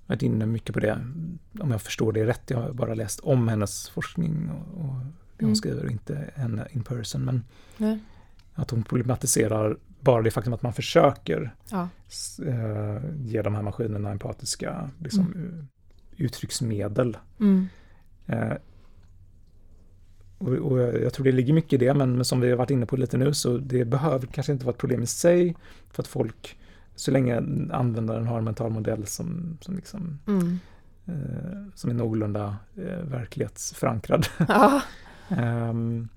varit 0.06 0.22
inne 0.22 0.46
mycket 0.46 0.74
på 0.74 0.80
det. 0.80 0.92
Om 1.60 1.70
jag 1.70 1.82
förstår 1.82 2.12
det 2.12 2.26
rätt. 2.26 2.50
Jag 2.50 2.58
har 2.60 2.72
bara 2.72 2.94
läst 2.94 3.20
om 3.20 3.48
hennes 3.48 3.88
forskning 3.88 4.50
och, 4.50 4.84
och 4.84 4.94
det 5.36 5.44
hon 5.44 5.48
Mm. 5.48 5.56
skriver, 5.56 5.90
inte 5.90 6.30
henne 6.34 6.66
in 6.70 6.82
person. 6.82 7.24
Men 7.24 7.44
Nej. 7.76 7.98
att 8.54 8.70
hon 8.70 8.82
problematiserar 8.82 9.76
bara 10.00 10.22
det 10.22 10.30
faktum 10.30 10.52
att 10.52 10.62
man 10.62 10.72
försöker 10.72 11.54
Ja. 11.70 11.88
eh, 12.46 13.02
ge 13.16 13.42
de 13.42 13.54
här 13.54 13.62
maskinerna 13.62 14.10
empatiska 14.10 14.90
liksom, 14.98 15.32
Mm. 15.32 15.68
uttrycksmedel. 16.16 17.16
Mm. 17.40 17.68
Eh, 18.26 18.52
och, 20.48 20.78
jag 20.78 21.12
tror 21.12 21.24
det 21.24 21.32
ligger 21.32 21.52
mycket 21.54 21.72
i 21.72 21.76
det, 21.76 21.94
men, 21.94 22.24
som 22.24 22.40
vi 22.40 22.50
har 22.50 22.56
varit 22.56 22.70
inne 22.70 22.86
på 22.86 22.96
lite 22.96 23.16
nu 23.18 23.34
så 23.34 23.58
det 23.58 23.84
behöver 23.84 24.26
kanske 24.26 24.52
inte 24.52 24.64
vara 24.66 24.72
ett 24.74 24.80
problem 24.80 25.02
i 25.02 25.06
sig 25.06 25.56
för 25.90 26.02
att 26.02 26.06
folk, 26.06 26.58
så 26.94 27.10
länge 27.10 27.36
användaren 27.72 28.26
har 28.26 28.38
en 28.38 28.44
mental 28.44 28.70
modell 28.70 29.06
som, 29.06 29.58
som, 29.60 29.76
liksom, 29.76 30.18
Mm. 30.26 30.58
eh, 31.06 31.62
som 31.74 31.90
är 31.90 31.94
någorlunda 31.94 32.56
eh, 32.76 33.04
verklighetsförankrad, 33.04 34.26
Ja. 34.48 34.82
ehm, 35.28 36.08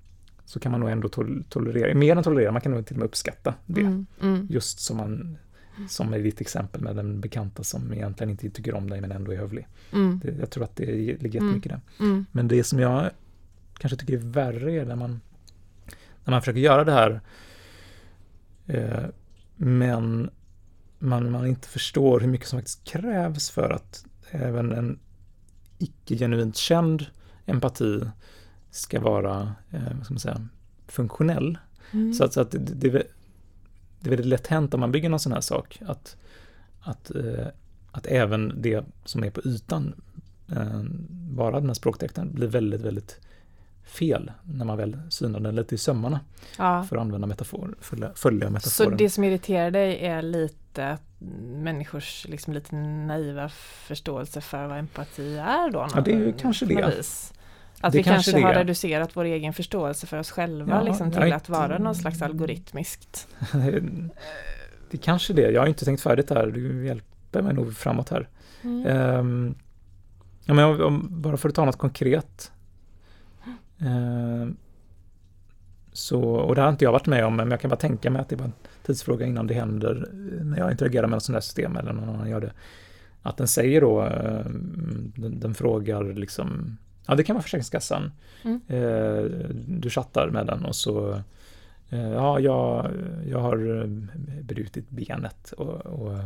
så 0.46 0.60
kan 0.60 0.72
man 0.72 0.82
nog 0.82 0.90
ändå 0.90 1.08
tol- 1.08 1.44
tolerera, 1.50 1.96
mer 1.96 2.16
än 2.16 2.24
tolerera, 2.24 2.52
man 2.52 2.62
kan 2.62 2.72
nog 2.72 2.86
till 2.86 2.96
och 2.96 3.00
med 3.00 3.06
uppskatta 3.06 3.54
det. 3.66 3.82
Mm. 3.82 4.06
Mm. 4.22 4.48
Just 4.50 4.80
som 4.80 4.98
man, 4.98 5.38
som 5.90 6.14
i 6.14 6.22
ditt 6.22 6.42
exempel 6.42 6.82
med 6.82 6.96
den 6.96 7.22
bekanta 7.22 7.64
som 7.64 7.94
egentligen 7.94 8.30
inte 8.32 8.50
tycker 8.50 8.74
om 8.76 8.90
dig 8.90 9.02
men 9.02 9.12
ändå 9.12 9.32
är 9.32 9.38
hövlig. 9.38 9.68
Mm. 9.94 10.20
Det, 10.24 10.36
jag 10.40 10.50
tror 10.50 10.64
att 10.64 10.76
det 10.76 10.86
ligger 10.86 11.40
Mm. 11.40 11.48
jättemycket 11.48 11.66
i 11.72 11.76
det. 11.76 12.04
Mm. 12.04 12.26
Men 12.32 12.48
det 12.48 12.64
som 12.64 12.80
jag 12.80 13.10
kanske 13.78 13.98
tycker 13.98 14.14
är 14.14 14.18
värre 14.18 14.74
är 14.74 14.86
när 14.86 14.96
man, 14.96 15.22
när 16.24 16.32
man 16.32 16.42
försöker 16.42 16.60
göra 16.60 16.84
det 16.84 16.92
här 16.92 17.22
eh, 18.66 19.06
men 19.56 20.30
man, 21.00 21.32
man 21.32 21.48
inte 21.48 21.68
förstår 21.68 22.20
hur 22.20 22.28
mycket 22.28 22.48
som 22.48 22.60
faktiskt 22.60 22.84
krävs 22.84 23.50
för 23.50 23.70
att 23.70 24.06
även 24.32 24.72
en 24.72 25.00
icke 25.78 26.18
genuint 26.18 26.56
känd 26.56 27.06
empati 27.46 28.02
ska 28.72 29.00
vara 29.00 29.56
eh, 29.72 29.96
vad 29.96 30.04
ska 30.04 30.14
man 30.14 30.20
säga, 30.20 30.48
funktionell. 30.88 31.58
Mm. 31.92 32.14
Så 32.14 32.24
att, 32.24 32.34
så 32.34 32.42
att 32.42 32.52
det, 32.52 32.58
det, 32.58 32.90
det 34.00 34.08
är 34.08 34.10
väldigt 34.10 34.26
lätt 34.26 34.48
hänt 34.48 34.74
om 34.74 34.80
man 34.80 34.92
bygger 34.92 35.10
någon 35.10 35.20
sån 35.20 35.32
här 35.32 35.42
sak 35.42 35.80
att, 35.86 36.18
att, 36.80 37.16
eh, 37.16 37.48
att 37.92 38.06
även 38.06 38.62
det 38.62 38.86
som 39.06 39.24
är 39.24 39.30
på 39.30 39.42
ytan, 39.46 39.94
eh, 40.52 40.84
bara 41.10 41.60
den 41.60 41.70
här 41.70 41.74
språkdräkten, 41.74 42.34
blir 42.34 42.48
väldigt, 42.48 42.82
väldigt 42.82 43.20
fel 43.88 44.32
när 44.44 44.66
man 44.66 44.78
väl 44.78 44.98
synar 45.10 45.40
den 45.40 45.56
lite 45.56 45.76
i 45.76 45.78
sömmarna 45.78 46.20
ja. 46.58 46.84
för 46.84 46.96
att 46.96 47.02
använda 47.02 47.28
metafor, 47.28 47.76
följa, 47.82 48.12
följa 48.16 48.48
Så 48.48 48.52
metaforen. 48.54 48.98
det 48.98 49.10
som 49.10 49.24
irriterar 49.24 49.72
dig 49.72 50.06
är 50.06 50.22
lite 50.22 50.98
människors 51.42 52.26
liksom 52.30 52.54
lite 52.54 52.76
naiva 52.76 53.50
förståelse 53.88 54.42
för 54.42 54.68
vad 54.68 54.78
empati 54.78 55.38
är 55.38 55.72
då? 55.72 55.88
Ja, 55.96 56.02
det 56.02 56.12
är 56.12 56.18
ju 56.18 56.34
kanske 56.34 56.66
det. 56.66 56.94
vis. 56.98 57.34
Att 57.82 57.92
Det 57.92 57.98
vi 57.98 58.04
kanske 58.04 58.32
kanske 58.32 58.48
har 58.48 58.54
reducerat 58.54 59.10
vår 59.14 59.26
egen 59.26 59.54
förståelse 59.54 60.08
för 60.08 60.18
oss 60.18 60.32
själva 60.32 60.76
Ja, 60.76 60.82
liksom, 60.82 61.12
till 61.12 61.34
att 61.34 61.50
vara 61.50 61.78
någon 61.78 61.96
slags 61.96 62.22
algoritmiskt. 62.22 63.28
det 64.90 64.98
är 64.98 65.02
kanske 65.02 65.34
det, 65.34 65.52
jag 65.52 65.62
har 65.62 65.68
inte 65.68 65.86
tänkt 65.86 66.02
färdigt 66.02 66.30
här, 66.30 66.48
du 66.48 66.86
hjälper 66.86 67.42
mig 67.42 67.54
nog 67.54 67.78
framåt 67.78 68.10
här. 68.10 68.30
Mm. 68.64 68.88
Ehm, 68.88 69.56
ja, 70.46 70.54
men 70.54 70.82
om, 70.82 71.08
bara 71.10 71.38
för 71.38 71.50
att 71.50 71.56
ta 71.56 71.66
något 71.66 71.78
konkret. 71.78 72.52
Ehm, 73.80 74.58
så, 75.94 76.22
och 76.24 76.56
det 76.56 76.62
har 76.62 76.70
inte 76.70 76.86
jag 76.86 76.92
varit 76.92 77.08
med 77.08 77.26
om, 77.26 77.36
men 77.36 77.52
jag 77.52 77.60
kan 77.62 77.70
bara 77.70 77.76
tänka 77.76 78.10
mig 78.12 78.22
att 78.22 78.30
det 78.30 78.36
bara 78.36 78.46
en 78.46 78.54
tidsfråga 78.84 79.26
innan 79.26 79.48
det 79.48 79.54
händer 79.54 80.10
eh, 80.12 80.46
när 80.46 80.58
jag 80.58 80.72
interagerar 80.72 81.08
med 81.08 81.16
något 81.16 81.24
sånt 81.24 81.36
där 81.36 81.42
system 81.42 81.78
eller 81.78 81.94
någon 81.94 82.10
annan 82.10 82.30
gör 82.30 82.42
det. 82.42 82.52
Att 83.22 83.38
den 83.38 83.48
säger 83.48 83.82
då, 83.82 84.02
ehm, 84.02 85.12
den, 85.16 85.40
den 85.40 85.54
frågar 85.54 86.04
liksom, 86.04 86.78
ja 87.08 87.16
det 87.16 87.24
kan 87.24 87.34
vara 87.36 87.44
Försäkringskassan. 87.44 88.12
Mm. 88.44 88.62
Eh, 88.68 89.24
du 89.68 89.90
chattar 89.90 90.30
med 90.30 90.46
den 90.48 90.66
och 90.66 90.76
så, 90.76 91.22
eh, 91.90 92.10
ja 92.12 92.40
jag, 92.40 92.92
jag 93.28 93.40
har 93.40 93.82
eh, 93.82 93.88
brutit 94.44 94.90
benet 94.90 95.52
och, 95.52 95.76
och, 95.86 96.20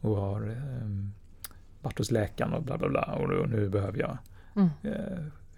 och 0.00 0.16
har 0.16 0.48
eh, 0.50 0.88
varit 1.82 1.98
hos 1.98 2.10
läkaren 2.10 2.52
och 2.52 2.62
bla 2.62 2.78
bla 2.78 2.88
bla 2.88 3.02
och 3.02 3.28
nu- 3.28 3.46
nu 3.56 3.68
behöver 3.68 3.98
jag 3.98 4.18
Mm. 4.56 4.68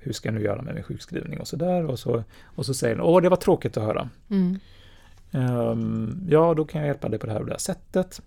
Hur 0.02 0.12
ska 0.12 0.28
jag 0.28 0.34
nu 0.34 0.42
göra 0.42 0.62
med 0.62 0.74
min 0.74 0.82
sjukskrivning 0.84 1.40
och 1.40 1.48
så 1.48 1.56
där 1.56 1.86
och 1.86 1.98
så, 1.98 2.24
och 2.44 2.66
så 2.66 2.74
säger 2.74 2.94
den, 2.96 3.04
åh 3.04 3.22
det 3.22 3.28
var 3.28 3.36
tråkigt 3.36 3.76
att 3.76 3.82
höra. 3.84 4.08
Mm. 4.30 4.58
Ehm, 5.32 6.26
ja, 6.30 6.54
då 6.54 6.64
kan 6.64 6.80
jag 6.80 6.88
hjälpa 6.88 7.08
dig 7.08 7.18
på 7.18 7.26
det 7.26 7.32
här 7.32 7.40
och 7.40 7.46
det 7.46 7.52
här 7.52 7.58
sättet. 7.58 8.20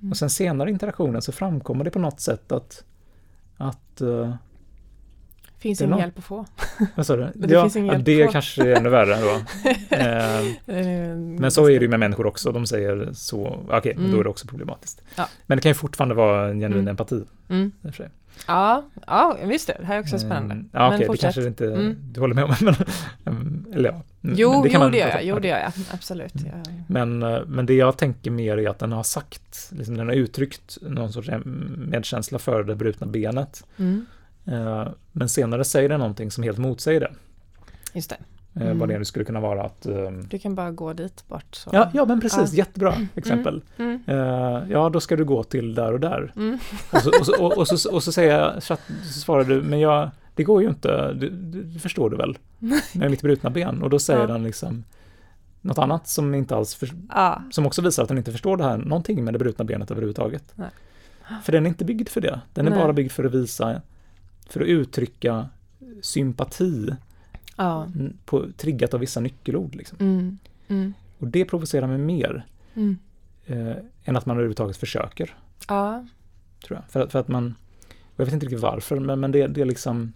Mm. 0.00 0.10
Och 0.10 0.16
sen 0.16 0.30
senare 0.30 0.68
i 0.70 0.72
interaktionen 0.72 1.22
så 1.22 1.32
framkommer 1.32 1.84
det 1.84 1.90
på 1.90 1.98
något 1.98 2.20
sätt 2.20 2.52
att, 2.52 2.84
att 3.56 4.00
eh, 4.00 4.34
finns 5.58 5.80
ingen 5.80 5.90
någon- 5.90 6.00
hjälp 6.00 6.18
att 6.18 6.24
få. 6.24 6.46
Vad 6.94 7.06
sa 7.06 7.16
du? 7.16 7.28
det 7.34 7.54
ja, 7.54 7.62
finns 7.62 7.76
ingen 7.76 7.92
hjälp 7.92 8.04
det 8.04 8.32
kanske 8.32 8.62
är 8.70 8.76
ännu 8.76 8.88
värre 8.88 9.20
då. 9.20 9.40
eh, 9.96 10.46
Eh, 10.66 11.16
men 11.16 11.50
så 11.50 11.64
är 11.66 11.78
det 11.78 11.84
ju 11.84 11.88
med 11.88 12.00
människor 12.00 12.26
också. 12.26 12.52
De 12.52 12.66
säger 12.66 13.08
så, 13.12 13.64
okej, 13.70 13.92
Mm. 13.92 14.10
då 14.12 14.20
är 14.20 14.24
det 14.24 14.30
också 14.30 14.46
problematiskt. 14.46 15.02
Ja. 15.16 15.28
Men 15.46 15.58
det 15.58 15.62
kan 15.62 15.70
ju 15.70 15.74
fortfarande 15.74 16.14
vara 16.14 16.48
en 16.48 16.60
genuin 16.60 16.72
Mm. 16.80 16.88
empati. 16.88 17.24
Mm. 17.48 17.72
Ja, 18.46 18.84
ja, 19.06 19.36
visst 19.44 19.66
det. 19.66 19.76
Det 19.80 19.86
här 19.86 19.96
är 19.96 20.00
också 20.00 20.18
spännande. 20.18 20.54
Eh, 20.54 20.60
Ja, 20.72 20.86
okej, 20.88 20.98
det 20.98 21.06
fortsätt. 21.06 21.22
kanske 21.34 21.46
inte 21.46 21.66
Mm. 21.66 21.96
du 22.12 22.20
håller 22.20 22.34
med 22.34 22.44
om. 22.44 22.54
Men, 22.60 22.74
mm, 23.36 23.66
eller 23.74 23.88
ja. 23.88 24.02
Mm, 24.24 24.36
Jo, 24.38 24.52
men 24.52 24.62
det 24.62 24.68
jo, 24.72 24.78
man 24.78 24.90
det 24.92 24.98
gör 24.98 25.08
jag. 25.08 25.24
Jo, 25.24 25.38
det 25.38 25.48
gör 25.48 25.58
jag. 25.58 25.72
Absolut. 25.92 26.34
Mm. 26.34 26.48
Jag, 26.66 26.74
Men, 26.88 27.22
eh, 27.22 27.40
men 27.46 27.66
det 27.66 27.74
jag 27.74 27.98
tänker 27.98 28.30
mer 28.30 28.58
är 28.58 28.68
att 28.68 28.78
den 28.78 28.92
har 28.92 29.02
sagt, 29.02 29.70
liksom 29.72 29.96
den 29.96 30.06
har 30.08 30.14
uttryckt 30.14 30.78
någon 30.82 31.12
sorts 31.12 31.30
medkänsla 31.76 32.38
för 32.38 32.64
det 32.64 32.74
brutna 32.76 33.06
benet. 33.06 33.64
mm, 33.76 34.06
Eh, 34.46 34.88
Men 35.12 35.28
senare 35.28 35.64
säger 35.64 35.88
den 35.88 36.00
någonting 36.00 36.30
som 36.30 36.44
helt 36.44 36.58
motsäger 36.58 37.00
det. 37.00 37.12
just 37.92 38.10
det. 38.10 38.16
Mm. 38.56 38.78
Vad 38.78 38.88
det 38.88 38.98
nu 38.98 39.04
skulle 39.04 39.24
kunna 39.24 39.40
vara 39.40 39.62
att... 39.62 39.86
ehm, 39.86 40.26
Du 40.30 40.38
kan 40.38 40.54
bara 40.54 40.70
gå 40.70 40.92
dit 40.92 41.28
bort. 41.28 41.54
Så. 41.54 41.70
Ja, 41.72 41.90
ja 41.94 42.04
men 42.04 42.20
precis, 42.20 42.52
Ja. 42.52 42.58
jättebra 42.58 42.94
exempel. 43.14 43.62
Mm, 43.78 44.00
Eh, 44.06 44.16
ja, 44.70 44.88
då 44.88 45.00
ska 45.00 45.16
du 45.16 45.24
gå 45.24 45.42
till 45.44 45.74
där 45.74 45.92
och 45.92 46.00
där. 46.00 46.32
mm, 46.36 46.58
Och 46.92 47.00
så, 47.00 47.10
och 47.20 47.26
så, 47.26 47.42
och, 47.44 47.58
och 47.58 47.68
så, 47.68 47.92
och 47.94 48.02
så 48.02 48.12
säger 48.12 48.38
jag, 48.38 48.62
så 48.62 48.76
så 49.04 49.20
svarar 49.20 49.44
du, 49.44 49.62
men 49.62 49.80
jag, 49.80 50.10
det 50.34 50.44
går 50.44 50.62
ju 50.62 50.68
inte, 50.68 51.12
du, 51.12 51.30
du, 51.30 51.78
förstår 51.78 52.10
du 52.10 52.16
väl, 52.16 52.38
med 52.94 53.10
mitt 53.10 53.22
brutna 53.22 53.50
ben. 53.50 53.82
Och 53.82 53.90
då 53.90 53.98
säger 53.98 54.20
Ja. 54.20 54.26
den 54.26 54.42
liksom 54.42 54.84
något 55.60 55.78
annat 55.78 56.08
som 56.08 56.34
inte 56.34 56.56
alls, 56.56 56.74
för, 56.74 56.90
ja, 57.08 57.42
som 57.50 57.66
också 57.66 57.82
visar 57.82 58.02
att 58.02 58.08
den 58.08 58.18
inte 58.18 58.32
förstår 58.32 58.56
det 58.56 58.64
här, 58.64 58.76
någonting 58.76 59.24
med 59.24 59.34
det 59.34 59.38
brutna 59.38 59.64
benet 59.64 59.90
överhuvudtaget. 59.90 60.44
Nej. 60.54 60.68
För 61.44 61.52
den 61.52 61.66
är 61.66 61.68
inte 61.68 61.84
byggd 61.84 62.08
för 62.08 62.20
det. 62.20 62.40
Den 62.52 62.66
är 62.66 62.70
Nej. 62.70 62.78
bara 62.80 62.92
byggd 62.92 63.10
för 63.12 63.24
att 63.24 63.34
visa, 63.34 63.80
för 64.48 64.60
att 64.60 64.66
uttrycka 64.66 65.48
sympati, 66.02 66.90
ja. 67.56 67.84
mm, 67.84 68.16
på, 68.24 68.46
triggat 68.56 68.94
av 68.94 69.00
vissa 69.00 69.20
nyckelord. 69.20 69.74
Liksom. 69.74 69.98
Mm, 70.00 70.38
mm, 70.68 70.94
Och 71.18 71.28
det 71.28 71.44
provocerar 71.44 71.86
mig 71.86 71.98
mer 71.98 72.46
mm. 72.74 72.98
eh, 73.46 73.76
än 74.04 74.16
att 74.16 74.26
man 74.26 74.36
överhuvudtaget 74.36 74.76
försöker. 74.76 75.34
Ja, 75.68 76.06
tror 76.66 76.78
jag. 76.78 76.90
För, 76.90 77.00
att- 77.00 77.12
för 77.12 77.18
att 77.18 77.28
man, 77.28 77.54
jag 78.16 78.24
vet 78.24 78.34
inte 78.34 78.46
riktigt 78.46 78.60
varför, 78.62 79.00
men, 79.00 79.20
men 79.20 79.32
det, 79.32 79.46
det 79.46 79.60
är 79.60 79.64
liksom... 79.64 80.12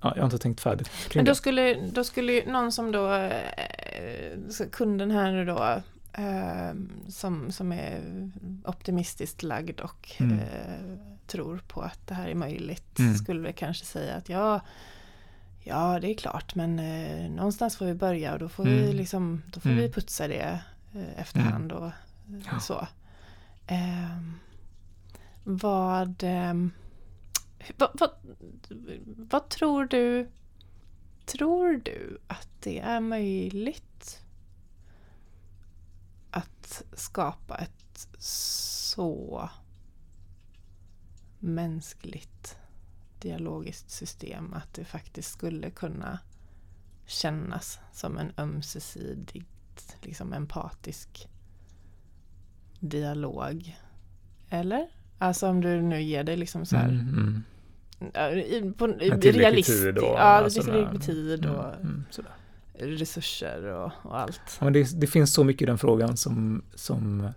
Ja, 0.00 0.12
jag 0.16 0.22
har 0.22 0.26
inte 0.26 0.38
tänkt 0.38 0.60
färdigt 0.60 0.88
kring 1.08 1.18
men 1.18 1.24
då 1.24 1.30
det. 1.30 1.34
skulle, 1.36 1.74
då 1.94 2.04
skulle 2.04 2.32
ju 2.32 2.52
någon 2.52 2.72
som 2.72 2.92
då, 2.92 3.12
eh, 3.14 4.38
så 4.50 4.64
kunden 4.70 5.10
här 5.10 5.32
nu 5.32 5.44
då, 5.44 5.62
eh, 6.12 6.74
som, 7.08 7.52
som 7.52 7.72
är 7.72 8.00
optimistiskt 8.64 9.42
lagd 9.42 9.80
och 9.80 10.12
Mm. 10.20 10.38
eh, 10.38 10.96
tror 11.26 11.58
på 11.68 11.80
att 11.82 12.06
det 12.06 12.14
här 12.14 12.28
är 12.28 12.34
möjligt, 12.34 12.98
Mm. 12.98 13.14
skulle 13.14 13.52
kanske 13.52 13.84
säga 13.84 14.14
att 14.16 14.28
ja, 14.28 14.60
ja 15.62 16.00
det 16.00 16.10
är 16.10 16.14
klart, 16.14 16.54
men 16.54 16.78
eh, 16.78 17.30
någonstans 17.30 17.76
får 17.76 17.86
vi 17.86 17.94
börja 17.94 18.32
och 18.32 18.38
då 18.38 18.48
får 18.48 18.64
vi 18.64 18.82
Mm. 18.84 18.96
liksom, 18.96 19.42
då 19.46 19.60
får 19.60 19.70
Mm. 19.70 19.82
vi 19.82 19.92
putsa 19.92 20.28
det 20.28 20.60
eh, 20.94 21.20
efterhand 21.20 21.72
och 21.72 21.86
eh, 21.86 21.92
Ja. 22.52 22.60
så. 22.60 22.86
Ehm, 23.66 24.32
vad, 25.44 26.14
ehm, 26.22 26.70
vad, 27.78 27.90
vad, 27.94 28.10
vad 29.16 29.48
tror 29.48 29.84
du 29.84 30.28
Tror 31.26 31.80
du 31.84 32.18
att 32.26 32.48
det 32.60 32.78
är 32.78 33.00
möjligt 33.00 34.20
att 36.30 36.82
skapa 36.92 37.56
ett 37.58 38.08
så 38.18 39.50
mänskligt 41.44 42.56
dialogiskt 43.20 43.90
system 43.90 44.54
att 44.54 44.74
det 44.74 44.84
faktiskt 44.84 45.32
skulle 45.32 45.70
kunna 45.70 46.18
kännas 47.06 47.78
som 47.92 48.18
en 48.18 48.32
ömsesidigt 48.38 49.96
liksom 50.02 50.32
empatisk 50.32 51.28
dialog? 52.80 53.76
Eller? 54.50 54.88
Alltså 55.18 55.48
om 55.48 55.60
du 55.60 55.82
nu 55.82 56.02
ger 56.02 56.24
dig 56.24 56.36
liksom 56.36 56.66
så 56.66 56.76
här 56.76 56.88
Mm, 56.88 57.08
mm. 57.08 57.42
I, 58.38 58.72
på, 58.78 58.86
realistiskt. 58.86 59.82
tid 59.82 59.98
och 59.98 60.04
ja, 60.04 60.18
alltså 60.18 60.62
tid 61.00 61.46
och 61.46 61.64
Mm, 61.74 61.80
mm, 61.82 62.04
sådär. 62.10 62.32
resurser 62.74 63.64
och, 63.64 63.92
och 64.02 64.18
allt. 64.20 64.40
Ja, 64.58 64.64
men 64.64 64.72
det, 64.72 65.00
det 65.00 65.06
finns 65.06 65.34
så 65.34 65.44
mycket 65.44 65.62
i 65.62 65.66
den 65.66 65.78
frågan 65.78 66.16
som, 66.16 66.62
som 66.74 67.28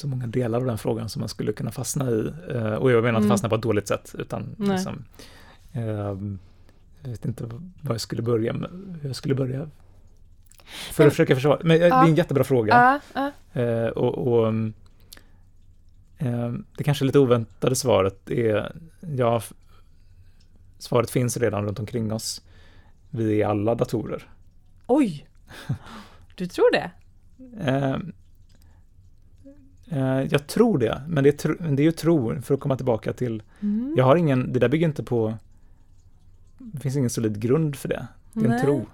så 0.00 0.08
många 0.08 0.26
delar 0.26 0.58
av 0.58 0.66
den 0.66 0.78
frågan 0.78 1.08
som 1.08 1.20
man 1.20 1.28
skulle 1.28 1.52
kunna 1.52 1.70
fastna 1.72 2.10
i. 2.10 2.32
Eh, 2.54 2.72
och 2.74 2.90
jag 2.92 3.04
menar 3.04 3.18
inte 3.18 3.26
Mm. 3.26 3.28
fastna 3.28 3.48
på 3.48 3.54
ett 3.54 3.62
dåligt 3.62 3.88
sätt, 3.88 4.14
utan 4.18 4.54
Nej. 4.58 4.68
liksom, 4.70 5.04
ehm, 5.72 6.38
jag 7.02 7.10
vet 7.10 7.24
inte 7.24 7.44
vad 7.82 7.94
jag 7.94 8.00
skulle 8.00 8.22
börja 8.22 8.52
med, 8.52 8.70
hur 9.02 9.08
jag 9.08 9.16
skulle 9.16 9.34
börja. 9.34 9.68
För 10.92 11.06
att 11.06 11.12
försöka 11.12 11.34
försvara, 11.34 11.58
men 11.64 11.70
eh, 11.76 11.78
det 11.80 11.84
är 11.86 11.88
Ja. 11.88 12.06
en 12.06 12.14
jättebra 12.14 12.44
fråga. 12.44 13.00
Ja, 13.14 13.32
ja. 13.54 13.60
Eh, 13.62 13.86
och 13.88 14.18
och 14.26 14.46
um, 14.48 14.72
eh, 16.18 16.52
det 16.76 16.84
kanske 16.84 17.04
lite 17.04 17.18
oväntade 17.18 17.74
svaret 17.76 18.30
är, 18.30 18.72
ja, 19.16 19.42
svaret 20.78 21.10
finns 21.10 21.36
redan 21.36 21.64
runt 21.64 21.78
omkring 21.78 22.12
oss. 22.12 22.42
Vi 23.10 23.42
är 23.42 23.46
alla 23.46 23.74
datorer. 23.74 24.28
Oj! 24.86 25.26
Du 26.34 26.46
tror 26.46 26.72
det? 26.72 26.90
Eh, 29.92 30.22
jag 30.22 30.46
tror 30.46 30.78
det, 30.78 31.02
men 31.08 31.24
det 31.24 31.30
är, 31.30 31.36
tro, 31.36 31.54
det 31.54 31.82
är 31.82 31.84
ju 31.84 31.92
tro, 31.92 32.40
för 32.42 32.54
att 32.54 32.60
komma 32.60 32.76
tillbaka 32.76 33.12
till, 33.12 33.42
Mm. 33.60 33.94
jag 33.96 34.04
har 34.04 34.16
ingen, 34.16 34.52
det 34.52 34.58
där 34.58 34.68
bygger 34.68 34.86
inte 34.88 35.02
på, 35.04 35.34
det 36.58 36.80
finns 36.80 36.96
ingen 36.96 37.10
solid 37.10 37.40
grund 37.40 37.76
för 37.76 37.88
det. 37.88 38.06
Det 38.32 38.40
är 38.40 38.44
en 38.44 38.50
Nej. 38.50 38.60
tro. 38.62 38.86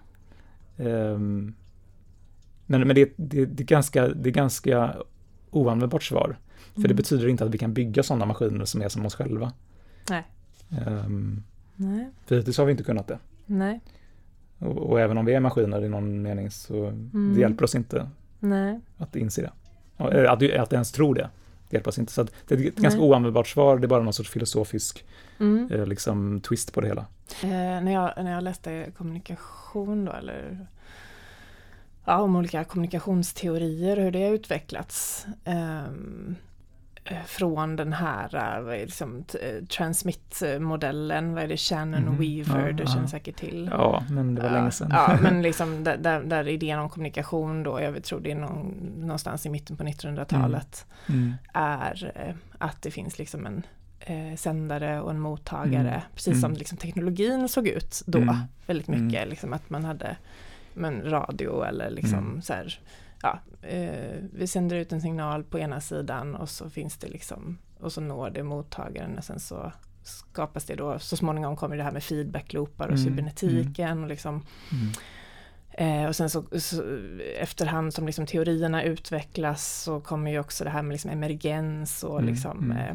Ehm, 0.77 1.55
men 2.67 2.81
men 2.87 2.95
det, 2.95 3.13
det, 3.17 3.45
det, 3.47 3.63
är 3.63 3.67
ganska, 3.67 4.09
det 4.09 4.29
är 4.29 4.33
ganska 4.33 4.97
oanvändbart 5.51 6.03
svar. 6.03 6.37
För 6.75 6.81
det 6.83 6.87
Mm. 6.87 6.97
betyder 6.97 7.29
inte 7.29 7.45
att 7.45 7.51
vi 7.55 7.59
kan 7.59 7.75
bygga 7.75 8.03
sådana 8.03 8.27
maskiner 8.27 8.65
som 8.65 8.83
är 8.83 8.89
som 8.89 9.07
oss 9.07 9.15
själva. 9.15 9.53
Nej. 10.11 10.25
Um, 11.07 11.43
Nej. 11.77 12.11
för 12.27 12.37
hittills 12.37 12.59
har 12.59 12.65
vi 12.65 12.71
inte 12.71 12.85
kunnat 12.85 13.07
det. 13.07 13.19
Nej. 13.47 13.81
Och, 14.59 14.77
och 14.77 15.01
även 15.01 15.19
om 15.19 15.25
vi 15.25 15.35
är 15.35 15.41
maskiner 15.41 15.85
i 15.85 15.89
någon 15.89 16.23
mening 16.23 16.51
så 16.51 16.87
Mm. 16.87 17.33
det 17.35 17.41
hjälper 17.41 17.65
oss 17.65 17.75
inte 17.75 18.09
Nej. 18.41 18.81
att 18.99 19.17
inse 19.17 19.43
det. 19.43 19.51
Eh, 19.99 20.33
Att, 20.33 20.43
att 20.59 20.73
ens 20.73 20.93
tro 20.93 21.15
det. 21.15 21.29
Det 21.69 21.77
hjälper 21.77 21.89
oss 21.89 21.99
inte. 21.99 22.13
Så 22.13 22.21
att 22.21 22.33
det 22.49 22.55
är 22.55 22.59
ett 22.69 22.77
ganska 22.77 23.01
Nej. 23.01 23.09
oanvändbart 23.09 23.49
svar. 23.49 23.79
Det 23.79 23.87
är 23.87 23.89
bara 23.89 24.03
någon 24.03 24.13
sorts 24.13 24.31
filosofisk 24.31 25.05
Mm. 25.41 25.71
eh, 25.73 25.87
liksom, 25.87 26.41
twist 26.41 26.73
på 26.75 26.81
det 26.81 26.87
hela. 26.89 27.07
Eh, 27.43 27.49
när, 27.85 27.93
jag, 27.93 28.25
när 28.25 28.33
jag 28.33 28.45
läste 28.45 28.87
kommunikation 28.97 30.05
då, 30.05 30.13
eller 30.13 30.67
ja, 32.05 32.19
om 32.19 32.37
olika 32.37 32.65
kommunikationsteorier, 32.65 33.97
hur 33.97 34.11
det 34.11 34.25
har 34.25 34.31
utvecklats. 34.33 35.27
eh, 35.45 35.83
från 37.27 37.77
den 37.77 37.93
här 37.93 38.35
eh, 38.35 38.41
är 38.75 38.79
liksom, 38.87 39.25
eh, 39.43 39.65
transmit-modellen, 39.65 41.35
vad 41.35 41.45
är 41.45 41.49
det, 41.49 41.57
Shannon 41.57 42.03
Mhm. 42.03 42.17
Weaver, 42.19 42.67
Ja, 42.67 42.73
du 42.73 42.83
ja. 42.83 42.89
känner 42.89 43.07
säkert 43.07 43.37
till. 43.37 43.69
Ja, 43.73 44.03
men 44.11 44.35
det 44.35 44.43
var 44.43 44.51
länge 44.51 44.71
sedan. 44.71 44.89
Ja, 44.93 45.19
men 45.23 45.43
liksom 45.49 45.85
där, 45.85 46.23
där, 46.25 46.49
idén 46.49 46.79
om 46.79 46.89
kommunikation 46.89 47.63
då, 47.63 47.81
jag 47.81 48.05
tror 48.05 48.21
det 48.21 48.31
är 48.31 48.35
någon, 48.35 48.67
någonstans 48.99 49.47
i 49.47 49.51
mitten 49.51 49.77
på 49.77 49.85
1900-talet, 49.85 50.87
Mm. 51.09 51.35
är 51.55 52.13
eh, 52.15 52.35
att 52.59 52.83
det 52.83 52.91
finns 52.91 53.19
liksom 53.19 53.47
en 53.47 53.63
eh, 54.01 54.37
sändare 54.37 55.01
och 55.01 55.11
en 55.11 55.21
mottagare, 55.21 55.89
Mm. 55.89 56.01
precis 56.15 56.41
som 56.41 56.51
Mm. 56.51 56.59
liksom 56.59 56.79
teknologin 56.79 57.49
såg 57.49 57.69
ut 57.69 58.03
då, 58.07 58.19
Mm. 58.19 58.37
väldigt 58.67 58.89
mycket, 58.89 59.29
liksom 59.29 59.53
att 59.53 59.71
man 59.71 59.85
hade 59.85 60.17
men, 60.75 61.11
radio 61.11 61.63
eller 61.65 61.91
liksom 61.91 62.19
Mm. 62.19 62.43
så 62.43 62.53
här, 62.53 62.79
ja, 63.23 63.39
eh, 63.63 64.17
vi 64.33 64.47
sänder 64.47 64.77
ut 64.77 64.93
en 64.93 65.01
signal 65.01 65.45
på 65.45 65.59
ena 65.59 65.81
sidan 65.81 66.35
och 66.35 66.49
så 66.49 66.71
finns 66.71 66.97
det 66.97 67.09
liksom, 67.09 67.59
och 67.81 67.93
så 67.93 68.01
når 68.01 68.31
det 68.31 68.43
mottagaren 68.43 69.19
och 69.19 69.25
sen 69.25 69.41
så 69.41 69.73
skapas 70.03 70.65
det 70.65 70.75
då, 70.75 70.99
så 70.99 71.17
småningom 71.17 71.57
kommer 71.57 71.77
det 71.77 71.83
här 71.83 71.93
med 71.93 72.03
feedback-loopar 72.03 72.85
och 72.89 72.95
Mm, 72.99 73.05
cybernetiken 73.05 74.03
och 74.03 74.09
liksom 74.09 74.43
Mm. 74.73 74.93
Eh, 75.79 76.09
och 76.09 76.17
sen 76.17 76.31
så, 76.31 76.45
så 76.59 76.83
efterhand 77.41 77.95
som 77.95 78.07
liksom 78.07 78.27
teorierna 78.27 78.83
utvecklas 78.83 79.83
så 79.83 80.01
kommer 80.01 80.31
ju 80.31 80.39
också 80.39 80.65
det 80.65 80.71
här 80.71 80.83
med 80.83 80.93
liksom 80.93 81.11
emergens 81.11 82.05
och 82.05 82.19
Mm, 82.21 82.31
liksom 82.35 82.71
mm. 82.71 82.77
eh, 82.77 82.95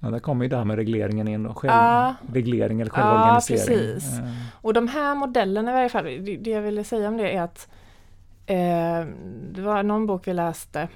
Ja, 0.00 0.10
där 0.10 0.18
kommer 0.18 0.44
ju 0.44 0.48
det 0.48 0.56
här 0.56 0.64
med 0.64 0.76
regleringen 0.76 1.28
in. 1.28 1.44
Ja. 1.44 1.54
Självreglering 1.54 2.80
eller 2.80 2.90
Ja, 2.96 3.02
självorganisering. 3.02 3.66
precis. 3.94 4.18
Eh, 4.18 4.30
Och 4.62 4.72
de 4.74 4.88
här 4.88 5.14
modellerna 5.14 5.70
i 5.70 5.74
varje 5.74 5.88
fall, 5.88 6.04
det, 6.04 6.36
det 6.36 6.50
jag 6.50 6.62
ville 6.62 6.84
säga 6.84 7.08
om 7.08 7.16
det 7.16 7.30
är 7.36 7.42
att 7.42 7.68
eh, 8.46 9.06
det 9.52 9.62
var 9.62 9.82
någon 9.82 10.06
bok 10.06 10.28
vi 10.28 10.32
läste, 10.34 10.88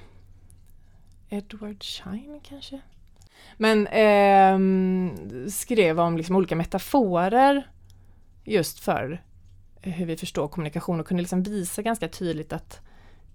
Edward 1.29 1.83
Schein 1.83 2.39
kanske? 2.43 2.81
Men 3.57 3.87
ehm, 3.91 5.49
skrev 5.49 5.99
om 5.99 6.17
liksom 6.17 6.35
olika 6.35 6.55
metaforer 6.55 7.67
just 8.43 8.79
för 8.79 9.21
hur 9.81 10.05
vi 10.05 10.17
förstår 10.17 10.47
kommunikation 10.47 10.99
och 10.99 11.07
kunde 11.07 11.21
liksom 11.23 11.43
visa 11.43 11.81
ganska 11.81 12.07
tydligt 12.07 12.53
att 12.53 12.79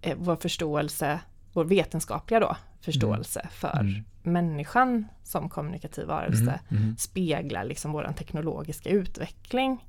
eh, 0.02 0.16
vår 0.18 0.36
förståelse 0.36 1.20
vår 1.52 1.64
vetenskapliga 1.64 2.40
då, 2.40 2.56
förståelse 2.80 3.40
Mm. 3.40 3.50
för 3.50 3.80
Mm. 3.80 4.04
människan 4.22 5.06
som 5.24 5.48
kommunikativ 5.48 6.06
varelse 6.06 6.60
Mm, 6.70 6.82
mm. 6.82 6.96
speglar 6.96 7.64
liksom 7.64 7.92
våran 7.92 8.14
teknologiska 8.14 8.90
utveckling. 8.90 9.84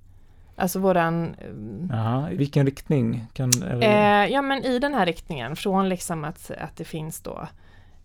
Alltså 0.60 0.80
våran... 0.80 1.36
eh, 1.40 1.98
Jaha, 1.98 2.32
i 2.32 2.36
vilken 2.36 2.66
riktning? 2.66 3.26
Kan, 3.34 3.52
eller, 3.64 4.24
Eh, 4.24 4.32
ja 4.32 4.42
men 4.42 4.64
i 4.64 4.80
den 4.80 4.94
här 4.94 5.06
riktningen, 5.06 5.56
från 5.56 5.90
liksom 5.90 6.24
att, 6.24 6.52
att 6.58 6.76
det 6.76 6.84
finns 6.84 7.22
då 7.22 7.48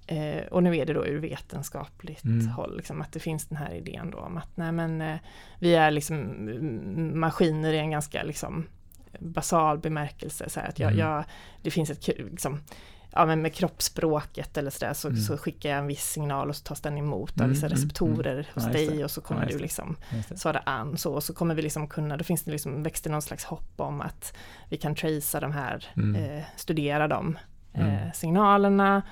eh, 0.07 0.43
och 0.51 0.63
nu 0.63 0.77
är 0.77 0.87
det 0.87 0.93
då 0.93 1.07
ur 1.07 1.19
vetenskapligt 1.19 2.25
Mm. 2.25 2.49
håll, 2.49 2.77
liksom, 2.77 3.03
att 3.03 3.13
det 3.13 3.21
finns 3.21 3.47
den 3.47 3.59
här 3.59 3.75
idén 3.75 4.11
då 4.11 4.19
om 4.19 4.37
att 4.37 4.57
nej 4.57 4.73
men 4.73 5.01
eh, 5.01 5.17
vi 5.59 5.75
är 5.75 5.91
liksom 5.91 6.19
maskiner 7.21 7.73
i 7.73 7.79
en 7.79 7.91
ganska 7.91 8.23
liksom 8.23 8.67
basal 9.19 9.79
bemärkelse. 9.79 10.49
Så 10.51 10.61
att 10.61 10.79
jag, 10.79 10.93
Mm. 10.93 11.01
jag, 11.07 11.25
det 11.63 11.71
finns 11.71 11.91
ett 11.91 12.09
liksom, 12.19 12.61
ja 13.13 13.27
men 13.27 13.43
med 13.43 13.55
kroppsspråket 13.55 14.57
eller 14.57 14.71
sådär 14.71 14.93
så, 14.95 15.09
Mm. 15.09 15.21
så 15.21 15.39
skickar 15.39 15.71
jag 15.71 15.79
en 15.79 15.87
viss 15.87 16.05
signal 16.11 16.49
och 16.49 16.57
så 16.57 16.63
tas 16.65 16.81
den 16.81 16.99
emot 16.99 17.31
av 17.33 17.39
Mm, 17.41 17.51
vissa 17.51 17.67
mm, 17.67 17.77
receptorer 17.79 18.49
hos 18.55 18.65
Ja, 18.67 18.73
dig 18.73 19.05
och 19.05 19.11
så 19.11 19.21
kommer 19.21 19.41
Ja, 19.41 19.47
just 19.47 19.59
du 19.59 19.63
liksom 19.63 19.97
svara 20.35 20.59
an 20.59 20.97
så 20.99 21.15
och 21.15 21.25
så 21.25 21.35
kommer 21.35 21.55
vi 21.55 21.63
liksom 21.63 21.89
kunna, 21.89 22.17
då 22.17 22.25
finns 22.25 22.43
det 22.43 22.51
liksom, 22.51 22.83
växte 22.83 23.09
någon 23.11 23.23
slags 23.23 23.45
hopp 23.45 23.73
om 23.81 24.01
att 24.01 24.35
vi 24.69 24.77
kan 24.77 24.95
tracea 24.95 25.41
de 25.41 25.53
här, 25.53 25.87
Mm. 25.97 26.25
eh, 26.39 26.45
studera 26.57 27.09
de 27.09 27.39
Mm. 27.75 27.89
eh, 27.89 28.13
signalerna 28.13 29.03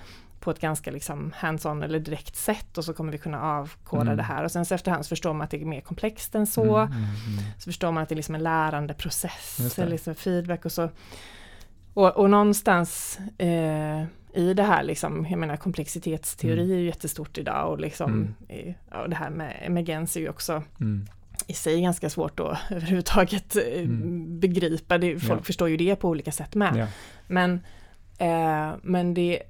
på 0.40 0.50
ett 0.50 0.60
ganska 0.60 0.90
liksom 0.90 1.32
hands-on 1.36 1.82
eller 1.82 1.98
direkt 2.00 2.36
sätt 2.36 2.78
och 2.78 2.84
så 2.84 2.92
kommer 2.94 3.12
vi 3.12 3.18
kunna 3.18 3.42
avkoda 3.42 4.02
Mm. 4.02 4.16
det 4.16 4.22
här 4.22 4.44
och 4.44 4.50
sen 4.52 4.64
så 4.64 4.74
efterhand 4.74 5.04
så 5.04 5.08
förstår 5.08 5.32
man 5.32 5.44
att 5.44 5.50
det 5.50 5.60
är 5.62 5.64
mer 5.66 5.80
komplext 5.80 6.34
än 6.34 6.46
så. 6.46 6.76
Mm, 6.76 6.92
mm, 6.92 7.04
mm. 7.04 7.44
Så 7.58 7.64
förstår 7.64 7.92
man 7.92 8.02
att 8.02 8.08
det 8.08 8.12
är 8.12 8.16
liksom 8.16 8.34
en 8.34 8.42
lärande 8.42 8.92
Just 8.92 9.02
process, 9.02 9.56
det. 9.76 9.82
eller 9.82 9.92
liksom 9.92 10.14
feedback 10.14 10.64
och 10.64 10.72
så. 10.72 10.88
Och, 11.94 12.16
och 12.16 12.30
någonstans 12.30 13.18
eh, 13.38 14.02
i 14.34 14.54
det 14.54 14.62
här, 14.62 14.82
liksom, 14.82 15.26
jag 15.30 15.38
menar 15.38 15.56
komplexitetsteori 15.56 16.52
Mm. 16.62 16.70
är 16.70 16.76
ju 16.76 16.86
jättestort 16.86 17.38
idag 17.38 17.70
och 17.72 17.80
liksom, 17.80 18.10
Mm. 18.12 18.34
eh, 18.48 18.74
ja, 18.90 19.06
det 19.06 19.16
här 19.16 19.30
med 19.30 19.56
emergens 19.62 20.16
är 20.16 20.20
ju 20.20 20.28
också 20.28 20.62
Mm. 20.80 21.06
i 21.46 21.52
sig 21.52 21.80
ganska 21.82 22.10
svårt 22.10 22.40
att 22.40 22.58
överhuvudtaget 22.70 23.56
eh, 23.56 23.62
Mm. 23.82 24.40
begripa. 24.40 24.98
Det, 24.98 25.18
folk 25.18 25.40
Ja. 25.40 25.44
förstår 25.44 25.68
ju 25.68 25.76
det 25.76 25.96
på 25.96 26.08
olika 26.08 26.32
sätt 26.32 26.54
med. 26.54 26.76
Ja. 26.76 26.86
Men, 27.26 27.52
eh, 28.18 28.74
men 28.82 29.14
det, 29.14 29.42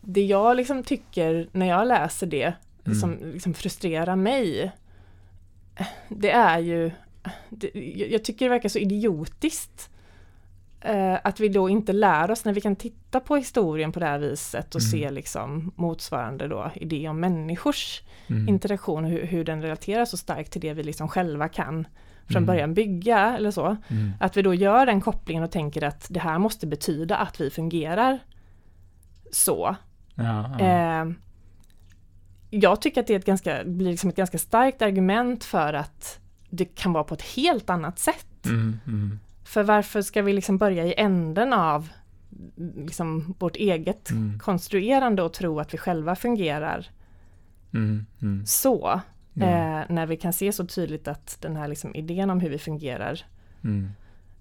det 0.00 0.22
jag 0.24 0.56
liksom 0.56 0.82
tycker 0.82 1.48
när 1.52 1.66
jag 1.66 1.86
läser 1.88 2.26
det 2.26 2.52
Mm. 2.86 2.98
som 2.98 3.16
liksom 3.32 3.54
frustrerar 3.54 4.16
mig 4.16 4.72
det 6.08 6.30
är 6.30 6.58
ju 6.58 6.90
det, 7.50 7.70
jag 8.10 8.24
tycker 8.24 8.44
det 8.46 8.50
verkar 8.50 8.68
så 8.68 8.78
idiotiskt 8.78 9.90
eh, 9.90 9.97
att 11.22 11.40
vi 11.40 11.48
då 11.48 11.68
inte 11.68 11.92
lär 11.92 12.30
oss 12.30 12.44
när 12.44 12.52
vi 12.52 12.60
kan 12.60 12.76
titta 12.76 13.20
på 13.20 13.36
historien 13.36 13.92
på 13.92 14.00
det 14.00 14.06
här 14.06 14.18
viset 14.18 14.74
och 14.74 14.80
Mm. 14.80 14.90
se 14.90 15.10
liksom 15.10 15.72
motsvarande 15.76 16.48
då 16.48 16.70
idé 16.74 17.08
om 17.08 17.20
människors 17.20 18.02
Mm. 18.30 18.48
interaktion 18.48 19.04
hur, 19.04 19.26
hur 19.26 19.44
den 19.44 19.62
relaterar 19.62 20.04
så 20.04 20.16
starkt 20.16 20.52
till 20.52 20.60
det 20.60 20.74
vi 20.74 20.82
liksom 20.82 21.08
själva 21.08 21.48
kan 21.48 21.86
från 22.26 22.36
Mm. 22.36 22.46
början 22.46 22.74
bygga 22.74 23.36
eller 23.36 23.50
så. 23.50 23.76
Mm. 23.88 24.12
Att 24.20 24.36
vi 24.36 24.42
då 24.42 24.54
gör 24.54 24.86
den 24.86 25.00
kopplingen 25.00 25.42
och 25.44 25.50
tänker 25.50 25.84
att 25.84 26.06
det 26.10 26.20
här 26.20 26.38
måste 26.38 26.66
betyda 26.66 27.16
att 27.16 27.40
vi 27.40 27.50
fungerar 27.50 28.18
så. 29.32 29.76
Ja, 30.14 30.56
ja. 30.58 30.64
Eh, 30.64 31.10
jag 32.50 32.82
tycker 32.82 33.00
att 33.00 33.06
det 33.06 33.14
är 33.14 33.18
ett 33.18 33.24
ganska, 33.26 33.64
blir 33.64 33.90
liksom 33.90 34.10
ett 34.10 34.16
ganska 34.16 34.38
starkt 34.38 34.82
argument 34.82 35.44
för 35.44 35.72
att 35.72 36.18
det 36.50 36.64
kan 36.64 36.92
vara 36.92 37.04
på 37.04 37.14
ett 37.14 37.22
helt 37.22 37.70
annat 37.70 37.98
sätt. 37.98 38.46
Mm, 38.46 38.80
mm, 38.86 39.18
För 39.48 39.62
varför 39.62 40.02
ska 40.02 40.22
vi 40.22 40.32
liksom 40.32 40.58
börja 40.58 40.86
i 40.86 40.94
änden 40.96 41.52
av 41.52 41.88
liksom 42.76 43.34
vårt 43.38 43.56
eget 43.56 44.10
mm, 44.10 44.38
konstruerande 44.38 45.22
och 45.22 45.32
tro 45.32 45.60
att 45.60 45.74
vi 45.74 45.78
själva 45.78 46.16
fungerar 46.16 46.86
mm, 47.74 48.06
mm. 48.22 48.46
så? 48.46 49.00
Eh, 49.40 49.80
när 49.88 50.06
vi 50.06 50.16
kan 50.16 50.32
se 50.32 50.52
så 50.52 50.66
tydligt 50.66 51.08
att 51.08 51.36
den 51.40 51.56
här 51.56 51.68
liksom 51.68 51.94
idén 51.94 52.30
om 52.30 52.40
hur 52.40 52.50
vi 52.50 52.58
fungerar 52.58 53.20
Mm. 53.64 53.88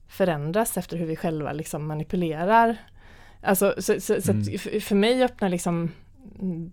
förändras 0.07 0.77
efter 0.77 0.97
hur 0.97 1.05
vi 1.05 1.15
själva 1.15 1.51
liksom 1.53 1.87
manipulerar. 1.87 2.77
Alltså, 3.41 3.73
så, 3.77 3.99
så, 4.01 4.21
så 4.21 4.31
Mm. 4.31 4.81
för 4.81 4.95
mig 4.95 5.23
öppnar 5.23 5.49
liksom 5.49 5.91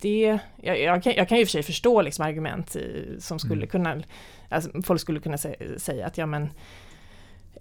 det, 0.00 0.38
jag, 0.62 0.80
jag, 0.80 1.02
kan, 1.02 1.12
jag 1.16 1.28
kan 1.28 1.38
ju 1.38 1.42
i 1.42 1.44
och 1.44 1.48
för 1.48 1.52
sig 1.52 1.62
förstå 1.62 2.02
liksom 2.02 2.24
argument 2.26 2.76
i, 2.76 3.16
som 3.18 3.38
skulle 3.38 3.54
Mm. 3.66 3.68
kunna, 3.68 4.02
alltså 4.48 4.82
folk 4.82 5.00
skulle 5.00 5.20
kunna 5.20 5.38
sä, 5.38 5.54
säga 5.78 6.06
att 6.06 6.18
ja 6.18 6.26
men, 6.26 6.50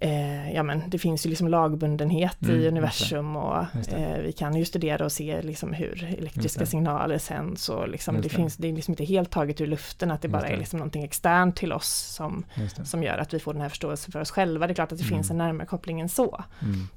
eh, 0.00 0.52
ja 0.52 0.62
men 0.62 0.82
det 0.86 0.98
finns 0.98 1.26
ju 1.26 1.30
liksom 1.30 1.48
lagbundenhet 1.48 2.42
Mm, 2.42 2.60
i 2.60 2.68
universum 2.68 3.36
och 3.36 3.56
eh, 3.96 4.18
vi 4.22 4.32
kan 4.32 4.54
ju 4.56 4.64
studera 4.64 5.04
och 5.04 5.12
se 5.12 5.42
liksom 5.42 5.72
hur 5.72 6.16
elektriska 6.18 6.66
signaler 6.66 7.18
sänds 7.18 7.68
och 7.68 7.88
liksom 7.88 8.14
det, 8.14 8.20
det. 8.20 8.28
finns, 8.28 8.56
det 8.56 8.68
är 8.68 8.72
liksom 8.72 8.92
inte 8.92 9.04
helt 9.04 9.30
taget 9.30 9.60
ur 9.60 9.66
luften 9.66 10.10
att 10.10 10.22
det 10.22 10.28
bara 10.28 10.48
är 10.48 10.56
liksom 10.56 10.78
någonting 10.78 11.04
externt 11.04 11.56
till 11.56 11.72
oss 11.72 11.88
som 12.16 12.44
som 12.84 13.02
gör 13.02 13.18
att 13.18 13.34
vi 13.34 13.38
får 13.38 13.52
den 13.52 13.62
här 13.62 13.68
förståelsen 13.68 14.12
för 14.12 14.20
oss 14.20 14.30
själva. 14.30 14.66
Det 14.66 14.72
är 14.72 14.74
klart 14.74 14.92
att 14.92 14.98
det 14.98 15.04
Mm. 15.04 15.16
finns 15.16 15.30
en 15.30 15.38
närmare 15.38 15.66
koppling 15.66 16.00
än 16.00 16.08
så. 16.08 16.44
Mm. 16.62 16.88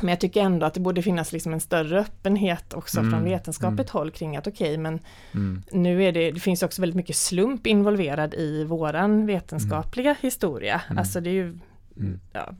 Men 0.00 0.08
jag 0.08 0.20
tycker 0.20 0.42
ändå 0.42 0.66
att 0.66 0.74
det 0.74 0.80
borde 0.80 1.02
finnas 1.02 1.32
liksom 1.32 1.52
en 1.52 1.60
större 1.60 2.00
öppenhet 2.00 2.74
också 2.74 2.98
Mm, 3.00 3.10
från 3.12 3.24
vetenskapligt 3.24 3.90
håll 3.90 4.10
kring 4.10 4.36
att 4.36 4.46
okej, 4.46 4.78
men 4.78 5.00
Mm. 5.34 5.62
nu 5.72 6.04
är 6.04 6.12
det, 6.12 6.30
det 6.30 6.40
finns 6.40 6.62
också 6.62 6.82
väldigt 6.82 6.96
mycket 6.96 7.16
slump 7.16 7.66
involverad 7.66 8.34
i 8.34 8.64
våran 8.64 9.26
vetenskapliga 9.26 10.16
historia. 10.20 10.82
Mm. 10.86 10.98
Alltså 10.98 11.20
det 11.20 11.30
är 11.30 11.34
ju, 11.34 11.58
Mm. 11.96 12.20
ja, 12.32 12.54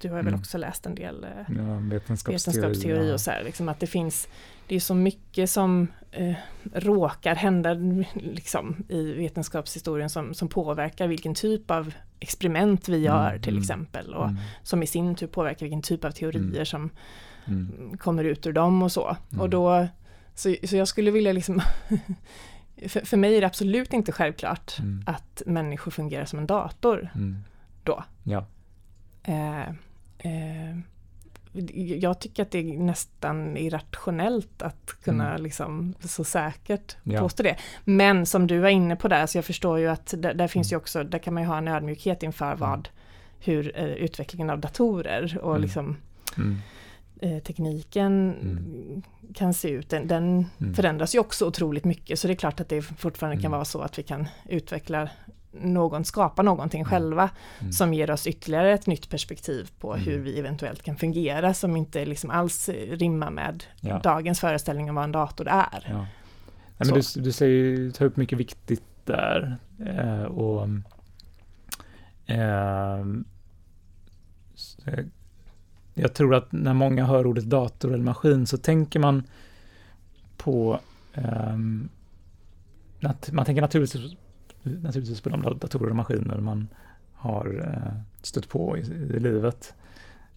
du 0.00 0.08
har 0.08 0.16
väl 0.16 0.26
Mm. 0.28 0.40
också 0.40 0.58
läst 0.58 0.86
en 0.86 0.94
del 0.94 1.24
eh, 1.24 1.30
Ja, 1.30 1.78
vetenskapsteori. 1.90 2.34
vetenskapsteori 2.36 3.08
ja. 3.08 3.14
och 3.14 3.20
så 3.20 3.30
här, 3.30 3.44
liksom 3.44 3.68
att 3.68 3.80
det 3.80 3.86
finns, 3.86 4.28
det 4.66 4.74
är 4.76 4.80
så 4.80 4.94
mycket 4.94 5.50
som 5.50 5.86
eh, 6.10 6.34
råkar 6.74 7.34
hända 7.34 7.74
liksom, 8.14 8.76
i 8.88 9.12
vetenskapshistorien 9.12 10.10
som, 10.10 10.34
som 10.34 10.48
påverkar 10.48 11.06
vilken 11.08 11.34
typ 11.34 11.70
av 11.70 11.94
experiment 12.20 12.88
vi 12.88 12.96
gör 12.98 13.28
Mm, 13.30 13.42
till 13.42 13.52
mm. 13.52 13.62
exempel 13.62 14.14
och 14.14 14.24
Mm. 14.28 14.36
som 14.62 14.82
i 14.82 14.86
sin 14.86 15.14
tur 15.14 15.26
påverkar 15.26 15.66
vilken 15.66 15.82
typ 15.82 16.04
av 16.04 16.10
teorier 16.10 16.42
Mm. 16.54 16.66
som 16.66 16.90
Mm. 17.46 17.96
kommer 17.98 18.24
ut 18.24 18.46
ur 18.46 18.52
dem 18.52 18.82
och 18.82 18.92
så. 18.92 19.16
Mm. 19.30 19.40
Och 19.40 19.50
då, 19.50 19.86
så, 20.34 20.54
så 20.64 20.76
jag 20.76 20.88
skulle 20.88 21.10
vilja 21.10 21.32
liksom 21.32 21.60
för, 22.88 23.00
för 23.00 23.16
mig 23.16 23.36
är 23.36 23.40
det 23.40 23.46
absolut 23.46 23.92
inte 23.92 24.12
självklart 24.12 24.78
Mm. 24.78 25.04
att 25.06 25.42
människor 25.46 25.90
fungerar 25.90 26.24
som 26.24 26.38
en 26.38 26.46
dator 26.46 27.10
Mm. 27.14 27.36
då. 27.84 28.04
Ja. 28.22 28.46
Eh, 29.22 29.68
eh, 30.18 30.78
jag 31.98 32.18
tycker 32.20 32.42
att 32.42 32.50
det 32.50 32.58
är 32.58 32.78
nästan 32.78 33.56
irrationellt 33.56 34.62
att 34.62 34.96
kunna 35.04 35.30
Mm. 35.30 35.42
liksom 35.42 35.94
så 36.00 36.24
säkert 36.24 36.96
Ja. 37.02 37.20
påstå 37.20 37.42
det. 37.42 37.56
Men 37.84 38.26
som 38.26 38.46
du 38.46 38.58
var 38.58 38.68
inne 38.68 38.96
på 38.96 39.08
där, 39.08 39.26
så 39.26 39.38
jag 39.38 39.44
förstår 39.44 39.78
ju 39.78 39.88
att 39.88 40.14
där, 40.18 40.34
där 40.34 40.48
finns 40.48 40.72
Mm. 40.72 40.76
ju 40.78 40.80
också, 40.82 41.04
där 41.04 41.18
kan 41.18 41.34
man 41.34 41.42
ju 41.42 41.48
ha 41.48 41.58
en 41.58 41.68
ödmjukhet 41.68 42.22
inför 42.22 42.54
vad, 42.56 42.88
hur 43.40 43.78
eh, 43.78 43.84
utvecklingen 43.84 44.50
av 44.50 44.58
datorer 44.60 45.38
och 45.42 45.50
Mm. 45.50 45.62
liksom 45.62 45.96
Mm. 46.36 46.58
eh, 47.20 47.38
tekniken 47.42 48.34
Mm. 48.42 49.02
kan 49.34 49.54
se 49.54 49.68
ut. 49.68 49.88
Den, 49.90 50.06
den 50.06 50.46
Mm. 50.60 50.74
förändras 50.74 51.14
ju 51.14 51.18
också 51.18 51.46
otroligt 51.46 51.84
mycket 51.84 52.18
så 52.18 52.26
det 52.26 52.32
är 52.32 52.36
klart 52.36 52.60
att 52.60 52.68
det 52.68 52.82
fortfarande 52.82 53.36
kan 53.36 53.42
Mm. 53.46 53.50
vara 53.52 53.64
så 53.64 53.80
att 53.80 53.98
vi 53.98 54.02
kan 54.02 54.28
utveckla 54.48 55.08
någon, 55.52 56.04
skapa 56.04 56.42
någonting 56.42 56.80
Mm. 56.80 56.90
själva 56.90 57.30
Mm. 57.60 57.72
som 57.72 57.94
ger 57.94 58.10
oss 58.10 58.26
ytterligare 58.26 58.72
ett 58.72 58.86
nytt 58.86 59.08
perspektiv 59.10 59.70
på 59.78 59.94
Mm. 59.94 60.04
hur 60.06 60.18
vi 60.18 60.38
eventuellt 60.38 60.82
kan 60.82 60.96
fungera 60.96 61.54
som 61.54 61.76
inte 61.76 62.04
liksom 62.04 62.30
alls 62.30 62.68
rimmar 62.90 63.30
med 63.30 63.64
Ja. 63.80 63.98
dagens 63.98 64.40
föreställning 64.40 64.88
om 64.88 64.94
vad 64.94 65.04
en 65.04 65.12
dator 65.12 65.48
är. 65.48 65.86
Ja. 65.90 65.96
Nej, 65.96 66.06
men 66.78 66.88
du, 66.88 67.20
du 67.22 67.32
säger, 67.32 67.90
tar 67.90 68.06
upp 68.06 68.16
mycket 68.16 68.38
viktigt 68.38 68.82
där. 69.04 69.56
Eh, 69.86 70.22
och, 70.22 70.68
ehm, 72.26 73.24
eh, 74.86 75.04
jag 75.94 76.14
tror 76.14 76.34
att 76.34 76.52
när 76.52 76.74
många 76.74 77.04
hör 77.04 77.26
ordet 77.26 77.44
dator 77.44 77.92
eller 77.94 78.04
maskin 78.04 78.46
så 78.46 78.56
tänker 78.58 79.00
man 79.00 79.22
på 80.36 80.80
nat- 83.00 83.32
man 83.32 83.44
tänker 83.44 83.62
naturligtvis, 83.62 84.16
naturligtvis 84.62 85.20
på 85.20 85.28
de 85.28 85.42
datorer 85.42 85.90
och 85.90 85.96
maskiner 85.96 86.38
man 86.38 86.68
har 87.14 87.60
eh, 87.68 87.92
stött 88.22 88.48
på 88.48 88.78
i, 88.78 88.80
i 88.80 89.20
livet. 89.20 89.74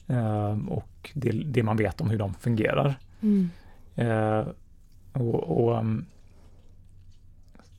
Ehm, 0.07 0.69
och 0.69 1.11
det, 1.13 1.31
det 1.31 1.63
man 1.63 1.77
vet 1.77 2.01
om 2.01 2.09
hur 2.09 2.17
de 2.19 2.33
fungerar. 2.33 2.95
Mm. 3.21 3.49
Eh, 3.95 4.47
och, 5.13 5.65
och 5.65 5.79
um, 5.79 6.05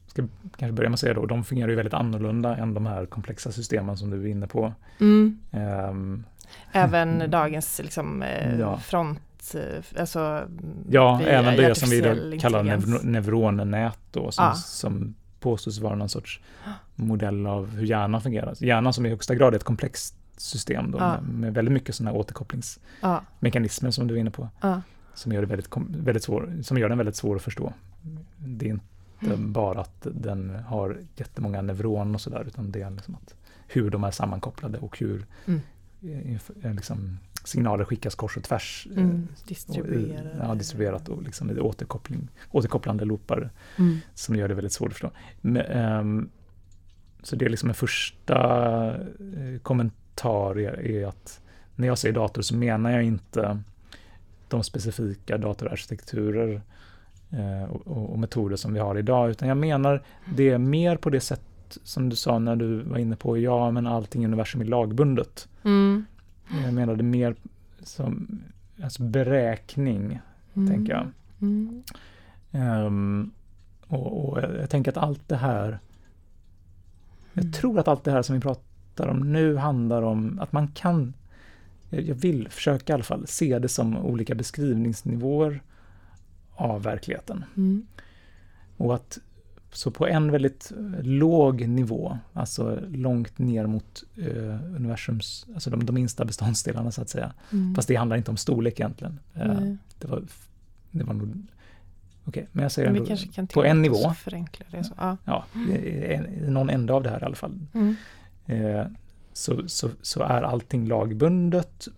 ska 0.06 0.22
kanske 0.56 0.72
börja 0.72 0.88
med 0.88 0.94
att 0.94 1.00
säga 1.00 1.14
då, 1.14 1.26
de 1.26 1.44
fungerar 1.44 1.68
ju 1.68 1.74
väldigt 1.76 1.94
annorlunda 1.94 2.56
än 2.56 2.74
de 2.74 2.86
här 2.86 3.06
komplexa 3.06 3.52
systemen 3.52 3.96
som 3.96 4.10
du 4.10 4.22
är 4.22 4.26
inne 4.26 4.46
på. 4.46 4.72
Mm. 5.00 5.38
Ehm, 5.52 6.24
Även 6.72 7.30
dagens 7.30 7.80
liksom, 7.82 8.22
eh, 8.22 8.58
Ja. 8.60 8.78
front, 8.78 9.54
eh, 9.54 10.00
alltså 10.00 10.42
ja, 10.90 11.20
även 11.22 11.56
det 11.56 11.74
som 11.74 11.90
vi 11.90 12.38
kallar 12.40 12.62
neuro- 12.64 13.02
neuronnät 13.02 13.98
då, 14.10 14.30
som, 14.30 14.44
Ja. 14.44 14.52
som 14.54 15.14
påstås 15.40 15.78
vara 15.78 15.94
någon 15.94 16.08
sorts 16.08 16.40
modell 16.94 17.46
av 17.46 17.70
hur 17.70 17.86
hjärnan 17.86 18.20
fungerar. 18.20 18.54
Hjärnan 18.58 18.92
som 18.92 19.06
i 19.06 19.08
högsta 19.08 19.34
grad 19.34 19.52
är 19.52 19.56
ett 19.56 19.64
komplext 19.64 20.14
system 20.36 20.90
då, 20.90 20.98
Ja. 20.98 21.20
med, 21.20 21.54
väldigt 21.54 21.72
mycket 21.72 21.94
sådana 21.94 22.10
här 22.10 22.18
återkopplingsmekanismer 22.18 23.88
Ja, 23.88 23.92
som 23.92 24.06
du 24.06 24.14
är 24.14 24.18
inne 24.18 24.30
på. 24.30 24.48
ja. 24.60 24.82
som 25.14 25.32
gör, 25.32 25.40
det 25.40 25.46
väldigt, 25.46 25.70
väldigt 25.88 26.22
svår, 26.22 26.62
som 26.62 26.78
gör 26.78 26.88
den 26.88 26.98
väldigt 26.98 27.16
svår 27.16 27.36
att 27.36 27.42
förstå. 27.42 27.72
Det 28.38 28.66
är 28.66 28.70
inte 28.70 28.84
mm. 29.20 29.52
bara 29.52 29.80
att 29.80 30.06
den 30.12 30.56
har 30.66 30.98
jättemånga 31.16 31.62
neuroner 31.62 32.14
och 32.14 32.20
sådär, 32.20 32.44
utan 32.46 32.70
det 32.70 32.82
är 32.82 32.90
liksom 32.90 33.14
att 33.14 33.34
hur 33.68 33.90
de 33.90 34.04
är 34.04 34.10
sammankopplade 34.10 34.78
och 34.78 34.98
hur 34.98 35.26
mm. 35.46 35.60
liksom, 36.62 37.18
signaler 37.48 37.84
skickas 37.84 38.14
kors 38.14 38.36
och 38.36 38.42
tvärs. 38.42 38.88
Mm, 38.90 39.10
eh, 39.10 39.46
distribuerat. 39.48 40.32
Ja, 40.40 40.54
distribuerat 40.54 41.08
och 41.08 41.22
liksom 41.22 41.50
i 41.50 41.60
återkoppling, 41.60 42.28
återkopplande 42.50 43.04
loopar 43.04 43.50
mm. 43.78 43.98
som 44.14 44.36
gör 44.36 44.48
det 44.48 44.54
väldigt 44.54 44.72
svårt 44.72 44.88
att 44.88 44.92
förstå. 44.92 45.10
Men, 45.40 45.66
um, 45.66 46.30
så 47.22 47.36
det 47.36 47.44
är 47.44 47.48
liksom 47.48 47.68
en 47.68 47.74
första 47.74 48.36
eh, 48.96 49.60
kommentar 49.62 50.58
är, 50.58 50.86
är, 50.86 51.06
att 51.06 51.40
när 51.74 51.86
jag 51.86 51.98
säger 51.98 52.14
dator 52.14 52.42
så 52.42 52.56
menar 52.56 52.90
jag 52.90 53.02
inte 53.02 53.62
de 54.48 54.62
specifika 54.62 55.38
datorarkitekturer 55.38 56.60
eh, 57.30 57.70
och, 57.70 58.10
och, 58.10 58.18
metoder 58.18 58.56
som 58.56 58.72
vi 58.72 58.80
har 58.80 58.98
idag, 58.98 59.30
utan 59.30 59.48
jag 59.48 59.56
menar 59.56 60.02
det 60.36 60.58
mer 60.58 60.96
på 60.96 61.10
det 61.10 61.20
sätt 61.20 61.42
som 61.82 62.08
du 62.08 62.16
sa 62.16 62.38
när 62.38 62.56
du 62.56 62.82
var 62.82 62.98
inne 62.98 63.16
på, 63.16 63.38
ja 63.38 63.70
men 63.70 63.86
allting 63.86 64.22
i 64.22 64.26
universum 64.26 64.60
är 64.60 64.64
lagbundet. 64.64 65.48
Mm. 65.62 66.06
Jag 66.64 66.74
menade 66.74 67.02
mer 67.02 67.34
som 67.82 68.40
alltså 68.82 69.02
beräkning, 69.02 70.20
mm. 70.54 70.68
tänker 70.68 70.92
jag. 70.92 71.08
Mm. 71.40 71.82
Um, 72.52 73.30
och, 73.86 74.28
och, 74.28 74.42
jag 74.42 74.70
tänker 74.70 74.90
att 74.90 74.96
allt 74.96 75.28
det 75.28 75.36
här, 75.36 75.78
jag 77.32 77.44
mm. 77.44 77.52
tror 77.52 77.78
att 77.78 77.88
allt 77.88 78.04
det 78.04 78.10
här 78.10 78.22
som 78.22 78.34
vi 78.34 78.40
pratar 78.40 79.06
om 79.08 79.32
nu 79.32 79.56
handlar 79.56 80.02
om 80.02 80.38
att 80.40 80.52
man 80.52 80.68
kan, 80.68 81.14
jag 81.90 82.14
vill 82.14 82.48
försöka 82.48 82.92
i 82.92 82.94
alla 82.94 83.04
fall, 83.04 83.26
se 83.26 83.58
det 83.58 83.68
som 83.68 83.96
olika 83.96 84.34
beskrivningsnivåer 84.34 85.62
av 86.54 86.82
verkligheten. 86.82 87.44
Mm. 87.56 87.86
Och 88.76 88.94
att 88.94 89.18
så 89.72 89.90
på 89.90 90.06
en 90.06 90.30
väldigt 90.30 90.72
eh, 90.76 91.02
låg 91.02 91.68
nivå, 91.68 92.18
alltså 92.32 92.78
långt 92.88 93.38
ner 93.38 93.66
mot 93.66 94.04
eh, 94.16 94.76
universums, 94.76 95.46
alltså 95.54 95.70
de, 95.70 95.86
de 95.86 95.92
minsta 95.92 96.24
beståndsdelarna 96.24 96.90
så 96.90 97.02
att 97.02 97.08
säga. 97.08 97.32
Mm. 97.52 97.74
Fast 97.74 97.88
det 97.88 97.96
handlar 97.96 98.16
inte 98.16 98.30
om 98.30 98.36
storlek 98.36 98.80
egentligen. 98.80 99.20
Eh, 99.34 99.60
det, 99.98 100.08
var, 100.08 100.22
det 100.90 101.04
var 101.04 101.14
nog 101.14 101.28
Okej, 102.28 102.42
okay, 102.42 102.46
men 102.52 102.62
jag 102.62 102.72
säger 102.72 102.90
men 102.90 103.06
ändå 103.36 103.52
på 103.52 103.64
en 103.64 103.82
nivå. 103.82 104.14
Förenkla 104.14 104.66
det 104.70 104.84
så. 104.84 104.94
Ja, 104.96 105.16
ja 105.24 105.44
i 105.60 106.50
någon 106.50 106.70
ände 106.70 106.92
av 106.92 107.02
det 107.02 107.10
här 107.10 107.20
i 107.20 107.24
alla 107.24 107.34
fall. 107.34 107.58
Mm. 107.72 107.96
Eh, 108.46 108.86
så, 109.32 109.68
så, 109.68 109.90
så 110.02 110.22
är 110.22 110.42
allting 110.42 110.88
lagbundet 110.88 111.88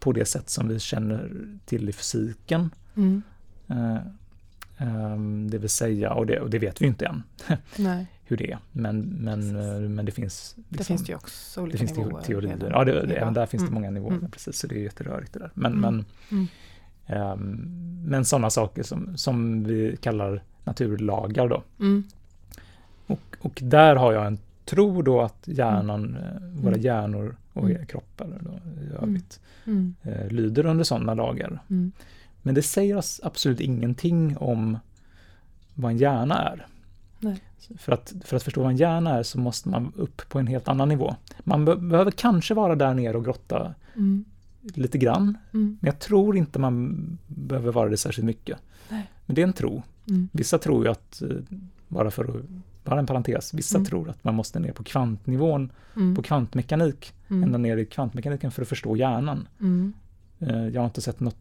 på 0.00 0.12
det 0.12 0.24
sätt 0.24 0.50
som 0.50 0.68
vi 0.68 0.78
känner 0.78 1.30
till 1.64 1.88
i 1.88 1.92
fysiken. 1.92 2.70
Mm. 2.96 3.22
Eh, 4.82 5.02
Um, 5.12 5.50
det 5.50 5.58
vill 5.58 5.70
säga, 5.70 6.12
och 6.12 6.26
det, 6.26 6.40
och 6.40 6.50
det, 6.50 6.58
vet 6.58 6.82
vi 6.82 6.86
inte 6.86 7.06
än 7.06 7.22
hur 8.24 8.36
det 8.36 8.52
är, 8.52 8.58
men, 8.72 9.00
men, 9.00 9.56
eh, 9.56 9.88
men 9.88 10.04
det 10.04 10.12
finns... 10.12 10.54
Liksom, 10.56 10.64
det 10.68 10.84
finns 10.84 11.10
ju 11.10 11.14
också 11.14 11.62
olika 11.62 11.72
det 11.72 11.78
finns 11.78 11.98
nivåer. 11.98 12.22
Teorier. 12.22 12.70
Ja, 12.70 12.84
det, 12.84 13.06
det, 13.06 13.14
även 13.14 13.34
där 13.34 13.46
finns 13.46 13.60
mm. 13.60 13.70
det 13.70 13.80
många 13.80 13.90
nivåer, 13.90 14.12
mm. 14.12 14.30
precis, 14.30 14.56
så 14.56 14.66
det 14.66 14.74
är 14.74 14.78
jätterörigt 14.82 15.32
det 15.32 15.38
där. 15.38 15.50
Men, 15.54 15.72
mm. 15.72 16.04
men, 16.28 16.48
um, 17.32 18.04
men 18.06 18.24
sådana 18.24 18.50
saker 18.50 18.82
som, 18.82 19.16
som 19.16 19.64
vi 19.64 19.96
kallar 20.00 20.42
naturlagar 20.64 21.48
då. 21.48 21.62
Mm. 21.80 22.04
Och, 23.06 23.36
och 23.40 23.58
där 23.62 23.96
har 23.96 24.12
jag 24.12 24.26
en 24.26 24.38
tro 24.64 25.02
då 25.02 25.20
att 25.20 25.42
hjärnan, 25.44 26.16
mm. 26.16 26.62
våra 26.62 26.76
hjärnor 26.76 27.36
och 27.52 27.68
kroppar 27.88 28.38
då, 28.40 28.50
i 28.82 28.94
övrigt 29.02 29.40
eh, 30.02 30.28
lyder 30.28 30.66
under 30.66 30.84
sådana 30.84 31.14
lagar. 31.14 31.62
Men 32.42 32.54
det 32.54 32.62
säger 32.62 32.96
oss 32.96 33.20
absolut 33.22 33.60
ingenting 33.60 34.36
om 34.36 34.78
vad 35.74 35.90
en 35.90 35.98
hjärna 35.98 36.42
är. 36.42 36.66
Nej. 37.18 37.42
För, 37.78 37.92
att, 37.92 38.14
för 38.24 38.36
att 38.36 38.42
förstå 38.42 38.62
vad 38.62 38.70
en 38.70 38.76
hjärna 38.76 39.18
är 39.18 39.22
så 39.22 39.40
måste 39.40 39.68
man 39.68 39.92
upp 39.96 40.28
på 40.28 40.38
en 40.38 40.46
helt 40.46 40.68
annan 40.68 40.88
nivå. 40.88 41.16
Man 41.38 41.64
be 41.64 41.76
behöver 41.76 42.10
kanske 42.10 42.54
vara 42.54 42.74
där 42.74 42.94
nere 42.94 43.16
och 43.16 43.24
grotta 43.24 43.74
mm. 43.96 44.24
lite 44.60 44.98
grann, 44.98 45.38
mm. 45.52 45.78
men 45.80 45.88
jag 45.88 45.98
tror 45.98 46.36
inte 46.36 46.58
man 46.58 47.18
behöver 47.26 47.72
vara 47.72 47.88
det 47.88 47.96
särskilt 47.96 48.26
mycket. 48.26 48.58
Nej. 48.88 49.10
Men 49.26 49.34
det 49.34 49.42
är 49.42 49.46
en 49.46 49.52
tro. 49.52 49.82
Mm. 50.08 50.28
Vissa 50.32 50.58
tror 50.58 50.84
ju 50.84 50.90
att, 50.90 51.22
eh, 51.22 51.28
bara 51.88 52.10
för 52.10 52.24
att 52.24 52.44
bara 52.84 52.98
en 52.98 53.06
parentes, 53.06 53.54
vissa 53.54 53.78
mm. 53.78 53.86
tror 53.86 54.10
att 54.10 54.24
man 54.24 54.34
måste 54.34 54.60
ner 54.60 54.72
på 54.72 54.84
kvantnivån, 54.84 55.72
mm. 55.96 56.14
på 56.14 56.22
kvantmekanik, 56.22 57.12
mm. 57.28 57.42
ända 57.42 57.58
ner 57.58 57.76
i 57.76 57.86
kvantmekaniken 57.86 58.50
för 58.50 58.62
att 58.62 58.68
förstå 58.68 58.96
hjärnan. 58.96 59.48
Eh, 60.38 60.68
jag 60.68 60.80
har 60.80 60.86
inte 60.86 61.00
sett 61.00 61.20
något 61.20 61.36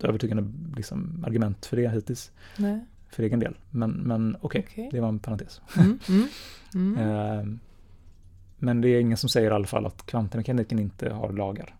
övertygande 0.00 0.52
liksom, 0.76 1.24
argument 1.26 1.66
för 1.66 1.76
det 1.76 1.88
hittills. 1.88 2.32
Nej. 2.56 2.84
För 3.10 3.22
egen 3.22 3.40
del. 3.40 3.56
Men, 3.70 3.90
men 3.90 4.36
okej, 4.40 4.60
okay, 4.60 4.86
okay. 4.86 4.88
det 4.90 5.00
var 5.00 5.08
en 5.08 5.18
parentes. 5.18 5.60
Mm, 5.76 5.98
mm, 6.08 6.28
mm. 6.96 6.98
uh, 6.98 7.56
men 8.58 8.80
det 8.80 8.88
är 8.88 9.00
ingen 9.00 9.16
som 9.16 9.28
säger 9.28 9.50
i 9.50 9.54
alla 9.54 9.66
fall 9.66 9.86
att 9.86 10.06
kvantmekaniken 10.06 10.78
inte 10.78 11.12
har 11.12 11.32
lagar. 11.32 11.76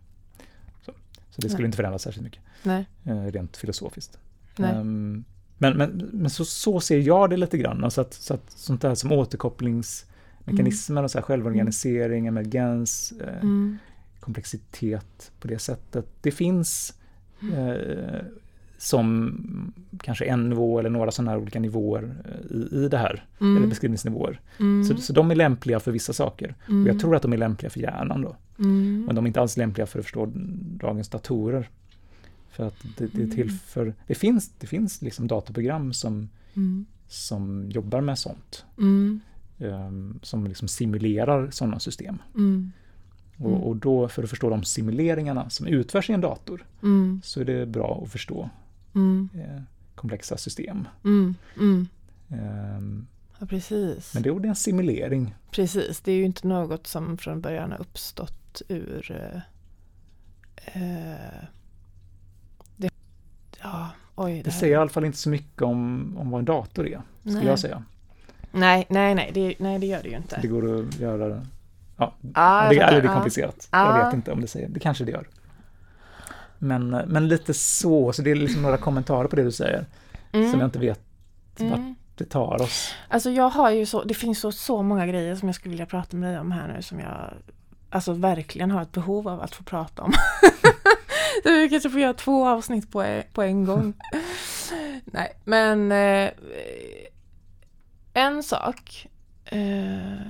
Så, 0.85 0.91
så 1.29 1.41
det 1.41 1.49
skulle 1.49 1.63
Nej. 1.63 1.67
inte 1.67 1.75
förändras 1.75 2.01
särskilt 2.01 2.23
mycket. 2.23 2.41
Nej. 2.63 2.85
Uh, 3.07 3.31
rent 3.31 3.57
filosofiskt. 3.57 4.19
Um, 4.57 5.25
men, 5.57 5.77
men, 5.77 6.09
men 6.13 6.29
så, 6.29 6.45
så 6.45 6.79
ser 6.79 6.99
jag 6.99 7.29
det 7.29 7.37
lite 7.37 7.57
grann. 7.57 7.83
Alltså 7.83 8.01
att, 8.01 8.13
så 8.13 8.33
att 8.33 8.51
sånt 8.51 8.81
där 8.81 8.95
som 8.95 9.11
återkopplingsmekanismer 9.11 11.03
och 11.03 11.11
så 11.11 11.17
här 11.17 11.23
självorganisering, 11.23 12.27
emergens, 12.27 13.13
eh, 13.21 13.41
mm. 13.41 13.77
komplexitet 14.19 15.31
på 15.39 15.47
det 15.47 15.59
sättet. 15.59 16.05
Det 16.21 16.31
finns 16.31 16.93
Eh, 17.53 18.25
som 18.77 19.73
kanske 20.01 20.25
en 20.25 20.49
nivå 20.49 20.79
eller 20.79 20.89
några 20.89 21.11
sådana 21.11 21.31
här 21.31 21.37
olika 21.37 21.59
nivåer 21.59 22.15
eh, 22.25 22.57
i, 22.57 22.85
i 22.85 22.87
det 22.87 22.97
här, 22.97 23.25
mm. 23.39 23.57
eller 23.57 23.67
beskrivningsnivåer. 23.67 24.41
Mm. 24.59 24.83
Så, 24.83 24.97
så 24.97 25.13
de 25.13 25.31
är 25.31 25.35
lämpliga 25.35 25.79
för 25.79 25.91
vissa 25.91 26.13
saker. 26.13 26.55
Mm. 26.69 26.83
Och 26.83 26.89
jag 26.89 26.99
tror 26.99 27.15
att 27.15 27.21
de 27.21 27.33
är 27.33 27.37
lämpliga 27.37 27.69
för 27.69 27.79
hjärnan 27.79 28.21
då. 28.21 28.35
Mm. 28.59 29.03
Men 29.05 29.15
de 29.15 29.25
är 29.25 29.27
inte 29.27 29.41
alls 29.41 29.57
lämpliga 29.57 29.85
för 29.85 29.99
att 29.99 30.05
förstå 30.05 30.31
dagens 30.79 31.09
datorer. 31.09 31.69
För 32.49 32.67
att 32.67 32.75
det, 32.97 33.07
det 33.07 33.23
är 33.23 33.27
till 33.27 33.51
mm. 33.75 33.93
det 34.07 34.15
finns, 34.15 34.51
det 34.59 34.67
finns 34.67 35.01
liksom 35.01 35.27
datorprogram 35.27 35.93
som, 35.93 36.29
mm. 36.53 36.85
som 37.07 37.69
jobbar 37.69 38.01
med 38.01 38.19
sånt. 38.19 38.65
Um, 39.57 40.19
som 40.21 40.47
liksom 40.47 40.67
simulerar 40.67 41.49
sådana 41.51 41.79
system. 41.79 42.17
Mm. 43.37 43.51
Och, 43.51 43.67
och, 43.67 43.75
då, 43.75 44.07
för 44.07 44.23
att 44.23 44.29
förstå 44.29 44.49
de 44.49 44.63
simuleringarna 44.63 45.49
som 45.49 45.67
utförs 45.67 46.09
i 46.09 46.13
en 46.13 46.21
dator, 46.21 46.65
mm. 46.83 47.21
så 47.23 47.41
är 47.41 47.45
det 47.45 47.65
bra 47.65 48.01
att 48.03 48.11
förstå 48.11 48.49
mm. 48.95 49.29
eh, 49.33 49.61
komplexa 49.95 50.37
system. 50.37 50.87
Um, 52.29 53.07
ja, 53.39 53.45
precis. 53.45 54.13
Men 54.13 54.23
det 54.23 54.29
är 54.29 54.45
en 54.45 54.55
simulering. 54.55 55.35
Precis, 55.51 56.01
det 56.01 56.11
är 56.11 56.15
ju 56.15 56.25
inte 56.25 56.47
något 56.47 56.87
som 56.87 57.17
från 57.17 57.41
början 57.41 57.71
har 57.71 57.79
uppstått 57.79 58.61
ur 58.67 59.11
eh, 59.11 59.41
eh 60.81 61.45
det, 62.75 62.89
ja, 63.61 63.89
oj, 64.15 64.33
det, 64.33 64.41
det 64.41 64.51
säger 64.51 64.73
i 64.73 64.75
alla 64.75 64.89
fall 64.89 65.05
inte 65.05 65.17
så 65.17 65.29
mycket 65.29 65.61
om, 65.61 66.13
om 66.17 66.29
vad 66.29 66.39
en 66.39 66.45
dator 66.45 66.87
är, 66.87 67.01
skulle 67.21 67.35
nej. 67.35 67.45
jag 67.45 67.59
säga. 67.59 67.83
Nej, 68.51 68.85
nej, 68.89 69.15
nej 69.15 69.31
det, 69.33 69.55
nej, 69.59 69.79
det 69.79 69.85
gör 69.85 70.03
det 70.03 70.09
ju 70.09 70.17
inte. 70.17 70.39
Det 70.41 70.47
går 70.47 70.79
att 70.79 70.99
göra 70.99 71.45
Ja, 71.97 72.15
ah, 72.33 72.69
det, 72.69 72.79
eller 72.79 73.01
det 73.01 73.07
är 73.07 73.13
komplicerat. 73.13 73.67
Ah. 73.69 73.97
Jag 73.97 74.05
vet 74.05 74.13
inte 74.13 74.31
om 74.31 74.41
det 74.41 74.47
säger, 74.47 74.69
det 74.69 74.79
kanske 74.79 75.03
det 75.03 75.11
gör. 75.11 75.27
Men, 76.57 76.89
men 76.89 77.27
lite 77.27 77.53
så, 77.53 78.13
så 78.13 78.21
det 78.21 78.31
är 78.31 78.35
liksom 78.35 78.61
några 78.61 78.77
kommentarer 78.77 79.27
på 79.27 79.35
det 79.35 79.43
du 79.43 79.51
säger. 79.51 79.85
Mm. 80.31 80.51
Som 80.51 80.59
jag 80.59 80.67
inte 80.67 80.79
vet 80.79 81.01
mm. 81.59 81.71
vart 81.71 81.97
det 82.15 82.25
tar 82.25 82.61
oss. 82.61 82.93
Alltså 83.07 83.29
jag 83.29 83.49
har 83.49 83.71
ju 83.71 83.85
så, 83.85 84.03
det 84.03 84.13
finns 84.13 84.39
så, 84.39 84.51
så 84.51 84.83
många 84.83 85.07
grejer 85.07 85.35
som 85.35 85.47
jag 85.47 85.55
skulle 85.55 85.71
vilja 85.71 85.85
prata 85.85 86.17
med 86.17 86.29
dig 86.29 86.39
om 86.39 86.51
här 86.51 86.73
nu 86.75 86.81
som 86.81 86.99
jag 86.99 87.33
alltså 87.89 88.13
verkligen 88.13 88.71
har 88.71 88.81
ett 88.81 88.91
behov 88.91 89.27
av 89.27 89.41
att 89.41 89.55
få 89.55 89.63
prata 89.63 90.01
om. 90.01 90.13
vi 91.43 91.69
kanske 91.69 91.89
får 91.89 91.99
göra 91.99 92.13
två 92.13 92.47
avsnitt 92.47 92.91
på, 92.91 93.21
på 93.33 93.41
en 93.41 93.65
gång. 93.65 93.93
Nej, 95.05 95.33
men 95.43 95.91
eh, 95.91 96.29
en 98.13 98.43
sak 98.43 99.07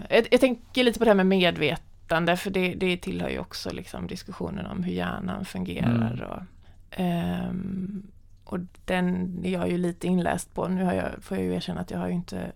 jag, 0.09 0.27
jag, 0.31 0.39
tänker 0.41 0.83
lite 0.83 0.99
på 0.99 1.05
det 1.05 1.09
här 1.09 1.15
med 1.15 1.25
medvetande, 1.25 2.37
för 2.37 2.49
det, 2.49 2.73
det 2.73 2.97
tillhör 2.97 3.29
ju 3.29 3.39
också 3.39 3.73
liksom 3.73 4.07
diskussionen 4.07 4.65
om 4.65 4.83
hur 4.83 4.93
hjärnan 4.93 5.45
fungerar. 5.45 6.47
Mm. 6.91 7.43
Och, 7.43 7.49
um, 7.49 8.07
och 8.43 8.59
den 8.85 9.39
är 9.45 9.51
jag 9.51 9.69
ju 9.71 9.77
lite 9.77 10.07
inläst 10.07 10.53
på. 10.53 10.67
Nu 10.67 10.83
har 10.83 10.93
jag, 10.93 11.23
får 11.23 11.37
jag 11.37 11.45
ju 11.45 11.53
erkänna 11.53 11.81
att 11.81 11.91
jag 11.91 11.99
har 11.99 12.07
ju 12.07 12.13
inte, 12.13 12.51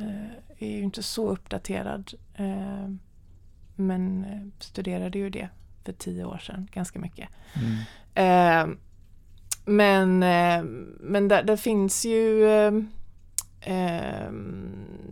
uh, 0.00 0.26
är 0.58 0.70
ju 0.70 0.82
inte 0.82 1.02
så 1.02 1.28
uppdaterad. 1.28 2.12
Uh, 2.40 2.94
men 3.76 4.24
studerade 4.58 5.18
ju 5.18 5.30
det 5.30 5.48
för 5.84 5.92
tio 5.92 6.24
år 6.24 6.38
sedan, 6.38 6.68
ganska 6.72 6.98
mycket. 6.98 7.28
Mm. 7.54 7.76
Ehm, 8.14 8.78
men 9.64 10.18
men 11.00 11.28
där, 11.28 11.42
där 11.42 11.56
finns 11.56 12.04
ju 12.04 12.44
eh, 12.44 12.72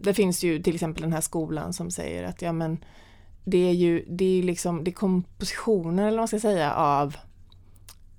det 0.02 0.14
finns 0.14 0.42
ju 0.42 0.62
till 0.62 0.74
exempel 0.74 1.02
den 1.02 1.12
här 1.12 1.20
skolan 1.20 1.72
som 1.72 1.90
säger 1.90 2.24
att 2.24 2.42
ja 2.42 2.52
men 2.52 2.84
det 3.44 3.68
är 3.68 3.72
ju 3.72 4.04
det 4.08 4.38
är 4.38 4.42
liksom 4.42 4.84
det 4.84 4.90
är 4.90 4.92
kompositionen 4.92 5.98
eller 5.98 6.10
vad 6.10 6.20
man 6.20 6.28
ska 6.28 6.40
säga 6.40 6.74
av 6.74 7.16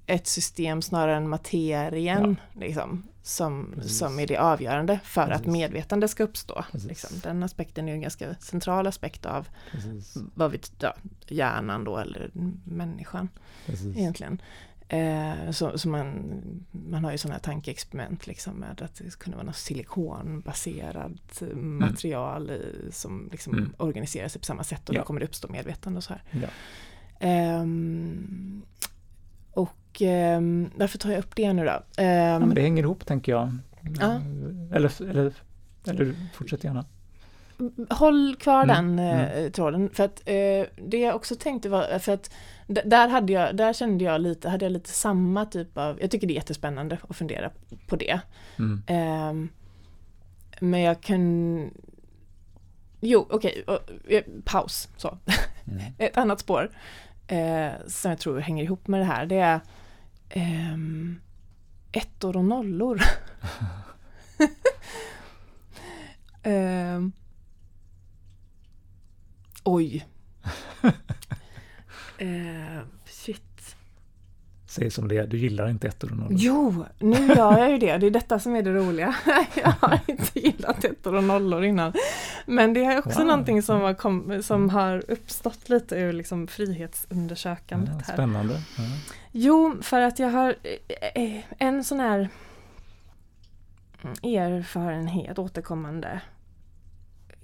ett 0.06 0.28
system 0.28 0.82
snarare 0.82 1.18
än 1.18 1.30
materien 1.30 2.40
liksom, 2.54 3.04
som, 3.24 3.76
som 3.82 4.20
är 4.20 4.28
det 4.28 4.38
avgörande 4.38 5.00
för 5.04 5.28
Precis. 5.28 5.42
att 5.42 5.52
medvetande 5.52 6.08
ska 6.08 6.24
uppstå. 6.24 6.66
Liksom. 6.72 7.20
Den 7.24 7.44
aspekten 7.44 7.86
är 7.88 7.92
ju 7.92 7.96
en 7.96 8.02
ganska 8.02 8.36
central 8.36 8.88
aspekt 8.88 9.26
av 9.26 9.48
Precis. 9.72 10.18
vad 10.36 10.52
vi, 10.52 10.60
ja, 10.80 10.96
hjärnan 11.28 11.84
då 11.84 11.98
eller 11.98 12.32
människan 12.64 13.30
Precis. 13.66 13.98
egentligen. 13.98 14.42
Eh, 14.94 15.52
så 15.52 15.78
så 15.78 15.90
man, 15.90 16.24
man 16.72 17.04
har 17.04 17.12
ju 17.12 17.18
sådana 17.18 17.34
här 17.36 17.42
tankeexperiment 17.42 18.28
liksom 18.28 18.54
med 18.54 18.82
att 18.82 18.96
det 18.96 19.20
kunde 19.20 19.38
vara 19.38 19.46
något 19.46 19.56
silikonbaserat 19.56 21.42
eh, 21.42 21.56
material 21.58 22.50
i, 22.52 22.90
som 22.92 23.30
liksom 23.32 23.54
Mm. 23.54 23.74
organiserar 23.78 24.28
sig 24.28 24.42
på 24.42 24.46
samma 24.46 24.64
sätt 24.64 24.90
och 24.90 24.96
Ja. 24.96 25.00
då 25.00 25.06
kommer 25.06 25.20
det 25.20 25.26
uppstå 25.26 25.48
medvetande 25.48 25.98
och 25.98 26.04
så 26.04 26.14
här. 26.14 26.24
Ja. 26.32 26.48
Ehm, 27.20 28.62
och 29.52 30.02
ehm, 30.02 30.70
varför 30.76 30.98
tar 30.98 31.10
jag 31.10 31.20
upp 31.20 31.36
det 31.36 31.54
nu 31.54 31.66
då? 31.66 31.72
ja, 31.72 31.84
Ehm, 32.04 32.42
men 32.42 32.56
det 32.56 32.62
hänger 32.62 32.84
ihop 32.84 33.06
tänker 33.06 33.32
jag. 33.32 33.58
Ja. 34.00 34.22
Eller, 34.74 35.02
eller, 35.10 35.34
eller 35.88 36.16
fortsätt 36.34 36.64
gärna. 36.64 36.86
Håll 37.90 38.36
kvar 38.40 38.64
Mm, 38.64 38.96
den 38.96 39.00
eh, 39.46 39.50
tråden. 39.52 39.90
För 39.94 40.04
att 40.04 40.20
eh, 40.26 40.66
det 40.88 40.98
jag 41.00 41.16
också 41.16 41.36
tänkte 41.36 41.70
var, 41.70 42.00
för 42.00 42.12
att 42.14 42.32
där, 42.68 43.08
hade 43.08 43.34
jag, 43.34 43.56
där 43.56 43.74
kände 43.74 44.04
jag 44.04 44.22
lite, 44.22 44.50
hade 44.50 44.66
jag 44.66 44.72
lite 44.72 44.90
samma 44.90 45.46
typ 45.46 45.78
av, 45.78 46.02
jag 46.02 46.12
tycker 46.12 46.28
det 46.28 46.34
är 46.34 46.36
jättespännande 46.36 46.98
att 47.10 47.16
fundera 47.16 47.52
på 47.88 47.96
det. 47.96 48.20
Mm. 48.60 48.84
Ehm, 48.88 49.50
men 50.60 50.82
jag 50.82 51.02
kan, 51.02 51.72
jo 53.00 53.28
okej, 53.30 53.64
och, 53.68 53.80
eh, 54.12 54.24
paus 54.46 54.90
så. 54.98 55.18
Mm. 55.68 55.84
Ett 55.98 56.18
annat 56.18 56.40
spår 56.40 56.72
eh, 57.28 57.72
som 57.88 58.12
jag 58.12 58.20
tror 58.20 58.40
hänger 58.40 58.64
ihop 58.64 58.88
med 58.88 59.00
det 59.00 59.06
här, 59.06 59.26
det 59.26 59.40
är 59.40 59.60
ehm, 60.30 61.22
ettor 61.92 62.38
och 62.38 62.46
nollor. 62.46 63.02
Ehm, 66.46 67.12
oj. 69.64 70.06
Eh, 72.18 72.80
shit. 73.06 73.76
Säg 74.66 74.92
som 74.92 75.08
det 75.08 75.18
är, 75.18 75.28
du 75.28 75.38
gillar 75.38 75.70
inte 75.70 75.88
ettor 75.88 76.12
och 76.12 76.18
nollor. 76.18 76.38
Jo, 76.40 76.86
nu 77.00 77.28
gör 77.28 77.58
jag 77.58 77.72
ju 77.72 77.78
det. 77.78 77.98
Det 77.98 78.08
är 78.08 78.12
detta 78.12 78.40
som 78.40 78.56
är 78.56 78.62
det 78.64 78.74
roliga. 78.74 79.16
Jag 79.56 79.74
har 79.82 80.00
inte 80.08 80.40
gillat 80.40 80.84
ettor 80.84 81.16
och 81.16 81.24
nollor 81.24 81.64
innan. 81.64 81.94
Men 82.46 82.74
det 82.74 82.86
är 82.86 82.98
också 83.00 83.20
Wow. 83.20 83.28
någonting 83.28 83.62
som 83.62 83.82
har, 83.82 83.94
kom, 83.94 84.44
som 84.44 84.70
har 84.70 85.12
uppstått 85.12 85.70
lite 85.70 85.96
ur 85.96 86.14
liksom 86.14 86.48
frihetsundersökandet 86.48 87.90
Ja, 87.94 88.02
här. 88.08 88.14
spännande. 88.14 88.54
Ja. 88.78 88.84
Jo, 89.32 89.76
för 89.82 90.02
att 90.02 90.20
jag 90.20 90.30
har 90.30 90.56
eh, 91.14 91.24
eh, 91.24 91.44
en 91.58 91.84
sån 91.84 92.00
här 92.00 92.30
erfarenhet, 94.24 95.40
återkommande 95.40 96.22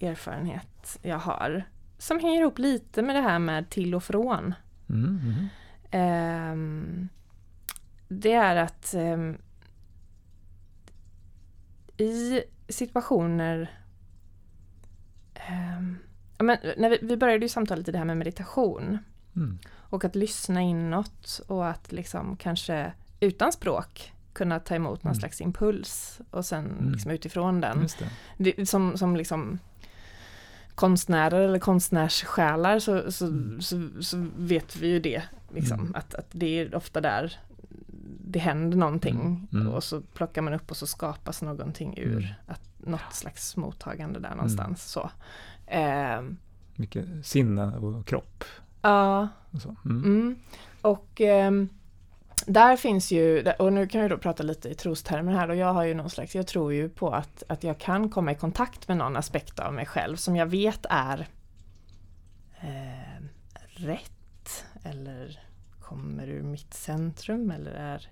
erfarenhet 0.01 0.97
jag 1.01 1.17
har. 1.19 1.63
Som 1.99 2.19
hänger 2.19 2.41
ihop 2.41 2.59
lite 2.59 3.01
med 3.01 3.15
det 3.15 3.21
här 3.21 3.39
med 3.39 3.69
till 3.69 3.95
och 3.95 4.03
från. 4.03 4.53
Mm, 4.89 5.19
mm. 5.23 5.47
Ehm, 5.91 7.09
det 8.07 8.33
är 8.33 8.55
att 8.55 8.93
ehm, 8.93 9.37
i 11.97 12.41
situationer 12.69 13.71
ja, 16.37 16.43
men 16.43 16.57
när 16.77 16.89
vi, 16.89 16.99
vi 17.01 17.17
började 17.17 17.45
ju 17.45 17.49
samtalet 17.49 17.87
i 17.87 17.91
det 17.91 17.97
här 17.97 18.05
med 18.05 18.17
meditation 18.17 18.97
Mm. 19.35 19.59
och 19.75 20.05
att 20.05 20.15
lyssna 20.15 20.61
inåt 20.61 21.41
och 21.47 21.67
att 21.67 21.91
liksom 21.91 22.37
kanske 22.37 22.93
utan 23.19 23.51
språk 23.51 24.13
kunna 24.33 24.59
ta 24.59 24.75
emot 24.75 25.03
någon 25.03 25.11
Mm. 25.11 25.19
slags 25.19 25.41
impuls 25.41 26.21
och 26.31 26.45
sen 26.45 26.65
Mm. 26.65 26.91
liksom 26.91 27.11
utifrån 27.11 27.61
den. 27.61 27.87
Det. 28.37 28.53
Det, 28.55 28.65
som, 28.69 28.97
som 28.97 29.15
liksom 29.15 29.59
konstnärer 30.79 31.41
eller 31.41 31.59
konstnärssjälar 31.59 32.79
så, 32.79 33.11
så, 33.11 33.25
Mm. 33.25 33.61
så, 33.61 33.89
så 34.01 34.27
vet 34.37 34.75
vi 34.75 34.87
ju 34.87 34.99
det. 34.99 35.23
Liksom, 35.53 35.79
Mm. 35.79 35.95
att, 35.95 36.15
att 36.15 36.27
det 36.31 36.59
är 36.59 36.75
ofta 36.75 37.01
där 37.01 37.37
det 38.25 38.39
händer 38.39 38.77
någonting 38.77 39.15
Mm. 39.19 39.47
Mm. 39.61 39.73
och 39.73 39.83
så 39.83 40.01
plockar 40.01 40.41
man 40.41 40.53
upp 40.53 40.71
och 40.71 40.77
så 40.77 40.87
skapas 40.87 41.41
någonting 41.41 41.97
ur 41.97 42.17
Mm. 42.17 42.29
att, 42.47 42.61
något 42.77 43.13
slags 43.13 43.57
mottagande 43.57 44.19
där 44.19 44.35
någonstans. 44.35 44.91
Så. 44.91 45.09
Ehm, 45.67 46.37
Mycket 46.75 47.05
sinne 47.25 47.77
och 47.77 48.05
kropp. 48.07 48.43
Ja, 48.81 49.27
Och, 49.51 49.61
så. 49.61 49.75
Och 50.81 51.21
ehm, 51.21 51.69
där 52.47 52.75
finns 52.77 53.11
ju, 53.11 53.51
och 53.59 53.73
nu 53.73 53.87
kan 53.87 54.01
vi 54.01 54.07
då 54.07 54.17
prata 54.17 54.43
lite 54.43 54.69
i 54.69 54.75
trostermer 54.75 55.33
här 55.33 55.49
och 55.49 55.55
jag 55.55 55.73
har 55.73 55.83
ju 55.83 55.93
någon 55.93 56.09
slags, 56.09 56.35
jag 56.35 56.47
tror 56.47 56.73
ju 56.73 56.89
på 56.89 57.09
att, 57.09 57.43
att 57.47 57.63
jag 57.63 57.77
kan 57.77 58.09
komma 58.09 58.31
i 58.31 58.35
kontakt 58.35 58.87
med 58.87 58.97
någon 58.97 59.15
aspekt 59.17 59.59
av 59.59 59.73
mig 59.73 59.85
själv 59.85 60.15
som 60.15 60.35
jag 60.35 60.45
vet 60.45 60.85
är 60.89 61.27
eh, 62.61 63.23
rätt 63.67 64.65
eller 64.83 65.39
kommer 65.81 66.27
ur 66.27 66.43
mitt 66.43 66.73
centrum 66.73 67.51
eller 67.51 67.71
är 67.71 68.07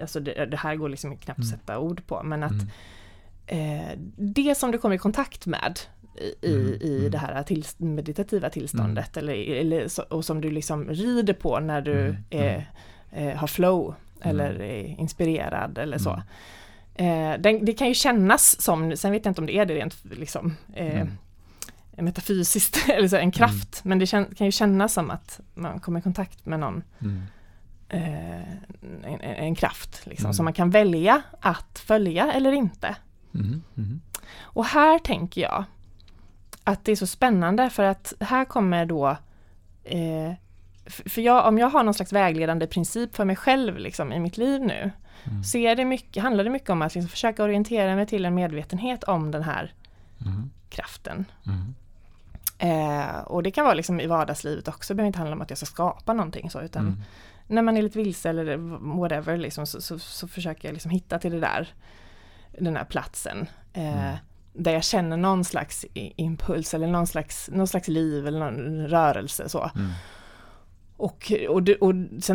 Alltså 0.00 0.20
det, 0.20 0.46
det 0.46 0.56
här 0.56 0.76
går 0.76 0.88
liksom 0.88 1.16
knappt 1.16 1.38
att 1.40 1.44
Mm. 1.44 1.58
sätta 1.58 1.78
ord 1.78 2.06
på 2.06 2.22
men 2.22 2.42
att 2.42 2.52
Mm. 2.52 2.68
eh, 3.46 3.98
det 4.16 4.54
som 4.54 4.70
du 4.70 4.78
kommer 4.78 4.94
i 4.94 4.98
kontakt 4.98 5.46
med 5.46 5.78
i, 6.42 6.54
Mm, 6.54 6.74
i 6.80 6.98
mm. 6.98 7.10
det 7.10 7.18
här 7.18 7.42
till, 7.42 7.64
meditativa 7.76 8.50
tillståndet 8.50 9.16
eller, 9.16 9.34
eller, 9.34 10.12
och 10.12 10.24
som 10.24 10.40
du 10.40 10.50
liksom 10.50 10.88
rider 10.88 11.34
på 11.34 11.60
när 11.60 11.80
du 11.80 12.00
Mm, 12.00 12.16
är, 12.30 12.70
eh, 13.12 13.36
har 13.36 13.46
flow 13.46 13.94
eller 14.22 14.62
är 14.62 14.84
inspirerad 15.00 15.78
eller 15.78 15.98
så. 15.98 16.10
Mm. 16.94 17.32
Eh, 17.34 17.40
den, 17.40 17.64
det 17.64 17.72
kan 17.72 17.88
ju 17.88 17.94
kännas 17.94 18.60
som, 18.62 18.96
sen 18.96 19.12
vet 19.12 19.24
jag 19.24 19.30
inte 19.30 19.40
om 19.40 19.46
det 19.46 19.56
är 19.56 19.66
det 19.66 19.74
rent 19.74 19.96
liksom, 20.04 20.56
eh, 20.74 21.00
Mm. 21.00 22.04
metafysiskt 22.04 22.88
eller 22.88 23.08
så, 23.08 23.16
en 23.16 23.30
kraft, 23.32 23.80
men 23.84 23.98
det 23.98 24.06
kan 24.10 24.46
ju 24.46 24.52
kännas 24.52 24.92
som 24.94 25.10
att 25.10 25.40
man 25.54 25.80
kommer 25.80 26.00
i 26.00 26.02
kontakt 26.02 26.46
med 26.46 26.60
någon 26.60 26.82
Mm. 27.00 27.22
eh, 27.88 28.52
en, 29.04 29.20
en, 29.20 29.54
kraft 29.54 30.06
liksom, 30.06 30.26
Mm. 30.26 30.34
som 30.34 30.44
man 30.44 30.52
kan 30.52 30.70
välja 30.70 31.22
att 31.40 31.78
följa 31.78 32.32
eller 32.32 32.52
inte. 32.52 32.96
Mm. 33.34 33.62
Mm. 33.76 34.00
Och 34.40 34.64
här 34.64 34.98
tänker 34.98 35.40
jag 35.40 35.64
att 36.64 36.84
det 36.84 36.92
är 36.92 36.96
så 36.96 37.06
spännande 37.06 37.70
för 37.70 37.84
att 37.84 38.12
här 38.20 38.44
kommer 38.44 38.86
då 38.86 39.16
eh, 39.84 40.32
för 40.86 41.20
jag, 41.20 41.46
om 41.48 41.58
jag 41.58 41.70
har 41.70 41.82
någon 41.84 41.94
slags 41.94 42.12
vägledande 42.12 42.66
princip 42.66 43.16
för 43.16 43.24
mig 43.24 43.36
själv 43.36 43.78
liksom, 43.78 44.12
i 44.12 44.20
mitt 44.20 44.36
liv 44.36 44.60
nu 44.60 44.90
Mm. 45.24 45.44
så 45.44 45.58
är 45.58 45.76
det 45.76 45.84
mycket, 45.84 46.22
handlar 46.22 46.44
det 46.44 46.50
mycket 46.50 46.70
om 46.70 46.82
att 46.82 46.94
liksom 46.94 47.08
försöka 47.08 47.42
orientera 47.44 47.96
mig 47.96 48.06
till 48.06 48.24
en 48.24 48.34
medvetenhet 48.34 49.04
om 49.04 49.30
den 49.30 49.42
här 49.42 49.74
Mm. 50.26 50.50
kraften. 50.70 51.24
Mm. 51.46 51.74
Eh, 52.58 53.18
och 53.20 53.42
det 53.42 53.50
kan 53.50 53.64
vara 53.64 53.74
liksom 53.74 54.00
i 54.00 54.06
vardagslivet 54.06 54.68
också, 54.68 54.92
det 54.94 54.96
behöver 54.96 55.06
inte 55.06 55.18
handla 55.18 55.36
om 55.36 55.42
att 55.42 55.50
jag 55.50 55.56
ska 55.56 55.66
skapa 55.66 56.12
någonting 56.12 56.50
så 56.50 56.60
utan 56.60 56.82
Mm. 56.86 57.02
när 57.46 57.62
man 57.62 57.76
är 57.76 57.82
lite 57.82 57.98
vilse 57.98 58.28
eller 58.30 58.56
whatever 59.00 59.36
liksom, 59.36 59.66
så, 59.66 59.80
så, 59.80 59.98
så 59.98 60.28
försöker 60.28 60.68
jag 60.68 60.72
liksom 60.72 60.90
hitta 60.90 61.18
till 61.18 61.32
det 61.32 61.40
där, 61.40 61.68
den 62.58 62.76
här 62.76 62.84
platsen. 62.84 63.46
Eh, 63.72 64.02
Mm. 64.04 64.16
Där 64.52 64.72
jag 64.72 64.84
känner 64.84 65.16
någon 65.16 65.44
slags 65.44 65.84
impuls 65.94 66.74
eller 66.74 66.86
någon 66.86 67.06
slags, 67.06 67.50
någon 67.52 67.66
slags 67.66 67.88
liv 67.88 68.26
eller 68.26 68.38
någon 68.38 68.88
rörelse 68.88 69.48
så. 69.48 69.70
Mm. 71.00 71.04
Och, 71.04 71.32
och, 71.54 71.62
det, 71.62 71.74
och 71.76 71.94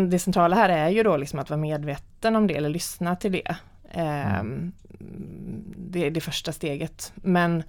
det 0.09 0.19
centrala 0.19 0.55
här 0.55 0.69
är 0.69 0.89
ju 0.89 1.03
då 1.03 1.17
liksom 1.17 1.39
att 1.39 1.49
vara 1.49 1.59
medveten 1.59 2.35
om 2.35 2.47
det 2.47 2.55
eller 2.55 2.69
lyssna 2.69 3.15
till 3.15 3.31
det. 3.31 3.55
Eh, 3.91 4.43
Det 5.77 6.05
är 6.05 6.11
det 6.11 6.21
första 6.21 6.51
steget. 6.51 7.13
Men 7.15 7.63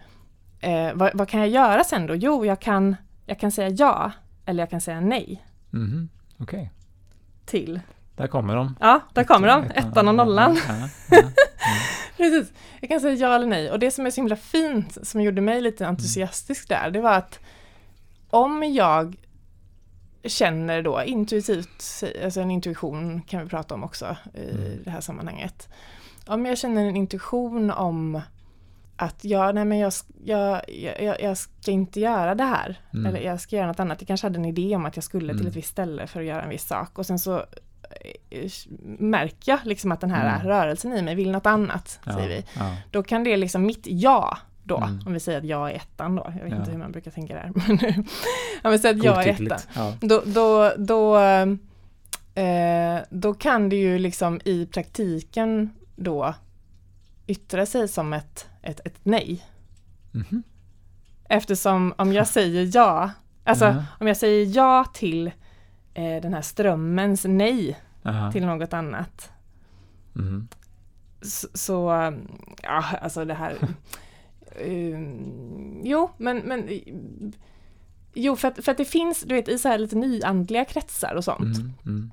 eh, 0.61 0.91
vad, 0.95 1.11
vad 1.15 1.29
kan 1.29 1.41
jag 1.41 1.49
göra 1.49 1.85
sen 1.85 2.07
då? 2.07 2.15
Jo, 2.15 2.45
jag 2.47 2.61
kan, 2.61 2.97
jag 3.27 3.39
kan 3.41 3.51
säga 3.51 3.69
ja 3.69 4.13
eller 4.47 4.63
jag 4.63 4.71
kan 4.71 4.81
säga 4.81 5.01
nej 5.01 5.43
Mhm. 5.71 6.09
Okej, 6.39 6.71
till. 7.45 7.81
där 8.17 8.27
kommer 8.27 8.57
de. 8.57 8.77
Ja, 8.81 9.01
där 9.15 9.25
kommer 9.25 9.49
de, 9.49 9.65
ettan 9.75 10.09
och 10.09 10.15
nollan. 10.15 10.59
Ja, 10.69 10.89
ja. 11.11 11.29
Precis. 12.17 12.53
Jag 12.81 12.89
kan 12.91 13.01
säga 13.01 13.15
ja 13.15 13.35
eller 13.35 13.47
nej. 13.47 13.71
Och 13.71 13.79
det 13.79 13.91
som 13.91 14.07
är 14.07 14.11
så 14.11 14.21
himla 14.21 14.37
fint, 14.37 14.99
som 15.07 15.21
gjorde 15.21 15.41
mig 15.41 15.61
lite 15.61 15.87
entusiastisk 15.87 16.69
där, 16.69 16.91
det 16.91 17.01
var 17.01 17.13
att 17.13 17.39
om 18.31 18.63
jag 18.75 19.17
känner 20.29 20.83
då 20.83 21.03
intuitivt, 21.03 22.05
alltså 22.25 22.41
en 22.41 22.51
intuition 22.51 23.23
kan 23.23 23.43
vi 23.43 23.49
prata 23.49 23.75
om 23.75 23.85
också 23.85 24.17
i 24.35 24.51
Mm. 24.51 24.79
det 24.85 24.91
här 24.91 25.01
sammanhanget. 25.01 25.69
Om 26.27 26.47
jag 26.47 26.59
känner 26.59 26.85
en 26.87 26.97
intuition 26.97 27.71
om 27.71 28.21
att 28.97 29.25
jag, 29.25 29.55
nej 29.55 29.65
men 29.65 29.79
jag, 29.79 29.93
jag, 30.25 30.61
jag, 31.03 31.21
jag 31.23 31.39
ska 31.39 31.71
inte 31.71 32.01
göra 32.01 32.35
det 32.35 32.45
här. 32.45 32.81
Mm. 32.95 33.07
Eller 33.07 33.21
jag 33.27 33.41
ska 33.41 33.57
göra 33.57 33.67
något 33.67 33.81
annat. 33.81 34.01
Jag 34.01 34.09
kanske 34.09 34.27
hade 34.27 34.39
en 34.39 34.45
idé 34.45 34.77
om 34.77 34.87
att 34.87 34.97
jag 34.97 35.05
skulle 35.05 35.27
till 35.33 35.41
Mm. 35.41 35.47
ett 35.51 35.57
visst 35.57 35.69
ställe 35.71 36.07
för 36.07 36.21
att 36.21 36.27
göra 36.27 36.43
en 36.43 36.49
viss 36.49 36.67
sak. 36.67 36.99
Och 36.99 37.07
sen 37.07 37.19
så 37.19 37.37
eh, 38.31 38.51
märker 38.99 39.53
jag 39.53 39.59
liksom 39.65 39.93
att 39.93 40.01
den 40.01 40.11
här 40.11 40.35
Mm. 40.37 40.47
rörelsen 40.49 40.93
i 40.93 41.03
mig 41.03 41.15
vill 41.15 41.31
något 41.31 41.47
annat, 41.47 42.01
Ja, 42.05 42.13
säger 42.13 42.29
vi. 42.29 42.45
ja. 42.57 42.77
Då 42.91 43.03
kan 43.03 43.25
det 43.25 43.37
liksom 43.37 43.67
mitt 43.67 43.83
ja 43.87 44.39
då, 44.67 44.77
Mm. 44.77 45.01
om 45.07 45.13
vi 45.13 45.21
säger 45.21 45.39
att 45.39 45.45
jag 45.45 45.71
är 45.71 45.75
ettan 45.75 46.17
då, 46.17 46.33
jag 46.37 46.43
vet 46.45 46.53
Ja. 46.53 46.59
inte 46.59 46.71
hur 46.71 46.79
man 46.79 46.93
brukar 46.93 47.11
tänka 47.11 47.35
där, 47.35 47.51
men 47.69 48.05
om 48.65 48.71
vi 48.71 48.79
säger 48.79 48.95
att 48.99 49.05
jag 49.05 49.27
är 49.27 49.33
ettan. 49.43 49.59
Ja. 49.75 49.95
Då, 50.01 50.23
då, 50.27 50.73
då, 50.79 51.19
eh, 52.41 52.99
då 53.11 53.35
kan 53.35 53.69
det 53.69 53.77
ju 53.77 53.99
liksom 53.99 54.41
i 54.45 54.67
praktiken 54.67 55.71
då 55.97 56.35
yttra 57.27 57.67
sig 57.67 57.89
som 57.89 58.13
ett, 58.13 58.47
ett, 58.63 58.81
ett 58.87 58.99
nej. 59.03 59.45
Mhm. 60.13 60.43
Eftersom 61.29 61.95
om 61.99 62.13
jag 62.13 62.27
säger 62.27 62.71
ja, 62.75 63.11
alltså 63.45 63.65
Ja. 63.65 63.85
om 64.01 64.07
jag 64.07 64.17
säger 64.17 64.57
ja 64.57 64.85
till 64.95 65.27
eh, 65.95 66.23
den 66.23 66.35
här 66.35 66.43
strömmens 66.43 67.25
nej 67.25 67.79
till 68.33 68.47
något 68.47 68.73
annat. 68.73 69.31
Mhm. 70.13 70.49
Så, 71.23 71.49
så 71.55 72.13
ja 72.63 72.85
alltså 73.03 73.25
det 73.25 73.35
här. 73.35 73.57
um, 74.65 75.81
jo 75.85 76.11
men, 76.19 76.39
men 76.39 76.69
Jo 78.19 78.37
för 78.37 78.49
att, 78.49 78.65
för 78.65 78.73
att 78.73 78.79
det 78.79 78.85
finns, 78.85 79.21
du 79.21 79.35
vet 79.35 79.49
i 79.49 79.59
så 79.59 79.69
här 79.69 79.79
lite 79.79 79.97
nyandliga 79.97 80.65
kretsar 80.65 81.15
och 81.15 81.25
sånt. 81.25 81.59
Mm, 81.59 81.73
mm. 81.87 82.11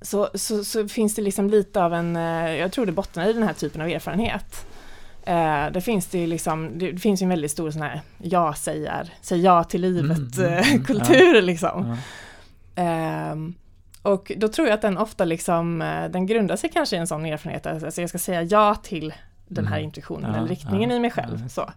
Så, 0.00 0.28
så, 0.34 0.64
så 0.64 0.88
finns 0.88 1.14
det 1.14 1.22
liksom 1.22 1.50
lite 1.50 1.84
av 1.84 1.94
en, 1.94 2.16
eh, 2.16 2.56
jag 2.56 2.72
tror 2.72 2.86
det 2.86 2.92
bottnar 2.92 3.28
i 3.28 3.32
den 3.32 3.42
här 3.42 3.52
typen 3.52 3.80
av 3.80 3.88
erfarenhet. 3.88 4.66
Eh, 5.24 5.66
det 5.72 5.80
finns 5.80 6.06
det 6.06 6.18
ju 6.18 6.26
liksom, 6.26 6.78
det 6.78 6.98
finns 6.98 7.22
ju 7.22 7.24
en 7.24 7.30
väldigt 7.30 7.50
stor 7.50 7.70
sån 7.70 7.82
här 7.82 8.00
ja-sägar, 8.18 9.10
säg 9.20 9.40
ja 9.40 9.64
till 9.64 9.80
livet 9.80 10.18
Mm, 10.38 10.52
mm, 10.52 11.00
eh, 11.00 11.20
mm, 11.20 11.44
liksom. 11.44 11.96
Ja. 12.74 12.82
Ehm, 12.82 13.54
och 14.02 14.32
då 14.36 14.48
tror 14.48 14.68
jag 14.68 14.74
att 14.74 14.82
den 14.82 14.98
ofta 14.98 15.24
liksom, 15.24 15.82
eh, 15.82 16.10
den 16.10 16.26
grundar 16.26 16.56
sig 16.56 16.70
kanske 16.70 16.96
i 16.96 16.98
en 16.98 17.06
sån 17.06 17.26
erfarenhet, 17.26 17.66
alltså 17.66 18.00
jag 18.00 18.08
ska 18.08 18.18
säga 18.18 18.42
ja 18.42 18.74
till 18.74 19.12
den 19.48 19.66
här 19.66 19.76
Mm. 19.76 19.84
intuitionen 19.84 20.34
eller 20.34 20.48
riktningen 20.48 20.90
i 20.90 21.00
mig 21.00 21.10
själv. 21.10 21.48
Så. 21.48 21.70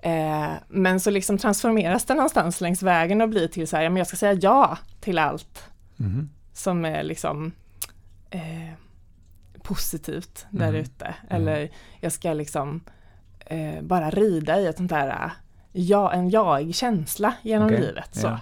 Eh, 0.00 0.50
men 0.68 1.00
så 1.00 1.10
liksom 1.10 1.38
transformeras 1.38 2.04
den 2.04 2.16
någonstans 2.16 2.60
längs 2.60 2.82
vägen 2.82 3.20
och 3.20 3.28
blir 3.28 3.48
till 3.48 3.68
så 3.68 3.76
här, 3.76 3.82
ja 3.84 3.90
men 3.90 3.96
jag 3.96 4.06
ska 4.06 4.16
säga 4.16 4.32
ja 4.32 4.78
till 5.00 5.18
allt 5.18 5.64
Mhm. 5.96 6.30
som 6.52 6.84
är 6.84 7.02
liksom 7.02 7.52
eh, 8.30 8.72
positivt 9.62 10.46
där 10.50 10.68
Mm. 10.68 10.80
ute. 10.80 11.14
Eller 11.30 11.70
jag 12.00 12.12
ska 12.12 12.32
liksom 12.32 12.80
eh, 13.46 13.82
bara 13.82 14.10
rida 14.10 14.60
i 14.60 14.66
ett 14.66 14.76
sånt 14.76 14.90
där 14.90 15.30
ja, 15.72 16.12
en 16.12 16.30
jaig 16.30 16.74
känsla 16.74 17.34
genom 17.42 17.66
Okej, 17.66 17.80
livet. 17.80 18.08
Så. 18.14 18.26
ja. 18.26 18.40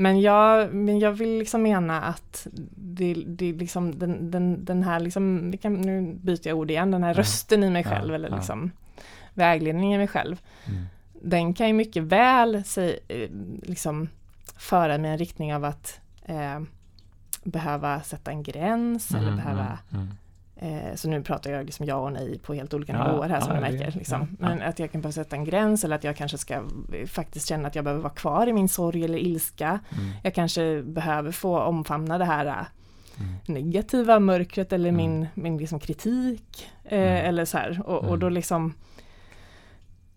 Men, 0.00 0.20
jag, 0.20 0.74
men 0.74 0.98
jag 0.98 1.12
vill 1.12 1.38
liksom 1.38 1.62
mena 1.62 2.00
att 2.02 2.46
det, 2.76 3.14
det 3.26 3.52
liksom 3.52 3.98
den, 3.98 4.30
den, 4.30 4.64
den 4.64 4.82
här, 4.82 5.00
liksom, 5.00 5.52
kan, 5.62 5.74
nu 5.74 6.14
byter 6.14 6.48
jag 6.48 6.58
ord 6.58 6.70
igen, 6.70 6.90
den 6.90 7.02
här 7.02 7.14
Ja. 7.14 7.18
rösten 7.20 7.64
i 7.64 7.70
mig 7.70 7.82
Ja, 7.84 7.90
själv 7.90 8.14
eller 8.14 8.28
ja. 8.30 8.36
liksom 8.36 8.70
vägledningen 9.34 9.94
i 9.94 9.98
mig 9.98 10.08
själv 10.08 10.40
Mm. 10.66 10.84
den 11.22 11.54
kan 11.54 11.66
ju 11.66 11.72
mycket 11.72 12.02
väl 12.02 12.54
eh, 12.54 13.30
liksom 13.62 14.08
föra 14.56 14.98
mig 14.98 15.08
i 15.08 15.12
en 15.12 15.18
riktning 15.18 15.54
av 15.54 15.64
att 15.64 16.00
eh, 16.24 16.60
behöva 17.44 18.00
sätta 18.00 18.30
en 18.30 18.42
gräns 18.42 19.10
eller 19.10 19.22
Mm, 19.28 19.36
behöva 19.36 19.62
mm, 19.90 20.02
mm. 20.04 20.08
Eh, 20.62 20.94
så 20.94 21.08
nu 21.08 21.22
pratar 21.22 21.50
jag 21.50 21.66
liksom 21.66 21.86
ja 21.86 21.94
och 21.96 22.12
nej 22.12 22.38
på 22.38 22.54
helt 22.54 22.74
olika 22.74 22.92
Ja, 22.92 23.06
nivåer 23.12 23.28
här 23.28 23.40
som 23.40 23.48
ja, 23.48 23.54
du 23.54 23.60
märker. 23.60 23.98
Liksom. 23.98 24.20
ja, 24.20 24.26
Men 24.48 24.62
att 24.62 24.78
jag 24.78 24.92
kan 24.92 25.00
behöva 25.00 25.12
sätta 25.12 25.36
en 25.36 25.44
gräns 25.44 25.84
eller 25.84 25.96
att 25.96 26.04
jag 26.04 26.16
kanske 26.16 26.38
ska 26.38 26.54
eh, 26.54 27.06
faktiskt 27.06 27.48
känna 27.48 27.68
att 27.68 27.74
jag 27.74 27.84
behöver 27.84 28.02
vara 28.02 28.12
kvar 28.14 28.46
i 28.46 28.52
min 28.52 28.68
sorg 28.68 29.04
eller 29.04 29.18
ilska. 29.18 29.68
Mm. 29.68 30.10
Jag 30.22 30.34
kanske 30.34 30.82
behöver 30.82 31.32
få 31.32 31.58
omfamna 31.60 32.18
det 32.18 32.24
här 32.24 32.46
eh, 32.46 32.54
Mm. 33.20 33.32
negativa 33.46 34.20
mörkret 34.20 34.72
eller 34.72 34.88
Mm. 34.88 34.96
min, 34.96 35.26
min 35.34 35.58
liksom 35.58 35.80
kritik. 35.80 36.68
Eh, 36.84 36.98
Mm. 37.00 37.26
Eller 37.26 37.44
så 37.44 37.58
här. 37.58 37.82
Och, 37.86 37.98
och 37.98 38.04
Mm. 38.06 38.20
då 38.20 38.28
liksom 38.28 38.74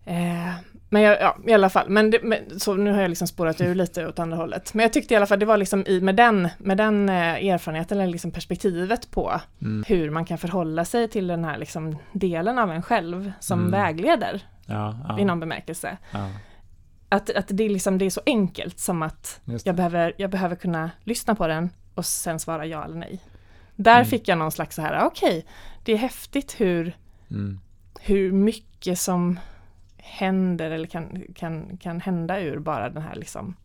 eh, 0.05 0.51
men 0.89 1.01
jag, 1.01 1.21
ja, 1.21 1.37
i 1.47 1.53
alla 1.53 1.69
fall, 1.69 1.89
men, 1.89 2.11
det, 2.11 2.19
men 2.23 2.59
så 2.59 2.73
nu 2.75 2.91
har 2.91 3.01
jag 3.01 3.09
liksom 3.09 3.27
spårat 3.27 3.61
ur 3.61 3.75
lite 3.75 4.07
åt 4.07 4.19
andra 4.19 4.37
hållet. 4.37 4.73
Men 4.73 4.83
jag 4.83 4.93
tyckte 4.93 5.13
i 5.13 5.17
alla 5.17 5.25
fall 5.25 5.39
det 5.39 5.45
var 5.45 5.57
liksom 5.57 5.83
i, 5.87 6.01
med 6.01 6.15
den, 6.15 6.49
med 6.57 6.77
den 6.77 7.09
eh, 7.09 7.15
erfarenheten 7.47 7.99
eller 7.99 8.11
liksom 8.11 8.31
perspektivet 8.31 9.11
på 9.11 9.41
Mm. 9.61 9.83
hur 9.87 10.09
man 10.09 10.25
kan 10.25 10.37
förhålla 10.37 10.85
sig 10.85 11.07
till 11.07 11.27
den 11.27 11.45
här 11.45 11.57
liksom 11.57 11.97
delen 12.11 12.57
av 12.59 12.71
en 12.71 12.81
själv 12.81 13.31
som 13.39 13.59
Mm. 13.59 13.71
vägleder 13.71 14.41
Ja, 14.65 14.97
ja, 15.07 15.19
i 15.19 15.25
någon 15.25 15.39
bemärkelse. 15.39 15.97
ja. 16.11 16.29
Att, 17.09 17.29
att 17.29 17.47
det, 17.47 17.63
är 17.63 17.69
liksom, 17.69 17.97
det 17.97 18.05
är 18.05 18.09
så 18.09 18.21
enkelt 18.25 18.79
som 18.79 19.01
att 19.03 19.41
jag 19.63 19.75
behöver, 19.75 20.13
jag 20.17 20.29
behöver 20.29 20.55
kunna 20.55 20.91
lyssna 21.03 21.35
på 21.35 21.47
den 21.47 21.69
och 21.95 22.05
sen 22.05 22.39
svara 22.39 22.65
ja 22.65 22.85
eller 22.85 22.95
nej. 22.97 23.19
Där 23.75 23.95
Mm. 23.95 24.05
fick 24.05 24.27
jag 24.27 24.37
någon 24.37 24.51
slags 24.51 24.75
så 24.75 24.81
här, 24.81 25.05
okej, 25.05 25.45
det 25.83 25.91
är 25.93 25.97
häftigt 25.97 26.55
hur, 26.61 26.97
Mm. 27.31 27.59
hur 28.01 28.31
mycket 28.31 28.99
som 28.99 29.39
händer 30.03 30.71
eller 30.71 30.87
kan, 30.87 31.21
kan, 31.35 31.77
kan 31.77 32.01
hända 32.01 32.39
ur 32.39 32.59
bara 32.59 32.89
den 32.89 33.03
här 33.03 33.15
liksom, 33.15 33.55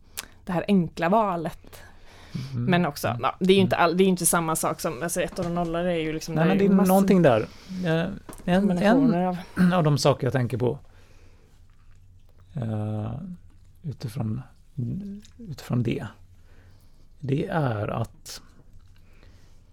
det 0.45 0.51
här 0.51 0.65
enkla 0.67 1.09
valet. 1.09 1.81
Mm. 2.51 2.65
Men 2.65 2.85
också, 2.85 3.17
ja, 3.21 3.35
det 3.39 3.53
är 3.53 3.55
ju 3.55 3.61
inte, 3.61 3.75
all, 3.75 3.97
det 3.97 4.03
är 4.03 4.07
inte 4.07 4.25
samma 4.25 4.55
sak 4.55 4.81
som, 4.81 5.03
alltså 5.03 5.21
ettor 5.21 5.45
och 5.45 5.51
nollor 5.51 5.85
är 5.85 5.95
ju 5.95 6.13
liksom, 6.13 6.35
Nej, 6.35 6.47
men 6.47 6.57
det 6.57 6.65
är 6.65 6.69
någonting 6.69 7.21
där. 7.21 7.47
En, 8.45 8.71
en 8.71 9.13
av, 9.13 9.37
av 9.73 9.83
de 9.83 9.97
saker 9.97 10.27
jag 10.27 10.33
tänker 10.33 10.57
på 10.57 10.79
eh, 12.53 13.11
utifrån, 13.83 14.41
utifrån 15.37 15.83
det, 15.83 16.07
det 17.19 17.47
är 17.47 17.87
att, 17.87 18.41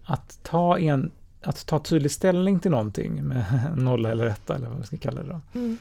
att, 0.03 0.39
ta 0.43 0.79
en, 0.79 1.11
att 1.41 1.65
ta 1.65 1.79
tydlig 1.79 2.11
ställning 2.11 2.59
till 2.59 2.71
någonting 2.71 3.23
med 3.23 3.45
nolla 3.77 4.11
eller 4.11 4.25
etta 4.25 4.55
eller 4.55 4.67
vad 4.67 4.77
vi 4.77 4.85
ska 4.85 4.97
kalla 4.97 5.23
det 5.23 5.29
då. 5.29 5.41
mm, 5.59 5.77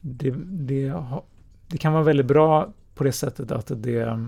Det, 0.00 0.30
det, 0.44 0.94
det 1.66 1.78
kan 1.78 1.92
vara 1.92 2.02
väldigt 2.02 2.26
bra 2.26 2.72
på 2.94 3.04
det 3.04 3.12
sättet 3.12 3.52
att 3.52 3.72
det, 3.76 4.18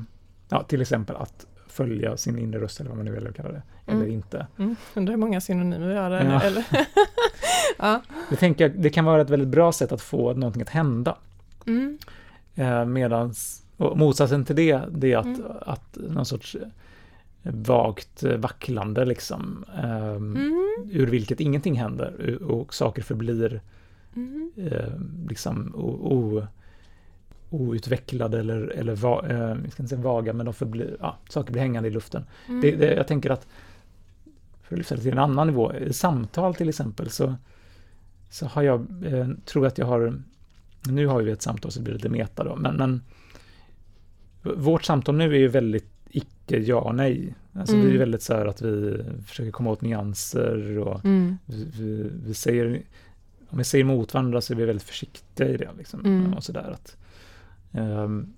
ja, 0.49 0.63
till 0.63 0.81
exempel 0.83 1.17
att 1.17 1.47
följa 1.69 2.17
sin 2.17 2.39
inre 2.39 2.61
röst 2.61 2.81
eller 2.81 2.91
vad 2.91 2.97
man 2.97 3.05
nu 3.07 3.13
vill 3.13 3.33
kalla 3.37 3.53
det, 3.53 3.63
eller 3.87 4.01
Mm. 4.01 4.13
inte. 4.13 4.47
mm, 4.59 4.77
undrar 4.95 5.13
hur 5.13 5.19
många 5.21 5.41
synonymer 5.41 5.89
vi 5.89 5.97
har 5.97 6.11
där 6.11 6.25
Ja. 6.25 6.41
eller? 6.43 6.65
ja. 7.79 8.03
Det, 8.31 8.37
tänker 8.37 8.69
jag, 8.69 8.81
det 8.83 8.91
kan 8.91 9.05
vara 9.05 9.23
ett 9.23 9.31
väldigt 9.31 9.49
bra 9.49 9.73
sätt 9.73 9.93
att 9.93 10.01
få 10.03 10.35
någonting 10.35 10.63
att 10.63 10.69
hända. 10.69 11.17
Mm, 11.67 11.99
Eh, 12.55 12.85
medans, 12.85 13.63
motsatsen 13.77 14.45
till 14.45 14.57
det, 14.57 14.81
det 14.91 15.13
är 15.13 15.17
att, 15.19 15.25
Mm. 15.27 15.43
att 15.61 15.97
någon 16.09 16.27
sorts 16.27 16.57
vagt 17.43 18.23
eh, 18.25 18.37
vacklande 18.37 19.05
liksom, 19.05 19.65
mm, 19.83 20.37
ur 20.93 21.07
vilket 21.07 21.41
ingenting 21.41 21.75
händer 21.75 22.39
och 22.43 22.75
saker 22.75 23.03
förblir 23.03 23.61
mm, 24.17 24.53
eh, 24.57 24.93
liksom 25.29 25.75
o, 25.75 25.89
o, 25.91 26.47
outvecklade 27.51 28.39
eller, 28.41 28.61
eller 28.69 28.95
va, 28.97 29.25
eh, 29.29 29.37
jag 29.39 29.73
ska 29.73 29.83
inte 29.83 29.89
säga 29.89 30.01
vaga, 30.01 30.33
men 30.33 30.47
de 30.47 30.55
förblir, 30.55 30.97
ja, 31.01 31.19
saker 31.29 31.53
blir 31.53 31.63
hängande 31.63 31.89
i 31.89 31.93
luften. 31.93 32.25
mm. 32.49 32.61
Det, 32.61 32.71
det, 32.77 32.95
jag 32.95 33.07
tänker 33.07 33.31
att, 33.31 33.47
för 34.63 34.75
att 34.75 34.79
lyfta 34.79 34.95
det 34.95 35.01
till 35.03 35.13
en 35.13 35.19
annan 35.19 35.47
nivå, 35.47 35.75
i 35.75 35.93
samtal 35.93 36.55
till 36.55 36.69
exempel 36.69 37.11
så, 37.11 37.35
så 38.31 38.47
har 38.47 38.63
jag, 38.63 38.87
eh, 39.05 39.29
tror 39.45 39.67
att 39.67 39.79
jag 39.79 39.87
har, 39.87 40.23
nu 40.89 41.07
har 41.07 41.23
vi 41.23 41.31
ett 41.33 41.43
samtal 41.43 41.71
så 41.71 41.79
det 41.79 41.85
blir 41.85 41.95
lite 41.95 42.09
meta 42.09 42.45
då, 42.45 42.57
men, 42.57 42.77
men 42.77 43.01
vårt 44.43 44.85
samtal 44.85 45.15
nu 45.17 45.25
är 45.35 45.39
ju 45.39 45.49
väldigt 45.49 45.89
icke 46.11 46.59
ja 46.59 46.81
och 46.81 46.95
nej. 46.95 47.35
Alltså 47.53 47.75
Mm. 47.75 47.87
vi 47.89 47.95
är 47.95 47.99
väldigt 47.99 48.23
så 48.23 48.35
här 48.35 48.47
att 48.47 48.63
vi 48.63 49.05
försöker 49.27 49.51
komma 49.51 49.71
åt 49.71 49.81
nyanser 49.81 50.79
och 50.79 51.05
Mm, 51.05 51.37
vi, 51.47 51.65
vi, 51.79 52.11
vi 52.27 52.35
säger, 52.35 52.83
om 53.53 53.59
vi 53.59 53.65
säger 53.65 53.85
emot 53.85 54.15
varandra 54.15 54.41
så 54.41 54.53
är 54.53 54.57
vi 54.57 54.65
väldigt 54.65 54.87
försiktiga 54.87 55.49
i 55.49 55.57
det. 55.57 55.69
Liksom, 55.79 56.01
Mm. 56.07 56.35
och 56.35 56.45
sådär 56.45 56.71
att, 56.71 56.97
ehm, 57.73 58.33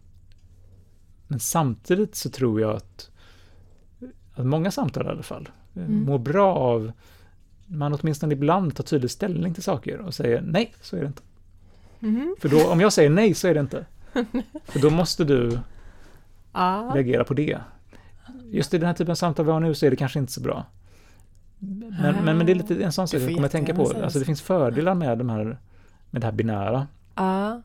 men 1.27 1.41
samtidigt 1.41 2.15
så 2.15 2.31
tror 2.31 2.61
jag 2.61 2.71
att, 2.77 3.11
att 4.35 4.47
många 4.47 4.71
samtal 4.71 5.07
i 5.07 5.09
alla 5.09 5.23
fall 5.23 5.49
eh, 5.75 5.83
Mm. 5.85 6.05
mår 6.05 6.19
bra 6.19 6.55
av 6.55 6.93
man 7.67 7.93
åtminstone 8.01 8.33
ibland 8.35 8.77
tar 8.77 8.85
tydlig 8.85 9.11
ställning 9.11 9.55
till 9.55 9.63
saker 9.63 9.99
och 9.99 10.15
säger 10.15 10.41
nej, 10.43 10.75
så 10.81 10.97
är 10.97 11.01
det 11.01 11.07
inte. 11.07 11.23
mhm. 12.01 12.37
För 12.41 12.49
då, 12.49 12.71
om 12.71 12.81
jag 12.81 12.93
säger 12.93 13.11
nej 13.11 13.35
så 13.35 13.49
är 13.49 13.55
det 13.55 13.61
inte. 13.61 13.87
För 14.65 14.79
då 14.81 14.91
måste 14.91 15.25
du 15.25 15.59
Ja. 16.53 16.91
reagera 16.95 17.25
på 17.25 17.35
det. 17.35 17.59
Just 18.45 18.75
i 18.75 18.79
den 18.79 18.87
här 18.87 18.95
typen 18.95 19.11
av 19.11 19.15
samtal 19.15 19.47
vi 19.47 19.53
har 19.53 19.61
nu 19.61 19.75
så 19.75 19.87
är 19.87 19.91
det 19.91 19.97
kanske 19.97 20.19
inte 20.19 20.33
så 20.33 20.41
bra. 20.41 20.65
Men, 21.65 22.25
men, 22.25 22.39
men 22.39 22.47
det 22.47 22.53
är 22.53 22.55
lite 22.55 22.85
en 22.85 22.93
sån 22.93 23.09
sak 23.09 23.21
jag 23.21 23.35
kommer 23.35 23.47
att 23.47 23.53
tänka 23.53 23.75
på. 23.75 23.93
Alltså 24.03 24.19
det 24.19 24.25
finns 24.25 24.43
fördelar 24.43 24.95
med, 24.95 25.19
de 25.19 25.29
här, 25.29 25.59
med 26.11 26.23
det 26.23 26.27
här 26.27 26.33
binära 26.33 26.87
Ja. 27.15 27.63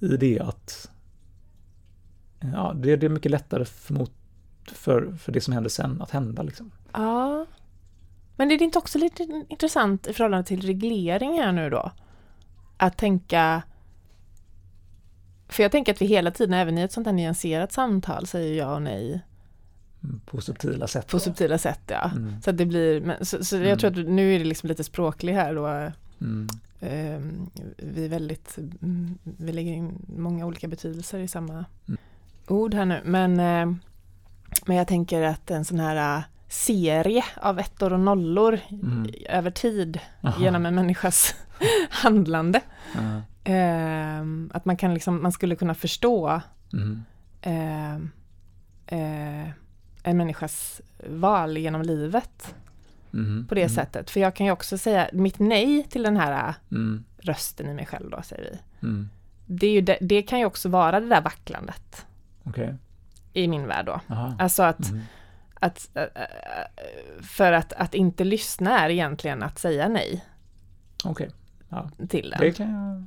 i 0.00 0.16
det 0.16 0.40
att 0.40 0.90
ja, 2.40 2.72
det, 2.76 2.96
det 2.96 3.06
är 3.06 3.10
mycket 3.10 3.30
lättare 3.30 3.64
för, 3.64 3.94
mot, 3.94 4.12
för, 4.72 5.12
för 5.12 5.32
det 5.32 5.40
som 5.40 5.52
händer 5.54 5.70
sen 5.70 6.02
att 6.02 6.10
hända. 6.10 6.42
Liksom. 6.42 6.70
Ja. 6.92 7.46
Men 8.36 8.50
är 8.50 8.58
det 8.58 8.64
inte 8.64 8.78
också 8.78 8.98
lite 8.98 9.44
intressant 9.48 10.06
i 10.06 10.12
förhållande 10.12 10.46
till 10.46 10.60
reglering 10.60 11.32
här 11.32 11.52
nu 11.52 11.70
då? 11.70 11.92
Att 12.76 12.98
tänka... 12.98 13.62
För 15.48 15.62
jag 15.62 15.72
tänker 15.72 15.92
att 15.92 16.02
vi 16.02 16.06
hela 16.06 16.30
tiden, 16.30 16.54
även 16.54 16.78
i 16.78 16.80
ett 16.80 16.92
sånt 16.92 17.06
här 17.06 17.14
nyanserat 17.14 17.72
samtal, 17.72 18.26
säger 18.26 18.58
ja 18.58 18.74
och 18.74 18.82
nej 18.82 19.22
På 20.26 20.40
subtila 20.40 20.86
sätt. 20.86 21.06
på 21.06 21.16
då. 21.16 21.20
subtila 21.20 21.58
sätt. 21.58 21.80
Ja. 21.86 22.10
Mm, 22.16 22.42
Så 22.42 22.52
det 22.52 22.66
blir, 22.66 23.00
men, 23.00 23.24
så, 23.24 23.44
så 23.44 23.56
Mm. 23.56 23.68
jag 23.68 23.78
tror 23.78 23.90
att 23.90 24.08
nu 24.08 24.34
är 24.34 24.38
det 24.38 24.44
liksom 24.44 24.68
lite 24.68 24.84
språklig 24.84 25.32
här 25.34 25.54
då. 25.54 25.66
mm, 26.20 26.48
Ehm, 26.80 27.50
vi 27.76 28.04
är 28.04 28.08
väldigt, 28.08 28.58
mm, 28.82 29.18
vi 29.22 29.52
lägger 29.52 29.72
in 29.72 29.98
många 30.18 30.46
olika 30.46 30.68
betydelser 30.68 31.18
i 31.18 31.28
samma 31.28 31.64
Mm. 31.88 31.98
ord 32.48 32.74
här 32.74 32.84
nu. 32.84 33.00
Men, 33.04 33.40
eh, 33.40 33.76
Men 34.66 34.76
jag 34.76 34.88
tänker 34.88 35.22
att 35.22 35.50
en 35.50 35.64
sån 35.64 35.80
här 35.80 36.18
äh, 36.18 36.24
serie 36.48 37.24
av 37.36 37.58
ettor 37.58 37.92
och 37.92 38.00
nollor 38.00 38.58
Mm. 38.70 39.06
över 39.28 39.50
tid 39.50 40.00
Aha. 40.22 40.42
genom 40.42 40.66
en 40.66 40.74
människas 40.74 41.34
handlande. 41.90 42.60
Ehm, 43.44 44.50
att 44.54 44.64
man, 44.64 44.76
kan 44.76 44.94
liksom, 44.94 45.22
man 45.22 45.32
skulle 45.32 45.56
kunna 45.56 45.74
förstå 45.74 46.40
Mm. 46.72 47.02
ehm, 47.42 48.10
eh, 48.86 49.48
en 50.04 50.16
människas 50.16 50.80
val 51.08 51.56
genom 51.58 51.82
livet 51.82 52.54
Mm. 53.12 53.46
på 53.48 53.54
det 53.54 53.60
mm. 53.60 53.74
sättet. 53.74 54.10
För 54.10 54.20
jag 54.20 54.34
kan 54.36 54.46
ju 54.46 54.52
också 54.52 54.78
säga, 54.78 55.08
mitt 55.12 55.38
nej 55.38 55.82
till 55.90 56.02
den 56.02 56.16
här 56.16 56.48
äh, 56.48 56.54
Mm. 56.70 57.04
rösten 57.18 57.68
i 57.68 57.74
mig 57.74 57.86
själv 57.86 58.10
då, 58.10 58.22
säger 58.22 58.50
vi. 58.50 58.58
Mm. 58.86 59.08
Det, 59.46 59.80
det, 59.80 59.98
det 60.00 60.22
kan 60.22 60.38
ju 60.38 60.44
också 60.44 60.68
vara 60.68 61.00
det 61.00 61.08
där 61.08 61.20
vacklandet 61.20 62.06
Okej. 62.44 62.74
i 63.32 63.48
min 63.48 63.66
värld 63.66 63.86
då. 63.86 64.00
Aha. 64.08 64.34
Alltså 64.38 64.62
att, 64.62 64.88
Mm. 64.90 65.02
att 65.54 65.90
äh, 65.94 66.02
äh, 66.02 67.22
för 67.22 67.52
att, 67.52 67.72
att 67.72 67.94
inte 67.94 68.24
lyssna 68.24 68.80
är 68.80 68.90
egentligen 68.90 69.42
att 69.42 69.58
säga 69.58 69.88
nej 69.88 70.24
Okej. 71.04 71.30
Ja. 71.68 71.90
till 72.08 72.30
den. 72.30 72.40
Det 72.40 72.52
kan 72.52 72.70
jag... 72.70 73.06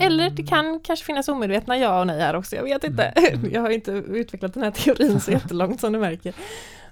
Eller 0.00 0.30
det 0.30 0.42
kan 0.42 0.80
kanske 0.80 1.04
finnas 1.06 1.28
omedvetna 1.28 1.78
ja 1.78 2.00
och 2.00 2.06
nej 2.06 2.20
här 2.20 2.36
också, 2.36 2.56
jag 2.56 2.62
vet 2.62 2.84
inte. 2.84 3.02
Mm. 3.04 3.50
Jag 3.52 3.60
har 3.60 3.70
inte 3.70 3.90
utvecklat 3.92 4.54
den 4.54 4.62
här 4.62 4.70
teorin 4.70 5.20
så 5.20 5.30
jättelångt 5.30 5.80
som 5.80 5.92
du 5.92 5.98
märker. 5.98 6.34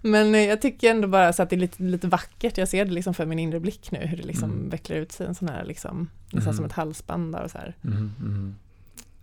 Men 0.02 0.34
eh, 0.34 0.40
jag 0.44 0.62
tycker 0.62 0.90
ändå 0.90 1.08
bara 1.08 1.32
så 1.32 1.42
att 1.42 1.50
det 1.50 1.56
är 1.56 1.60
lite, 1.60 1.82
lite 1.82 2.06
vackert, 2.08 2.58
jag 2.58 2.68
ser 2.68 2.84
det 2.84 2.90
liksom 2.90 3.14
för 3.14 3.26
min 3.26 3.38
inre 3.38 3.60
blick 3.60 3.90
nu, 3.90 3.98
hur 3.98 4.16
det 4.16 4.22
liksom 4.22 4.50
Mm. 4.50 4.68
vecklar 4.70 4.96
ut 4.96 5.12
sig 5.12 5.26
en 5.26 5.34
sån 5.34 5.48
här 5.48 5.64
liksom, 5.64 6.10
nästan 6.24 6.42
Mm. 6.42 6.54
som 6.56 6.64
ett 6.64 6.72
halsband 6.72 7.32
där 7.32 7.42
och 7.44 7.50
så 7.50 7.58
här. 7.58 7.76
Mm. 7.84 8.12
Mm. 8.20 8.54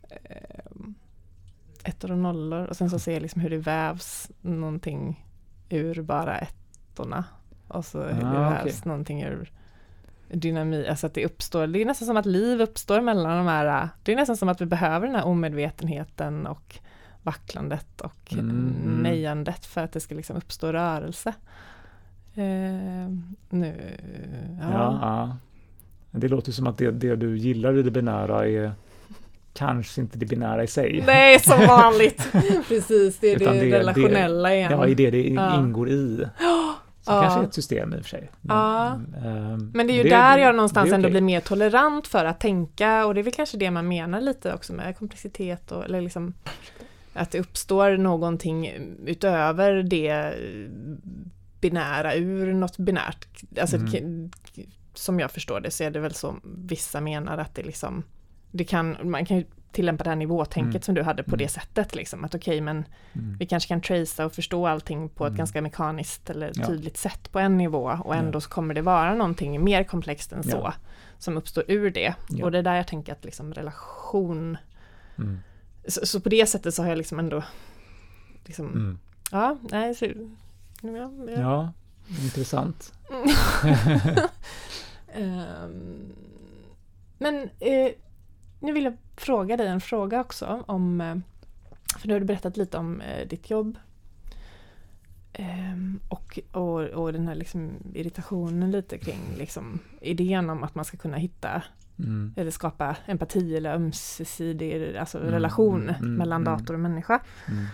Ehm, 0.10 0.96
ettor 1.84 2.12
och 2.12 2.18
nollor 2.18 2.66
och 2.66 2.76
sen 2.78 2.90
så 2.90 3.00
ser 3.00 3.14
jag 3.14 3.22
liksom 3.22 3.42
hur 3.42 3.50
det 3.50 3.58
vävs 3.58 4.32
någonting 4.42 5.26
ur 5.70 6.02
bara 6.02 6.38
ettorna. 6.38 7.24
Och 7.68 7.86
så 7.86 8.04
hur 8.04 8.22
det 8.22 8.28
Ah, 8.40 8.50
vävs 8.50 8.62
okej. 8.64 8.82
någonting 8.86 9.24
ur 9.24 9.52
dynamik, 10.30 10.88
alltså 10.88 11.08
att 11.08 11.14
det 11.14 11.26
uppstår, 11.26 11.68
det 11.68 11.82
är 11.82 11.86
nästan 11.86 12.06
som 12.06 12.18
att 12.18 12.26
liv 12.26 12.62
uppstår 12.62 13.02
mellan 13.02 13.38
de 13.38 13.48
här, 13.48 13.90
det 14.04 14.12
är 14.12 14.16
nästan 14.16 14.38
som 14.38 14.50
att 14.50 14.62
vi 14.62 14.66
behöver 14.66 15.08
den 15.08 15.16
här 15.16 15.26
omedvetenheten 15.26 16.48
och 16.48 16.80
vacklandet 17.24 18.02
och 18.02 18.34
Mm, 18.34 18.50
mm. 18.50 18.98
nejandet 19.04 19.66
för 19.66 19.82
att 19.84 19.92
det 19.92 20.00
ska 20.00 20.16
liksom 20.16 20.36
uppstå 20.38 20.72
rörelse. 20.72 21.34
Ehm, 22.36 23.36
nu, 23.50 23.76
ja. 24.62 25.00
Ja. 25.02 25.38
Det 26.12 26.28
låter 26.28 26.52
som 26.52 26.68
att 26.68 26.78
det, 26.78 26.92
det 26.92 27.16
du 27.16 27.38
gillar 27.38 27.78
i 27.78 27.82
det 27.84 27.92
binära 27.92 28.48
är 28.48 28.72
kanske 29.54 30.02
inte 30.02 30.18
det 30.18 30.26
binära 30.26 30.64
i 30.64 30.68
sig. 30.68 31.04
Nej, 31.08 31.40
som 31.40 31.60
vanligt. 31.68 32.28
Precis, 32.68 33.20
det 33.20 33.32
är 33.32 33.36
Utan 33.36 33.54
det, 33.54 33.60
det- 33.60 33.70
det- 33.70 33.80
relationella 33.80 34.56
igen. 34.56 34.72
Ja, 34.72 34.88
i 34.88 34.96
det 34.96 35.12
det 35.12 35.28
Ja. 35.30 35.60
ingår 35.60 35.90
i. 35.90 36.26
Som 37.06 37.16
Ja. 37.16 37.22
kanske 37.22 37.40
är 37.40 37.44
ett 37.44 37.54
system 37.54 37.94
i 37.94 37.98
och 37.98 38.02
för 38.02 38.10
sig. 38.10 38.32
Ja. 38.42 38.88
ehm, 39.26 39.72
Men 39.74 39.88
det 39.88 39.94
är 39.94 40.04
ju 40.04 40.10
där 40.10 40.38
jag 40.38 40.56
någonstans 40.56 40.90
det 40.90 40.94
är 40.94 40.96
ändå 40.96 41.10
blir 41.10 41.22
mer 41.22 41.40
tolerant 41.40 42.08
för 42.08 42.26
att 42.26 42.40
tänka 42.40 43.06
och 43.06 43.14
det 43.14 43.22
är 43.22 43.24
väl 43.24 43.34
kanske 43.34 43.58
det 43.58 43.72
man 43.72 43.88
menar 43.88 44.22
lite 44.22 44.54
också 44.54 44.74
med 44.74 44.98
komplexitet 44.98 45.72
och 45.72 45.86
eller 45.86 46.02
liksom 46.02 46.34
att 47.14 47.32
det 47.32 47.40
uppstår 47.40 47.98
någonting 47.98 48.72
utöver 49.06 49.84
det 49.84 50.34
binära 51.62 52.16
ur 52.16 52.54
något 52.54 52.78
binärt. 52.78 53.28
Alltså 53.62 53.76
Mm. 53.78 53.92
det- 53.92 54.66
som 54.94 55.20
jag 55.20 55.32
förstår 55.32 55.60
det 55.60 55.72
så 55.72 55.84
är 55.84 55.92
det 55.92 56.00
väl 56.00 56.14
så 56.14 56.36
vissa 56.44 57.02
menar 57.02 57.38
att 57.38 57.56
det 57.56 57.64
liksom 57.64 58.04
det 58.52 58.64
kan, 58.64 58.98
man 59.04 59.26
kan 59.26 59.38
ju 59.38 59.44
tillämpa 59.76 60.04
det 60.04 60.10
här 60.10 60.16
nivåtänket 60.18 60.74
Mm. 60.76 60.82
som 60.82 60.96
du 60.96 61.04
hade 61.04 61.24
på 61.24 61.30
Mm. 61.30 61.38
det 61.38 61.48
sättet 61.48 61.96
liksom 61.96 62.24
att 62.26 62.36
okej 62.36 62.62
men 62.62 62.86
Mm. 63.14 63.38
vi 63.40 63.46
kanske 63.46 63.68
kan 63.68 63.82
tracea 63.82 64.26
och 64.26 64.34
förstå 64.34 64.68
allting 64.68 65.10
på 65.10 65.26
ett 65.26 65.30
Mm. 65.30 65.38
ganska 65.38 65.62
mekaniskt 65.62 66.30
eller 66.30 66.52
Ja. 66.56 66.66
tydligt 66.68 66.98
sätt 66.98 67.32
på 67.32 67.40
en 67.40 67.58
nivå 67.58 68.00
och 68.04 68.16
ändå 68.16 68.36
Ja. 68.38 68.42
så 68.42 68.50
kommer 68.50 68.74
det 68.74 68.82
vara 68.82 69.16
någonting 69.16 69.64
mer 69.64 69.84
komplext 69.84 70.32
än 70.32 70.44
så 70.44 70.50
Ja. 70.64 70.74
som 71.18 71.38
uppstår 71.38 71.64
ur 71.68 71.90
det. 71.90 72.14
Ja. 72.30 72.46
Och 72.46 72.52
det 72.52 72.58
är 72.58 72.64
där 72.64 72.76
jag 72.76 72.88
tänker 72.88 73.12
att 73.12 73.26
liksom 73.26 73.54
relation, 73.54 74.58
Mm. 75.18 75.40
så, 75.88 76.06
så 76.06 76.20
på 76.20 76.30
det 76.30 76.46
sättet 76.46 76.74
så 76.74 76.82
har 76.84 76.90
jag 76.90 76.98
liksom 76.98 77.20
ändå 77.20 77.44
liksom, 78.46 78.66
Mm. 78.68 79.00
ja, 79.32 79.58
nej, 79.72 79.96
så, 79.96 80.06
ja, 80.06 80.12
ja. 81.28 81.42
Ja, 81.42 81.72
intressant. 82.24 82.94
Ehm, 85.14 86.14
men 87.18 87.50
eh, 87.60 87.92
nu 88.66 88.72
vill 88.72 88.84
jag 88.84 88.98
fråga 89.18 89.58
dig 89.58 89.68
en 89.68 89.82
fråga 89.82 90.22
också 90.22 90.64
om, 90.66 91.02
eh, 91.02 91.16
för 92.00 92.08
nu 92.08 92.14
har 92.14 92.20
du 92.20 92.26
berättat 92.26 92.58
lite 92.58 92.78
om 92.78 93.02
eh, 93.02 93.28
ditt 93.28 93.50
jobb 93.50 93.78
Ehm, 95.38 96.00
och, 96.10 96.40
och, 96.52 96.82
och 96.82 97.14
den 97.14 97.28
här 97.28 97.36
liksom 97.36 97.72
irritationen 97.94 98.72
lite 98.72 98.98
kring 98.98 99.20
liksom 99.38 99.80
idén 100.02 100.50
om 100.50 100.64
att 100.64 100.76
man 100.76 100.86
ska 100.86 100.98
kunna 100.98 101.18
hitta 101.18 101.64
Mm. 102.00 102.34
eller 102.38 102.52
skapa 102.52 102.96
empati 103.06 103.58
eller 103.58 103.74
ömsesidig 103.74 104.98
alltså 104.98 105.18
Mm, 105.18 105.32
relation 105.32 105.82
mm, 105.82 105.96
mm, 105.96 106.16
mellan 106.16 106.42
mm. 106.42 106.54
dator 106.54 106.74
och 106.74 106.80
människa. 106.80 107.20
Mm. 107.48 107.66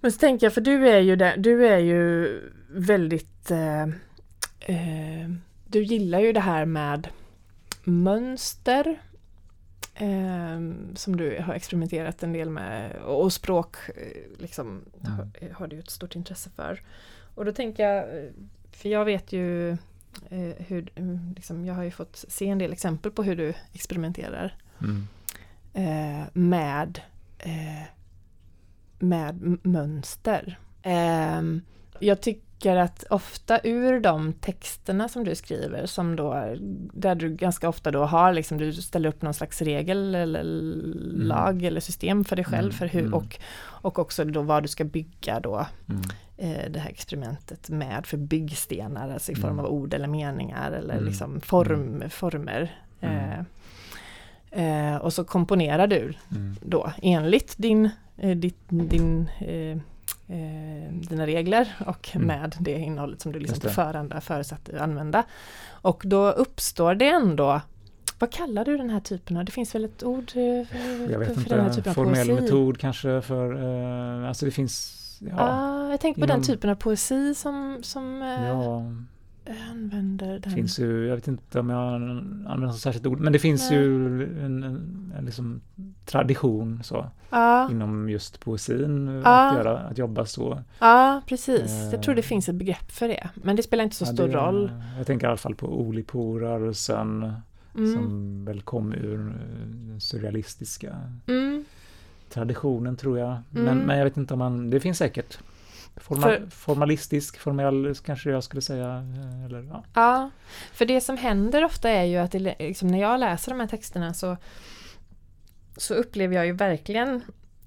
Men 0.00 0.12
så 0.12 0.18
tänker 0.18 0.46
jag, 0.46 0.54
för 0.54 0.60
du 0.60 0.88
är 0.88 1.00
ju, 1.00 1.16
där, 1.16 1.36
du 1.36 1.66
är 1.66 1.78
ju 1.78 2.40
väldigt 2.68 3.50
eh, 3.50 3.82
eh, 4.60 5.30
Du 5.66 5.82
gillar 5.82 6.20
ju 6.20 6.32
det 6.32 6.40
här 6.40 6.64
med 6.64 7.08
mönster 7.84 9.00
som 10.94 11.16
du 11.16 11.40
har 11.40 11.54
experimenterat 11.54 12.22
en 12.22 12.32
del 12.32 12.50
med 12.50 12.96
och 12.96 13.32
språk 13.32 13.76
eh, 13.88 14.22
liksom, 14.38 14.82
har, 15.02 15.52
har 15.52 15.66
du 15.66 15.78
ett 15.78 15.90
stort 15.90 16.16
intresse 16.16 16.50
för. 16.50 16.82
Och 17.34 17.44
då 17.44 17.52
tänker 17.52 17.82
jag, 17.88 18.18
eh, 18.18 18.30
för 18.72 18.88
jag 18.88 19.04
vet 19.04 19.32
ju 19.32 19.70
eh, 19.70 20.54
hur, 20.58 20.88
mm, 20.94 21.32
liksom, 21.36 21.66
jag 21.66 21.74
har 21.74 21.82
ju 21.82 21.90
fått 21.90 22.24
se 22.28 22.48
en 22.48 22.58
del 22.58 22.72
exempel 22.72 23.12
på 23.12 23.22
hur 23.22 23.36
du 23.36 23.54
experimenterar 23.72 24.54
Mm. 24.80 25.06
med, 26.32 27.00
med 28.98 29.58
mönster. 29.62 30.58
Ehm, 30.82 31.62
jag 31.98 32.20
tycker 32.20 32.45
att 32.64 33.04
ofta 33.10 33.60
ur 33.64 34.00
de 34.00 34.32
texterna 34.32 35.08
som 35.08 35.24
du 35.24 35.34
skriver, 35.34 35.86
som 35.86 36.16
då, 36.16 36.54
där 36.92 37.14
du 37.14 37.34
ganska 37.34 37.68
ofta 37.68 37.90
då 37.90 38.04
har, 38.04 38.32
liksom, 38.32 38.58
du 38.58 38.72
ställer 38.72 39.08
upp 39.08 39.22
någon 39.22 39.34
slags 39.34 39.62
regel 39.62 40.14
eller 40.14 40.42
lag 41.26 41.62
eller 41.62 41.80
system 41.80 42.24
för 42.24 42.36
dig 42.36 42.44
själv, 42.44 42.64
Mm, 42.64 42.72
för 42.72 42.86
hur, 42.86 43.00
mm. 43.00 43.14
och, 43.14 43.38
och 43.62 43.98
också 43.98 44.24
då 44.24 44.42
vad 44.42 44.62
du 44.64 44.68
ska 44.68 44.84
bygga 44.84 45.40
då 45.40 45.66
Mm. 45.88 46.02
eh, 46.36 46.70
det 46.70 46.78
här 46.80 46.90
experimentet 46.90 47.68
med 47.68 48.06
för 48.06 48.16
byggstenar, 48.16 49.10
alltså 49.10 49.32
i 49.32 49.34
form 49.34 49.52
Mm. 49.52 49.64
av 49.64 49.70
ord 49.72 49.94
eller 49.94 50.08
meningar 50.08 50.72
eller 50.72 50.94
Mm. 50.94 51.04
liksom 51.06 51.40
form, 51.40 52.02
former. 52.10 52.74
Mm. 53.00 53.44
Eh, 54.50 54.92
eh, 54.92 54.96
och 54.96 55.12
så 55.12 55.24
komponerar 55.24 55.86
du 55.86 56.14
Mm. 56.30 56.56
då 56.62 56.92
enligt 57.02 57.54
din, 57.58 57.90
eh, 58.16 58.36
ditt, 58.36 58.58
din, 58.68 59.28
eh, 60.28 60.92
dina 61.08 61.26
regler 61.26 61.76
och 61.86 62.10
Mm. 62.14 62.26
med 62.26 62.56
det 62.60 62.72
innehållet 62.78 63.20
som 63.20 63.32
du 63.32 63.38
liksom 63.38 63.58
det. 63.62 63.68
förhand 63.70 64.12
är 64.12 64.20
förutsatt 64.20 64.68
att 64.68 64.80
använda. 64.80 65.24
Och 65.68 66.02
då 66.06 66.30
uppstår 66.30 66.94
det 66.94 67.08
ändå 67.08 67.60
vad 68.18 68.32
kallar 68.32 68.64
du 68.64 68.76
den 68.76 68.90
här 68.90 69.00
typen 69.00 69.36
av, 69.36 69.44
det 69.44 69.52
finns 69.52 69.74
väl 69.74 69.84
ett 69.84 70.02
ord 70.04 70.24
eh, 70.34 70.66
för, 70.66 71.10
Jag 71.12 71.18
vet 71.18 71.34
för 71.42 71.48
den 71.50 71.60
här 71.60 71.66
inte, 71.66 71.76
typen 71.76 71.90
av 71.90 71.94
formell 71.94 72.28
poesi? 72.28 72.42
metod 72.42 72.78
kanske 72.78 73.20
för, 73.20 73.52
eh, 74.22 74.28
alltså 74.28 74.44
det 74.44 74.50
finns, 74.50 75.02
ja, 75.20 75.28
Ja, 75.38 75.90
jag 75.90 76.00
tänker 76.00 76.20
på 76.20 76.26
den 76.26 76.36
inom- 76.36 76.46
typen 76.46 76.70
av 76.70 76.74
poesi 76.74 77.34
som, 77.34 77.78
som 77.82 78.22
eh, 78.22 78.28
ja 78.48 78.82
använder 79.70 80.38
den. 80.38 80.52
finns 80.52 80.78
ju, 80.78 81.06
jag 81.06 81.14
vet 81.14 81.28
inte 81.28 81.60
om 81.60 81.70
jag 81.70 81.94
använder 81.94 82.56
något 82.66 82.78
särskilt 82.78 83.06
ord, 83.06 83.20
men 83.20 83.32
det 83.32 83.38
finns 83.38 83.70
Nej. 83.70 83.78
ju 83.80 84.22
en, 84.44 84.62
en, 84.62 85.12
en 85.18 85.24
liksom 85.24 85.60
tradition 86.04 86.80
så, 86.84 87.06
Ja, 87.30 87.70
inom 87.70 88.08
just 88.08 88.40
poesin, 88.40 89.08
eh, 89.08 89.14
Ja. 89.14 89.50
att, 89.50 89.56
göra, 89.56 89.78
att 89.78 89.98
jobba 89.98 90.24
så. 90.26 90.62
ja, 90.78 91.22
precis. 91.26 91.72
Jag 91.92 92.02
tror 92.02 92.14
det 92.14 92.20
Eh. 92.20 92.24
finns 92.24 92.48
ett 92.48 92.54
begrepp 92.54 92.90
för 92.90 93.08
det. 93.08 93.28
Men 93.34 93.56
det 93.56 93.62
spelar 93.62 93.84
inte 93.84 93.96
så 93.96 94.04
Ja, 94.04 94.12
stor 94.12 94.28
det- 94.28 94.34
roll. 94.34 94.70
Jag 94.98 95.06
tänker 95.06 95.26
i 95.26 95.28
alla 95.28 95.36
fall 95.36 95.54
på 95.54 95.66
Oulipo-rörelsen 95.80 97.32
Mm. 97.76 97.94
som 97.94 98.44
väl 98.44 98.60
kom 98.62 98.92
ur 98.92 99.20
eh, 99.20 99.66
den 99.88 100.00
surrealistiska 100.00 100.96
Mm. 101.26 101.64
traditionen 102.30 102.96
tror 102.96 103.18
jag. 103.18 103.36
Men, 103.50 103.68
Mm. 103.68 103.78
men 103.86 103.98
jag 103.98 104.04
vet 104.04 104.16
inte 104.16 104.34
om 104.34 104.38
man, 104.38 104.70
det 104.70 104.80
finns 104.80 104.98
säkert. 104.98 105.38
Forma, 105.96 106.22
För- 106.22 106.46
formalistisk, 106.50 107.38
formell 107.38 107.94
kanske 108.04 108.30
jag 108.30 108.44
skulle 108.44 108.62
säga. 108.62 108.86
eh, 108.86 109.44
Eller, 109.44 109.62
ja. 109.62 109.84
Ja, 109.94 110.30
för 110.72 110.84
det 110.86 111.00
som 111.00 111.16
händer 111.16 111.64
ofta 111.64 111.90
är 111.90 112.04
ju 112.04 112.16
att 112.16 112.32
det, 112.32 112.38
liksom, 112.58 112.88
när 112.88 113.00
jag 113.00 113.20
läser 113.20 113.50
de 113.52 113.60
här 113.60 113.66
texterna 113.66 114.14
så, 114.14 114.36
så 115.76 115.94
upplever 115.94 116.34
jag 116.36 116.46
ju 116.46 116.52
verkligen 116.52 117.22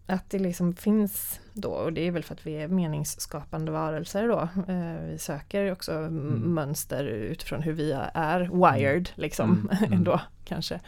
att 0.07 0.29
det 0.29 0.39
liksom 0.39 0.73
finns 0.75 1.39
då, 1.53 1.69
och 1.69 1.93
det 1.93 2.07
är 2.07 2.11
väl 2.11 2.23
för 2.23 2.33
att 2.33 2.47
vi 2.47 2.55
är 2.55 2.67
meningsskapande 2.67 3.71
varelser 3.71 4.27
då. 4.27 4.39
Eh, 4.73 5.05
vi 5.11 5.17
söker 5.19 5.71
också 5.71 5.91
Mm. 5.91 6.53
mönster 6.53 7.03
utifrån 7.03 7.61
hur 7.61 7.73
vi 7.73 7.91
är 8.13 8.39
wired 8.69 9.09
liksom 9.15 9.69
Mm. 9.71 9.93
Mm. 9.93 10.03
då 10.09 10.21
kanske. 10.45 10.79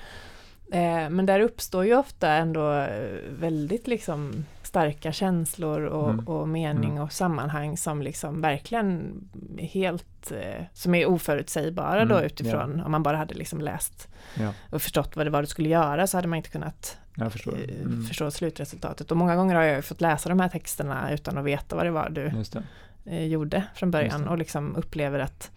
Eh, 0.72 1.10
men 1.10 1.26
där 1.26 1.40
uppstår 1.40 1.86
ju 1.86 1.96
ofta 1.96 2.30
ändå 2.32 2.72
eh, 2.74 3.20
väldigt 3.40 3.88
liksom 3.88 4.46
starka 4.64 5.12
känslor 5.12 5.82
och, 5.82 6.10
Mm. 6.10 6.28
och 6.28 6.50
mening 6.50 6.90
Mm. 6.92 7.04
och 7.04 7.12
sammanhang 7.12 7.78
som 7.78 8.02
liksom 8.02 8.42
verkligen 8.42 9.14
helt, 9.58 10.32
eh, 10.32 10.64
som 10.74 10.96
är 10.96 11.06
oförutsägbara 11.06 12.06
då 12.06 12.16
Mm, 12.16 12.26
utifrån, 12.26 12.82
om 12.82 12.92
man 12.92 13.04
bara 13.04 13.18
hade 13.18 13.34
liksom 13.34 13.62
läst 13.62 14.08
Ja. 14.40 14.54
och 14.70 14.82
förstått 14.82 15.16
vad 15.16 15.26
det 15.26 15.30
var 15.30 15.42
du 15.42 15.48
skulle 15.48 15.70
göra 15.70 16.08
så 16.08 16.18
hade 16.18 16.28
man 16.28 16.38
inte 16.38 16.50
kunnat 16.50 16.98
eh, 17.70 17.76
Mm. 17.86 18.04
förstå 18.04 18.32
slutresultatet. 18.32 19.12
Och 19.12 19.18
många 19.18 19.36
gånger 19.36 19.56
har 19.56 19.64
jag 19.64 19.76
ju 19.76 19.82
fått 19.82 20.02
läsa 20.02 20.30
de 20.30 20.40
här 20.40 20.50
texterna 20.50 21.14
utan 21.14 21.38
att 21.38 21.46
veta 21.46 21.76
vad 21.76 21.86
det 21.86 21.92
var 21.92 22.10
du 22.10 22.30
det. 22.54 22.64
eh, 23.06 23.26
gjorde 23.26 23.64
från 23.76 23.92
början 23.92 24.28
och 24.28 24.38
liksom 24.38 24.76
upplever 24.76 25.20
att 25.20 25.52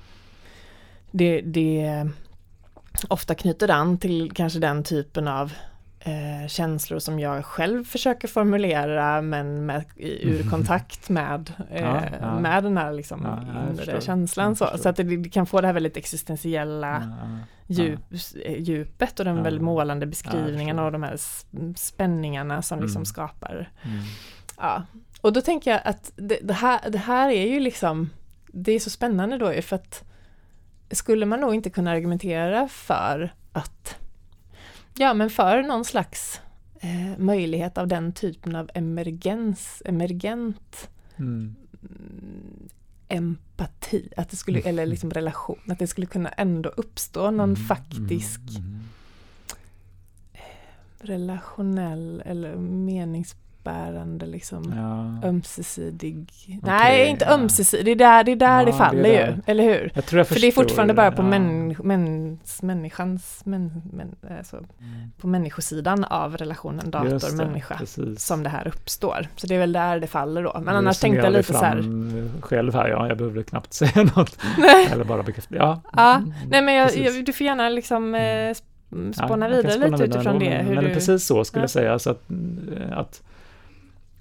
det, 1.11 1.41
det 1.41 2.09
ofta 3.09 3.35
knyter 3.35 3.71
an 3.71 3.99
till 3.99 4.33
kanske 4.35 4.59
den 4.59 4.85
typen 4.85 5.29
av 5.29 5.53
eh, 6.01 6.49
känslor 6.49 6.99
som 6.99 7.21
jag 7.21 7.45
själv 7.45 7.85
försöker 7.85 8.29
formulera 8.29 9.23
men 9.23 9.67
med, 9.67 9.85
ur 9.97 10.51
kontakt 10.51 11.09
med, 11.09 11.53
eh, 11.71 11.83
Ja, 11.83 12.03
ja. 12.21 12.39
med 12.39 12.65
den 12.65 12.77
här 12.77 12.93
liksom 12.93 13.23
Ja, 13.25 13.71
inre 13.71 14.01
känslan. 14.01 14.57
Så, 14.57 14.69
så 14.79 14.89
att 14.89 14.97
det, 14.97 15.03
det 15.03 15.29
kan 15.31 15.47
få 15.47 15.61
det 15.61 15.67
här 15.67 15.75
väldigt 15.75 15.97
existentiella 15.97 17.13
djup, 17.67 18.01
eh, 18.45 18.63
djupet 18.63 19.19
och 19.19 19.25
den 19.25 19.43
väldigt 19.43 19.63
målande 19.63 20.07
beskrivningen 20.07 20.79
och 20.79 20.93
de 20.93 21.03
här 21.03 21.17
spänningarna 21.77 22.63
som 22.63 22.81
liksom 22.81 23.01
Mm. 23.01 23.07
skapar 23.07 23.71
Mm. 23.83 23.99
Ja, 24.59 24.83
och 25.21 25.33
då 25.33 25.41
tänker 25.41 25.71
jag 25.71 25.81
att 25.85 26.13
det, 26.17 26.39
det, 26.43 26.55
här, 26.55 26.91
det 26.91 26.99
här 26.99 27.31
är 27.31 27.47
ju 27.47 27.61
liksom, 27.61 28.11
det 28.47 28.73
är 28.73 28.81
så 28.81 28.91
spännande 28.91 29.39
då 29.39 29.55
ju 29.55 29.63
för 29.63 29.77
att 29.77 30.05
skulle 30.95 31.27
man 31.27 31.41
nog 31.41 31.55
inte 31.55 31.71
kunna 31.71 31.91
argumentera 31.91 32.69
för 32.69 33.35
att, 33.53 33.97
ja 34.97 35.15
men 35.15 35.31
för 35.31 35.63
någon 35.63 35.85
slags 35.85 36.41
eh, 36.81 37.19
möjlighet 37.19 37.79
av 37.79 37.89
den 37.89 38.13
typen 38.13 38.57
av 38.57 38.71
emergens, 38.75 39.83
emergent 39.85 40.89
Mm. 41.17 41.55
mm, 41.83 42.69
empati, 43.09 44.09
att 44.17 44.31
det 44.31 44.37
skulle, 44.37 44.61
eller 44.61 44.87
liksom 44.87 45.11
relation, 45.11 45.59
att 45.69 45.79
det 45.79 45.87
skulle 45.87 46.07
kunna 46.07 46.29
ändå 46.29 46.69
uppstå 46.69 47.31
någon 47.31 47.41
Mm. 47.51 47.57
faktisk 47.57 48.41
Mm. 48.59 48.81
relationell 50.99 52.23
eller 52.27 52.57
meningsbärande 53.65 54.27
liksom 54.27 54.73
Ja. 55.23 55.29
ömsesidig... 55.29 56.27
Okej, 56.47 56.61
Nej, 56.63 57.09
inte 57.09 57.25
ja. 57.25 57.35
ömsesidig. 57.35 57.85
Det 57.85 57.91
är 57.91 57.97
där 58.09 58.25
det, 58.25 58.33
är 58.33 58.37
där 58.37 58.59
Ja, 58.59 58.65
det 58.65 58.65
det 58.71 58.73
faller 58.77 59.03
där. 59.03 59.27
ju, 59.37 59.43
eller 59.47 59.65
hur? 59.65 59.91
Jag 59.95 60.07
tror 60.07 60.19
jag 60.19 60.27
För 60.29 60.41
det 60.41 60.47
är 60.47 60.53
fortfarande 60.53 60.95
bara 60.95 61.13
på 61.13 61.23
ja. 61.23 61.27
män, 61.27 61.77
mäns, 61.83 62.63
människans, 62.63 63.43
män, 63.45 63.83
män, 63.93 64.17
alltså, 64.39 64.57
Mm. 64.57 65.11
på 65.21 65.27
människosidan 65.27 66.05
av 66.05 66.37
relationen 66.37 66.91
det, 66.91 66.99
dator-människa 66.99 67.81
som 68.17 68.43
det 68.43 68.49
här 68.49 68.69
uppstår. 68.69 69.27
Så 69.37 69.47
det 69.47 69.55
är 69.55 69.59
väl 69.59 69.73
där 69.73 70.01
det 70.01 70.07
faller 70.07 70.43
då. 70.43 70.53
Men 70.55 70.67
Jag 70.67 70.75
annars 70.77 70.99
tänkte 70.99 71.23
jag 71.23 71.33
lite 71.33 71.53
så 71.53 71.65
här... 71.65 71.83
Själv 72.41 72.75
här, 72.75 72.89
ja, 72.89 73.09
jag 73.09 73.19
behöver 73.19 73.43
knappt 73.43 73.73
säga 73.75 74.03
något. 74.17 74.39
Eller 74.93 75.05
bara 75.05 75.23
bekräfta. 75.23 75.55
Ja, 75.57 75.81
Ja, 75.93 76.15
mm, 76.17 76.33
nej 76.49 76.63
men 76.63 76.75
jag, 76.75 76.91
du 77.27 77.33
får 77.33 77.45
gärna 77.47 77.69
liksom 77.69 78.15
eh, 78.15 78.19
sp- 78.19 78.63
Ja, 79.17 79.27
spåna 79.27 79.47
kan 79.49 79.57
vidare 79.57 79.73
spåna 79.73 79.87
lite 79.87 80.03
vidare 80.05 80.05
utifrån 80.21 80.39
det. 80.39 80.65
Men, 80.75 80.85
du, 80.85 80.95
precis 80.95 81.27
så 81.27 81.45
skulle 81.45 81.61
Ja. 81.61 81.63
jag 81.63 81.71
säga. 81.71 81.99
Så 81.99 82.11
att, 82.11 82.23
att, 82.93 83.23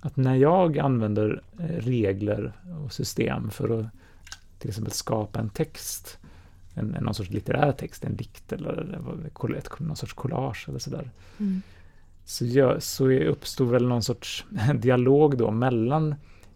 att 0.06 0.18
när 0.18 0.36
jag 0.36 0.80
använder 0.80 1.42
eh, 1.60 1.66
regler 1.66 2.54
och 2.86 2.94
system 2.94 3.50
för 3.50 3.80
att 3.80 3.86
till 4.60 4.70
exempel 4.70 4.94
skapa 4.94 5.40
en 5.40 5.50
text, 5.50 6.20
en, 6.74 6.96
en 6.96 7.04
någon 7.04 7.14
sorts 7.14 7.30
litterär 7.30 7.72
text, 7.72 8.04
en 8.04 8.16
dikt 8.16 8.52
eller 8.52 9.00
ett, 9.58 9.80
någon 9.80 9.96
sorts 9.96 10.14
collage 10.14 10.66
eller 10.70 10.80
sådär. 10.80 11.12
Mm. 11.40 11.62
Så, 12.26 12.46
gör, 12.46 12.80
så 12.80 13.12
uppstår 13.12 13.66
väl 13.66 13.88
någon 13.88 14.04
sorts 14.04 14.46
dialog 14.76 15.38
då 15.38 15.52
mellan 15.52 16.16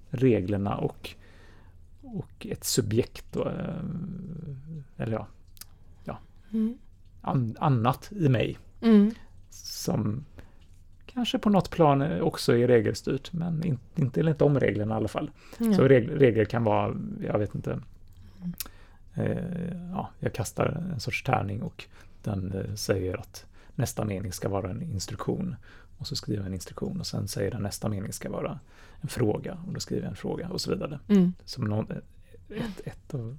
reglerna 0.09 0.75
och, 0.77 1.09
och 2.01 2.47
ett 2.49 2.63
subjekt 2.63 3.25
då, 3.33 3.49
eh, 3.49 3.75
eller 4.97 5.11
ja, 5.13 5.27
Mm. 6.51 6.77
an, 7.21 7.55
annat 7.59 8.11
i 8.11 8.29
mig 8.29 8.57
Mm. 8.81 9.11
som 9.49 10.25
kanske 11.17 11.39
på 11.39 11.49
något 11.49 11.69
plan 11.69 12.01
eh, 12.01 12.19
också 12.21 12.57
är 12.57 12.67
regelstyrt, 12.67 13.33
men 13.33 13.63
in, 13.63 13.79
inte 13.95 14.19
enligt 14.19 14.39
de 14.39 14.59
reglerna 14.59 14.95
i 14.95 14.97
alla 14.97 15.07
fall. 15.07 15.31
Mm. 15.59 15.73
Så 15.73 15.87
reg, 15.87 16.09
regler 16.21 16.45
kan 16.45 16.63
vara, 16.63 16.95
jag 17.23 17.39
vet 17.39 17.55
inte, 17.55 17.79
eh, 19.15 19.91
ja, 19.91 20.09
jag 20.19 20.33
kastar 20.33 20.83
en 20.93 20.99
sorts 20.99 21.23
tärning 21.23 21.61
och 21.61 21.85
den 22.23 22.51
eh, 22.53 22.75
säger 22.75 23.17
att 23.19 23.45
nästa 23.75 24.05
mening 24.05 24.31
ska 24.31 24.49
vara 24.49 24.69
en 24.69 24.81
instruktion. 24.81 25.55
Och 25.97 26.07
så 26.07 26.15
skriver 26.15 26.39
jag 26.39 26.47
en 26.47 26.53
instruktion 26.53 26.99
och 26.99 27.07
sen 27.07 27.27
säger 27.27 27.51
den 27.51 27.61
nästa 27.63 27.89
mening 27.89 28.13
ska 28.13 28.29
vara 28.31 28.59
en 29.01 29.07
fråga 29.07 29.57
och 29.67 29.73
då 29.73 29.79
skriver 29.79 30.03
jag 30.03 30.09
en 30.09 30.15
fråga 30.15 30.49
och 30.49 30.61
så 30.61 30.71
vidare. 30.71 30.99
Mm. 31.07 31.33
Som, 31.45 31.63
någon, 31.63 31.91
ett, 32.49 32.81
ett, 32.85 33.13
av- 33.13 33.37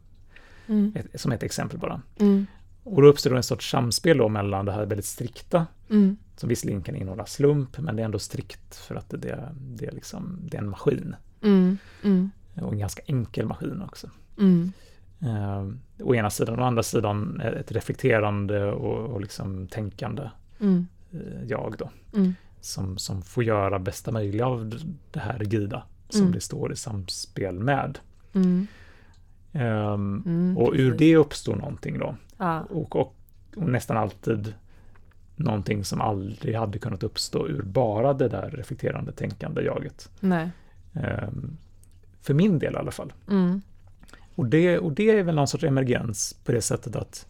Mm. 0.69 0.93
ett, 0.97 1.21
som 1.21 1.33
ett 1.33 1.43
exempel 1.43 1.79
bara. 1.79 2.01
Mm. 2.21 2.47
Och 2.85 3.03
då 3.03 3.09
uppstår 3.09 3.37
en 3.37 3.43
sorts 3.43 3.71
samspel 3.71 4.19
då 4.19 4.29
mellan 4.29 4.65
det 4.67 4.73
här 4.73 4.87
väldigt 4.87 5.05
strikta 5.07 5.67
Mm. 5.91 6.17
Som 6.41 6.49
visserligen 6.49 6.83
kan 6.83 6.97
innehålla 6.97 7.27
slump, 7.27 7.79
men 7.79 7.97
det 7.97 8.03
är 8.03 8.05
ändå 8.05 8.19
strikt 8.19 8.77
för 8.77 8.95
att 8.95 9.11
det, 9.11 9.17
det, 9.17 9.49
det, 9.59 9.87
är, 9.87 9.93
liksom, 9.93 10.39
det 10.43 10.57
är 10.57 10.63
en 10.63 10.69
maskin. 10.69 11.15
Mm. 11.43 11.79
Mm. 12.05 12.31
Och 12.55 12.73
en 12.73 12.79
ganska 12.79 13.03
enkel 13.07 13.47
maskin 13.47 13.83
också. 13.83 14.11
Mm. 14.39 14.73
Eh, 15.21 15.67
å 16.07 16.15
ena 16.15 16.31
sidan, 16.31 16.61
å 16.61 16.63
andra 16.63 16.83
sidan 16.83 17.41
ett 17.41 17.73
reflekterande 17.73 18.65
och, 18.73 19.15
och 19.15 19.21
liksom 19.21 19.69
tänkande 19.69 20.31
Mm. 20.61 20.87
eh, 21.13 21.45
jag 21.47 21.75
då. 21.79 21.91
Mm. 22.15 22.35
Som, 22.61 22.99
som 22.99 23.23
får 23.23 23.45
göra 23.45 23.79
bästa 23.79 24.13
möjliga 24.13 24.47
av 24.47 24.75
det 25.13 25.21
här 25.21 25.39
rigida 25.39 25.83
som 26.09 26.21
Mm. 26.21 26.33
det 26.33 26.41
står 26.41 26.73
i 26.73 26.77
samspel 26.77 27.59
med. 27.59 27.99
Mm, 29.53 30.57
och 30.59 30.73
ur 30.77 30.95
det 30.99 31.17
uppstår 31.17 31.57
någonting 31.57 31.99
då. 31.99 32.17
Ja. 32.39 32.61
Och, 32.61 32.97
och, 32.97 33.17
och 33.57 33.69
nästan 33.69 33.97
alltid 33.97 34.55
någonting 35.39 35.85
som 35.85 36.01
aldrig 36.01 36.57
hade 36.57 36.79
kunnat 36.79 37.03
uppstå 37.03 37.49
ur 37.49 37.63
bara 37.63 38.13
det 38.13 38.29
där 38.29 38.51
reflekterande 38.51 39.13
tänkande 39.13 39.63
jaget. 39.63 40.11
Nej. 40.21 40.51
Ehm, 40.95 41.57
för 42.23 42.35
min 42.35 42.59
del 42.59 42.75
i 42.75 42.77
alla 42.77 42.91
fall. 42.91 43.13
Mm. 43.31 43.63
Och 44.35 44.47
det, 44.47 44.79
och 44.79 44.93
det 44.93 45.11
är 45.11 45.23
väl 45.23 45.35
någon 45.35 45.49
sorts 45.49 45.65
emergens 45.65 46.37
på 46.45 46.53
det 46.53 46.63
sättet 46.63 46.97
att, 46.97 47.27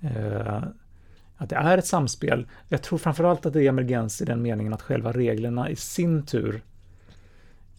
eh, 0.00 0.62
att 1.36 1.48
det 1.48 1.56
är 1.56 1.78
ett 1.78 1.86
samspel. 1.86 2.46
Jag 2.68 2.82
tror 2.82 2.98
framförallt 2.98 3.46
att 3.46 3.52
det 3.52 3.62
är 3.62 3.68
emergens 3.68 4.22
i 4.22 4.24
den 4.24 4.42
meningen 4.42 4.72
att 4.72 4.82
själva 4.82 5.12
reglerna 5.12 5.70
i 5.70 5.76
sin 5.76 6.22
tur 6.22 6.62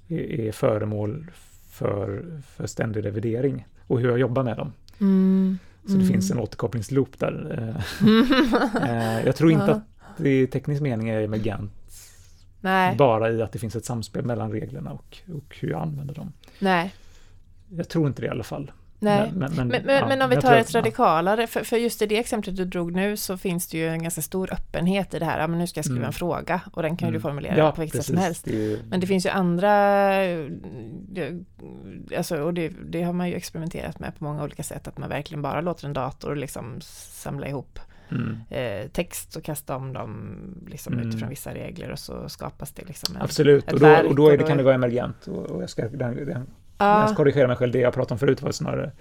är, 0.07 0.39
är 0.39 0.51
föremål 0.51 1.31
för, 1.69 2.23
för 2.47 2.67
ständig 2.67 3.05
revidering 3.05 3.67
och 3.87 3.99
hur 3.99 4.09
jag 4.09 4.19
jobbar 4.19 4.43
med 4.43 4.57
dem. 4.57 4.71
Mm. 4.99 5.57
Så 5.87 5.93
det 5.93 6.05
finns 6.05 6.31
en 6.31 6.39
återkopplingsloop 6.39 7.19
där. 7.19 7.75
Eh, 8.81 9.25
jag 9.25 9.35
tror 9.35 9.51
inte 9.51 9.65
Ja. 9.65 9.71
att 9.73 9.83
det 10.17 10.41
i 10.41 10.47
teknisk 10.47 10.81
mening 10.81 11.09
är 11.09 11.21
emergent 11.21 11.71
Nej. 12.61 12.95
bara 12.97 13.31
i 13.31 13.41
att 13.41 13.51
det 13.51 13.59
finns 13.59 13.75
ett 13.75 13.85
samspel 13.85 14.25
mellan 14.25 14.51
reglerna 14.51 14.91
och, 14.91 15.17
och 15.35 15.57
hur 15.59 15.69
jag 15.69 15.81
använder 15.81 16.15
dem. 16.15 16.33
Nej. 16.59 16.93
Jag 17.69 17.89
tror 17.89 18.07
inte 18.07 18.21
det 18.21 18.25
i 18.25 18.29
alla 18.29 18.43
fall. 18.43 18.71
Nej. 19.03 19.31
Men, 19.35 19.53
men, 19.55 19.67
Men, 19.67 19.95
ja, 19.95 20.07
men 20.07 20.21
om 20.21 20.29
vi 20.29 20.35
tar 20.35 20.55
ett 20.55 20.67
att- 20.67 20.75
radikalare, 20.75 21.47
för, 21.47 21.63
för 21.63 21.77
just 21.77 22.01
i 22.01 22.05
det 22.05 22.17
exemplet 22.19 22.55
du 22.55 22.65
drog 22.65 22.95
nu 22.95 23.17
så 23.17 23.37
finns 23.37 23.67
det 23.67 23.77
ju 23.77 23.87
en 23.89 24.03
ganska 24.03 24.21
stor 24.21 24.53
öppenhet 24.53 25.13
i 25.13 25.19
det 25.19 25.25
här, 25.25 25.39
ja, 25.39 25.47
men 25.47 25.59
nu 25.59 25.67
ska 25.67 25.77
jag 25.77 25.85
skriva 25.85 25.97
Mm. 25.99 26.07
en 26.07 26.13
fråga 26.13 26.61
och 26.73 26.81
den 26.81 26.97
kan 26.97 27.07
ju 27.07 27.11
du 27.11 27.15
Mm. 27.17 27.21
formulera 27.21 27.57
Ja, 27.57 27.71
på 27.71 27.81
vilket 27.81 27.97
sätt 27.97 28.05
som 28.05 28.17
helst. 28.17 28.45
Det 28.45 28.51
ju- 28.51 28.79
Men 28.89 28.99
det 28.99 29.07
finns 29.07 29.25
ju 29.25 29.29
andra, 29.29 29.71
alltså, 32.17 32.37
och 32.41 32.53
det, 32.53 32.69
det 32.85 33.03
har 33.03 33.13
man 33.13 33.29
ju 33.29 33.35
experimenterat 33.35 33.99
med 33.99 34.15
på 34.19 34.23
många 34.23 34.43
olika 34.43 34.63
sätt, 34.63 34.87
att 34.87 34.97
man 34.97 35.09
verkligen 35.09 35.41
bara 35.41 35.61
låter 35.61 35.85
en 35.87 35.93
dator 35.93 36.35
liksom 36.35 36.81
samla 36.81 37.47
ihop 37.47 37.79
mm, 38.11 38.37
eh, 38.49 38.87
text 38.87 39.35
och 39.35 39.43
kasta 39.43 39.75
om 39.75 39.93
dem 39.93 40.35
liksom 40.67 40.93
Mm. 40.93 41.07
utifrån 41.09 41.29
vissa 41.29 41.53
regler 41.53 41.91
och 41.91 41.99
så 41.99 42.29
skapas 42.29 42.71
det 42.71 42.85
liksom 42.87 43.15
en, 43.15 43.21
absolut, 43.21 43.71
och 43.73 43.79
då, 43.79 43.85
och 43.87 44.15
då, 44.15 44.27
är 44.27 44.31
och 44.31 44.37
det, 44.37 44.43
då 44.43 44.47
kan 44.47 44.57
det 44.57 44.63
vara 44.63 44.75
emergent. 44.75 45.27
Och, 45.27 45.45
och 45.45 45.61
jag 45.61 45.69
ska 45.69 45.87
den, 45.87 46.25
den, 46.25 46.47
Ja, 46.77 47.07
ska 47.07 47.15
korrigera 47.15 47.47
mig 47.47 47.55
själv, 47.55 47.71
det 47.71 47.79
jag 47.79 47.93
pratade 47.93 48.13
om 48.13 48.19
förut 48.19 48.41
var 48.41 48.51
snarare 48.51 48.91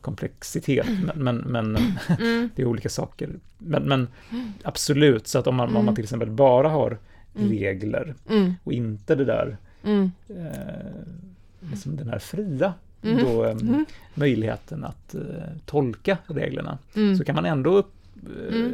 komplexitet, 0.00 0.86
men, 1.04 1.24
men, 1.24 1.36
men 1.36 1.76
mm, 2.18 2.50
det 2.56 2.62
är 2.62 2.66
olika 2.66 2.88
saker. 2.88 3.30
Men, 3.58 3.82
men 3.82 4.08
absolut, 4.62 5.26
så 5.26 5.38
att 5.38 5.46
om 5.46 5.54
man, 5.54 5.68
om 5.68 5.74
Mm. 5.74 5.84
man 5.86 5.94
till 5.94 6.04
exempel 6.04 6.30
bara 6.30 6.68
har 6.68 6.98
Mm. 7.36 7.48
regler 7.50 8.14
mm, 8.30 8.54
och 8.64 8.72
inte 8.72 9.14
det 9.14 9.24
där 9.24 9.56
mm, 9.84 10.10
eh, 10.28 11.68
liksom 11.70 11.96
den 11.96 12.08
här 12.08 12.18
fria 12.18 12.74
Mm. 13.02 13.24
då, 13.24 13.44
eh, 13.44 13.50
Mm. 13.50 13.84
möjligheten 14.14 14.84
att 14.84 15.14
eh, 15.14 15.20
tolka 15.66 16.18
reglerna 16.26 16.78
mm, 16.96 17.16
så 17.16 17.24
kan 17.24 17.34
man 17.34 17.44
ändå 17.44 17.76
upp, 17.76 17.92
eh, 18.50 18.56
Mm. 18.56 18.72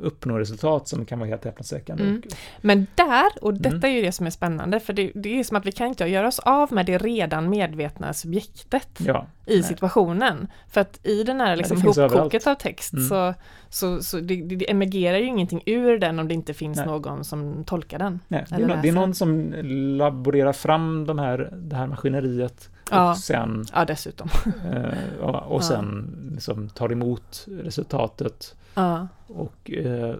Uppnå 0.00 0.38
resultat 0.38 0.88
som 0.88 1.04
kan 1.06 1.18
vara 1.18 1.28
helt 1.28 1.44
häpnadsväckande. 1.44 2.02
Mm. 2.04 2.22
Men 2.60 2.86
där, 2.94 3.26
och 3.44 3.54
detta 3.54 3.76
Mm. 3.76 3.84
är 3.84 3.96
ju 3.96 4.02
det 4.02 4.12
som 4.12 4.26
är 4.26 4.30
spännande, 4.30 4.80
för 4.80 4.92
det, 4.92 5.12
det 5.14 5.38
är 5.40 5.44
som 5.44 5.56
att 5.56 5.66
vi 5.66 5.72
kan 5.72 5.86
inte 5.86 6.04
göra 6.04 6.28
oss 6.28 6.38
av 6.38 6.72
med 6.72 6.86
det 6.86 6.98
redan 6.98 7.50
medvetna 7.50 8.12
subjektet 8.12 8.88
Ja, 8.98 9.26
i 9.46 9.54
nej. 9.54 9.62
situationen. 9.62 10.48
För 10.70 10.80
att 10.80 11.06
i 11.06 11.22
den 11.22 11.40
här 11.40 11.56
liksom 11.56 11.82
hopkoket 11.82 12.46
av 12.46 12.54
text 12.54 12.92
Mm. 12.92 13.08
så, 13.08 13.34
så, 13.68 14.02
så 14.02 14.20
det, 14.20 14.42
det, 14.42 14.70
emergerar 14.70 15.18
ju 15.18 15.24
ingenting 15.26 15.62
ur 15.66 15.98
den 15.98 16.18
om 16.18 16.28
det 16.28 16.34
inte 16.34 16.54
finns 16.54 16.76
Nej. 16.78 16.86
någon 16.86 17.24
som 17.24 17.64
tolkar 17.64 17.98
den. 17.98 18.20
Nej, 18.28 18.44
det, 18.48 18.54
är 18.54 18.58
Eller 18.58 18.68
nå- 18.76 18.82
det 18.82 18.88
är 18.88 18.92
någon 18.92 19.14
som 19.14 19.54
laborerar 19.98 20.52
fram 20.52 21.06
de 21.06 21.18
här, 21.18 21.50
det 21.56 21.76
här 21.76 21.86
maskineriet 21.86 22.70
Ja. 22.90 23.10
och 23.10 23.18
sen, 23.18 23.64
Ja, 23.72 23.84
dessutom. 23.84 24.28
eh, 24.64 25.18
och, 25.20 25.34
och 25.52 25.60
Ja. 25.62 25.62
sen 25.62 26.10
liksom 26.34 26.68
tar 26.68 26.92
emot 26.92 27.46
resultatet 27.62 28.56
Ja. 28.74 29.08
och, 29.26 29.70
eh, 29.70 30.16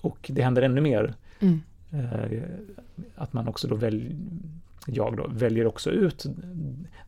och 0.00 0.30
det 0.34 0.42
händer 0.42 0.62
ännu 0.62 0.80
mer. 0.80 1.14
Mm. 1.40 1.60
Eh, 1.92 2.42
att 3.16 3.32
man 3.32 3.48
också 3.48 3.68
då 3.68 3.74
väljer, 3.74 4.16
jag 4.86 5.16
då, 5.16 5.26
väljer 5.32 5.66
också 5.66 5.90
ut 5.90 6.26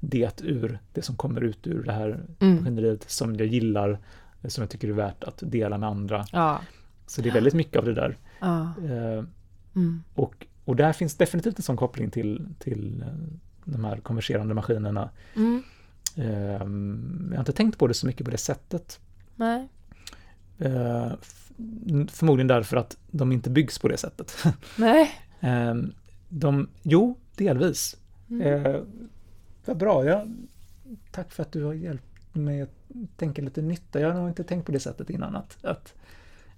det 0.01 0.41
ur, 0.45 0.79
det 0.93 1.03
som 1.03 1.17
kommer 1.17 1.41
ut 1.41 1.67
ur 1.67 1.83
det 1.83 1.93
här 1.93 2.21
Mm. 2.41 2.57
maskineriet 2.57 3.11
som 3.11 3.37
jag 3.37 3.47
gillar, 3.47 3.99
som 4.45 4.63
jag 4.63 4.71
tycker 4.71 4.89
är 4.89 4.93
värt 4.93 5.25
att 5.25 5.43
dela 5.47 5.79
med 5.79 5.89
andra. 5.89 6.25
Ja. 6.33 6.61
Så 7.07 7.23
det 7.23 7.29
är 7.29 7.33
väldigt 7.33 7.55
mycket 7.55 7.77
av 7.77 7.85
det 7.85 7.95
där. 7.95 8.17
Ja. 8.41 8.73
Mm. 9.75 10.03
Och, 10.15 10.47
och 10.65 10.77
där 10.77 10.93
finns 10.93 11.15
definitivt 11.17 11.57
en 11.59 11.63
sån 11.63 11.77
koppling 11.77 12.11
till, 12.11 12.47
till 12.59 13.05
de 13.65 13.85
här 13.85 13.97
konverserande 13.97 14.55
maskinerna. 14.55 15.11
Mm. 15.37 15.63
Ehm, 16.17 17.27
Jag 17.31 17.37
har 17.37 17.41
inte 17.43 17.53
tänkt 17.53 17.79
på 17.79 17.87
det 17.87 17.95
så 17.95 18.07
mycket 18.07 18.25
på 18.25 18.31
det 18.31 18.37
sättet. 18.39 19.01
Nej. 19.37 19.69
Eh, 20.59 21.13
f- 21.21 21.51
Förmodligen 22.11 22.47
därför 22.49 22.77
att 22.77 22.97
de 23.11 23.33
inte 23.33 23.51
byggs 23.51 23.79
på 23.79 23.89
det 23.89 23.97
sättet. 23.97 24.45
Nej. 24.77 25.11
Ehm, 25.41 25.93
De, 26.29 26.69
jo, 26.83 27.19
delvis. 27.37 27.97
Mm. 28.31 28.85
Vad 29.65 29.77
bra. 29.77 30.05
Ja, 30.05 30.27
tack 31.11 31.33
för 31.33 31.43
att 31.43 31.53
du 31.53 31.65
har 31.65 31.73
hjälpt 31.75 32.35
mig 32.35 32.63
att 32.63 32.71
tänka 33.17 33.43
lite 33.43 33.63
nytta. 33.63 34.01
Jag 34.01 34.09
har 34.09 34.21
nog 34.21 34.29
inte 34.29 34.45
tänkt 34.45 34.67
på 34.67 34.73
det 34.73 34.81
sättet 34.81 35.11
innan. 35.11 35.37
Att, 35.37 35.65
att, 35.65 35.95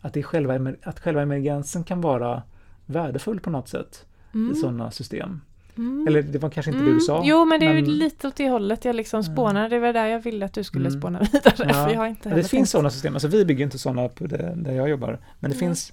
att, 0.00 0.12
det 0.14 0.22
själva, 0.22 0.72
att 0.82 1.00
själva 1.00 1.22
emergensen 1.22 1.84
kan 1.84 2.00
vara 2.00 2.42
värdefull 2.86 3.40
på 3.40 3.50
något 3.50 3.68
sätt 3.68 4.06
i 4.32 4.36
Mm. 4.36 4.54
sådana 4.54 4.90
system. 4.90 5.40
Mm. 5.76 6.06
Eller 6.08 6.22
det 6.22 6.38
var 6.38 6.50
kanske 6.50 6.70
inte 6.70 6.80
det 6.82 6.86
Mm. 6.86 6.98
du 6.98 7.00
sa. 7.00 7.22
Jo, 7.24 7.44
men 7.44 7.60
det 7.60 7.66
är 7.66 7.72
ju 7.74 7.82
lite 7.86 8.28
åt 8.28 8.36
det 8.36 8.48
hållet 8.50 8.84
jag 8.84 8.96
liksom 8.96 9.24
spånar. 9.24 9.68
Det 9.68 9.78
var 9.78 9.92
där 9.92 10.06
jag 10.06 10.20
ville 10.20 10.44
att 10.46 10.52
du 10.52 10.64
skulle 10.64 10.88
Mm. 10.88 11.00
spåna 11.00 11.18
vidare. 11.32 11.54
Ja. 11.72 11.90
Jag 11.92 11.98
har 11.98 12.06
inte 12.06 12.28
det 12.34 12.44
finns 12.44 12.70
sådana 12.70 12.90
system. 12.90 13.14
Alltså 13.14 13.28
vi 13.28 13.44
bygger 13.44 13.64
inte 13.64 13.78
sådana 13.78 14.08
på 14.08 14.26
det, 14.26 14.52
där 14.56 14.72
jag 14.72 14.88
jobbar. 14.88 15.08
Men 15.40 15.50
det 15.50 15.56
Nej. 15.56 15.58
finns, 15.58 15.92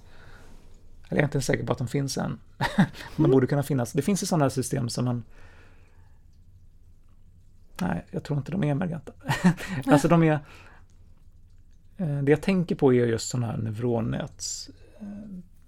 eller 1.10 1.18
jag 1.18 1.20
är 1.20 1.24
inte 1.24 1.42
säker 1.42 1.66
på 1.66 1.72
att 1.72 1.78
de 1.78 1.88
finns 1.88 2.18
än. 2.18 2.40
de 2.78 2.86
Mm. 3.18 3.32
borde 3.32 3.48
kunna 3.48 3.64
finnas. 3.64 3.92
Det 3.94 4.02
finns 4.02 4.24
ju 4.24 4.28
sådana 4.28 4.50
system 4.50 4.90
som 4.90 5.06
man 5.06 5.24
Nej, 7.82 8.06
jag 8.12 8.24
tror 8.24 8.38
inte 8.40 8.52
de 8.52 8.64
är 8.64 8.68
emergenta. 8.72 9.12
alltså 9.88 10.08
de 10.08 10.24
är 10.24 10.40
eh, 11.98 12.22
Det 12.24 12.32
jag 12.32 12.42
tänker 12.42 12.76
på 12.76 12.94
är 12.94 13.06
just 13.06 13.30
sådana 13.30 13.48
här 13.48 13.58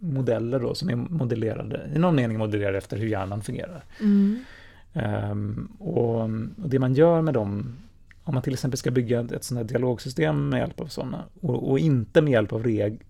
neuronnätsmodeller 0.04 0.60
då 0.60 0.76
som 0.76 0.90
är 0.90 0.96
modellerade, 0.96 1.90
i 1.96 2.00
någon 2.00 2.16
mening 2.16 2.38
modellerade 2.38 2.78
efter 2.78 2.98
hur 2.98 3.08
hjärnan 3.08 3.42
fungerar. 3.42 3.84
Mm. 4.00 4.44
Ehm, 4.94 5.72
och, 5.80 6.22
och 6.22 6.70
det 6.70 6.80
man 6.80 6.94
gör 6.94 7.22
med 7.22 7.34
dem, 7.34 7.76
om 8.24 8.34
man 8.34 8.44
till 8.44 8.54
exempel 8.54 8.78
ska 8.78 8.92
bygga 8.92 9.20
ett, 9.20 9.32
ett 9.32 9.44
sånt 9.44 9.58
här 9.58 9.66
dialogsystem 9.66 10.50
med 10.50 10.60
hjälp 10.60 10.80
av 10.80 10.88
sådana 10.88 11.24
och, 11.42 11.70
och 11.72 11.80
inte 11.80 12.22
med 12.22 12.32
hjälp 12.32 12.54
av 12.54 12.64
reg, 12.64 13.02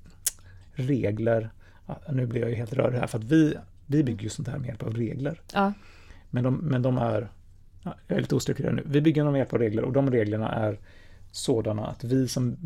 regler, 0.73 1.49
ja, 1.87 1.99
nu 2.11 2.25
blir 2.25 2.41
jag 2.41 2.49
ju 2.49 2.55
helt 2.55 2.73
rörig 2.73 2.99
här 2.99 3.07
för 3.07 3.17
att 3.17 3.23
vi, 3.23 3.55
vi 3.85 4.03
bygger 4.03 4.23
ju 4.23 4.29
sånt 4.29 4.47
här 4.47 4.57
med 4.57 4.67
hjälp 4.67 4.83
av 4.83 4.95
regler. 4.95 5.41
Ja. 5.53 5.73
Men 6.29 6.43
de, 6.43 6.55
men 6.55 6.81
de 6.81 6.97
är, 6.97 7.31
ja, 7.83 7.95
jag 8.07 8.17
är 8.17 8.21
lite 8.21 8.35
ostrukturerad 8.35 8.75
nu, 8.75 8.83
vi 8.85 9.01
bygger 9.01 9.23
dem 9.23 9.31
med 9.31 9.39
hjälp 9.39 9.53
av 9.53 9.59
regler 9.59 9.83
och 9.83 9.93
de 9.93 10.11
reglerna 10.11 10.51
är 10.51 10.79
sådana 11.31 11.85
att 11.87 12.03
vi 12.03 12.27
som 12.27 12.57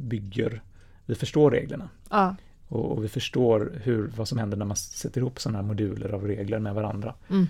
bygger, 0.00 0.62
vi 1.06 1.14
förstår 1.14 1.50
reglerna. 1.50 1.88
Ja. 2.10 2.36
Och, 2.70 2.92
och 2.92 3.04
vi 3.04 3.08
förstår 3.08 3.72
hur, 3.82 4.10
vad 4.16 4.28
som 4.28 4.38
händer 4.38 4.56
när 4.56 4.64
man 4.64 4.76
sätter 4.76 5.20
ihop 5.20 5.40
sådana 5.40 5.58
här 5.58 5.66
moduler 5.66 6.08
av 6.12 6.26
regler 6.26 6.58
med 6.58 6.74
varandra. 6.74 7.14
Mm. 7.28 7.46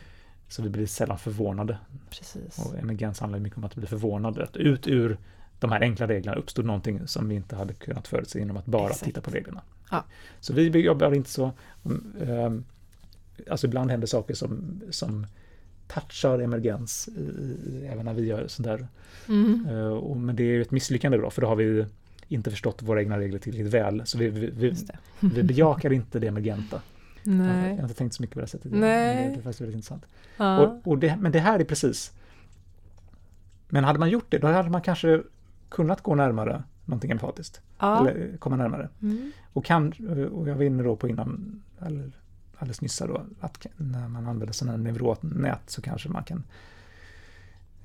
Så 0.49 0.63
vi 0.63 0.69
blir 0.69 0.87
sällan 0.87 1.19
förvånade. 1.19 1.79
Precis. 2.11 2.59
Och 2.59 2.79
emergens 2.79 3.21
handlar 3.21 3.39
mycket 3.39 3.59
om 3.59 3.65
att 3.65 3.75
bli 3.75 3.87
förvånade. 3.87 4.45
Att 4.45 4.57
ut 4.57 4.87
ur 4.89 5.19
de 5.59 5.73
här 5.73 5.81
enkla 5.81 6.09
reglerna 6.09 6.37
uppstod 6.37 6.65
någonting 6.65 7.07
som 7.07 7.29
vi 7.29 7.35
inte 7.35 7.57
hade 7.57 7.75
kunnat 7.75 8.09
förutse 8.09 8.39
genom 8.39 8.57
att 8.57 8.67
bara 8.67 8.87
Exakt. 8.87 9.05
titta 9.05 9.21
på 9.21 9.31
reglerna. 9.31 9.63
Ja. 9.91 10.05
Så 10.41 10.53
vi 10.53 10.79
jobbar 10.79 11.15
inte 11.15 11.31
så. 11.31 11.53
um, 11.83 12.15
ehm, 12.23 12.65
Alltså 13.51 13.67
ibland 13.67 13.91
händer 13.91 14.07
saker 14.07 14.35
som, 14.35 14.81
som 14.91 15.27
touchar 15.89 16.39
emergens 16.39 17.09
i, 17.09 17.87
även 17.93 18.05
när 18.05 18.15
vi 18.15 18.27
gör 18.27 18.47
sånt 18.49 18.67
där. 18.67 18.89
Mm. 19.29 19.67
Eh, 19.71 19.87
och, 19.87 20.17
men 20.17 20.37
det 20.37 20.43
är 20.43 20.47
ju 20.47 20.63
ett 20.63 20.71
misslyckande 20.71 21.19
då, 21.19 21.31
för 21.31 21.41
då 21.43 21.49
har 21.49 21.57
vi 21.57 21.87
inte 22.35 22.51
förstått 22.51 22.83
våra 22.83 23.01
egna 23.01 23.19
regler 23.19 23.39
tillräckligt 23.39 23.75
väl. 23.75 24.03
Så 24.07 24.19
vi, 24.19 24.29
vi, 24.29 24.51
vi, 24.51 24.75
vi 25.21 25.43
bejakar 25.43 25.93
inte 25.93 26.19
det 26.19 26.27
emergenta. 26.27 26.83
Jag 27.23 27.35
Nej. 27.35 27.77
har 27.77 27.83
inte 27.83 27.95
tänkt 27.95 28.15
så 28.15 28.23
mycket 28.23 28.35
på 28.35 28.41
det 28.41 28.47
sättet. 28.47 28.73
Nej. 28.73 29.15
Men 29.15 29.17
det, 29.17 29.35
det 29.35 29.41
är 29.41 29.43
faktiskt 29.43 29.61
väldigt 29.61 29.75
intressant. 29.75 30.07
Ja. 30.37 30.59
Och, 30.59 30.87
och 30.87 30.99
det, 30.99 31.17
men 31.17 31.33
det 31.33 31.39
här 31.39 31.59
är 31.59 31.65
precis... 31.65 32.13
Men 33.69 33.85
hade 33.85 33.99
man 33.99 34.11
gjort 34.11 34.27
det, 34.29 34.39
då 34.39 34.47
hade 34.47 34.71
man 34.71 34.83
kanske 34.83 35.23
kunnat 35.69 36.03
gå 36.03 36.15
närmare 36.15 36.63
någonting 36.85 37.11
empatiskt. 37.11 37.61
ja. 37.79 38.01
Eller 38.01 38.37
komma 38.37 38.57
närmare. 38.57 38.89
Mm. 39.03 39.33
Och, 39.53 39.65
kan, 39.65 39.93
och 40.33 40.49
jag 40.49 40.55
var 40.55 40.63
inne 40.63 40.83
då 40.83 40.97
på 40.97 41.09
innan, 41.09 41.63
alldeles 42.59 42.81
nyss 42.81 42.99
då, 42.99 43.23
att 43.41 43.67
när 43.77 44.09
man 44.09 44.27
använder 44.27 44.53
sådana 44.53 44.77
här 44.77 44.93
neuronnät 44.93 45.71
så 45.71 45.83
kanske 45.83 46.09
man 46.09 46.25
kan 46.25 46.43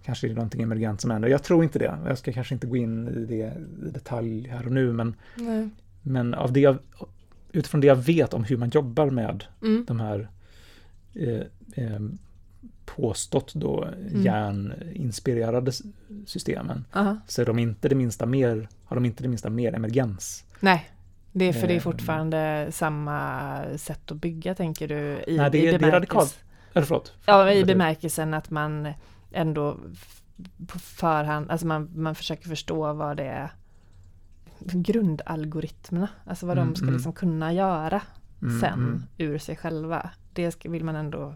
Kanske 0.06 0.28
är 0.28 0.30
det 0.30 0.36
någonting 0.36 0.62
emergent 0.62 1.02
som 1.02 1.12
händer. 1.12 1.30
Jag 1.30 1.44
tror 1.44 1.64
inte 1.64 1.80
det. 1.80 1.98
Jag 2.06 2.18
ska 2.18 2.34
kanske 2.34 2.54
inte 2.54 2.68
gå 2.68 2.78
in 2.78 3.08
i 3.08 3.26
det 3.26 3.54
i 3.88 3.92
detalj 3.92 4.48
här 4.48 4.66
och 4.66 4.72
nu, 4.72 4.94
men, 4.94 5.16
Nej. 5.36 5.70
men 6.02 6.34
av 6.34 6.54
det 6.54 6.60
jag, 6.60 6.78
utifrån 7.52 7.82
det 7.82 7.88
jag 7.88 7.96
vet 7.96 8.34
om 8.34 8.44
hur 8.44 8.58
man 8.58 8.70
jobbar 8.70 9.10
med 9.10 9.44
Mm. 9.62 9.86
de 9.88 10.00
här 10.00 10.30
eh, 11.14 11.42
eh, 11.86 12.00
påstått 12.86 13.54
då 13.54 13.84
Mm. 13.84 14.24
hjärninspirerade 14.24 15.72
systemen 16.26 16.86
Aha. 16.94 17.18
så 17.28 17.42
är 17.42 17.46
de 17.46 17.60
inte 17.60 17.90
det 17.90 17.96
minsta 17.96 18.26
mer, 18.26 18.68
har 18.86 18.96
de 18.96 19.06
inte 19.06 19.24
det 19.24 19.30
minsta 19.30 19.50
mer 19.50 19.74
emergens. 19.76 20.44
Nej. 20.60 20.90
Det 21.32 21.46
är 21.46 21.54
för 21.54 21.68
det 21.68 21.74
är 21.74 21.76
Ehm. 21.76 21.82
fortfarande 21.82 22.68
samma 22.72 23.62
sätt 23.78 24.12
att 24.12 24.18
bygga 24.18 24.56
tänker 24.56 24.88
du? 24.88 24.96
I, 25.28 25.38
Nej, 25.38 25.52
det 25.52 25.58
i 25.58 25.68
är- 25.68 25.72
det 25.72 25.76
är 25.76 25.80
bemärkelse- 25.80 25.92
radikalt. 25.92 26.40
Eller 26.74 26.86
förlåt. 26.86 27.14
Ja, 27.26 27.52
i 27.52 27.66
bemärkelsen 27.66 28.34
att 28.34 28.50
man 28.50 28.94
ändå 29.36 29.78
på 30.68 30.80
förhand, 30.80 31.52
alltså 31.52 31.68
man, 31.68 31.90
man 31.96 32.16
försöker 32.16 32.50
förstå 32.50 32.94
vad 32.94 33.18
det 33.18 33.24
är 33.24 33.52
grundalgoritmerna, 34.60 36.08
alltså 36.26 36.46
vad 36.46 36.58
Mm, 36.58 36.70
de 36.70 36.76
ska 36.76 36.84
mm. 36.84 36.96
liksom 36.96 37.14
kunna 37.14 37.54
göra 37.54 38.02
Mm, 38.42 38.60
sen 38.60 38.74
mm. 38.74 39.04
ur 39.18 39.38
sig 39.38 39.56
själva. 39.56 40.10
Det 40.34 40.52
ska, 40.52 40.70
vill 40.70 40.84
man 40.84 40.96
ändå, 40.96 41.36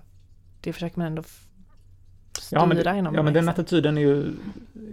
det 0.62 0.74
försöker 0.74 0.98
man 0.98 1.08
ändå 1.08 1.24
styra 2.40 2.60
Ja, 2.62 2.66
men, 2.66 2.78
inom 2.98 3.16
ja, 3.16 3.24
men 3.24 3.34
den 3.34 3.46
bemärkelsen. 3.46 3.50
attityden 3.50 3.98
är 3.98 4.02
ju, 4.02 4.22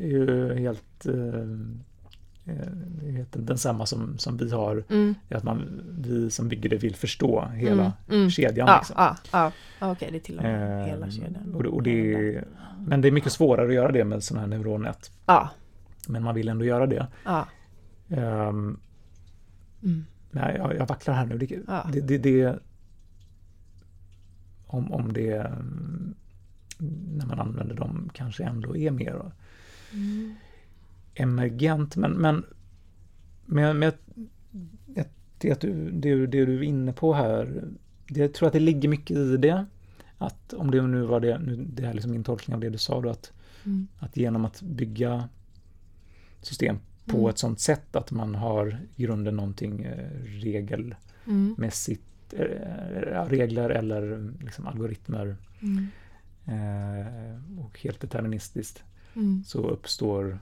är 0.01 0.07
ju 0.07 0.55
helt 0.55 1.07
eh, 1.07 1.15
densamma 3.33 3.87
som, 3.87 4.19
som 4.19 4.37
vi 4.37 4.51
har. 4.51 4.85
Mm, 4.89 5.15
Att 5.31 5.43
man, 5.43 5.83
vi 5.99 6.31
som 6.31 6.49
bygger 6.49 6.69
det 6.71 6.77
vill 6.77 6.95
förstå 6.97 7.45
hela 7.47 7.83
mm, 7.83 7.93
mm. 8.21 8.31
kedjan. 8.31 8.69
Ja, 8.69 8.77
liksom. 8.79 8.95
ja, 8.99 9.17
ja. 9.33 9.53
Okej, 9.93 10.09
det 10.13 10.19
är 10.19 10.21
till 10.21 10.37
och 10.37 10.43
med 10.43 10.81
Eh, 10.83 10.87
hela 10.87 11.11
kedjan. 11.11 11.55
och, 11.55 11.65
och 11.65 11.83
det 11.83 12.15
är, 12.15 12.45
men 12.87 13.01
det 13.01 13.09
är 13.09 13.13
mycket 13.13 13.33
svårare 13.33 13.69
att 13.69 13.75
göra 13.75 13.93
det 13.93 14.05
med 14.05 14.23
sådana 14.25 14.41
här 14.41 14.49
neuronnät. 14.59 15.11
Ja, 15.27 15.51
Men 16.09 16.23
man 16.23 16.35
vill 16.35 16.49
ändå 16.49 16.65
göra 16.65 16.87
det. 16.87 17.07
ja. 17.25 17.47
Mm. 18.09 18.79
nej, 20.31 20.55
jag, 20.59 20.77
jag 20.77 20.87
vacklar 20.87 21.15
här 21.15 21.27
nu. 21.27 21.39
Det, 21.39 21.59
Ja. 21.69 21.89
det, 21.93 22.01
det, 22.01 22.19
det, 22.19 22.59
om, 24.67 24.93
om 24.93 25.13
det 25.13 25.33
mm, 25.37 26.15
när 27.17 27.27
man 27.27 27.41
använder 27.41 27.75
dem 27.75 28.11
kanske 28.15 28.45
ändå 28.45 28.77
är 28.77 28.91
mer 28.91 29.33
Mm. 29.93 30.35
Emergent. 31.17 31.97
Men, 31.97 32.13
men, 32.13 32.45
men, 33.47 33.79
men 33.79 33.93
det, 35.39 35.61
du, 35.61 35.91
det, 35.91 36.27
det 36.27 36.45
du 36.45 36.59
är 36.59 36.63
inne 36.63 36.93
på 36.93 37.15
här, 37.15 37.65
det, 38.09 38.21
jag 38.21 38.35
tror 38.35 38.47
att 38.47 38.53
det 38.53 38.61
ligger 38.61 38.89
mycket 38.89 39.17
i 39.17 39.37
det. 39.37 39.67
Att 40.19 40.53
om 40.55 40.71
det 40.71 40.83
nu 40.83 41.03
var 41.03 41.21
det, 41.21 41.39
nu, 41.39 41.57
det 41.57 41.83
här 41.83 41.91
är 41.91 41.95
liksom 41.95 42.11
min 42.13 42.25
tolkning 42.25 42.55
av 42.55 42.61
det 42.61 42.71
du 42.71 42.79
sa 42.79 43.01
då, 43.01 43.09
att, 43.11 43.33
Mm. 43.67 43.87
att 43.99 44.17
genom 44.17 44.45
att 44.45 44.63
bygga 44.63 45.29
system 46.43 46.79
på 47.07 47.17
Mm. 47.19 47.31
ett 47.31 47.39
sånt 47.39 47.61
sätt 47.61 47.97
att 47.97 48.11
man 48.11 48.35
har 48.35 48.79
i 48.97 49.03
grunden 49.03 49.37
någonting 49.37 49.83
eh, 49.85 50.11
regelmässigt, 50.25 52.03
Mm. 52.33 53.29
regler 53.29 53.71
eller 53.71 54.33
liksom 54.45 54.67
algoritmer 54.67 55.37
Mm. 55.61 55.87
eh, 56.45 57.61
och 57.65 57.81
helt 57.81 58.01
deterministiskt 58.01 58.85
Mm. 59.17 59.45
så 59.47 59.69
uppstår 59.69 60.39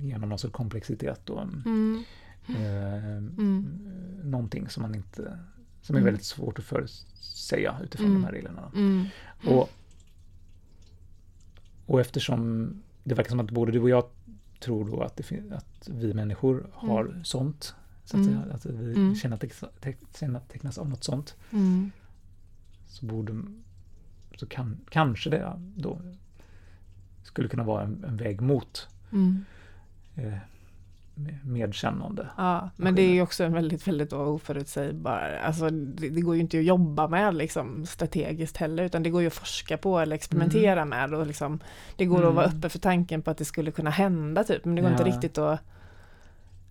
genom 0.00 0.28
någon 0.28 0.38
sorts 0.38 0.52
komplexitet 0.54 1.20
då, 1.24 1.38
Mm. 1.38 2.04
eh, 2.48 3.16
Mm. 3.16 3.78
någonting 4.24 4.68
som 4.68 4.82
man 4.82 4.94
inte, 4.94 5.38
som 5.82 5.96
är 5.96 6.00
Mm. 6.00 6.04
väldigt 6.04 6.24
svårt 6.26 6.58
att 6.58 6.64
förutsäga 6.64 7.76
utifrån 7.84 8.06
Mm. 8.06 8.20
de 8.20 8.24
här 8.26 8.32
reglerna. 8.32 8.72
Mm. 8.74 9.04
Och, 9.46 9.70
och 11.86 12.00
eftersom 12.00 12.68
det 13.04 13.14
verkar 13.14 13.30
som 13.30 13.40
att 13.40 13.50
både 13.50 13.72
du 13.72 13.80
och 13.80 13.88
jag 13.90 14.04
tror 14.60 14.90
då 14.90 15.00
att, 15.02 15.16
det 15.16 15.24
att 15.52 15.88
vi 15.92 16.14
människor 16.14 16.66
har 16.72 17.04
Mm. 17.04 17.24
sånt, 17.24 17.74
så 18.04 18.16
att, 18.16 18.26
Mm. 18.26 18.42
säga, 18.42 18.54
att 18.54 18.66
vi 18.66 18.92
Mm. 18.94 19.14
känner, 19.14 19.36
att 20.36 20.48
tecknas 20.48 20.78
av 20.78 20.88
något 20.88 21.04
sånt, 21.04 21.36
Mm. 21.52 21.90
så 22.88 23.06
borde, 23.06 23.42
så 24.36 24.46
kan, 24.46 24.80
kanske 24.90 25.30
det 25.30 25.38
då 25.76 26.00
skulle 27.22 27.48
kunna 27.48 27.64
vara 27.64 27.82
en, 27.84 28.04
en 28.04 28.16
väg 28.16 28.40
mot 28.40 28.88
Mm. 29.12 29.44
Eh, 30.16 30.32
med- 31.14 31.46
medkännande. 31.46 32.26
Ja, 32.36 32.70
men 32.76 32.94
det 32.94 33.02
är 33.02 33.12
ju 33.12 33.22
också 33.22 33.44
en 33.44 33.52
väldigt, 33.52 33.88
väldigt 33.88 34.12
oförutsägbar, 34.12 35.38
alltså 35.44 35.70
det, 35.70 36.08
det 36.08 36.20
går 36.20 36.34
ju 36.34 36.40
inte 36.40 36.58
att 36.58 36.64
jobba 36.64 37.08
med 37.08 37.34
liksom 37.34 37.86
strategiskt 37.86 38.56
heller, 38.56 38.82
utan 38.84 39.02
det 39.02 39.10
går 39.10 39.20
ju 39.20 39.26
att 39.26 39.34
forska 39.34 39.76
på 39.76 39.98
eller 39.98 40.14
experimentera 40.16 40.84
med 40.84 41.14
och 41.14 41.26
liksom, 41.26 41.60
det 41.96 42.04
går 42.04 42.28
att 42.28 42.34
vara 42.34 42.46
Mm. 42.46 42.58
uppe 42.58 42.68
för 42.68 42.78
tanken 42.78 43.22
på 43.22 43.30
att 43.30 43.38
det 43.38 43.44
skulle 43.44 43.70
kunna 43.70 43.90
hända 43.90 44.44
typ, 44.44 44.64
men 44.64 44.74
det 44.74 44.80
går 44.82 44.90
Ja. 44.90 44.94
inte 44.98 45.04
riktigt 45.10 45.38
att 45.38 45.60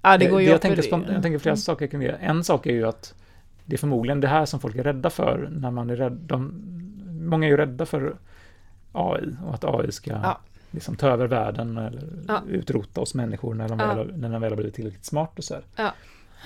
Ja, 0.03 0.17
det 0.17 0.25
Eh, 0.25 0.31
går 0.31 0.41
ju 0.41 0.47
jag, 0.49 0.61
tänker, 0.61 0.81
spont- 0.81 1.13
jag 1.13 1.21
tänker 1.23 1.39
flera 1.39 1.53
Mm. 1.53 1.57
saker 1.57 1.87
kring 1.87 2.01
det. 2.01 2.11
En 2.11 2.43
sak 2.43 2.65
är 2.65 2.71
ju 2.73 2.87
att 2.87 3.15
det 3.65 3.75
är 3.75 3.77
förmodligen 3.77 4.19
det 4.21 4.27
här 4.27 4.45
som 4.45 4.59
folk 4.59 4.75
är 4.75 4.83
rädda 4.83 5.09
för 5.09 5.49
när 5.51 5.71
man 5.71 5.89
är 5.89 5.95
rädd. 5.95 6.11
De, 6.21 6.61
många 7.29 7.45
är 7.45 7.49
ju 7.51 7.57
rädda 7.57 7.85
för 7.85 8.15
AI 8.91 9.35
och 9.45 9.53
att 9.53 9.63
AI 9.63 9.91
ska 9.91 10.11
Ja. 10.11 10.39
Liksom 10.71 10.95
ta 10.95 11.07
över 11.07 11.27
världen 11.27 11.77
eller 11.77 12.03
Ja. 12.27 12.41
utrota 12.49 13.01
oss 13.01 13.13
människor 13.15 13.53
när 13.53 13.69
de, 13.69 13.79
Ja. 13.79 13.93
väl, 13.95 14.17
när 14.17 14.29
de 14.29 14.41
väl 14.41 14.51
har 14.51 14.55
blivit 14.55 14.75
tillräckligt 14.75 15.05
smart 15.05 15.37
och 15.37 15.43
så. 15.43 15.55
Ja. 15.75 15.93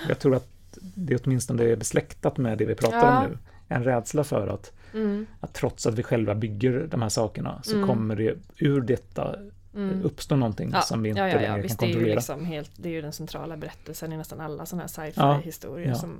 Jag 0.08 0.18
tror 0.18 0.34
att 0.36 0.48
det 0.94 1.24
åtminstone 1.24 1.62
är 1.64 1.76
besläktat 1.76 2.36
med 2.36 2.58
det 2.58 2.64
vi 2.66 2.74
pratar 2.74 3.16
om 3.24 3.30
nu. 3.30 3.38
En 3.68 3.84
rädsla 3.84 4.24
för 4.24 4.48
att, 4.48 4.72
Mm, 4.94 5.26
att 5.40 5.54
trots 5.54 5.86
att 5.86 5.94
vi 5.94 6.02
själva 6.02 6.34
bygger 6.34 6.88
de 6.90 7.02
här 7.02 7.08
sakerna 7.08 7.60
så 7.62 7.76
Mm. 7.76 7.88
kommer 7.88 8.16
det 8.16 8.34
ur 8.58 8.80
detta 8.80 9.36
mm. 9.74 10.02
uppstå 10.04 10.36
någonting 10.36 10.74
som 10.84 11.02
vi 11.02 11.08
inte 11.08 11.22
längre 11.22 11.62
Visst, 11.62 11.78
kan 11.78 11.78
det 11.78 11.84
är 11.84 11.88
ju 11.88 11.94
kontrollera. 11.94 12.14
liksom 12.16 12.44
helt, 12.44 12.70
det 12.76 12.88
är 12.88 12.92
ju 12.92 13.00
den 13.02 13.12
centrala 13.12 13.56
berättelsen 13.56 14.12
i 14.12 14.16
nästan 14.16 14.40
alla 14.40 14.66
sådana 14.66 14.88
här 14.96 15.12
Ja, 15.16 15.34
sci-fi-historier 15.38 15.88
ja. 15.88 15.94
som. 15.94 16.16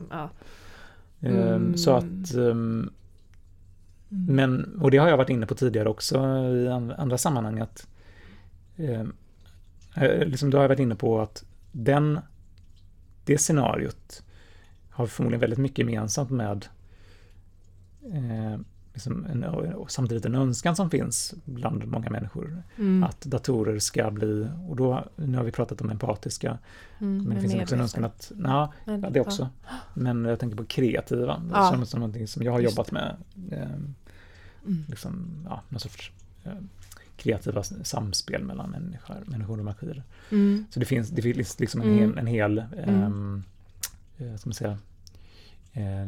Ehm, 1.20 1.76
Så 1.76 1.96
Mm. 1.96 2.22
att 2.22 2.34
ehm, 2.34 2.90
Men, 4.08 4.78
och 4.82 4.90
det 4.90 4.98
har 4.98 5.08
jag 5.08 5.16
varit 5.16 5.30
inne 5.30 5.46
på 5.46 5.54
tidigare 5.54 5.88
också 5.88 6.16
i 6.46 6.68
an- 6.68 6.94
andra 6.98 7.18
sammanhang 7.18 7.60
att 7.60 7.86
eh, 8.76 9.04
eh, 9.96 10.26
liksom 10.26 10.50
då 10.50 10.58
har 10.58 10.62
jag 10.62 10.68
varit 10.68 10.80
inne 10.80 10.94
på 10.94 11.20
att 11.20 11.44
den, 11.72 12.20
det 13.24 13.38
scenariot 13.38 14.22
har 14.90 15.06
förmodligen 15.06 15.40
väldigt 15.40 15.58
mycket 15.58 15.78
gemensamt 15.78 16.30
med 16.30 16.66
eh, 18.12 18.58
liksom 18.94 19.24
en, 19.26 19.44
samtidigt 19.88 20.24
en 20.26 20.34
önskan 20.34 20.76
som 20.76 20.90
finns 20.90 21.34
bland 21.44 21.86
många 21.86 22.10
människor. 22.10 22.62
Mm, 22.78 23.04
Att 23.04 23.20
datorer 23.20 23.78
ska 23.78 24.10
bli, 24.10 24.48
och 24.68 24.76
då, 24.76 25.04
nu 25.16 25.36
har 25.36 25.44
vi 25.44 25.52
pratat 25.52 25.80
om 25.80 25.90
empatiska, 25.90 26.58
mm, 27.00 27.24
men 27.24 27.34
det 27.34 27.40
finns 27.40 27.54
också 27.62 27.74
en 27.74 27.80
önskan 27.80 28.04
att, 28.04 28.32
Men- 28.34 28.50
Ja, 28.50 28.72
det 29.10 29.20
också. 29.20 29.48
Men 29.94 30.24
jag 30.24 30.40
tänker 30.40 30.56
på 30.56 30.64
kreativa, 30.64 31.42
Ja. 31.52 31.70
som, 31.72 31.86
som 31.86 32.00
någonting 32.00 32.28
som 32.28 32.42
jag 32.42 32.52
har 32.52 32.60
Just 32.60 32.72
jobbat 32.76 32.92
med. 32.92 33.16
Eh, 33.52 33.68
Mm. 34.66 34.84
liksom, 34.88 35.26
ja, 35.48 35.62
någon 35.68 35.80
sorts 35.80 36.12
eh, 36.44 36.52
kreativa 37.16 37.62
samspel 37.62 38.42
mellan 38.44 38.70
människor, 38.70 39.16
människor 39.26 39.58
och 39.58 39.64
maskiner. 39.64 40.02
Mm. 40.30 40.66
Så 40.70 40.80
det 40.80 40.86
finns, 40.86 41.08
det 41.10 41.22
finns 41.22 41.60
liksom 41.60 41.80
en 41.82 41.88
Mm. 41.88 41.98
hel, 41.98 42.18
en 42.18 42.26
hel 42.26 42.58
Mm. 42.58 43.02
ehm, 43.02 43.44
eh, 44.18 44.36
säga, 44.52 44.78
eh, 45.72 46.06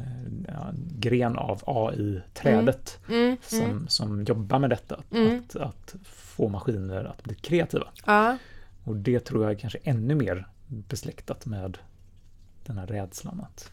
ja, 0.48 0.70
gren 0.98 1.36
av 1.36 1.62
AI-trädet 1.66 2.98
Mm. 3.08 3.36
som, 3.42 3.60
Mm. 3.60 3.88
som 3.88 4.24
jobbar 4.24 4.58
med 4.58 4.70
detta. 4.70 5.00
Mm. 5.12 5.38
Att, 5.38 5.56
att 5.56 5.94
få 6.04 6.48
maskiner 6.48 7.04
att 7.04 7.22
bli 7.22 7.34
kreativa. 7.34 7.86
Ja, 8.06 8.36
Och 8.84 8.96
det 8.96 9.20
tror 9.20 9.42
jag 9.44 9.52
är 9.52 9.58
kanske 9.58 9.78
ännu 9.82 10.14
mer 10.14 10.46
besläktat 10.66 11.46
med 11.46 11.78
den 12.66 12.78
här 12.78 12.86
rädslan 12.86 13.40
att, 13.40 13.70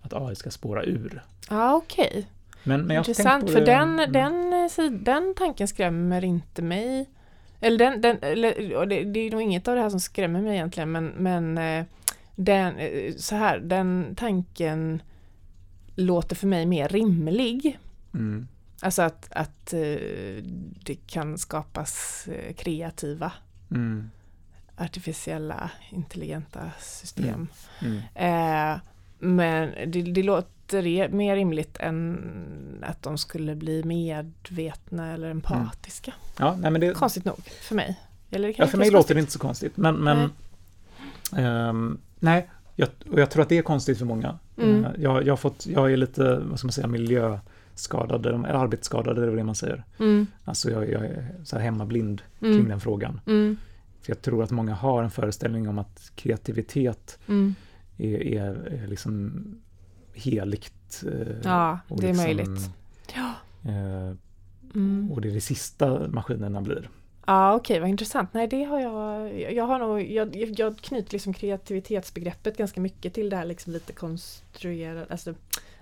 att 0.00 0.12
AI 0.12 0.34
ska 0.34 0.50
spåra 0.50 0.84
ur. 0.84 1.22
ja 1.50 1.74
okej. 1.74 2.26
Men, 2.66 2.86
men 2.86 2.96
Intressant, 2.96 3.50
för 3.50 3.60
den, 3.60 3.98
mm. 3.98 4.12
den, 4.12 4.52
eh, 4.52 4.92
den 4.92 5.34
tanken 5.36 5.68
skrämmer 5.68 6.24
inte 6.24 6.62
mig. 6.62 7.10
Eller, 7.60 7.78
den, 7.78 8.00
den, 8.00 8.18
eller 8.22 8.86
det, 8.86 9.04
det 9.04 9.20
är 9.20 9.30
nog 9.30 9.42
inget 9.42 9.68
av 9.68 9.76
det 9.76 9.82
här 9.82 9.90
som 9.90 10.00
skrämmer 10.00 10.40
mig 10.40 10.54
egentligen, 10.54 10.92
men, 10.92 11.06
men 11.06 11.58
eh, 11.58 11.84
den, 12.34 12.76
eh, 12.76 13.14
så 13.16 13.36
här, 13.36 13.58
den 13.58 14.14
tanken 14.16 15.02
låter 15.94 16.36
för 16.36 16.46
mig 16.46 16.66
mer 16.66 16.88
rimlig. 16.88 17.78
Mm. 18.14 18.48
Alltså 18.80 19.02
att, 19.02 19.28
att 19.30 19.74
det 20.84 20.96
kan 21.06 21.38
skapas 21.38 22.26
kreativa, 22.56 23.32
Mm. 23.70 24.10
artificiella, 24.76 25.70
intelligenta 25.90 26.70
system. 26.80 27.48
Mm. 27.80 27.98
Eh, 28.14 28.80
men 29.18 29.90
det, 29.90 30.02
det 30.02 30.22
låter 30.22 30.55
e- 30.74 31.08
mer 31.08 31.36
rimligt 31.36 31.76
än 31.80 32.84
att 32.86 33.02
de 33.02 33.18
skulle 33.18 33.54
bli 33.54 33.84
medvetna 33.84 35.12
eller 35.14 35.30
empatiska. 35.30 36.14
Ja, 36.38 36.56
nej, 36.60 36.70
men 36.70 36.80
det, 36.80 36.94
Konstigt 36.94 37.24
nog, 37.24 37.36
för 37.46 37.74
mig. 37.74 38.00
Eller 38.30 38.54
ja, 38.58 38.66
för 38.66 38.78
mig 38.78 38.90
låter 38.90 39.14
det 39.14 39.20
inte 39.20 39.32
så 39.32 39.38
konstigt. 39.38 39.76
Men, 39.76 39.96
men 39.96 40.30
ehm, 41.36 41.98
nej, 42.18 42.50
jag, 42.74 42.88
och 43.12 43.20
jag 43.20 43.30
tror 43.30 43.42
att 43.42 43.48
det 43.48 43.58
är 43.58 43.62
konstigt 43.62 43.98
för 43.98 44.04
många. 44.04 44.38
Mm. 44.56 44.84
Eh, 44.84 44.90
Jag, 44.98 45.26
jag, 45.26 45.32
har 45.32 45.36
fått, 45.36 45.66
jag 45.66 45.92
är 45.92 45.96
lite, 45.96 46.38
vad 46.38 46.58
ska 46.58 46.66
man 46.66 46.72
säga, 46.72 46.86
miljöskadad, 46.86 48.26
eller 48.26 48.48
arbetsskadad, 48.48 49.16
det 49.16 49.22
är 49.22 49.26
det 49.36 49.44
man 49.44 49.54
säger. 49.54 49.84
Mm, 49.98 50.26
Alltså 50.44 50.70
jag, 50.70 50.90
jag 50.90 51.04
är 51.04 51.34
så 51.44 51.56
här 51.56 51.62
hemmablind 51.62 52.22
kring 52.40 52.52
mm, 52.52 52.68
den 52.68 52.80
frågan. 52.80 53.20
mm, 53.26 53.56
För 54.02 54.10
jag 54.10 54.22
tror 54.22 54.42
att 54.42 54.50
många 54.50 54.74
har 54.74 55.02
en 55.02 55.10
föreställning 55.10 55.68
om 55.68 55.78
att 55.78 56.12
kreativitet 56.14 57.18
mm. 57.28 57.54
är, 57.96 58.22
är, 58.22 58.54
är 58.82 58.86
liksom 58.86 59.44
heligt. 60.16 61.02
eh, 61.06 61.36
Ja, 61.44 61.78
det 61.88 61.94
är 61.94 61.98
liksom, 62.08 62.24
möjligt. 62.24 62.70
Ja. 63.14 63.32
eh, 63.70 64.14
Mm. 64.74 65.12
Och 65.12 65.20
det 65.20 65.28
är 65.28 65.32
det 65.32 65.40
sista 65.40 66.08
maskinerna 66.08 66.60
blir. 66.62 66.88
Ja, 67.26 67.54
okej, 67.54 67.80
vad 67.80 67.88
intressant. 67.88 68.34
Nej, 68.34 68.46
det 68.48 68.64
har 68.64 68.80
jag. 68.80 69.52
Jag 69.52 69.64
har 69.66 69.78
nog, 69.78 70.02
jag, 70.10 70.36
jag 70.58 70.78
knyter 70.78 71.12
liksom 71.12 71.32
kreativitetsbegreppet 71.34 72.56
ganska 72.56 72.80
mycket 72.80 73.14
till 73.14 73.30
det 73.30 73.36
här 73.36 73.44
liksom 73.44 73.72
lite 73.72 73.92
konstruerade, 73.92 75.06
alltså 75.10 75.34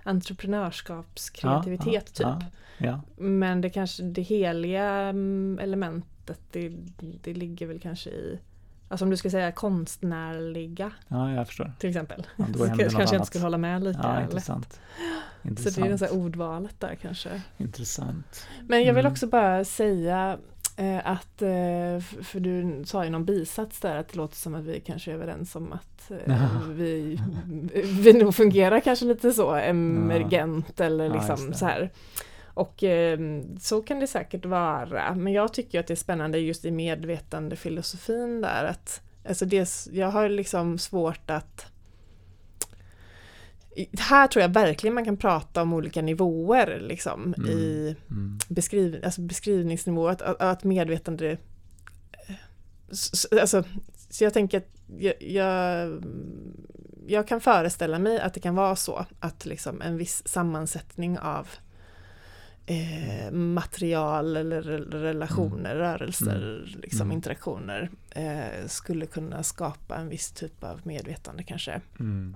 entreprenörskapskreativitet 0.03 2.13
typ. 2.13 2.27
Ja, 2.27 2.41
ja, 2.77 3.01
Men 3.17 3.61
det 3.61 3.69
kanske, 3.69 4.03
det 4.03 4.21
heliga 4.21 4.83
mm, 4.83 5.59
elementet, 5.61 6.39
det, 6.51 6.69
det 7.23 7.33
ligger 7.33 7.67
väl 7.67 7.79
kanske 7.79 8.09
i, 8.09 8.39
alltså 8.87 9.05
om 9.05 9.09
du 9.11 9.17
ska 9.17 9.29
säga 9.29 9.51
konstnärliga 9.51 10.91
ja, 11.07 11.31
jag 11.31 11.47
förstår. 11.47 11.71
till 11.79 11.89
exempel. 11.89 12.27
Ja, 12.35 12.45
då 12.53 12.65
kanske 12.77 13.01
jag 13.01 13.13
inte 13.13 13.25
skulle 13.25 13.43
hålla 13.43 13.57
med 13.57 13.83
lika 13.83 13.99
Ja, 14.03 14.13
lätt. 14.15 14.23
intressant. 14.23 14.79
Så 15.43 15.47
Intressant. 15.49 15.75
det 15.75 15.81
är 15.81 15.89
det 15.91 15.97
så 15.97 16.09
ordvalet 16.09 16.79
där 16.79 16.95
kanske. 17.01 17.41
intressant. 17.57 18.47
Men 18.67 18.83
jag 18.83 18.93
vill 18.93 19.05
Mm. 19.05 19.11
också 19.11 19.27
bara 19.27 19.65
säga 19.65 20.37
eh, 20.77 20.97
att, 21.11 21.41
eh, 21.41 21.99
för 22.23 22.39
du 22.39 22.83
sa 22.85 23.03
ju 23.03 23.09
någon 23.09 23.25
bisats 23.25 23.79
där 23.79 23.95
att 23.95 24.09
det 24.09 24.17
låter 24.17 24.35
som 24.35 24.55
att 24.55 24.63
vi 24.63 24.79
kanske 24.79 25.11
är 25.11 25.15
överens 25.15 25.55
om 25.55 25.73
att 25.73 26.11
eh, 26.27 26.61
vi, 26.69 27.19
vi 28.03 28.13
nog 28.13 28.35
fungerar 28.35 28.79
kanske 28.79 29.05
lite 29.05 29.31
så 29.31 29.55
emergent 29.55 30.79
eller 30.79 31.09
liksom 31.09 31.53
så 31.53 31.65
här. 31.65 31.89
Och 32.55 32.83
eh, 32.83 33.19
så 33.59 33.81
kan 33.81 33.99
det 33.99 34.07
säkert 34.07 34.45
vara, 34.45 35.15
men 35.15 35.33
jag 35.33 35.53
tycker 35.53 35.79
att 35.79 35.87
det 35.87 35.93
är 35.93 35.95
spännande 35.95 36.39
just 36.39 36.65
i 36.65 36.71
medvetandefilosofin 36.71 38.41
där 38.41 38.63
att 38.63 39.01
alltså 39.27 39.45
det, 39.45 39.87
jag 39.91 40.07
har 40.07 40.29
liksom 40.29 40.77
svårt 40.77 41.29
att 41.29 41.65
här 43.99 44.27
tror 44.27 44.41
jag 44.41 44.49
verkligen 44.49 44.93
man 44.93 45.05
kan 45.05 45.17
prata 45.17 45.61
om 45.61 45.73
olika 45.73 46.01
nivåer 46.01 46.79
liksom 46.79 47.33
Mm. 47.37 47.49
i 47.49 47.95
Mm. 48.09 48.37
beskriv, 48.47 49.01
alltså 49.05 49.21
beskrivningsnivå, 49.21 50.07
att, 50.07 50.21
att, 50.21 50.63
medvetande 50.63 51.31
eh, 52.27 52.35
Alltså, 53.41 53.63
så 54.09 54.23
jag 54.23 54.33
tänker 54.33 54.57
att 54.57 54.69
jag, 54.97 55.23
jag, 55.23 56.03
jag 57.07 57.27
kan 57.27 57.41
föreställa 57.41 57.99
mig 57.99 58.19
att 58.19 58.33
det 58.33 58.39
kan 58.39 58.55
vara 58.55 58.75
så 58.75 59.05
att 59.19 59.45
liksom 59.45 59.81
en 59.81 59.97
viss 59.97 60.27
sammansättning 60.27 61.19
av 61.19 61.47
eh, 62.65 63.31
material 63.31 64.37
eller 64.37 64.61
re- 64.61 64.91
relationer, 64.91 65.75
rörelser, 65.75 66.63
liksom 66.81 67.01
Mm. 67.01 67.11
interaktioner 67.15 67.89
eh, 68.11 68.67
skulle 68.67 69.05
kunna 69.05 69.43
skapa 69.43 69.95
en 69.97 70.09
viss 70.09 70.31
typ 70.31 70.63
av 70.63 70.81
medvetande 70.83 71.43
kanske. 71.43 71.81
Mm. 71.99 72.35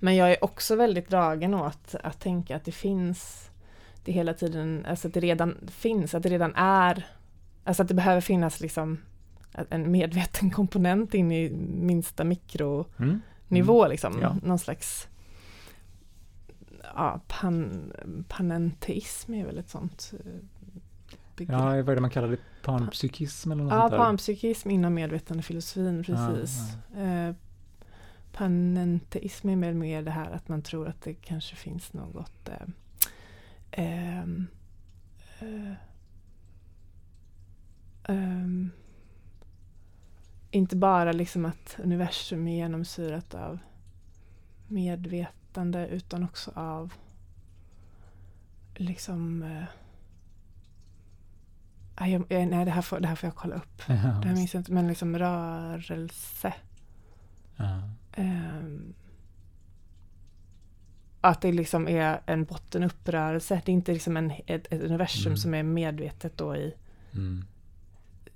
Men 0.00 0.16
jag 0.16 0.30
är 0.32 0.44
också 0.44 0.76
väldigt 0.76 1.08
dragen 1.10 1.54
åt 1.54 1.94
att 2.02 2.20
tänka 2.20 2.56
att 2.56 2.64
det 2.64 2.72
finns 2.72 3.50
det 4.04 4.12
hela 4.12 4.34
tiden, 4.34 4.86
alltså 4.88 5.08
att 5.08 5.14
det 5.14 5.20
redan 5.20 5.56
finns, 5.70 6.14
att 6.14 6.22
det 6.22 6.28
redan 6.28 6.54
är, 6.56 7.06
alltså 7.64 7.82
att 7.82 7.88
det 7.88 7.94
behöver 7.94 8.20
finnas 8.20 8.60
liksom 8.60 8.98
en 9.70 9.90
medveten 9.90 10.50
komponent 10.50 11.14
in 11.14 11.32
i 11.32 11.50
minsta 11.80 12.24
mikro 12.24 12.86
Mm. 12.98 13.20
nivå 13.48 13.82
Mm. 13.84 13.90
liksom. 13.90 14.18
Ja. 14.22 14.36
Någon 14.42 14.58
slags 14.58 15.08
ja, 16.98 17.20
pan, 17.28 17.92
panenteism 18.28 19.34
är 19.34 19.46
väl 19.46 19.58
ett 19.58 19.68
sånt 19.70 20.12
eh, 20.24 20.32
begrepp. 21.36 21.58
Ja, 21.58 21.64
vad 21.64 21.88
är 21.88 21.94
det 21.94 22.00
man 22.00 22.10
kallar 22.10 22.28
det? 22.28 22.38
Panpsykism 22.62 23.52
eller 23.52 23.64
något 23.64 23.72
Ja, 23.72 23.80
sånt 23.80 23.90
där? 23.90 23.98
panpsykism 23.98 24.70
inom 24.70 24.94
medvetandefilosofin, 24.94 26.04
precis. 26.04 26.76
Eh, 26.96 27.34
panenteism 28.32 29.48
är 29.48 29.56
väl 29.56 29.74
mer 29.74 30.02
det 30.02 30.10
här 30.10 30.30
att 30.30 30.48
man 30.48 30.62
tror 30.62 30.88
att 30.88 31.02
det 31.02 31.14
kanske 31.14 31.56
finns 31.56 31.92
något 31.92 32.48
eh, 32.48 32.68
ehm, 33.70 34.46
eh, 35.40 35.72
ehm, 38.04 38.70
inte 40.50 40.76
bara 40.76 41.12
liksom 41.12 41.44
att 41.44 41.76
universum 41.82 42.48
är 42.48 42.56
genomsyrat 42.56 43.34
av 43.34 43.58
medvetande 45.48 45.86
utan 45.88 46.24
också 46.24 46.52
av 46.54 46.92
liksom 48.76 49.42
eh, 49.42 49.64
jag, 52.08 52.24
nej, 52.30 52.64
det 52.64 52.70
här, 52.70 52.82
får, 52.82 53.00
det 53.00 53.08
här 53.08 53.14
får 53.16 53.26
jag 53.26 53.34
kolla 53.34 53.54
upp. 53.56 53.82
Ja, 53.88 53.94
Det 53.94 54.28
här 54.28 54.34
minns 54.34 54.54
jag 54.54 54.60
inte, 54.60 54.72
men 54.72 54.88
liksom 54.88 55.18
rörelse. 55.18 56.54
ja. 57.56 57.82
Ehm, 58.12 58.94
att 61.20 61.40
det 61.40 61.52
liksom 61.52 61.88
är 61.88 62.20
en 62.26 62.44
botten-upp-rörelse. 62.44 63.62
Det 63.64 63.70
är 63.72 63.74
inte 63.74 63.92
liksom 63.92 64.16
en, 64.16 64.30
ett, 64.46 64.66
ett 64.72 64.82
universum 64.82 65.26
Mm. 65.32 65.36
som 65.36 65.54
är 65.54 65.62
medvetet 65.62 66.36
då 66.38 66.56
i, 66.56 66.74
Mm. 67.12 67.44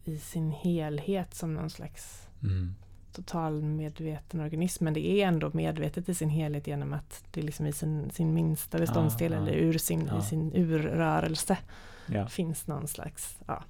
i 0.04 0.18
sin 0.18 0.50
helhet 0.50 1.34
som 1.34 1.54
någon 1.54 1.70
slags 1.70 2.28
Mm. 2.42 2.74
Total 3.12 3.62
medveten 3.62 4.40
organism. 4.40 4.84
Men 4.84 4.94
det 4.94 5.06
är 5.06 5.26
ändå 5.26 5.50
medvetet 5.54 6.08
i 6.08 6.14
sin 6.14 6.30
helhet 6.30 6.66
genom 6.66 6.92
att 6.92 7.24
det 7.30 7.42
liksom 7.42 7.66
i 7.66 7.72
sin, 7.72 8.10
sin 8.10 8.34
minsta 8.34 8.78
beståndsdel 8.78 9.32
ja. 9.32 9.38
eller 9.38 9.52
ur 9.52 9.78
sin, 9.78 10.08
Ja. 10.12 10.18
i 10.18 10.22
sin 10.22 10.52
urrörelse 10.54 11.58
Ja. 12.06 12.26
finns 12.26 12.66
någon 12.66 12.88
slags, 12.88 13.36
ja, 13.46 13.62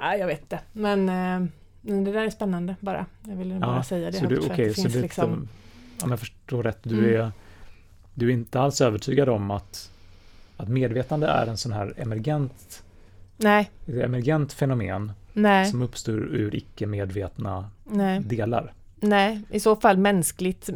ja 0.00 0.16
jag 0.16 0.26
vet 0.26 0.40
inte. 0.40 0.60
Men, 0.72 1.08
eh, 1.08 1.48
men 1.80 2.04
det 2.04 2.12
där 2.12 2.24
är 2.24 2.30
spännande 2.30 2.76
bara. 2.80 3.06
Jag 3.28 3.36
ville 3.36 3.58
bara 3.58 3.82
säga 3.82 4.10
det 4.10 4.16
så 4.18 4.26
du, 4.26 4.36
att 4.38 4.42
det 4.56 4.74
så 4.74 4.82
finns 4.82 4.94
det, 4.94 5.00
liksom, 5.00 5.48
om 6.02 6.10
jag 6.10 6.20
förstår 6.20 6.62
rätt, 6.62 6.78
du, 6.82 6.98
Mm. 6.98 7.20
är, 7.20 7.32
du 8.14 8.28
är 8.28 8.32
inte 8.32 8.60
alls 8.60 8.80
övertygad 8.80 9.28
om 9.28 9.50
att, 9.50 9.90
att 10.56 10.68
medvetande 10.68 11.26
är 11.26 11.46
en 11.46 11.56
sån 11.56 11.72
här 11.72 11.94
emergent, 11.96 12.82
nej, 13.36 13.70
emergent 13.86 14.52
fenomen 14.52 15.12
nej, 15.32 15.66
som 15.66 15.82
uppstår 15.82 16.14
ur 16.14 16.54
icke-medvetna 16.54 17.70
delar. 18.20 18.72
Nej, 19.02 19.40
i 19.50 19.60
så 19.60 19.76
fall 19.76 19.96
mänskligt, 19.98 20.70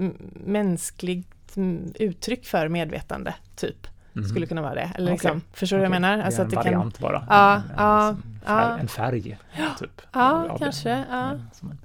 mänskligt 0.46 1.56
mm, 1.56 1.92
uttryck 1.94 2.46
för 2.46 2.68
medvetande, 2.68 3.34
typ. 3.56 3.86
Mhm. 4.12 4.24
Skulle 4.28 4.46
kunna 4.46 4.62
vara 4.62 4.74
det. 4.74 4.90
Eller 4.94 5.06
Okej. 5.06 5.12
liksom, 5.12 5.40
förstår 5.52 5.76
du 5.76 5.80
vad 5.80 5.84
jag 5.84 5.90
menar? 6.00 6.16
det 6.16 6.24
Alltså 6.24 6.42
är 6.42 6.46
att 6.46 6.52
en 6.52 6.58
det 6.58 6.64
kan, 6.64 6.72
variant 6.74 6.98
bara. 6.98 7.26
Ja, 7.28 7.56
en, 7.56 7.62
ja, 7.76 8.10
liksom 8.10 8.38
färg, 8.44 8.48
ja. 8.68 8.78
en 8.78 8.88
färg, 8.88 9.38
typ. 9.78 10.02
Ja, 10.12 10.56
kanske, 10.58 10.88
det. 10.88 11.04
ja. 11.10 11.28
Mm, 11.30 11.40
en- 11.62 11.78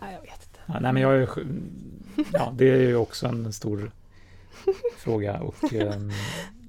ja, 0.00 0.06
jag 0.12 0.20
vet 0.20 0.30
inte. 0.48 0.58
Ja, 0.66 0.80
nej, 0.80 0.92
men 0.92 1.02
jag 1.02 1.14
är, 1.14 1.28
ja, 2.32 2.52
det 2.56 2.70
är 2.70 2.76
ju 2.80 2.96
också 2.96 3.26
en 3.26 3.52
stor 3.52 3.90
fråga 4.98 5.40
och 5.40 5.72
ehm, 5.74 6.10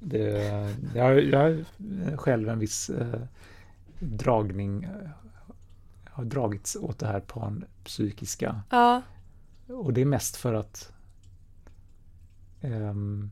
det, 0.00 0.50
jag, 0.94 1.24
jag 1.24 1.38
har 1.38 1.64
själv 2.16 2.48
en 2.48 2.58
viss 2.58 2.90
eh, 2.90 3.20
dragning, 3.98 4.84
eh, 4.84 5.10
har 6.14 6.24
dragits 6.24 6.76
åt 6.76 6.98
det 6.98 7.06
här 7.06 7.20
panpsykiska 7.20 8.62
Ja, 8.70 9.02
och 9.66 9.92
det 9.92 10.00
är 10.00 10.06
mest 10.06 10.36
för 10.36 10.54
att 10.54 10.92
ehm, 12.60 13.30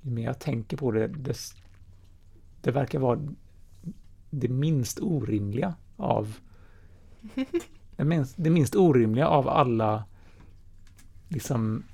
ju 0.00 0.10
mer 0.10 0.24
jag 0.24 0.38
tänker 0.38 0.76
på 0.76 0.90
det, 0.90 1.06
dess, 1.06 1.54
det 2.60 2.70
verkar 2.70 2.98
vara 2.98 3.20
det 4.30 4.48
minst 4.48 4.98
orimliga 5.00 5.74
av 5.96 6.38
det 7.96 8.04
minst, 8.04 8.34
det 8.38 8.50
minst 8.50 8.76
orimliga 8.76 9.28
av 9.28 9.48
alla 9.48 10.04
liksom 11.28 11.84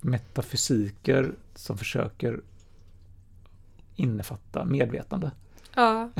metafysiker 0.00 1.34
som 1.54 1.78
försöker 1.78 2.40
innefatta 3.96 4.64
medvetande. 4.64 5.30
Ja, 5.78 6.10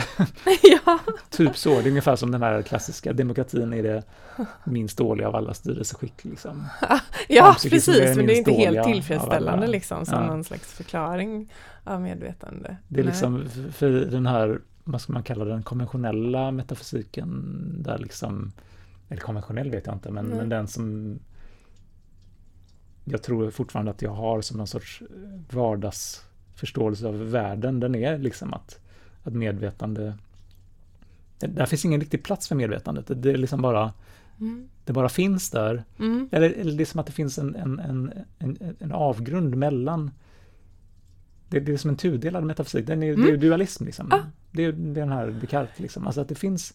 ja, 0.62 0.98
Typ 1.30 1.56
så, 1.56 1.68
det 1.68 1.86
är 1.86 1.89
ungefär 1.89 2.16
som 2.16 2.30
den 2.30 2.43
här 2.43 2.62
klassiska 2.62 3.12
demokratin 3.12 3.72
är 3.72 3.82
det 3.82 4.02
minst 4.64 4.98
dåliga 4.98 5.28
av 5.28 5.36
alla 5.36 5.55
styrelseskick. 5.55 6.24
Liksom. 6.24 6.66
ja 7.28 7.56
är 7.64 7.70
precis. 7.70 8.16
Men 8.16 8.26
det 8.26 8.35
är 8.35 8.39
inte 8.39 8.52
helt 8.52 8.85
tillfredsställande 8.85 9.66
liksom 9.66 10.06
som 10.06 10.22
Ja. 10.22 10.26
någon 10.26 10.44
slags 10.44 10.72
förklaring 10.72 11.52
av 11.85 12.01
medvetande. 12.01 12.76
Det 12.89 13.01
är 13.01 13.05
Nej. 13.05 13.12
liksom 13.12 13.48
för 13.72 13.90
den 13.90 14.26
här, 14.26 14.60
vad 14.85 15.01
ska 15.01 15.12
man 15.12 15.22
kalla 15.22 15.44
den, 15.44 15.62
konventionella 15.62 16.51
metafysiken 16.51 17.44
där 17.82 17.98
liksom, 17.98 18.52
eller 19.09 19.20
konventionell 19.20 19.70
vet 19.70 19.86
jag 19.86 19.94
inte, 19.94 20.10
men, 20.10 20.26
men 20.26 20.48
den 20.48 20.68
som 20.68 21.18
jag 23.05 23.22
tror 23.22 23.51
fortfarande 23.51 23.90
att 23.90 24.02
jag 24.02 24.10
har 24.10 24.40
som 24.40 24.56
någon 24.56 24.66
sorts 24.66 25.02
vardagsförståelse 25.51 27.06
av 27.06 27.30
världen, 27.30 27.80
den 27.80 27.94
är 27.94 28.18
liksom 28.18 28.55
att, 28.55 28.80
att 29.28 29.34
medvetande, 29.34 30.14
det, 31.38 31.46
där 31.46 31.66
finns 31.66 31.84
ingen 31.84 32.00
riktig 32.00 32.22
plats 32.22 32.48
för 32.48 32.55
medvetandet, 32.55 33.06
det, 33.06 33.14
det 33.14 33.30
är 33.30 33.36
liksom 33.36 33.62
bara, 33.62 33.92
Mm. 34.40 34.68
det 34.84 34.92
bara 34.92 35.09
finns 35.09 35.50
där, 35.50 35.84
Mm. 35.98 36.28
eller, 36.32 36.50
eller 36.50 36.72
det 36.76 36.82
är 36.82 36.86
som 36.86 37.00
att 37.00 37.06
det 37.06 37.12
finns 37.12 37.38
en, 37.38 37.55
en, 37.55 37.78
en, 37.78 38.12
en, 38.38 38.76
en 38.78 38.92
avgrund 38.92 39.56
mellan 39.56 40.10
det, 41.48 41.60
det 41.60 41.72
är 41.72 41.76
som 41.76 41.90
en 41.90 41.96
tudelad 41.96 42.44
metafysik, 42.44 42.86
den 42.86 43.02
är, 43.02 43.06
det 43.16 43.22
är 43.22 43.24
ju 43.24 43.28
Mm. 43.28 43.40
dualism 43.40 43.84
liksom. 43.84 44.12
Ah. 44.12 44.18
Det 44.52 44.64
är 44.64 44.72
det 44.72 45.00
är 45.00 45.05
den 45.05 45.12
här 45.12 45.26
Descartes 45.40 45.78
liksom. 45.80 46.06
Alltså 46.06 46.20
att 46.20 46.28
det 46.28 46.34
finns 46.34 46.74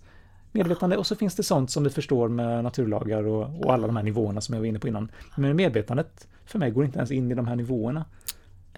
medvetande 0.52 0.98
och 0.98 1.08
så 1.08 1.16
finns 1.16 1.36
det 1.36 1.44
sånt 1.44 1.72
som 1.72 1.84
vi 1.84 1.90
förstår 1.90 2.30
med 2.30 2.64
naturlagar 2.64 3.24
och, 3.24 3.66
och 3.66 3.74
alla 3.74 3.88
de 3.88 3.96
här 3.96 4.04
nivåerna 4.04 4.42
som 4.42 4.54
jag 4.54 4.60
var 4.60 4.68
inne 4.68 4.80
på 4.80 4.88
innan. 4.88 5.12
Men 5.38 5.56
medvetandet 5.56 6.28
för 6.46 6.60
mig 6.60 6.72
går 6.72 6.86
inte 6.86 6.98
ens 7.00 7.12
in 7.12 7.32
i 7.32 7.36
de 7.36 7.48
här 7.48 7.56
nivåerna. 7.56 8.06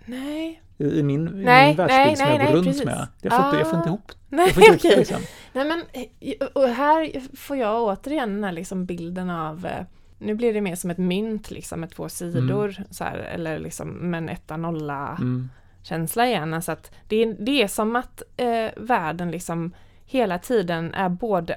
Nej, 0.06 0.62
I, 0.78 1.00
i 1.00 1.04
min, 1.04 1.28
i 1.28 1.32
Nej, 1.44 1.68
min 1.68 1.78
världsbild 1.78 2.06
nej, 2.08 2.16
som 2.16 2.28
jag 2.28 2.38
nej, 2.38 2.38
går 2.38 2.44
nej, 2.46 2.54
runt 2.56 2.66
precis. 2.68 2.86
med. 2.86 3.08
Jag 3.22 3.34
får, 3.34 3.46
inte, 3.46 3.58
jag 3.58 3.70
får 3.70 3.78
inte 3.80 3.90
Ah. 3.90 3.92
ihop 3.92 4.12
nej 4.30 4.46
jag 4.46 4.54
får 4.56 4.64
inte 4.64 4.72
ihop 4.72 4.82
det 4.82 4.88
okej. 4.88 4.98
liksom. 4.98 5.22
Nej 5.54 5.66
men, 5.66 5.84
eh, 6.22 6.48
och 6.54 6.68
här 6.70 7.22
får 7.38 7.58
jag 7.58 7.84
återigen 7.84 8.34
den 8.34 8.44
här 8.44 8.52
liksom 8.52 8.86
bilden 8.86 9.30
av 9.30 9.66
eh, 9.66 9.86
nu 10.18 10.34
blir 10.36 10.54
det 10.54 10.62
mer 10.62 10.76
som 10.76 10.90
ett 10.90 10.98
mynt 10.98 11.52
liksom 11.52 11.80
med 11.80 11.90
två 11.92 12.10
sidor 12.10 12.76
så 12.92 13.04
här, 13.04 13.18
eller 13.18 13.60
liksom 13.60 13.90
med 13.90 14.18
en 14.18 14.30
etta 14.30 14.58
nolla 14.58 15.16
Mm. 15.20 15.50
känsla 15.84 16.28
igen. 16.28 16.54
Alltså 16.54 16.72
att 16.72 16.92
det, 17.08 17.16
är, 17.24 17.36
det 17.40 17.64
är 17.64 17.68
som 17.68 17.96
att 17.96 18.22
eh, 18.38 18.70
världen 18.78 19.32
liksom 19.32 19.74
hela 20.06 20.40
tiden 20.40 20.94
är 20.94 21.10
både 21.10 21.56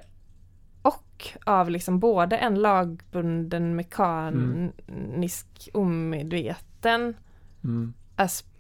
och 0.83 1.27
av 1.45 1.71
liksom 1.71 1.99
både 2.01 2.37
en 2.37 2.55
lagbunden 2.55 3.77
mekanisk 3.77 5.69
omedveten 5.75 7.15
Mm. 7.65 7.93
aspekt 8.17 8.55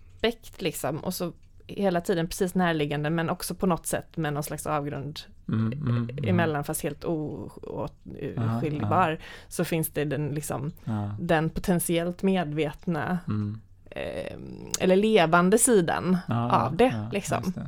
liksom 0.58 0.98
och 0.98 1.14
så 1.14 1.32
hela 1.66 2.00
tiden 2.00 2.26
precis 2.28 2.54
närliggande 2.54 3.10
men 3.10 3.30
också 3.30 3.54
på 3.54 3.66
något 3.66 3.86
sätt 3.86 4.16
med 4.16 4.32
någon 4.32 4.42
slags 4.42 4.66
avgrund 4.66 5.20
Mm. 5.48 5.72
Mm. 5.72 5.96
Mm. 5.96 6.28
emellan 6.28 6.64
fast 6.64 6.82
helt 6.82 7.04
oskilbar 7.04 9.18
så 9.48 9.64
finns 9.64 9.90
det 9.90 10.04
den 10.04 10.28
liksom 10.28 10.72
Ja. 10.84 11.10
den 11.20 11.50
potentiellt 11.50 12.22
medvetna 12.22 13.18
Mm. 13.28 13.60
eh, 13.90 14.36
eller 14.80 14.96
levande 14.96 15.58
sidan 15.58 16.18
Ja, 16.28 16.50
av 16.66 16.76
det 16.76 16.84
ja, 16.94 17.08
liksom. 17.12 17.52
det. 17.56 17.66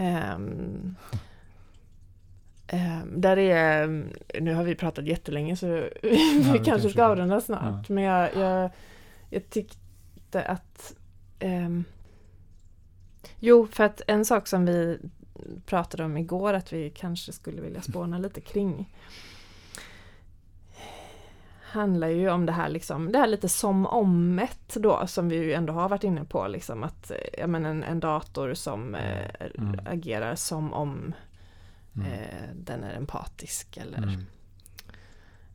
Ehm, 0.00 0.94
ehm, 2.66 3.20
där 3.20 3.36
är, 3.38 3.86
nu 4.40 4.54
har 4.54 4.64
vi 4.64 4.74
pratat 4.74 5.06
jättelänge 5.06 5.56
så 5.56 5.66
vi 6.52 6.60
kanske 6.64 6.88
ska 6.90 7.04
avrunda 7.04 7.40
snart. 7.40 7.88
Men 7.88 8.04
jag, 8.04 8.36
jag, 8.36 8.70
jag 9.30 9.50
tyckte 9.50 10.42
att 10.42 10.94
ehm, 11.42 11.84
Jo, 13.38 13.66
för 13.66 13.84
att 13.84 14.02
en 14.06 14.24
sak 14.24 14.46
som 14.48 14.64
vi 14.66 14.98
pratade 15.66 16.04
om 16.04 16.16
igår 16.16 16.54
att 16.54 16.72
vi 16.72 16.90
kanske 16.90 17.32
skulle 17.32 17.62
vilja 17.62 17.82
spåna 17.90 18.18
lite 18.18 18.40
kring 18.40 18.88
handlar 21.62 22.08
ju 22.08 22.30
om 22.30 22.46
det 22.46 22.52
här 22.52 22.68
liksom, 22.68 23.12
det 23.12 23.18
här 23.18 23.26
lite 23.26 23.48
som 23.48 23.86
omet 23.86 24.74
då 24.74 25.06
som 25.06 25.28
vi 25.28 25.36
ju 25.36 25.52
ändå 25.52 25.72
har 25.72 25.88
varit 25.88 26.04
inne 26.04 26.24
på 26.24 26.46
liksom 26.48 26.82
att 26.82 27.10
eh, 27.10 27.16
ja, 27.38 27.46
men 27.46 27.64
en, 27.66 27.82
en 27.82 28.00
dator 28.00 28.54
som 28.54 28.94
eh, 28.94 29.26
Mm. 29.58 29.80
agerar 29.86 30.34
som 30.34 30.72
om 30.72 31.14
Mm. 31.96 32.12
eh, 32.12 32.48
den 32.54 32.84
är 32.84 32.94
empatisk 32.94 33.76
eller 33.76 33.98
Mm. 33.98 34.26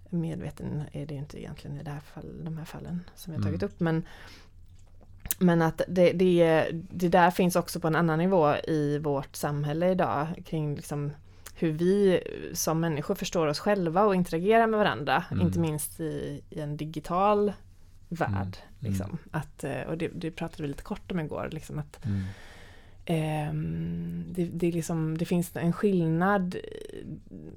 medveten 0.10 0.84
är 0.92 1.06
det 1.06 1.14
ju 1.14 1.20
inte 1.20 1.42
egentligen 1.42 1.80
i 1.80 1.84
det 1.84 1.92
här 1.92 2.00
fall, 2.00 2.44
de 2.44 2.58
här 2.58 2.66
fallen 2.66 3.04
som 3.16 3.34
vi 3.34 3.38
har 3.38 3.44
tagit 3.44 3.62
Mm. 3.64 3.72
upp 3.74 3.80
men 3.80 4.04
men 5.40 5.62
att 5.62 5.82
det, 5.88 6.12
det, 6.12 6.68
det 6.72 7.08
där 7.10 7.32
finns 7.32 7.56
också 7.56 7.80
på 7.80 7.88
en 7.88 7.96
annan 7.96 8.20
nivå 8.20 8.56
i 8.56 8.98
vårt 9.00 9.36
samhälle 9.36 9.92
idag 9.92 10.28
kring 10.46 10.76
liksom 10.76 11.12
hur 11.56 11.72
vi 11.72 12.20
som 12.54 12.80
människor 12.80 13.16
förstår 13.16 13.48
oss 13.48 13.60
själva 13.60 14.04
och 14.04 14.16
interagerar 14.16 14.68
med 14.68 14.78
varandra, 14.78 15.24
Mm. 15.32 15.48
inte 15.48 15.60
minst 15.60 16.00
i, 16.00 16.42
i 16.50 16.60
en 16.60 16.78
digital 16.78 17.54
värld. 18.10 18.32
Mm. 18.32 18.48
Liksom. 18.80 19.18
Att, 19.32 19.64
eh, 19.64 19.82
och 19.82 19.98
det, 19.98 20.08
det 20.14 20.32
pratade 20.32 20.64
vi 20.64 20.68
lite 20.70 20.84
kort 20.84 21.12
om 21.12 21.20
igår, 21.20 21.50
liksom 21.52 21.80
att 21.80 22.06
Mm. 22.06 22.22
ehm, 23.06 24.24
det, 24.32 24.46
det, 24.46 24.72
liksom, 24.72 25.18
det 25.18 25.26
finns 25.26 25.56
en 25.56 25.74
skillnad 25.74 26.56
eh, 26.56 26.62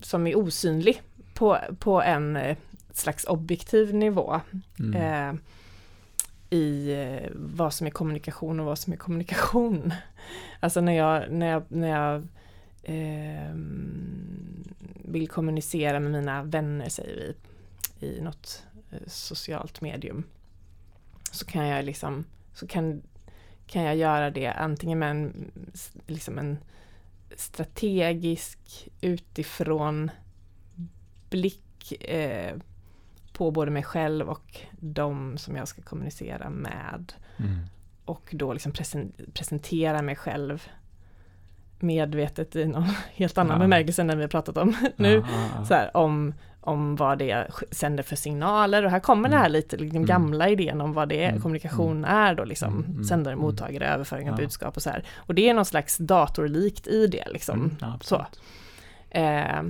som 0.01 0.27
är 0.27 0.39
osynlig 0.39 1.03
på, 1.35 1.59
på 1.79 2.03
en 2.03 2.37
eh, 2.37 2.57
slags 2.93 3.25
objektiv 3.25 3.95
nivå 3.95 4.41
Mm. 4.81 4.95
eh, 5.35 5.41
i 6.51 6.93
eh, 6.93 7.31
vad 7.35 7.75
som 7.75 7.87
är 7.87 7.91
kommunikation 7.91 8.61
och 8.61 8.67
vad 8.67 8.79
som 8.79 8.93
är 8.93 8.97
kommunikation. 8.97 9.93
Alltså 10.63 10.81
när 10.81 10.93
jag, 10.93 11.33
när 11.33 11.47
jag, 11.47 11.63
när 11.69 11.89
jag 11.89 12.29
eh, 12.83 13.55
vill 15.05 15.29
kommunicera 15.29 16.01
med 16.01 16.13
mina 16.13 16.43
vänner, 16.43 16.89
säger 16.89 17.17
vi, 17.17 18.07
i 18.07 18.21
något 18.21 18.65
eh, 18.91 18.99
socialt 19.07 19.81
medium, 19.81 20.25
så 21.33 21.47
kan 21.47 21.67
jag 21.67 21.85
liksom, 21.85 22.25
så 22.55 22.67
kan, 22.67 23.03
kan 23.67 23.83
jag 23.83 23.97
göra 23.97 24.31
det 24.31 24.47
antingen 24.47 24.99
med 24.99 25.11
en, 25.11 25.51
liksom 26.07 26.39
en 26.39 26.59
strategisk 27.37 28.89
utifrån 29.01 30.11
blick 31.31 31.93
eh, 32.03 32.57
på 33.41 33.51
både 33.51 33.71
mig 33.71 33.83
själv 33.83 34.29
och 34.31 34.57
de 34.81 35.39
som 35.39 35.57
jag 35.57 35.69
ska 35.69 35.83
kommunicera 35.83 36.51
med. 36.51 37.13
Mm. 37.37 37.59
Och 38.05 38.29
då 38.33 38.53
liksom 38.53 38.73
presen- 38.73 39.33
presentera 39.35 40.03
mig 40.03 40.17
själv 40.17 40.63
medvetet 41.79 42.57
i 42.57 42.67
någon 42.67 42.85
helt 43.15 43.39
annan 43.39 43.57
Ja. 43.57 43.61
bemärkelse 43.61 44.03
än 44.03 44.07
den 44.09 44.19
vi 44.19 44.25
har 44.25 44.29
pratat 44.29 44.57
om 44.57 44.77
nu. 44.97 45.25
Ja. 45.57 45.65
Så 45.65 45.75
här, 45.75 45.97
om, 45.97 46.35
om 46.61 46.97
vad 46.97 47.19
det 47.19 47.47
sänder 47.71 48.03
för 48.03 48.17
signaler 48.17 48.85
och 48.85 48.91
här 48.91 49.01
kommer 49.01 49.29
det 49.29 49.37
här 49.37 49.49
lite 49.49 49.77
liksom, 49.77 49.97
Mm. 49.97 50.07
gamla 50.07 50.49
idén 50.49 50.81
om 50.81 50.93
vad 50.93 51.09
det 51.09 51.25
är, 51.25 51.29
Mm. 51.29 51.41
kommunikation 51.43 52.05
är 52.05 52.35
då 52.35 52.45
liksom 52.45 52.75
Mm, 52.79 52.91
mm, 52.91 53.05
sändare, 53.05 53.33
mm. 53.33 53.43
mottagare, 53.45 53.87
överföring 53.89 54.31
av 54.31 54.39
Ja. 54.41 54.45
budskap 54.45 54.77
och 54.77 54.83
så 54.83 54.91
här. 54.91 55.05
Och 55.17 55.35
det 55.35 55.49
är 55.49 55.55
någon 55.55 55.65
slags 55.65 55.97
datorlikt 55.97 56.87
i 56.87 57.07
det 57.07 57.25
liksom. 57.33 57.59
Mm, 57.61 57.77
ja, 57.81 57.99
så. 58.03 58.27
Eh, 59.11 59.63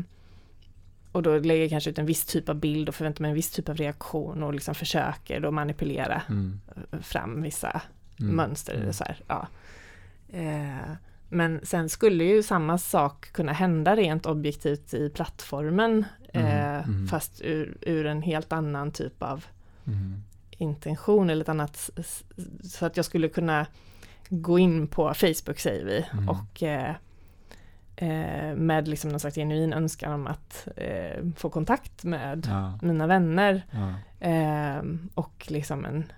och 1.12 1.23
då 1.23 1.39
lägger 1.39 1.61
jag 1.62 1.70
kanske 1.70 1.91
ut 1.91 1.99
en 1.99 2.07
viss 2.07 2.24
typ 2.24 2.49
av 2.49 2.55
bild 2.55 2.89
och 2.89 2.95
förväntar 2.95 3.23
mig 3.23 3.28
en 3.28 3.35
viss 3.35 3.51
typ 3.51 3.69
av 3.69 3.77
reaktion 3.77 4.43
och 4.43 4.55
liksom 4.55 4.74
försöker 4.74 5.41
då 5.41 5.51
manipulera 5.51 6.23
Mm. 6.28 6.61
fram 7.03 7.43
vissa 7.43 7.81
Mm. 8.20 8.37
mönster. 8.37 8.73
Mm. 8.73 8.82
Eller 8.82 8.93
så 8.93 9.05
här, 9.05 9.16
ja. 9.27 9.49
eh, 10.28 10.93
men 11.28 11.61
sen 11.62 11.89
skulle 11.89 12.24
ju 12.24 12.43
samma 12.43 12.78
sak 12.78 13.32
kunna 13.32 13.53
hända 13.53 13.97
rent 13.97 14.27
objektivt 14.27 14.95
i 14.95 15.11
plattformen 15.11 16.05
eh, 16.32 16.74
Mm, 16.74 16.85
mm. 16.85 17.09
fast 17.09 17.41
ur, 17.41 17.77
ur 17.81 18.07
en 18.07 18.23
helt 18.23 18.53
annan 18.53 18.91
typ 18.93 19.23
av 19.23 19.45
Mm. 19.87 20.23
intention 20.51 21.31
eller 21.31 21.43
ett 21.43 21.49
annat 21.49 21.91
så 22.65 22.87
att 22.87 22.97
jag 22.97 23.07
skulle 23.07 23.28
kunna 23.28 23.66
gå 24.28 24.59
in 24.59 24.87
på 24.89 25.15
Facebook 25.15 25.59
säger 25.59 25.85
vi 25.85 26.07
Mm. 26.12 26.28
och 26.28 26.62
eh, 26.62 26.95
med 28.57 28.89
liksom 28.89 29.11
någon 29.11 29.21
slags 29.21 29.37
genuin 29.37 29.73
önskan 29.73 30.13
om 30.13 30.27
att 30.27 30.69
eh, 30.77 31.25
få 31.37 31.51
kontakt 31.51 32.05
med 32.05 32.47
Ja, 32.51 32.79
mina 32.83 33.07
vänner 33.07 33.63
ja. 33.71 33.95
eh, 34.29 34.83
och 35.15 35.47
liksom 35.49 35.85
en, 35.85 36.13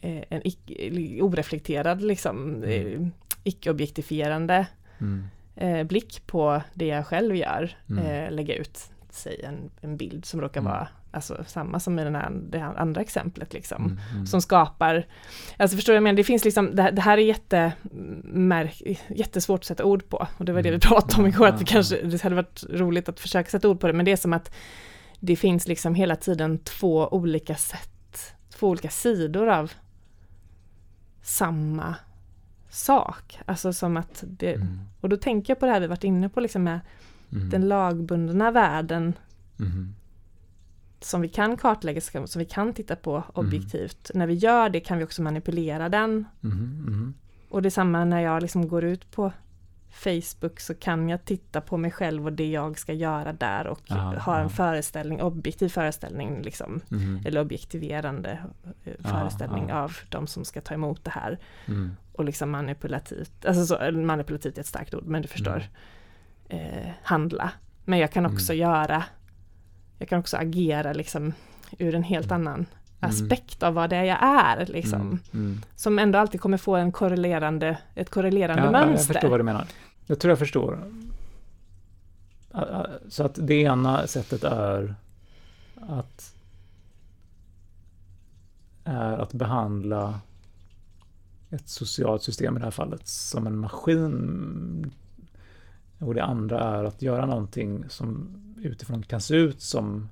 eh, 0.00 0.22
en 0.28 0.46
icke, 0.46 0.90
oreflekterad 1.22 2.02
liksom 2.02 2.62
eh, 2.64 3.00
icke-objektifierande 3.44 4.66
Mm. 5.00 5.24
eh, 5.56 5.86
blick 5.86 6.26
på 6.26 6.62
det 6.74 6.86
jag 6.86 7.06
själv 7.06 7.36
gör, 7.36 7.76
Mm. 7.90 8.04
eh, 8.06 8.30
lägga 8.32 8.54
ut 8.54 8.90
säg 9.10 9.42
en, 9.44 9.70
en 9.80 9.96
bild 9.96 10.24
som 10.24 10.40
råkar 10.40 10.60
Mm. 10.60 10.72
vara 10.72 10.88
alltså, 11.10 11.44
samma 11.46 11.80
som 11.80 11.98
i 11.98 12.04
den 12.04 12.14
här, 12.14 12.30
det 12.50 12.58
här 12.58 12.74
andra 12.74 13.00
exemplet 13.00 13.52
liksom. 13.52 13.84
Mm. 13.84 13.98
Mm. 14.12 14.26
Som 14.26 14.40
skapar, 14.42 15.06
alltså 15.58 15.76
förstår 15.76 15.92
du 15.94 16.00
menar, 16.00 16.16
det 16.16 16.24
finns 16.24 16.44
liksom, 16.44 16.76
det, 16.76 16.82
här- 16.82 16.92
det 16.92 17.00
här 17.02 17.18
är 17.18 17.22
jätte, 17.22 17.72
märk, 18.24 18.82
jättesvårt 19.08 19.60
att 19.60 19.64
sätta 19.64 19.84
ord 19.84 20.08
på. 20.08 20.26
Och 20.36 20.44
det 20.44 20.52
var 20.52 20.62
det 20.62 20.70
vi 20.70 20.74
Mm. 20.76 20.80
pratade 20.80 21.22
om 21.22 21.26
igår, 21.28 21.46
att 21.46 21.60
vi 21.60 21.64
kanske, 21.64 22.02
det 22.02 22.22
hade 22.22 22.34
varit 22.34 22.64
roligt 22.70 23.08
att 23.08 23.20
försöka 23.20 23.50
sätta 23.50 23.68
ord 23.68 23.80
på 23.80 23.86
det, 23.86 23.92
men 23.92 24.04
det 24.04 24.12
är 24.12 24.16
som 24.16 24.32
att 24.32 24.54
det 25.20 25.36
finns 25.36 25.68
liksom 25.68 25.94
hela 25.94 26.16
tiden 26.16 26.58
två 26.58 27.08
olika 27.08 27.54
sätt, 27.54 28.34
två 28.58 28.68
olika 28.68 28.88
sidor 28.90 29.48
av 29.48 29.72
samma 31.22 31.94
sak. 32.70 33.38
Alltså 33.46 33.72
som 33.72 33.96
att 33.96 34.24
det, 34.26 34.54
Mm. 34.54 34.78
och 35.00 35.08
då 35.08 35.16
tänker 35.16 35.50
jag 35.50 35.60
på 35.60 35.66
det 35.66 35.72
här 35.72 35.80
vi 35.80 35.86
varit 35.86 36.04
inne 36.04 36.28
på 36.28 36.40
liksom 36.40 36.62
med 36.64 36.80
Mm. 37.32 37.50
den 37.50 37.68
lagbundna 37.68 38.50
världen 38.50 39.12
Mm. 39.60 39.94
Som 41.00 41.20
vi 41.20 41.28
kan 41.28 41.56
kartlägga, 41.56 42.00
som 42.00 42.38
vi 42.38 42.44
kan 42.44 42.72
titta 42.72 42.96
på 42.96 43.24
objektivt. 43.32 44.10
När 44.14 44.26
vi 44.26 44.34
gör 44.34 44.68
det 44.68 44.80
kan 44.80 44.98
vi 44.98 45.04
också 45.04 45.22
manipulera 45.22 45.88
den. 45.88 46.24
Mm. 46.44 46.84
Mm. 46.86 47.14
Och 47.48 47.62
det 47.62 47.68
är 47.68 47.70
samma 47.70 48.04
när 48.04 48.20
jag 48.20 48.42
liksom 48.42 48.68
går 48.68 48.84
ut 48.84 49.10
på 49.10 49.32
Facebook 49.90 50.60
så 50.60 50.74
kan 50.74 51.08
jag 51.08 51.24
titta 51.24 51.60
på 51.60 51.76
mig 51.76 51.90
själv 51.90 52.26
och 52.26 52.32
det 52.32 52.50
jag 52.50 52.78
ska 52.78 52.92
göra 52.92 53.32
där 53.32 53.66
och 53.66 53.80
Ja, 53.84 53.96
ha 54.18 54.38
en 54.38 54.50
föreställning, 54.50 55.22
objektiv 55.22 55.68
föreställning 55.68 56.42
liksom. 56.42 56.80
Mm. 56.90 57.20
Eller 57.26 57.40
objektiverande 57.40 58.38
eh, 58.84 58.92
Ja, 59.02 59.08
föreställning 59.08 59.68
ja. 59.68 59.82
av 59.82 59.96
de 60.08 60.26
som 60.26 60.44
ska 60.44 60.60
ta 60.60 60.74
emot 60.74 61.04
det 61.04 61.10
här. 61.10 61.38
Mm. 61.66 61.90
Och 62.12 62.24
liksom 62.24 62.50
manipulativt, 62.50 63.44
alltså 63.44 63.66
så, 63.66 63.92
manipulativt 63.92 64.56
är 64.56 64.60
ett 64.60 64.66
starkt 64.66 64.94
ord 64.94 65.06
men 65.06 65.22
du 65.22 65.28
förstår. 65.28 65.64
Eh, 66.48 66.90
handla. 67.02 67.50
Men 67.84 67.98
jag 67.98 68.12
kan 68.12 68.26
också 68.26 68.54
göra, 68.54 69.04
jag 70.00 70.08
kan 70.08 70.18
också 70.18 70.36
agera 70.36 70.92
liksom 70.92 71.32
ur 71.78 71.94
en 71.94 72.02
helt 72.02 72.32
annan 72.32 72.66
aspekt 73.00 73.62
av 73.62 73.74
vad 73.74 73.90
det 73.90 73.96
är 73.96 74.04
jag 74.04 74.22
är 74.22 74.66
liksom. 74.66 75.00
Mm. 75.00 75.20
Mm. 75.32 75.62
Som 75.76 75.98
ändå 75.98 76.18
alltid 76.18 76.40
kommer 76.40 76.58
få 76.58 76.76
en 76.76 76.92
korrelerande, 76.92 77.78
ett 77.94 78.10
korrelerande 78.10 78.62
Ja, 78.62 78.72
ja, 78.72 78.78
jag 78.78 78.88
mönster. 78.88 79.14
förstår 79.14 79.28
vad 79.28 79.40
du 79.40 79.44
menar. 79.44 79.66
Jag 80.06 80.18
tror 80.18 80.30
jag 80.30 80.38
förstår. 80.38 80.78
Så 83.08 83.24
att 83.24 83.38
det 83.42 83.54
ena 83.54 84.06
sättet 84.06 84.44
är 84.44 84.94
att 85.80 86.34
är 88.84 89.18
att 89.18 89.32
behandla 89.32 90.20
ett 91.50 91.68
socialt 91.68 92.22
system 92.22 92.56
i 92.56 92.58
det 92.58 92.64
här 92.64 92.70
fallet 92.70 93.08
som 93.08 93.46
en 93.46 93.58
maskin. 93.58 94.92
Och 95.98 96.14
det 96.14 96.24
andra 96.24 96.60
är 96.60 96.84
att 96.84 97.02
göra 97.02 97.26
någonting 97.26 97.84
som 97.88 98.36
utifrån 98.62 99.02
kan 99.02 99.20
se 99.20 99.34
ut 99.34 99.60
som 99.62 100.08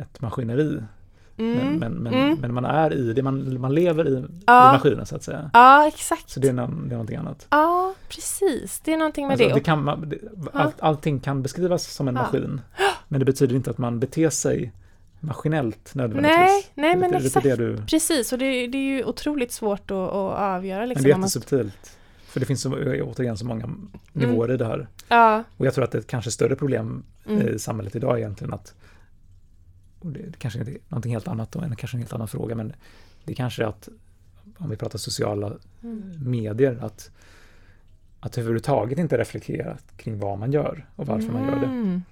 ett 0.00 0.20
maskineri. 0.20 0.82
Mm, 1.38 1.56
Men, 1.58 1.78
men, 1.78 1.92
men, 1.92 2.14
mm. 2.14 2.38
men 2.40 2.54
man 2.54 2.64
är 2.64 2.92
i 2.94 3.12
det, 3.12 3.22
man, 3.22 3.60
man 3.60 3.74
lever 3.74 4.08
i, 4.08 4.24
Ja. 4.46 4.70
i 4.70 4.72
maskinen 4.72 5.06
så 5.06 5.16
att 5.16 5.22
säga. 5.22 5.50
Ja, 5.54 5.88
exakt. 5.88 6.30
Så 6.30 6.40
det 6.40 6.48
är, 6.48 6.52
nå- 6.52 6.66
det 6.66 6.86
är 6.86 6.90
någonting 6.90 7.16
annat. 7.16 7.46
Ja, 7.50 7.94
precis. 8.08 8.80
Det 8.84 8.92
är 8.92 8.96
någonting 8.98 9.26
med 9.26 9.32
Alltså, 9.32 9.48
det. 9.48 9.54
det 9.54 9.60
kan, 9.60 10.08
det, 10.08 10.18
allt, 10.52 10.80
allting 10.80 11.20
kan 11.20 11.42
beskrivas 11.42 11.84
som 11.94 12.08
en 12.08 12.14
Ja. 12.16 12.22
maskin. 12.22 12.60
Men 13.08 13.18
det 13.20 13.24
betyder 13.26 13.56
inte 13.56 13.70
att 13.70 13.78
man 13.78 14.00
beter 14.00 14.30
sig 14.30 14.72
maskinellt 15.20 15.94
nödvändigtvis. 15.94 16.38
Nej, 16.38 16.70
nej 16.74 16.96
men 16.96 17.10
det, 17.10 17.16
exakt. 17.26 17.44
det, 17.44 17.56
du, 17.56 17.76
Precis, 17.86 18.32
och 18.32 18.38
det, 18.38 18.66
det 18.66 18.78
är 18.78 18.96
ju 18.96 19.04
otroligt 19.04 19.52
svårt 19.52 19.90
att, 19.90 19.96
att 19.96 20.14
avgöra. 20.38 20.78
men 20.80 20.88
Liksom, 20.88 21.04
det 21.04 21.10
är 21.10 21.14
om 21.14 21.20
man- 21.20 21.26
jättesubtilt. 21.28 21.96
För 22.26 22.40
det 22.40 22.46
finns 22.46 22.60
så, 22.62 22.70
återigen 23.02 23.36
så 23.36 23.46
många 23.46 23.70
nivåer 24.12 24.52
i 24.52 24.56
det 24.56 24.64
här. 24.66 24.88
Ja, 25.16 25.44
Och 25.56 25.66
jag 25.66 25.74
tror 25.74 25.84
att 25.84 25.90
det 25.90 25.98
är 25.98 26.00
ett 26.00 26.06
kanske 26.06 26.30
större 26.30 26.56
problem 26.56 27.04
mm, 27.26 27.48
i 27.48 27.58
samhället 27.58 27.96
idag 27.96 28.18
egentligen 28.18 28.54
att 28.54 28.74
det, 30.00 30.18
det 30.18 30.38
kanske 30.38 30.60
är 30.60 30.78
någonting 30.88 31.12
helt 31.12 31.28
annat 31.28 31.56
och 31.56 31.64
en, 31.64 31.76
kanske 31.76 31.96
en 31.96 32.00
helt 32.00 32.12
annan 32.12 32.28
fråga 32.28 32.54
men 32.54 32.72
det 33.24 33.34
kanske 33.34 33.62
är 33.62 33.66
att 33.66 33.88
om 34.58 34.70
vi 34.70 34.76
pratar 34.76 34.98
sociala 34.98 35.52
mm. 35.82 36.30
medier 36.30 36.78
att 36.82 37.10
att 38.20 38.38
överhuvudtaget 38.38 38.98
inte 38.98 39.18
reflektera 39.18 39.76
kring 39.96 40.18
vad 40.18 40.38
man 40.38 40.52
gör 40.52 40.86
och 40.96 41.06
varför 41.06 41.32
man 41.32 41.44
gör 41.46 41.60
det. 41.60 41.66
Mm. 41.66 42.02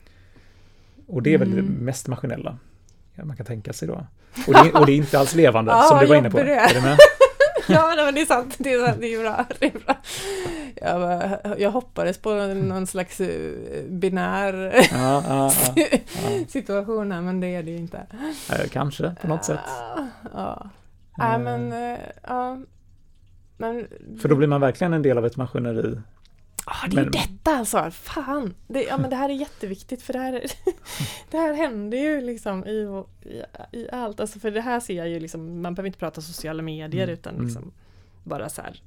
Och 1.06 1.22
det 1.22 1.34
är 1.34 1.38
väl 1.38 1.50
det 1.50 1.58
Mm. 1.58 1.72
mest 1.72 2.08
maskinella 2.08 2.58
man 3.24 3.36
kan 3.36 3.46
tänka 3.46 3.72
sig 3.72 3.88
då. 3.88 4.06
Och 4.46 4.54
det, 4.54 4.72
och 4.72 4.86
det 4.86 4.92
är 4.92 4.96
inte 4.96 5.18
alls 5.18 5.34
levande 5.34 5.72
som 5.88 5.98
du 5.98 6.06
var 6.06 6.16
inne 6.16 6.30
på. 6.30 6.36
du 6.36 6.52
är. 6.52 6.70
Är 6.70 6.74
du 6.74 6.80
med? 6.80 6.98
Ja, 7.68 7.92
men 7.96 8.14
det 8.14 8.20
är 8.20 8.26
sant. 8.26 8.54
Det 8.58 8.72
är, 8.72 8.86
sant. 8.86 9.00
Det 9.00 9.14
är 9.14 9.20
bra. 9.22 9.46
Det 9.58 9.66
är 9.66 9.78
bra. 9.78 9.96
Jag, 10.76 11.00
bara, 11.00 11.58
jag 11.58 11.70
hoppades 11.70 12.18
på 12.18 12.34
någon 12.46 12.86
slags 12.86 13.20
eh, 13.20 13.84
binär 13.88 14.54
Ja, 14.92 15.24
ja, 15.28 15.52
ja. 15.76 15.98
situation 16.48 17.12
här, 17.12 17.20
men 17.20 17.40
det 17.40 17.46
är 17.54 17.62
det 17.62 17.70
ju 17.70 17.76
inte. 17.76 18.06
ja. 18.48 18.56
Kanske 18.72 19.14
på 19.20 19.28
något 19.28 19.44
sätt. 19.44 19.60
Ja, 19.66 20.06
ja. 20.34 20.70
Nej, 21.18 21.38
men, 21.38 21.72
eh, 21.72 21.98
ja. 22.26 22.58
Men, 23.56 23.86
För 24.20 24.28
då 24.28 24.36
blir 24.36 24.48
man 24.48 24.60
verkligen 24.60 24.92
en 24.92 25.02
del 25.02 25.18
av 25.18 25.26
ett 25.26 25.36
maskineri. 25.36 26.00
ah, 26.66 26.86
det 26.88 26.96
är 27.00 27.02
men- 27.04 27.10
detta 27.12 27.50
alltså, 27.58 27.90
fan! 27.90 28.54
Det, 28.66 28.82
ja, 28.82 28.98
men 28.98 29.10
det 29.10 29.16
här 29.16 29.28
är 29.28 29.34
jätteviktigt 29.34 30.02
för 30.02 30.12
det 30.12 30.18
här, 30.18 30.42
det 31.30 31.38
här 31.38 31.54
händer 31.54 31.98
ju 31.98 32.20
liksom 32.20 32.66
i, 32.66 33.02
i, 33.22 33.42
i 33.78 33.88
allt. 33.92 34.20
Alltså 34.20 34.38
för 34.38 34.50
det 34.50 34.60
här 34.60 34.80
ser 34.80 34.94
jag 34.94 35.08
ju 35.08 35.20
liksom, 35.20 35.62
man 35.62 35.74
behöver 35.74 35.86
inte 35.86 35.98
prata 35.98 36.20
sociala 36.20 36.62
medier 36.62 37.02
Mm, 37.04 37.14
utan 37.14 37.34
mm. 37.34 37.46
liksom 37.46 37.72
bara 38.24 38.48
så 38.48 38.62
här 38.62 38.82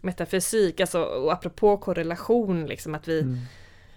metafysik, 0.00 0.80
alltså 0.80 1.02
och 1.02 1.32
apropå 1.32 1.76
korrelation, 1.76 2.66
liksom 2.66 2.94
att 2.94 3.08
vi, 3.08 3.20
Mm. 3.20 3.38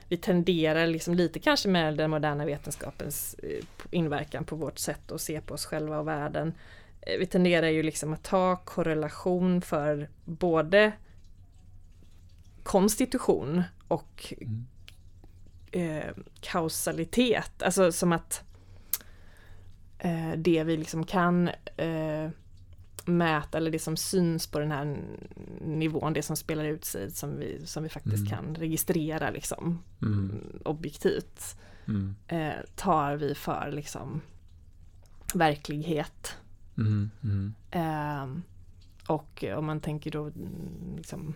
vi 0.08 0.18
tenderar 0.18 0.88
liksom 0.88 1.14
lite 1.14 1.40
kanske 1.40 1.70
med 1.70 1.98
den 1.98 2.10
moderna 2.10 2.46
vetenskapens 2.46 3.34
eh, 3.44 3.64
inverkan 3.92 4.44
på 4.44 4.56
vårt 4.56 4.78
sätt 4.80 5.12
att 5.12 5.22
se 5.22 5.42
på 5.42 5.54
oss 5.54 5.66
själva 5.66 6.00
och 6.00 6.08
världen. 6.08 6.54
Eh, 7.02 7.18
Vi 7.20 7.26
tenderar 7.26 7.68
ju 7.68 7.84
liksom 7.84 8.14
att 8.14 8.24
ta 8.24 8.56
korrelation 8.56 9.62
för 9.62 10.10
både 10.26 10.92
konstitution 12.64 13.64
och 13.88 14.34
Mm. 14.42 14.66
eh, 15.72 16.14
kausalitet, 16.42 17.64
alltså 17.64 17.92
som 17.92 18.12
att 18.12 18.44
eh, 20.00 20.32
det 20.38 20.64
vi 20.64 20.78
liksom 20.78 21.06
kan 21.06 21.48
eh, 21.78 22.30
mäta 23.06 23.58
eller 23.58 23.72
det 23.72 23.80
som 23.80 23.98
syns 23.98 24.48
på 24.48 24.60
den 24.60 24.72
här 24.72 24.98
nivån, 25.62 26.14
det 26.14 26.22
som 26.22 26.36
spelar 26.36 26.66
ut 26.66 26.86
sig 26.86 27.12
som 27.12 27.38
vi, 27.40 27.66
som 27.68 27.84
vi 27.84 27.90
faktiskt 27.90 28.18
Mm. 28.18 28.28
kan 28.28 28.56
registrera 28.56 29.30
liksom 29.30 29.84
Mm. 30.02 30.42
objektivt 30.66 31.56
Mm. 31.88 32.16
eh, 32.28 32.54
tar 32.76 33.16
vi 33.16 33.36
för 33.36 33.72
liksom 33.72 34.22
verklighet. 35.34 36.36
Mm. 36.78 37.10
Mm. 37.24 37.54
Ehm, 37.72 38.42
och 39.08 39.44
om 39.58 39.66
man 39.66 39.80
tänker 39.80 40.12
då 40.12 40.32
liksom, 40.98 41.34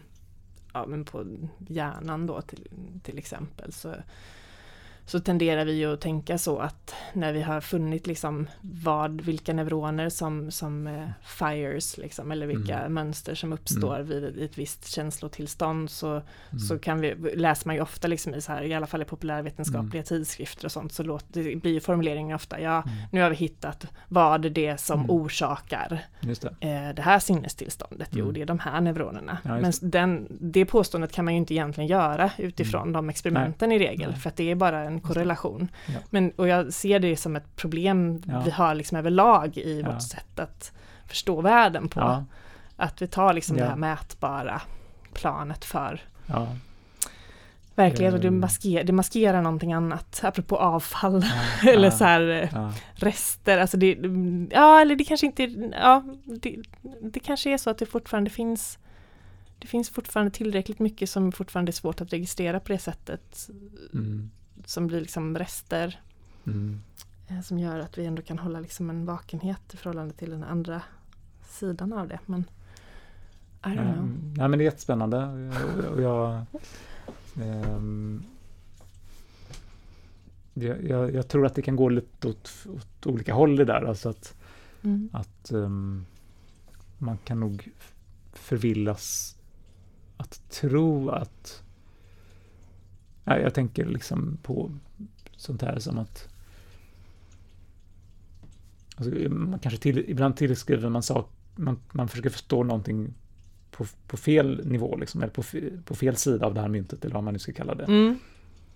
ja, 0.73 0.85
men 0.87 1.05
på 1.05 1.25
hjärnan 1.67 2.25
då 2.25 2.41
till, 2.41 2.67
till 3.03 3.17
exempel 3.17 3.71
så, 3.73 3.95
så 5.07 5.19
tenderar 5.19 5.65
vi 5.65 5.71
ju 5.73 5.93
att 5.93 6.01
tänka 6.01 6.37
så 6.37 6.57
att 6.59 6.93
när 7.13 7.33
vi 7.33 7.41
har 7.41 7.61
funnit 7.61 8.07
liksom 8.07 8.47
vad, 8.61 9.21
vilka 9.21 9.53
neuroner 9.53 10.09
som, 10.09 10.51
som 10.51 10.87
eh, 10.87 11.09
fires 11.23 11.97
liksom, 11.97 12.31
eller 12.31 12.47
vilka 12.47 12.79
Mm. 12.79 12.93
mönster 12.93 13.35
som 13.35 13.53
uppstår 13.53 13.99
vid 13.99 14.23
ett- 14.43 14.57
visst 14.57 14.87
känslotillstånd 14.87 15.89
så, 15.89 16.09
Mm. 16.11 16.59
så 16.59 16.79
kan 16.79 17.01
vi, 17.01 17.15
läser 17.35 17.67
man 17.67 17.75
ju 17.75 17.81
ofta 17.81 18.07
liksom 18.07 18.33
i 18.35 18.41
så 18.41 18.51
här, 18.51 18.63
i 18.63 18.73
alla 18.73 18.87
fall 18.87 19.01
i 19.01 19.05
populärvetenskapliga 19.05 20.03
tidskrifter 20.03 20.65
och 20.65 20.71
sånt, 20.71 20.91
så 20.93 21.03
låter, 21.03 21.43
det 21.43 21.55
blir 21.55 21.79
formuleringen 21.79 22.35
ofta, 22.35 22.59
ja 22.59 22.81
Mm. 22.81 22.95
nu 23.11 23.21
har 23.21 23.29
vi 23.29 23.35
hittat 23.35 23.87
vad 24.07 24.51
det 24.51 24.65
är 24.67 24.77
som 24.77 24.99
Mm. 24.99 25.11
orsakar 25.11 26.03
det. 26.21 26.45
eh, 26.67 26.95
det 26.95 27.01
här 27.01 27.19
sinnestillståndet, 27.19 28.09
jo 28.11 28.21
Mm. 28.23 28.33
det 28.33 28.41
är 28.41 28.45
de 28.45 28.59
här 28.59 28.81
neuronerna. 28.81 29.37
Ja, 29.43 29.59
Men 29.59 29.71
den, 29.81 30.27
det 30.29 30.65
påståendet 30.65 31.11
kan 31.11 31.25
man 31.25 31.33
ju 31.33 31.37
inte 31.37 31.53
egentligen 31.53 31.87
göra 31.87 32.31
utifrån 32.37 32.91
de 32.91 33.09
experimenten 33.09 33.71
i 33.71 33.79
regel, 33.79 33.95
Mm. 34.01 34.09
Nej. 34.11 34.19
för 34.19 34.29
att 34.29 34.35
det 34.35 34.51
är 34.51 34.55
bara 34.55 34.79
en 34.83 34.94
korrelation. 35.01 35.67
Ja. 35.85 35.99
Men, 36.09 36.31
och 36.31 36.47
jag 36.47 36.73
ser 36.73 36.99
det 36.99 37.17
som 37.17 37.35
ett 37.35 37.55
problem 37.55 38.21
Ja. 38.27 38.41
vi 38.45 38.51
har 38.51 38.75
liksom 38.75 38.97
överlag 38.97 39.57
i 39.57 39.81
vårt 39.83 40.01
sätt 40.01 40.39
att 40.39 40.71
förstå 41.07 41.41
världen 41.41 41.87
på. 41.89 42.23
Att 42.75 43.01
vi 43.01 43.07
tar 43.07 43.33
liksom 43.33 43.57
det 43.57 43.65
här 43.65 43.75
mätbara 43.75 44.61
planet 45.13 45.65
för 45.65 46.01
verklighet 47.75 48.13
och 48.13 48.19
det, 48.19 48.27
Ehm. 48.27 48.39
masker, 48.39 48.83
det 48.83 48.93
maskerar 48.93 49.41
någonting 49.41 49.73
annat, 49.73 50.19
apropå 50.23 50.57
avfall 50.57 51.25
Ja. 51.63 51.71
eller 51.71 51.87
Ja. 51.87 51.91
så 51.91 52.03
här 52.03 52.21
eh, 52.29 52.49
Ja. 52.53 52.71
rester, 52.95 53.57
alltså 53.57 53.77
det, 53.77 53.97
ja 54.51 54.81
eller 54.81 54.95
det 54.95 55.03
kanske 55.03 55.25
inte, 55.25 55.43
ja 55.71 56.03
det, 56.23 56.55
det 57.01 57.19
kanske 57.19 57.49
är 57.53 57.57
så 57.57 57.69
att 57.69 57.77
det 57.77 57.85
fortfarande 57.85 58.29
finns 58.29 58.77
det 59.59 59.67
finns 59.67 59.89
fortfarande 59.89 60.31
tillräckligt 60.31 60.79
mycket 60.79 61.09
som 61.09 61.31
fortfarande 61.31 61.69
är 61.69 61.73
svårt 61.73 62.01
att 62.01 62.13
registrera 62.13 62.59
på 62.59 62.71
det 62.71 62.77
sättet 62.77 63.49
Mm. 63.93 64.31
Som 64.65 64.87
blir 64.87 65.01
liksom 65.01 65.37
rester 65.37 66.01
Mm. 66.47 66.79
eh, 67.27 67.41
som 67.41 67.59
gör 67.59 67.79
att 67.79 67.97
vi 67.97 68.05
ändå 68.05 68.21
kan 68.21 68.39
hålla 68.39 68.59
liksom 68.59 68.89
en 68.89 69.05
vakenhet 69.05 69.73
i 69.73 69.77
förhållande 69.77 70.13
till 70.13 70.29
den 70.29 70.43
andra 70.43 70.81
sidan 71.49 71.93
av 71.93 72.07
det. 72.07 72.19
Men 72.25 72.41
I 73.63 73.67
don't 73.67 73.93
know. 73.93 74.03
Um, 74.03 74.33
nej, 74.37 74.47
men 74.49 74.59
det 74.59 74.63
är 74.63 74.65
jättespännande. 74.65 75.25
Och 75.93 76.01
jag, 76.01 76.45
ehm, 77.41 78.23
jag, 80.53 80.83
jag, 80.83 81.13
jag 81.13 81.27
tror 81.27 81.45
att 81.45 81.55
det 81.55 81.61
kan 81.61 81.75
gå 81.75 81.89
lite 81.89 82.27
åt, 82.27 82.51
åt 82.75 83.05
olika 83.05 83.33
håll 83.33 83.55
det 83.55 83.65
där. 83.65 83.81
Alltså 83.85 84.09
att, 84.09 84.35
Mm. 84.83 85.09
att 85.13 85.51
ehm, 85.51 86.05
man 86.97 87.17
kan 87.17 87.39
nog 87.39 87.69
förvillas 88.33 89.37
att 90.17 90.49
tro 90.49 91.09
att... 91.09 91.61
Jag 93.25 93.53
tänker 93.53 93.85
liksom 93.85 94.37
på 94.43 94.71
sånt 95.37 95.61
här 95.61 95.79
som 95.79 95.97
att 95.97 96.27
Alltså, 98.97 99.29
man 99.29 99.59
kanske 99.59 99.79
till, 99.79 100.09
ibland 100.09 100.37
tillskriver 100.37 100.89
man 100.89 101.03
sak, 101.03 101.31
man, 101.55 101.79
man 101.91 102.07
försöker 102.07 102.29
förstå 102.29 102.63
någonting 102.63 103.13
på, 103.71 103.85
på 104.07 104.17
fel 104.17 104.67
nivå, 104.67 104.97
liksom, 104.97 105.21
eller 105.21 105.33
på, 105.33 105.43
på 105.85 105.95
fel 105.95 106.15
sida 106.15 106.45
av 106.45 106.53
det 106.53 106.61
här 106.61 106.67
myntet, 106.67 107.05
eller 107.05 107.15
vad 107.15 107.23
man 107.23 107.33
nu 107.33 107.39
ska 107.39 107.53
kalla 107.53 107.75
det. 107.75 107.83
Mm. 107.83 108.19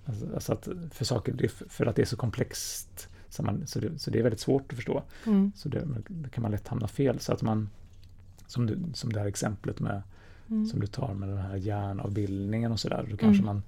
Alltså, 0.06 0.34
alltså 0.34 0.54
att 0.54 0.68
för 0.92 1.06
saker, 1.06 1.34
det 1.34 1.48
för, 1.50 1.86
att 1.86 1.96
det 1.96 2.02
är 2.02 2.06
så 2.06 2.18
komplext, 2.18 3.10
så, 3.30 3.44
man, 3.44 3.68
så, 3.68 3.80
det, 3.80 4.00
så 4.00 4.12
det 4.12 4.20
är 4.20 4.24
väldigt 4.24 4.40
svårt 4.40 4.66
att 4.70 4.76
förstå. 4.76 5.04
Mm. 5.26 5.52
Så 5.56 5.70
det, 5.70 5.88
då 6.08 6.30
kan 6.30 6.42
man 6.42 6.52
lätt 6.52 6.68
hamna 6.68 6.88
fel. 6.88 7.20
Så 7.20 7.34
att 7.34 7.42
man, 7.42 7.70
som, 8.48 8.66
du, 8.66 8.80
som 8.94 9.14
det 9.14 9.20
här 9.20 9.28
exemplet 9.28 9.80
med, 9.80 10.02
Mm. 10.52 10.66
som 10.66 10.80
du 10.80 10.88
tar 10.88 11.14
med 11.14 11.30
den 11.30 11.38
här 11.38 11.56
hjärnavbildningen 11.56 12.72
och 12.72 12.80
sådär, 12.80 13.08
då 13.12 13.18
kanske 13.18 13.44
Mm. 13.44 13.46
man 13.46 13.64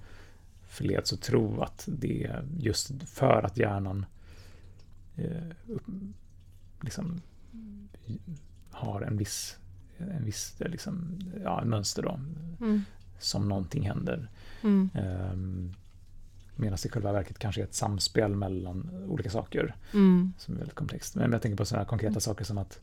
förleds 0.72 1.12
att 1.12 1.20
tro 1.22 1.60
att 1.60 1.88
det 1.92 2.24
är 2.24 2.44
just 2.58 2.90
för 3.08 3.42
att 3.42 3.56
hjärnan 3.56 4.06
eh, 5.16 5.48
liksom 6.80 7.20
har 8.70 9.00
en 9.02 9.16
viss, 9.16 9.58
en 9.98 10.24
viss 10.24 10.60
eh, 10.60 10.68
liksom, 10.68 11.18
ja, 11.44 11.64
mönster 11.64 12.02
då, 12.02 12.20
Mm. 12.60 12.82
som 13.18 13.48
någonting 13.48 13.86
händer. 13.88 14.30
Mm. 14.62 14.90
Um, 15.32 15.74
Medan 16.56 16.78
det 16.82 16.86
i 16.86 16.90
själva 16.90 17.12
verket 17.12 17.38
kanske 17.38 17.60
är 17.60 17.64
ett 17.64 17.74
samspel 17.74 18.36
mellan 18.36 19.04
olika 19.08 19.30
saker 19.30 19.74
Mm. 19.94 20.32
som 20.38 20.54
är 20.54 20.58
väldigt 20.58 20.74
komplext. 20.76 21.14
Men 21.16 21.32
jag 21.32 21.42
tänker 21.42 21.56
på 21.56 21.64
sådana 21.64 21.84
konkreta 21.86 22.20
saker 22.20 22.44
som 22.44 22.58
att, 22.58 22.80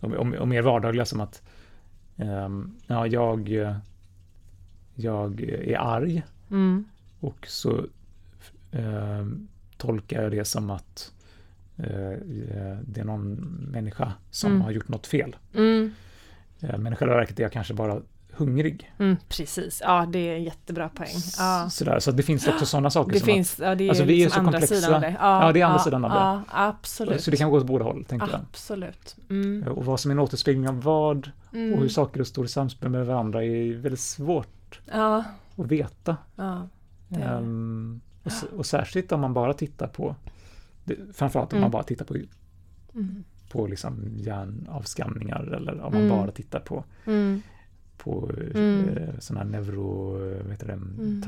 och, 0.00 0.12
och, 0.12 0.26
och 0.34 0.48
mer 0.48 0.62
vardagliga 0.62 1.04
som 1.04 1.20
att, 1.20 1.42
ehm, 2.16 2.74
ja, 2.86 3.06
jag, 3.06 3.52
eh, 3.52 3.76
jag 4.94 5.40
är 5.40 5.78
arg 5.78 6.22
Mm. 6.50 6.84
Och 7.20 7.46
så 7.48 7.84
ehm, 8.72 9.48
tolkar 9.76 10.22
jag 10.22 10.30
det 10.30 10.44
som 10.44 10.70
att 10.70 11.12
eh, 11.76 11.84
det 12.82 13.00
är 13.00 13.04
någon 13.04 13.34
människa 13.72 14.12
som 14.30 14.50
Mm. 14.50 14.62
har 14.62 14.70
gjort 14.70 14.88
något 14.88 15.06
fel. 15.06 15.36
Mm. 15.54 15.92
Eh, 16.60 16.78
Men 16.78 16.92
i 16.92 16.96
själva 16.96 17.14
verket 17.16 17.38
är 17.38 17.42
jag 17.42 17.52
kanske 17.52 17.74
bara 17.74 18.00
hungrig. 18.32 18.92
Mm. 18.98 19.16
Precis, 19.28 19.80
ja 19.84 20.06
det 20.12 20.18
är 20.18 20.34
en 20.36 20.44
jättebra 20.44 20.88
poäng. 20.88 21.16
Ja. 21.38 21.68
Sådär, 21.70 21.98
så 22.00 22.10
att 22.10 22.16
det 22.16 22.22
finns 22.22 22.48
också 22.48 22.66
sådana 22.66 22.90
saker 22.90 23.12
Det 23.12 23.18
som 23.18 23.26
finns, 23.26 23.58
ja 23.58 23.74
det 23.74 23.84
är 23.84 23.88
Alltså, 23.88 24.04
vi 24.04 24.12
är 24.12 24.24
liksom 24.24 24.30
så 24.34 24.38
andra 24.40 24.52
komplexa. 24.60 24.74
sidan 24.74 24.94
av 24.94 25.00
det. 25.00 25.16
Ja, 25.20 25.52
det 25.52 25.60
är 25.60 25.64
andra 25.64 25.78
sidan 25.78 26.04
av 26.04 26.10
det. 26.10 26.16
Ja, 26.16 26.42
att, 26.48 26.74
absolut. 26.78 27.20
så 27.22 27.30
det 27.30 27.36
kan 27.36 27.50
gå 27.50 27.56
åt 27.56 27.66
båda 27.66 27.84
håll, 27.84 28.04
tänker 28.04 28.28
jag. 28.28 28.40
Absolut. 28.50 29.16
Mm. 29.30 29.68
Och 29.68 29.84
vad 29.84 30.00
som 30.00 30.10
är 30.10 30.14
en 30.14 30.18
återspegling 30.18 30.68
av 30.68 30.82
vad 30.82 31.30
Mm. 31.52 31.72
och 31.74 31.80
hur 31.80 31.88
saker 31.88 32.24
står 32.24 32.44
i 32.44 32.48
samspel 32.48 32.88
med 32.88 33.06
varandra 33.06 33.44
är 33.44 33.74
väldigt 33.76 34.00
svårt 34.00 34.80
Ja, 34.92 35.24
att 35.56 35.66
veta. 35.66 36.16
Det. 37.10 37.22
Ehm, 37.22 38.00
och, 38.24 38.58
och 38.58 38.66
särskilt 38.66 39.12
om 39.12 39.20
man 39.20 39.34
bara 39.34 39.54
tittar 39.54 39.86
på, 39.86 40.16
det, 40.84 40.96
framförallt 41.12 41.52
om 41.52 41.56
Mm. 41.56 41.62
man 41.64 41.70
bara 41.70 41.82
tittar 41.82 42.04
på, 42.04 42.14
Mm. 42.94 43.24
på 43.50 43.66
liksom 43.66 44.04
hjärnavskamningar 44.16 45.42
eller 45.56 45.72
om 45.72 45.92
man 45.92 46.02
Mm. 46.02 46.08
bara 46.18 46.30
tittar 46.30 46.60
på, 46.60 46.84
Mm. 47.06 47.42
på 47.96 48.30
Mm. 48.54 48.88
eh, 48.88 49.08
sådana 49.18 49.44
här 49.44 49.50
neuro, 49.50 50.18
vad 50.42 50.50
heter 50.50 50.66
det, 50.66 50.72
Mm. 50.72 51.22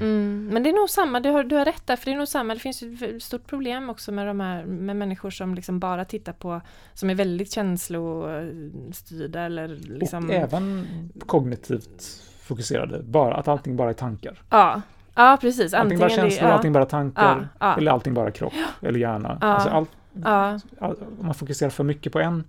Mm. 0.00 0.48
Men 0.52 0.62
det 0.62 0.68
är 0.70 0.72
nog 0.80 0.90
samma, 0.90 1.20
du 1.20 1.28
har, 1.30 1.44
du 1.44 1.56
har 1.56 1.64
rätt 1.64 1.86
där, 1.86 1.96
för 1.96 2.04
det 2.04 2.12
är 2.12 2.16
nog 2.18 2.28
samma, 2.28 2.54
det 2.54 2.60
finns 2.60 2.82
ett 2.82 3.22
stort 3.22 3.46
problem 3.46 3.90
också 3.90 4.12
med 4.12 4.26
de 4.26 4.40
här, 4.40 4.64
med 4.64 4.96
människor 4.96 5.30
som 5.30 5.54
liksom 5.54 5.80
bara 5.80 6.04
tittar 6.04 6.32
på, 6.32 6.60
som 6.94 7.10
är 7.10 7.14
väldigt 7.14 7.52
känslostyrda 7.52 9.40
eller 9.40 9.68
liksom... 9.68 10.24
Och 10.28 10.34
även 10.34 10.86
kognitivt 11.26 12.22
fokuserade, 12.40 13.02
bara, 13.02 13.34
att 13.36 13.48
allting 13.48 13.76
bara 13.76 13.90
är 13.90 13.94
tankar. 13.94 14.42
Ja, 14.50 14.82
ja 15.16 15.38
precis. 15.40 15.74
Allting 15.74 15.98
bara 15.98 16.08
det- 16.08 16.14
känslor, 16.14 16.48
ja, 16.48 16.54
allting 16.54 16.72
bara 16.72 16.84
tankar, 16.86 17.48
ja, 17.60 17.66
ja, 17.66 17.76
eller 17.76 17.92
allting 17.92 18.14
bara 18.14 18.30
kropp 18.30 18.52
eller 18.82 18.98
hjärna. 18.98 19.38
Alltså 19.40 19.68
allt, 19.68 19.90
ja, 20.24 20.58
all, 20.80 20.96
om 21.20 21.26
man 21.26 21.34
fokuserar 21.34 21.70
för 21.70 21.84
mycket 21.84 22.12
på 22.12 22.20
en 22.20 22.44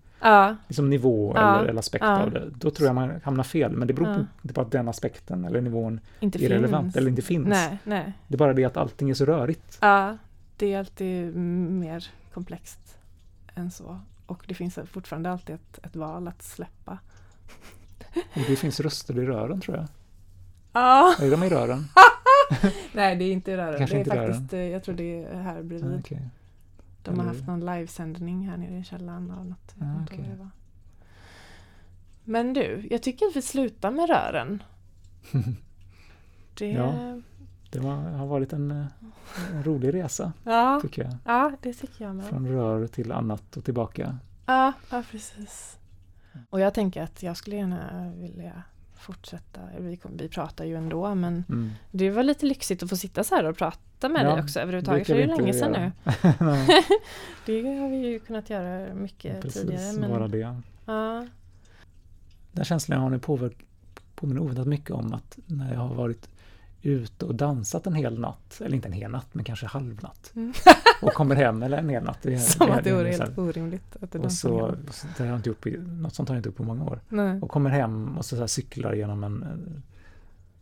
liksom 0.68 0.89
nivå 0.89 1.31
eller, 1.38 1.65
eller 1.65 1.80
aspekt 1.80 2.06
av 2.06 2.31
det, 2.31 2.49
då 2.56 2.69
tror 2.72 2.88
jag 2.88 2.95
man 2.95 3.11
hamnar 3.23 3.44
fel. 3.44 3.72
Men 3.72 3.88
det 3.88 3.94
beror 3.94 4.07
Ja. 4.10 4.15
inte 4.41 4.53
på 4.53 4.61
att 4.61 4.72
den 4.72 4.88
aspekten 4.88 5.45
eller 5.45 5.61
nivån 5.61 5.99
inte 6.19 6.45
är 6.45 6.49
relevant 6.49 6.95
eller 6.95 7.10
inte 7.10 7.22
finns. 7.22 7.48
Nej, 7.48 7.77
nej. 7.84 8.14
Det 8.27 8.35
är 8.35 8.38
bara 8.38 8.53
det 8.53 8.65
att 8.65 8.77
allting 8.77 9.10
är 9.10 9.14
så 9.14 9.26
rörigt. 9.26 9.77
Ja, 9.81 10.18
det 10.57 10.73
är 10.73 10.80
alltid 10.80 11.35
mer 11.35 12.07
komplext 12.34 12.98
än 13.56 13.72
så. 13.72 13.99
Och 14.26 14.44
det 14.48 14.53
finns 14.53 14.80
fortfarande 14.91 15.31
alltid 15.31 15.56
ett, 15.56 15.80
ett 15.85 15.95
val 15.95 16.27
att 16.27 16.41
släppa. 16.44 16.98
Och 18.15 18.41
det 18.48 18.56
finns 18.56 18.80
röster 18.80 19.19
i 19.19 19.26
rören 19.26 19.61
tror 19.61 19.77
jag. 19.77 19.85
Ja, 20.73 21.14
Är 21.22 21.31
de 21.31 21.44
i 21.44 21.49
rören? 21.49 21.85
nej 22.93 23.15
det 23.15 23.25
är 23.25 23.31
inte 23.31 23.51
i 23.51 23.57
rören. 23.57 23.77
Kanske 23.77 24.03
Det 24.03 24.11
är 24.11 24.27
faktiskt, 24.27 24.53
eh, 24.53 24.59
jag 24.59 24.83
tror 24.83 24.95
det 24.95 25.23
är 25.23 25.41
här 25.41 25.63
bredvid. 25.63 25.93
Ah, 25.93 25.99
okej. 25.99 26.29
De 27.03 27.19
har 27.19 27.23
eller- 27.25 27.33
haft 27.33 27.47
någon 27.47 27.59
livesändning 27.65 28.49
här 28.49 28.57
nere 28.57 28.77
i 28.77 28.83
källaren 28.83 29.31
av 29.31 29.45
något. 29.45 29.75
Ah, 29.79 30.35
var. 30.37 30.49
Men 32.23 32.53
du, 32.53 32.87
jag 32.91 33.03
tycker 33.03 33.25
att 33.25 33.35
vi 33.35 33.41
slutar 33.41 33.91
med 33.91 34.09
rören. 34.09 34.63
Det... 36.57 36.71
Ja. 36.71 37.21
Det 37.71 37.79
var, 37.79 37.95
har 37.95 38.27
varit 38.27 38.53
en, 38.53 38.71
eh, 38.71 38.85
en 39.53 39.63
rolig 39.63 39.93
resa, 39.93 40.33
Ja, 40.43 40.79
tycker 40.81 41.03
jag. 41.03 41.13
ja, 41.25 41.51
det 41.61 41.73
tycker 41.73 42.05
jag 42.05 42.15
med. 42.15 42.25
Från 42.25 42.47
rör 42.47 42.87
till 42.87 43.11
annat 43.11 43.57
och 43.57 43.65
tillbaka. 43.65 44.17
Ja, 44.45 44.73
ja, 44.91 45.03
precis. 45.11 45.77
Och 46.49 46.59
jag 46.59 46.73
tänker 46.73 47.03
att 47.03 47.23
jag 47.23 47.37
skulle 47.37 47.55
gärna 47.55 48.11
vilja 48.15 48.63
fortsätta. 48.99 49.59
Vi, 49.79 49.97
kom, 49.97 50.17
vi 50.17 50.29
pratar 50.29 50.65
ju 50.65 50.75
ändå 50.75 51.15
men 51.15 51.43
Mm. 51.49 51.69
det 51.91 52.09
var 52.09 52.23
lite 52.23 52.45
lyxigt 52.45 52.83
att 52.83 52.89
få 52.89 52.95
sitta 52.97 53.23
så 53.23 53.35
här 53.35 53.43
och 53.45 53.57
prata 53.57 54.09
med 54.09 54.25
Ja, 54.25 54.31
dig 54.33 54.43
också 54.43 54.59
överhuvudtaget. 54.59 55.07
För 55.07 55.13
det 55.15 55.23
är 55.23 55.27
länge 55.27 55.53
sedan 55.53 55.71
nu. 55.71 55.91
Det 57.45 57.61
har 57.79 57.89
vi 57.89 57.97
ju 57.97 58.19
kunnat 58.19 58.49
göra 58.49 58.93
mycket 58.93 59.41
Precis, 59.41 59.61
tidigare. 59.61 59.99
Men, 59.99 60.09
bara 60.11 60.27
det. 60.27 60.37
ja, 60.85 61.25
Den 62.51 62.65
känslan 62.65 63.01
har 63.01 63.09
nu 63.09 63.19
påverkat 63.19 63.57
påminner 64.15 64.41
oväntat 64.41 64.67
mycket 64.67 64.91
om 64.91 65.13
att 65.13 65.37
när 65.45 65.73
jag 65.73 65.79
har 65.79 65.95
varit 65.95 66.29
ute 66.81 67.25
och 67.25 67.35
dansat 67.35 67.87
en 67.87 67.93
hel 67.95 68.19
natt, 68.19 68.61
eller 68.61 68.75
inte 68.75 68.87
en 68.87 68.93
hel 68.93 69.11
natt, 69.11 69.27
men 69.31 69.45
kanske 69.45 69.65
halvnatt. 69.65 70.31
Mm. 70.35 70.53
Och 71.01 71.13
kommer 71.13 71.35
hem 71.35 71.63
eller 71.63 71.77
en 71.77 71.89
hel 71.89 72.03
natt. 72.03 72.17
Det, 72.21 72.39
som 72.39 72.71
att 72.71 72.83
det 72.83 72.93
vore 72.93 73.09
helt 73.09 73.37
orimligt 73.37 73.95
att 74.01 74.11
det 74.11 74.19
Och 74.19 74.31
så, 74.31 74.75
så 74.91 75.07
det 75.17 75.27
har 75.27 75.35
inte 75.35 75.49
gjort, 75.49 75.65
något 75.85 76.15
sånt 76.15 76.29
har 76.29 76.35
jag 76.35 76.39
inte 76.39 76.49
gjort 76.49 76.57
på 76.57 76.63
många 76.63 76.83
år. 76.83 76.99
Nej. 77.09 77.39
Och 77.41 77.49
kommer 77.49 77.69
hem 77.69 78.17
och 78.17 78.25
så, 78.25 78.35
så 78.35 78.39
här 78.39 78.47
cyklar 78.47 78.93
genom 78.93 79.23
en, 79.23 79.43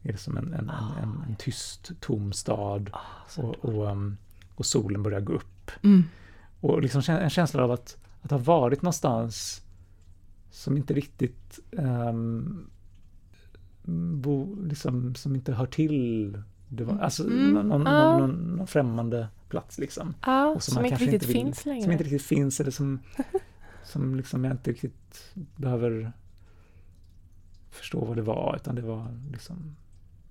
är 0.01 0.11
det 0.11 0.17
som 0.17 0.37
en, 0.37 0.53
en, 0.53 0.69
en, 0.69 1.03
en, 1.03 1.23
en 1.27 1.35
tyst, 1.35 1.91
tom 1.99 2.33
stad 2.33 2.89
Ah, 2.93 3.41
och, 3.41 3.55
och, 3.55 3.91
um, 3.91 4.17
och 4.55 4.65
solen 4.65 5.03
börjar 5.03 5.21
gå 5.21 5.33
upp. 5.33 5.71
Mm. 5.83 6.03
Och 6.61 6.81
liksom 6.81 7.01
en 7.07 7.29
känsla 7.29 7.63
av 7.63 7.71
att, 7.71 7.97
att 8.21 8.31
ha 8.31 8.37
varit 8.37 8.81
någonstans 8.81 9.61
som 10.51 10.77
inte 10.77 10.93
riktigt 10.93 11.59
um, 11.71 12.69
bo, 14.21 14.65
liksom, 14.65 15.15
som 15.15 15.35
inte 15.35 15.53
hör 15.53 15.65
till. 15.65 16.41
Det 16.69 16.83
var, 16.83 16.97
alltså 16.97 17.23
Mm. 17.23 17.53
någon, 17.53 17.67
någon, 17.67 17.83
någon, 17.83 18.55
någon 18.57 18.67
främmande 18.67 19.27
plats 19.55 19.77
liksom. 19.77 20.13
Ja, 20.25 20.47
Och 20.47 20.63
som, 20.63 20.75
man 20.75 20.85
inte 20.85 20.95
riktigt 20.95 21.13
inte 21.13 21.27
vill- 21.27 21.35
finns 21.35 21.65
längre. 21.65 21.83
Som 21.83 21.91
inte 21.91 22.03
riktigt 22.03 22.21
finns 22.21 22.59
eller 22.59 22.71
som, 22.71 22.99
som 23.83 24.15
liksom 24.15 24.43
jag 24.43 24.53
inte 24.53 24.71
riktigt 24.71 25.33
behöver 25.55 26.11
förstå 27.69 28.05
vad 28.05 28.17
det 28.17 28.21
var 28.21 28.55
utan 28.55 28.75
det 28.75 28.81
var 28.81 29.07
liksom 29.31 29.75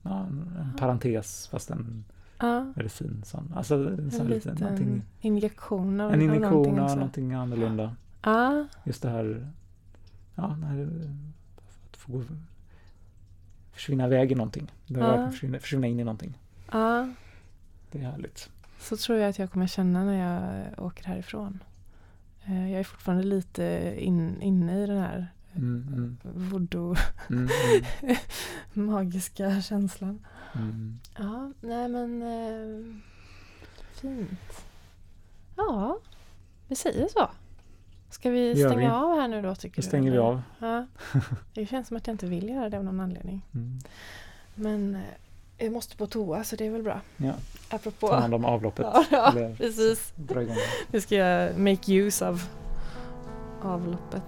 ja, 0.03 0.27
en, 0.27 0.57
en 0.61 0.77
parentes 0.79 1.49
fast 1.49 1.71
en 1.71 2.05
ja, 2.39 2.73
väldigt 2.77 2.93
fin 2.93 3.23
sån. 3.25 3.53
Alltså 3.57 3.75
en, 3.75 4.11
sån 4.11 4.21
en 4.21 4.27
liten, 4.27 4.53
liten 4.55 4.65
någonting, 4.69 5.03
injektion 5.21 6.01
av 6.01 6.13
en 6.13 6.19
av 6.21 6.25
injektion 6.25 6.51
någonting 6.53 6.79
av 6.79 6.85
också. 6.85 6.97
någonting 6.97 7.33
annorlunda. 7.33 7.97
Ja, 8.23 8.67
Just 8.85 9.03
det 9.03 9.09
här, 9.11 9.53
ja, 10.35 10.57
när, 10.57 10.89
att 11.91 11.97
få 11.97 12.13
gå, 12.13 12.23
försvinna 13.73 14.07
iväg 14.07 14.33
i 14.33 14.35
någonting. 14.35 14.73
Ja. 14.87 15.31
försvinna, 15.31 15.59
försvinna 15.59 15.87
in 15.87 16.01
i 16.01 16.05
någonting. 16.05 16.39
ja, 16.73 17.09
Det 17.91 17.99
är 17.99 18.11
härligt. 18.11 18.51
Så 18.85 18.97
tror 18.97 19.19
jag 19.19 19.29
att 19.31 19.39
jag 19.39 19.51
kommer 19.51 19.67
känna 19.67 20.05
när 20.05 20.19
jag 20.75 20.85
åker 20.87 21.05
härifrån. 21.05 21.63
Eh, 22.45 22.71
Jag 22.71 22.81
är 22.81 22.85
fortfarande 22.85 23.25
lite 23.25 23.95
in, 23.99 24.43
inne 24.43 24.83
i 24.83 24.87
den 24.87 24.99
här 24.99 25.27
Mm, 25.57 25.85
mm, 25.93 26.17
voodoo 26.51 26.95
mm, 27.31 27.49
magiska 28.73 29.63
känslan. 29.63 30.25
mm, 30.55 30.71
mm. 30.71 30.99
Ja, 31.19 31.53
nej 31.61 31.89
men 31.89 32.23
eh, 32.23 32.95
fint. 33.93 34.65
Ja, 35.57 35.99
vi 36.69 36.75
säger 36.77 37.09
så. 37.09 37.31
Ska 38.11 38.31
vi 38.31 38.55
stänga 38.57 38.77
vi. 38.77 38.87
av 38.87 39.21
här 39.21 39.29
nu 39.29 39.43
då 39.43 39.55
tycker 39.55 39.77
Då 39.77 39.83
du? 39.83 39.89
stänger 39.89 40.11
vi 40.13 40.19
av. 40.19 40.43
Ja. 40.59 40.87
Det 41.55 41.67
känns 41.67 41.89
som 41.89 41.97
att 41.97 42.07
jag 42.07 42.15
inte 42.15 42.27
vill 42.27 42.49
göra 42.49 42.71
det 42.71 42.79
av 42.79 42.85
någon 42.85 43.01
anledning. 43.01 43.43
Mm. 43.55 43.79
Men 44.55 44.95
eh, 44.95 45.01
jag 45.59 45.73
måste 45.73 45.97
på 45.97 46.07
toa 46.07 46.45
så 46.45 46.57
det 46.57 46.67
är 46.67 46.71
väl 46.71 46.83
bra. 46.83 47.01
Ja, 47.17 47.33
Apropå... 47.69 48.09
ta 48.09 48.17
hand 48.17 48.35
om 48.35 48.45
avloppet. 48.45 48.87
Ja, 48.93 49.05
ja 49.11 49.51
precis. 49.59 50.13
Nu 50.91 51.01
ska 51.01 51.15
jag 51.15 51.59
make 51.59 51.93
use 51.93 52.29
av 52.29 52.43
avloppet. 53.63 54.23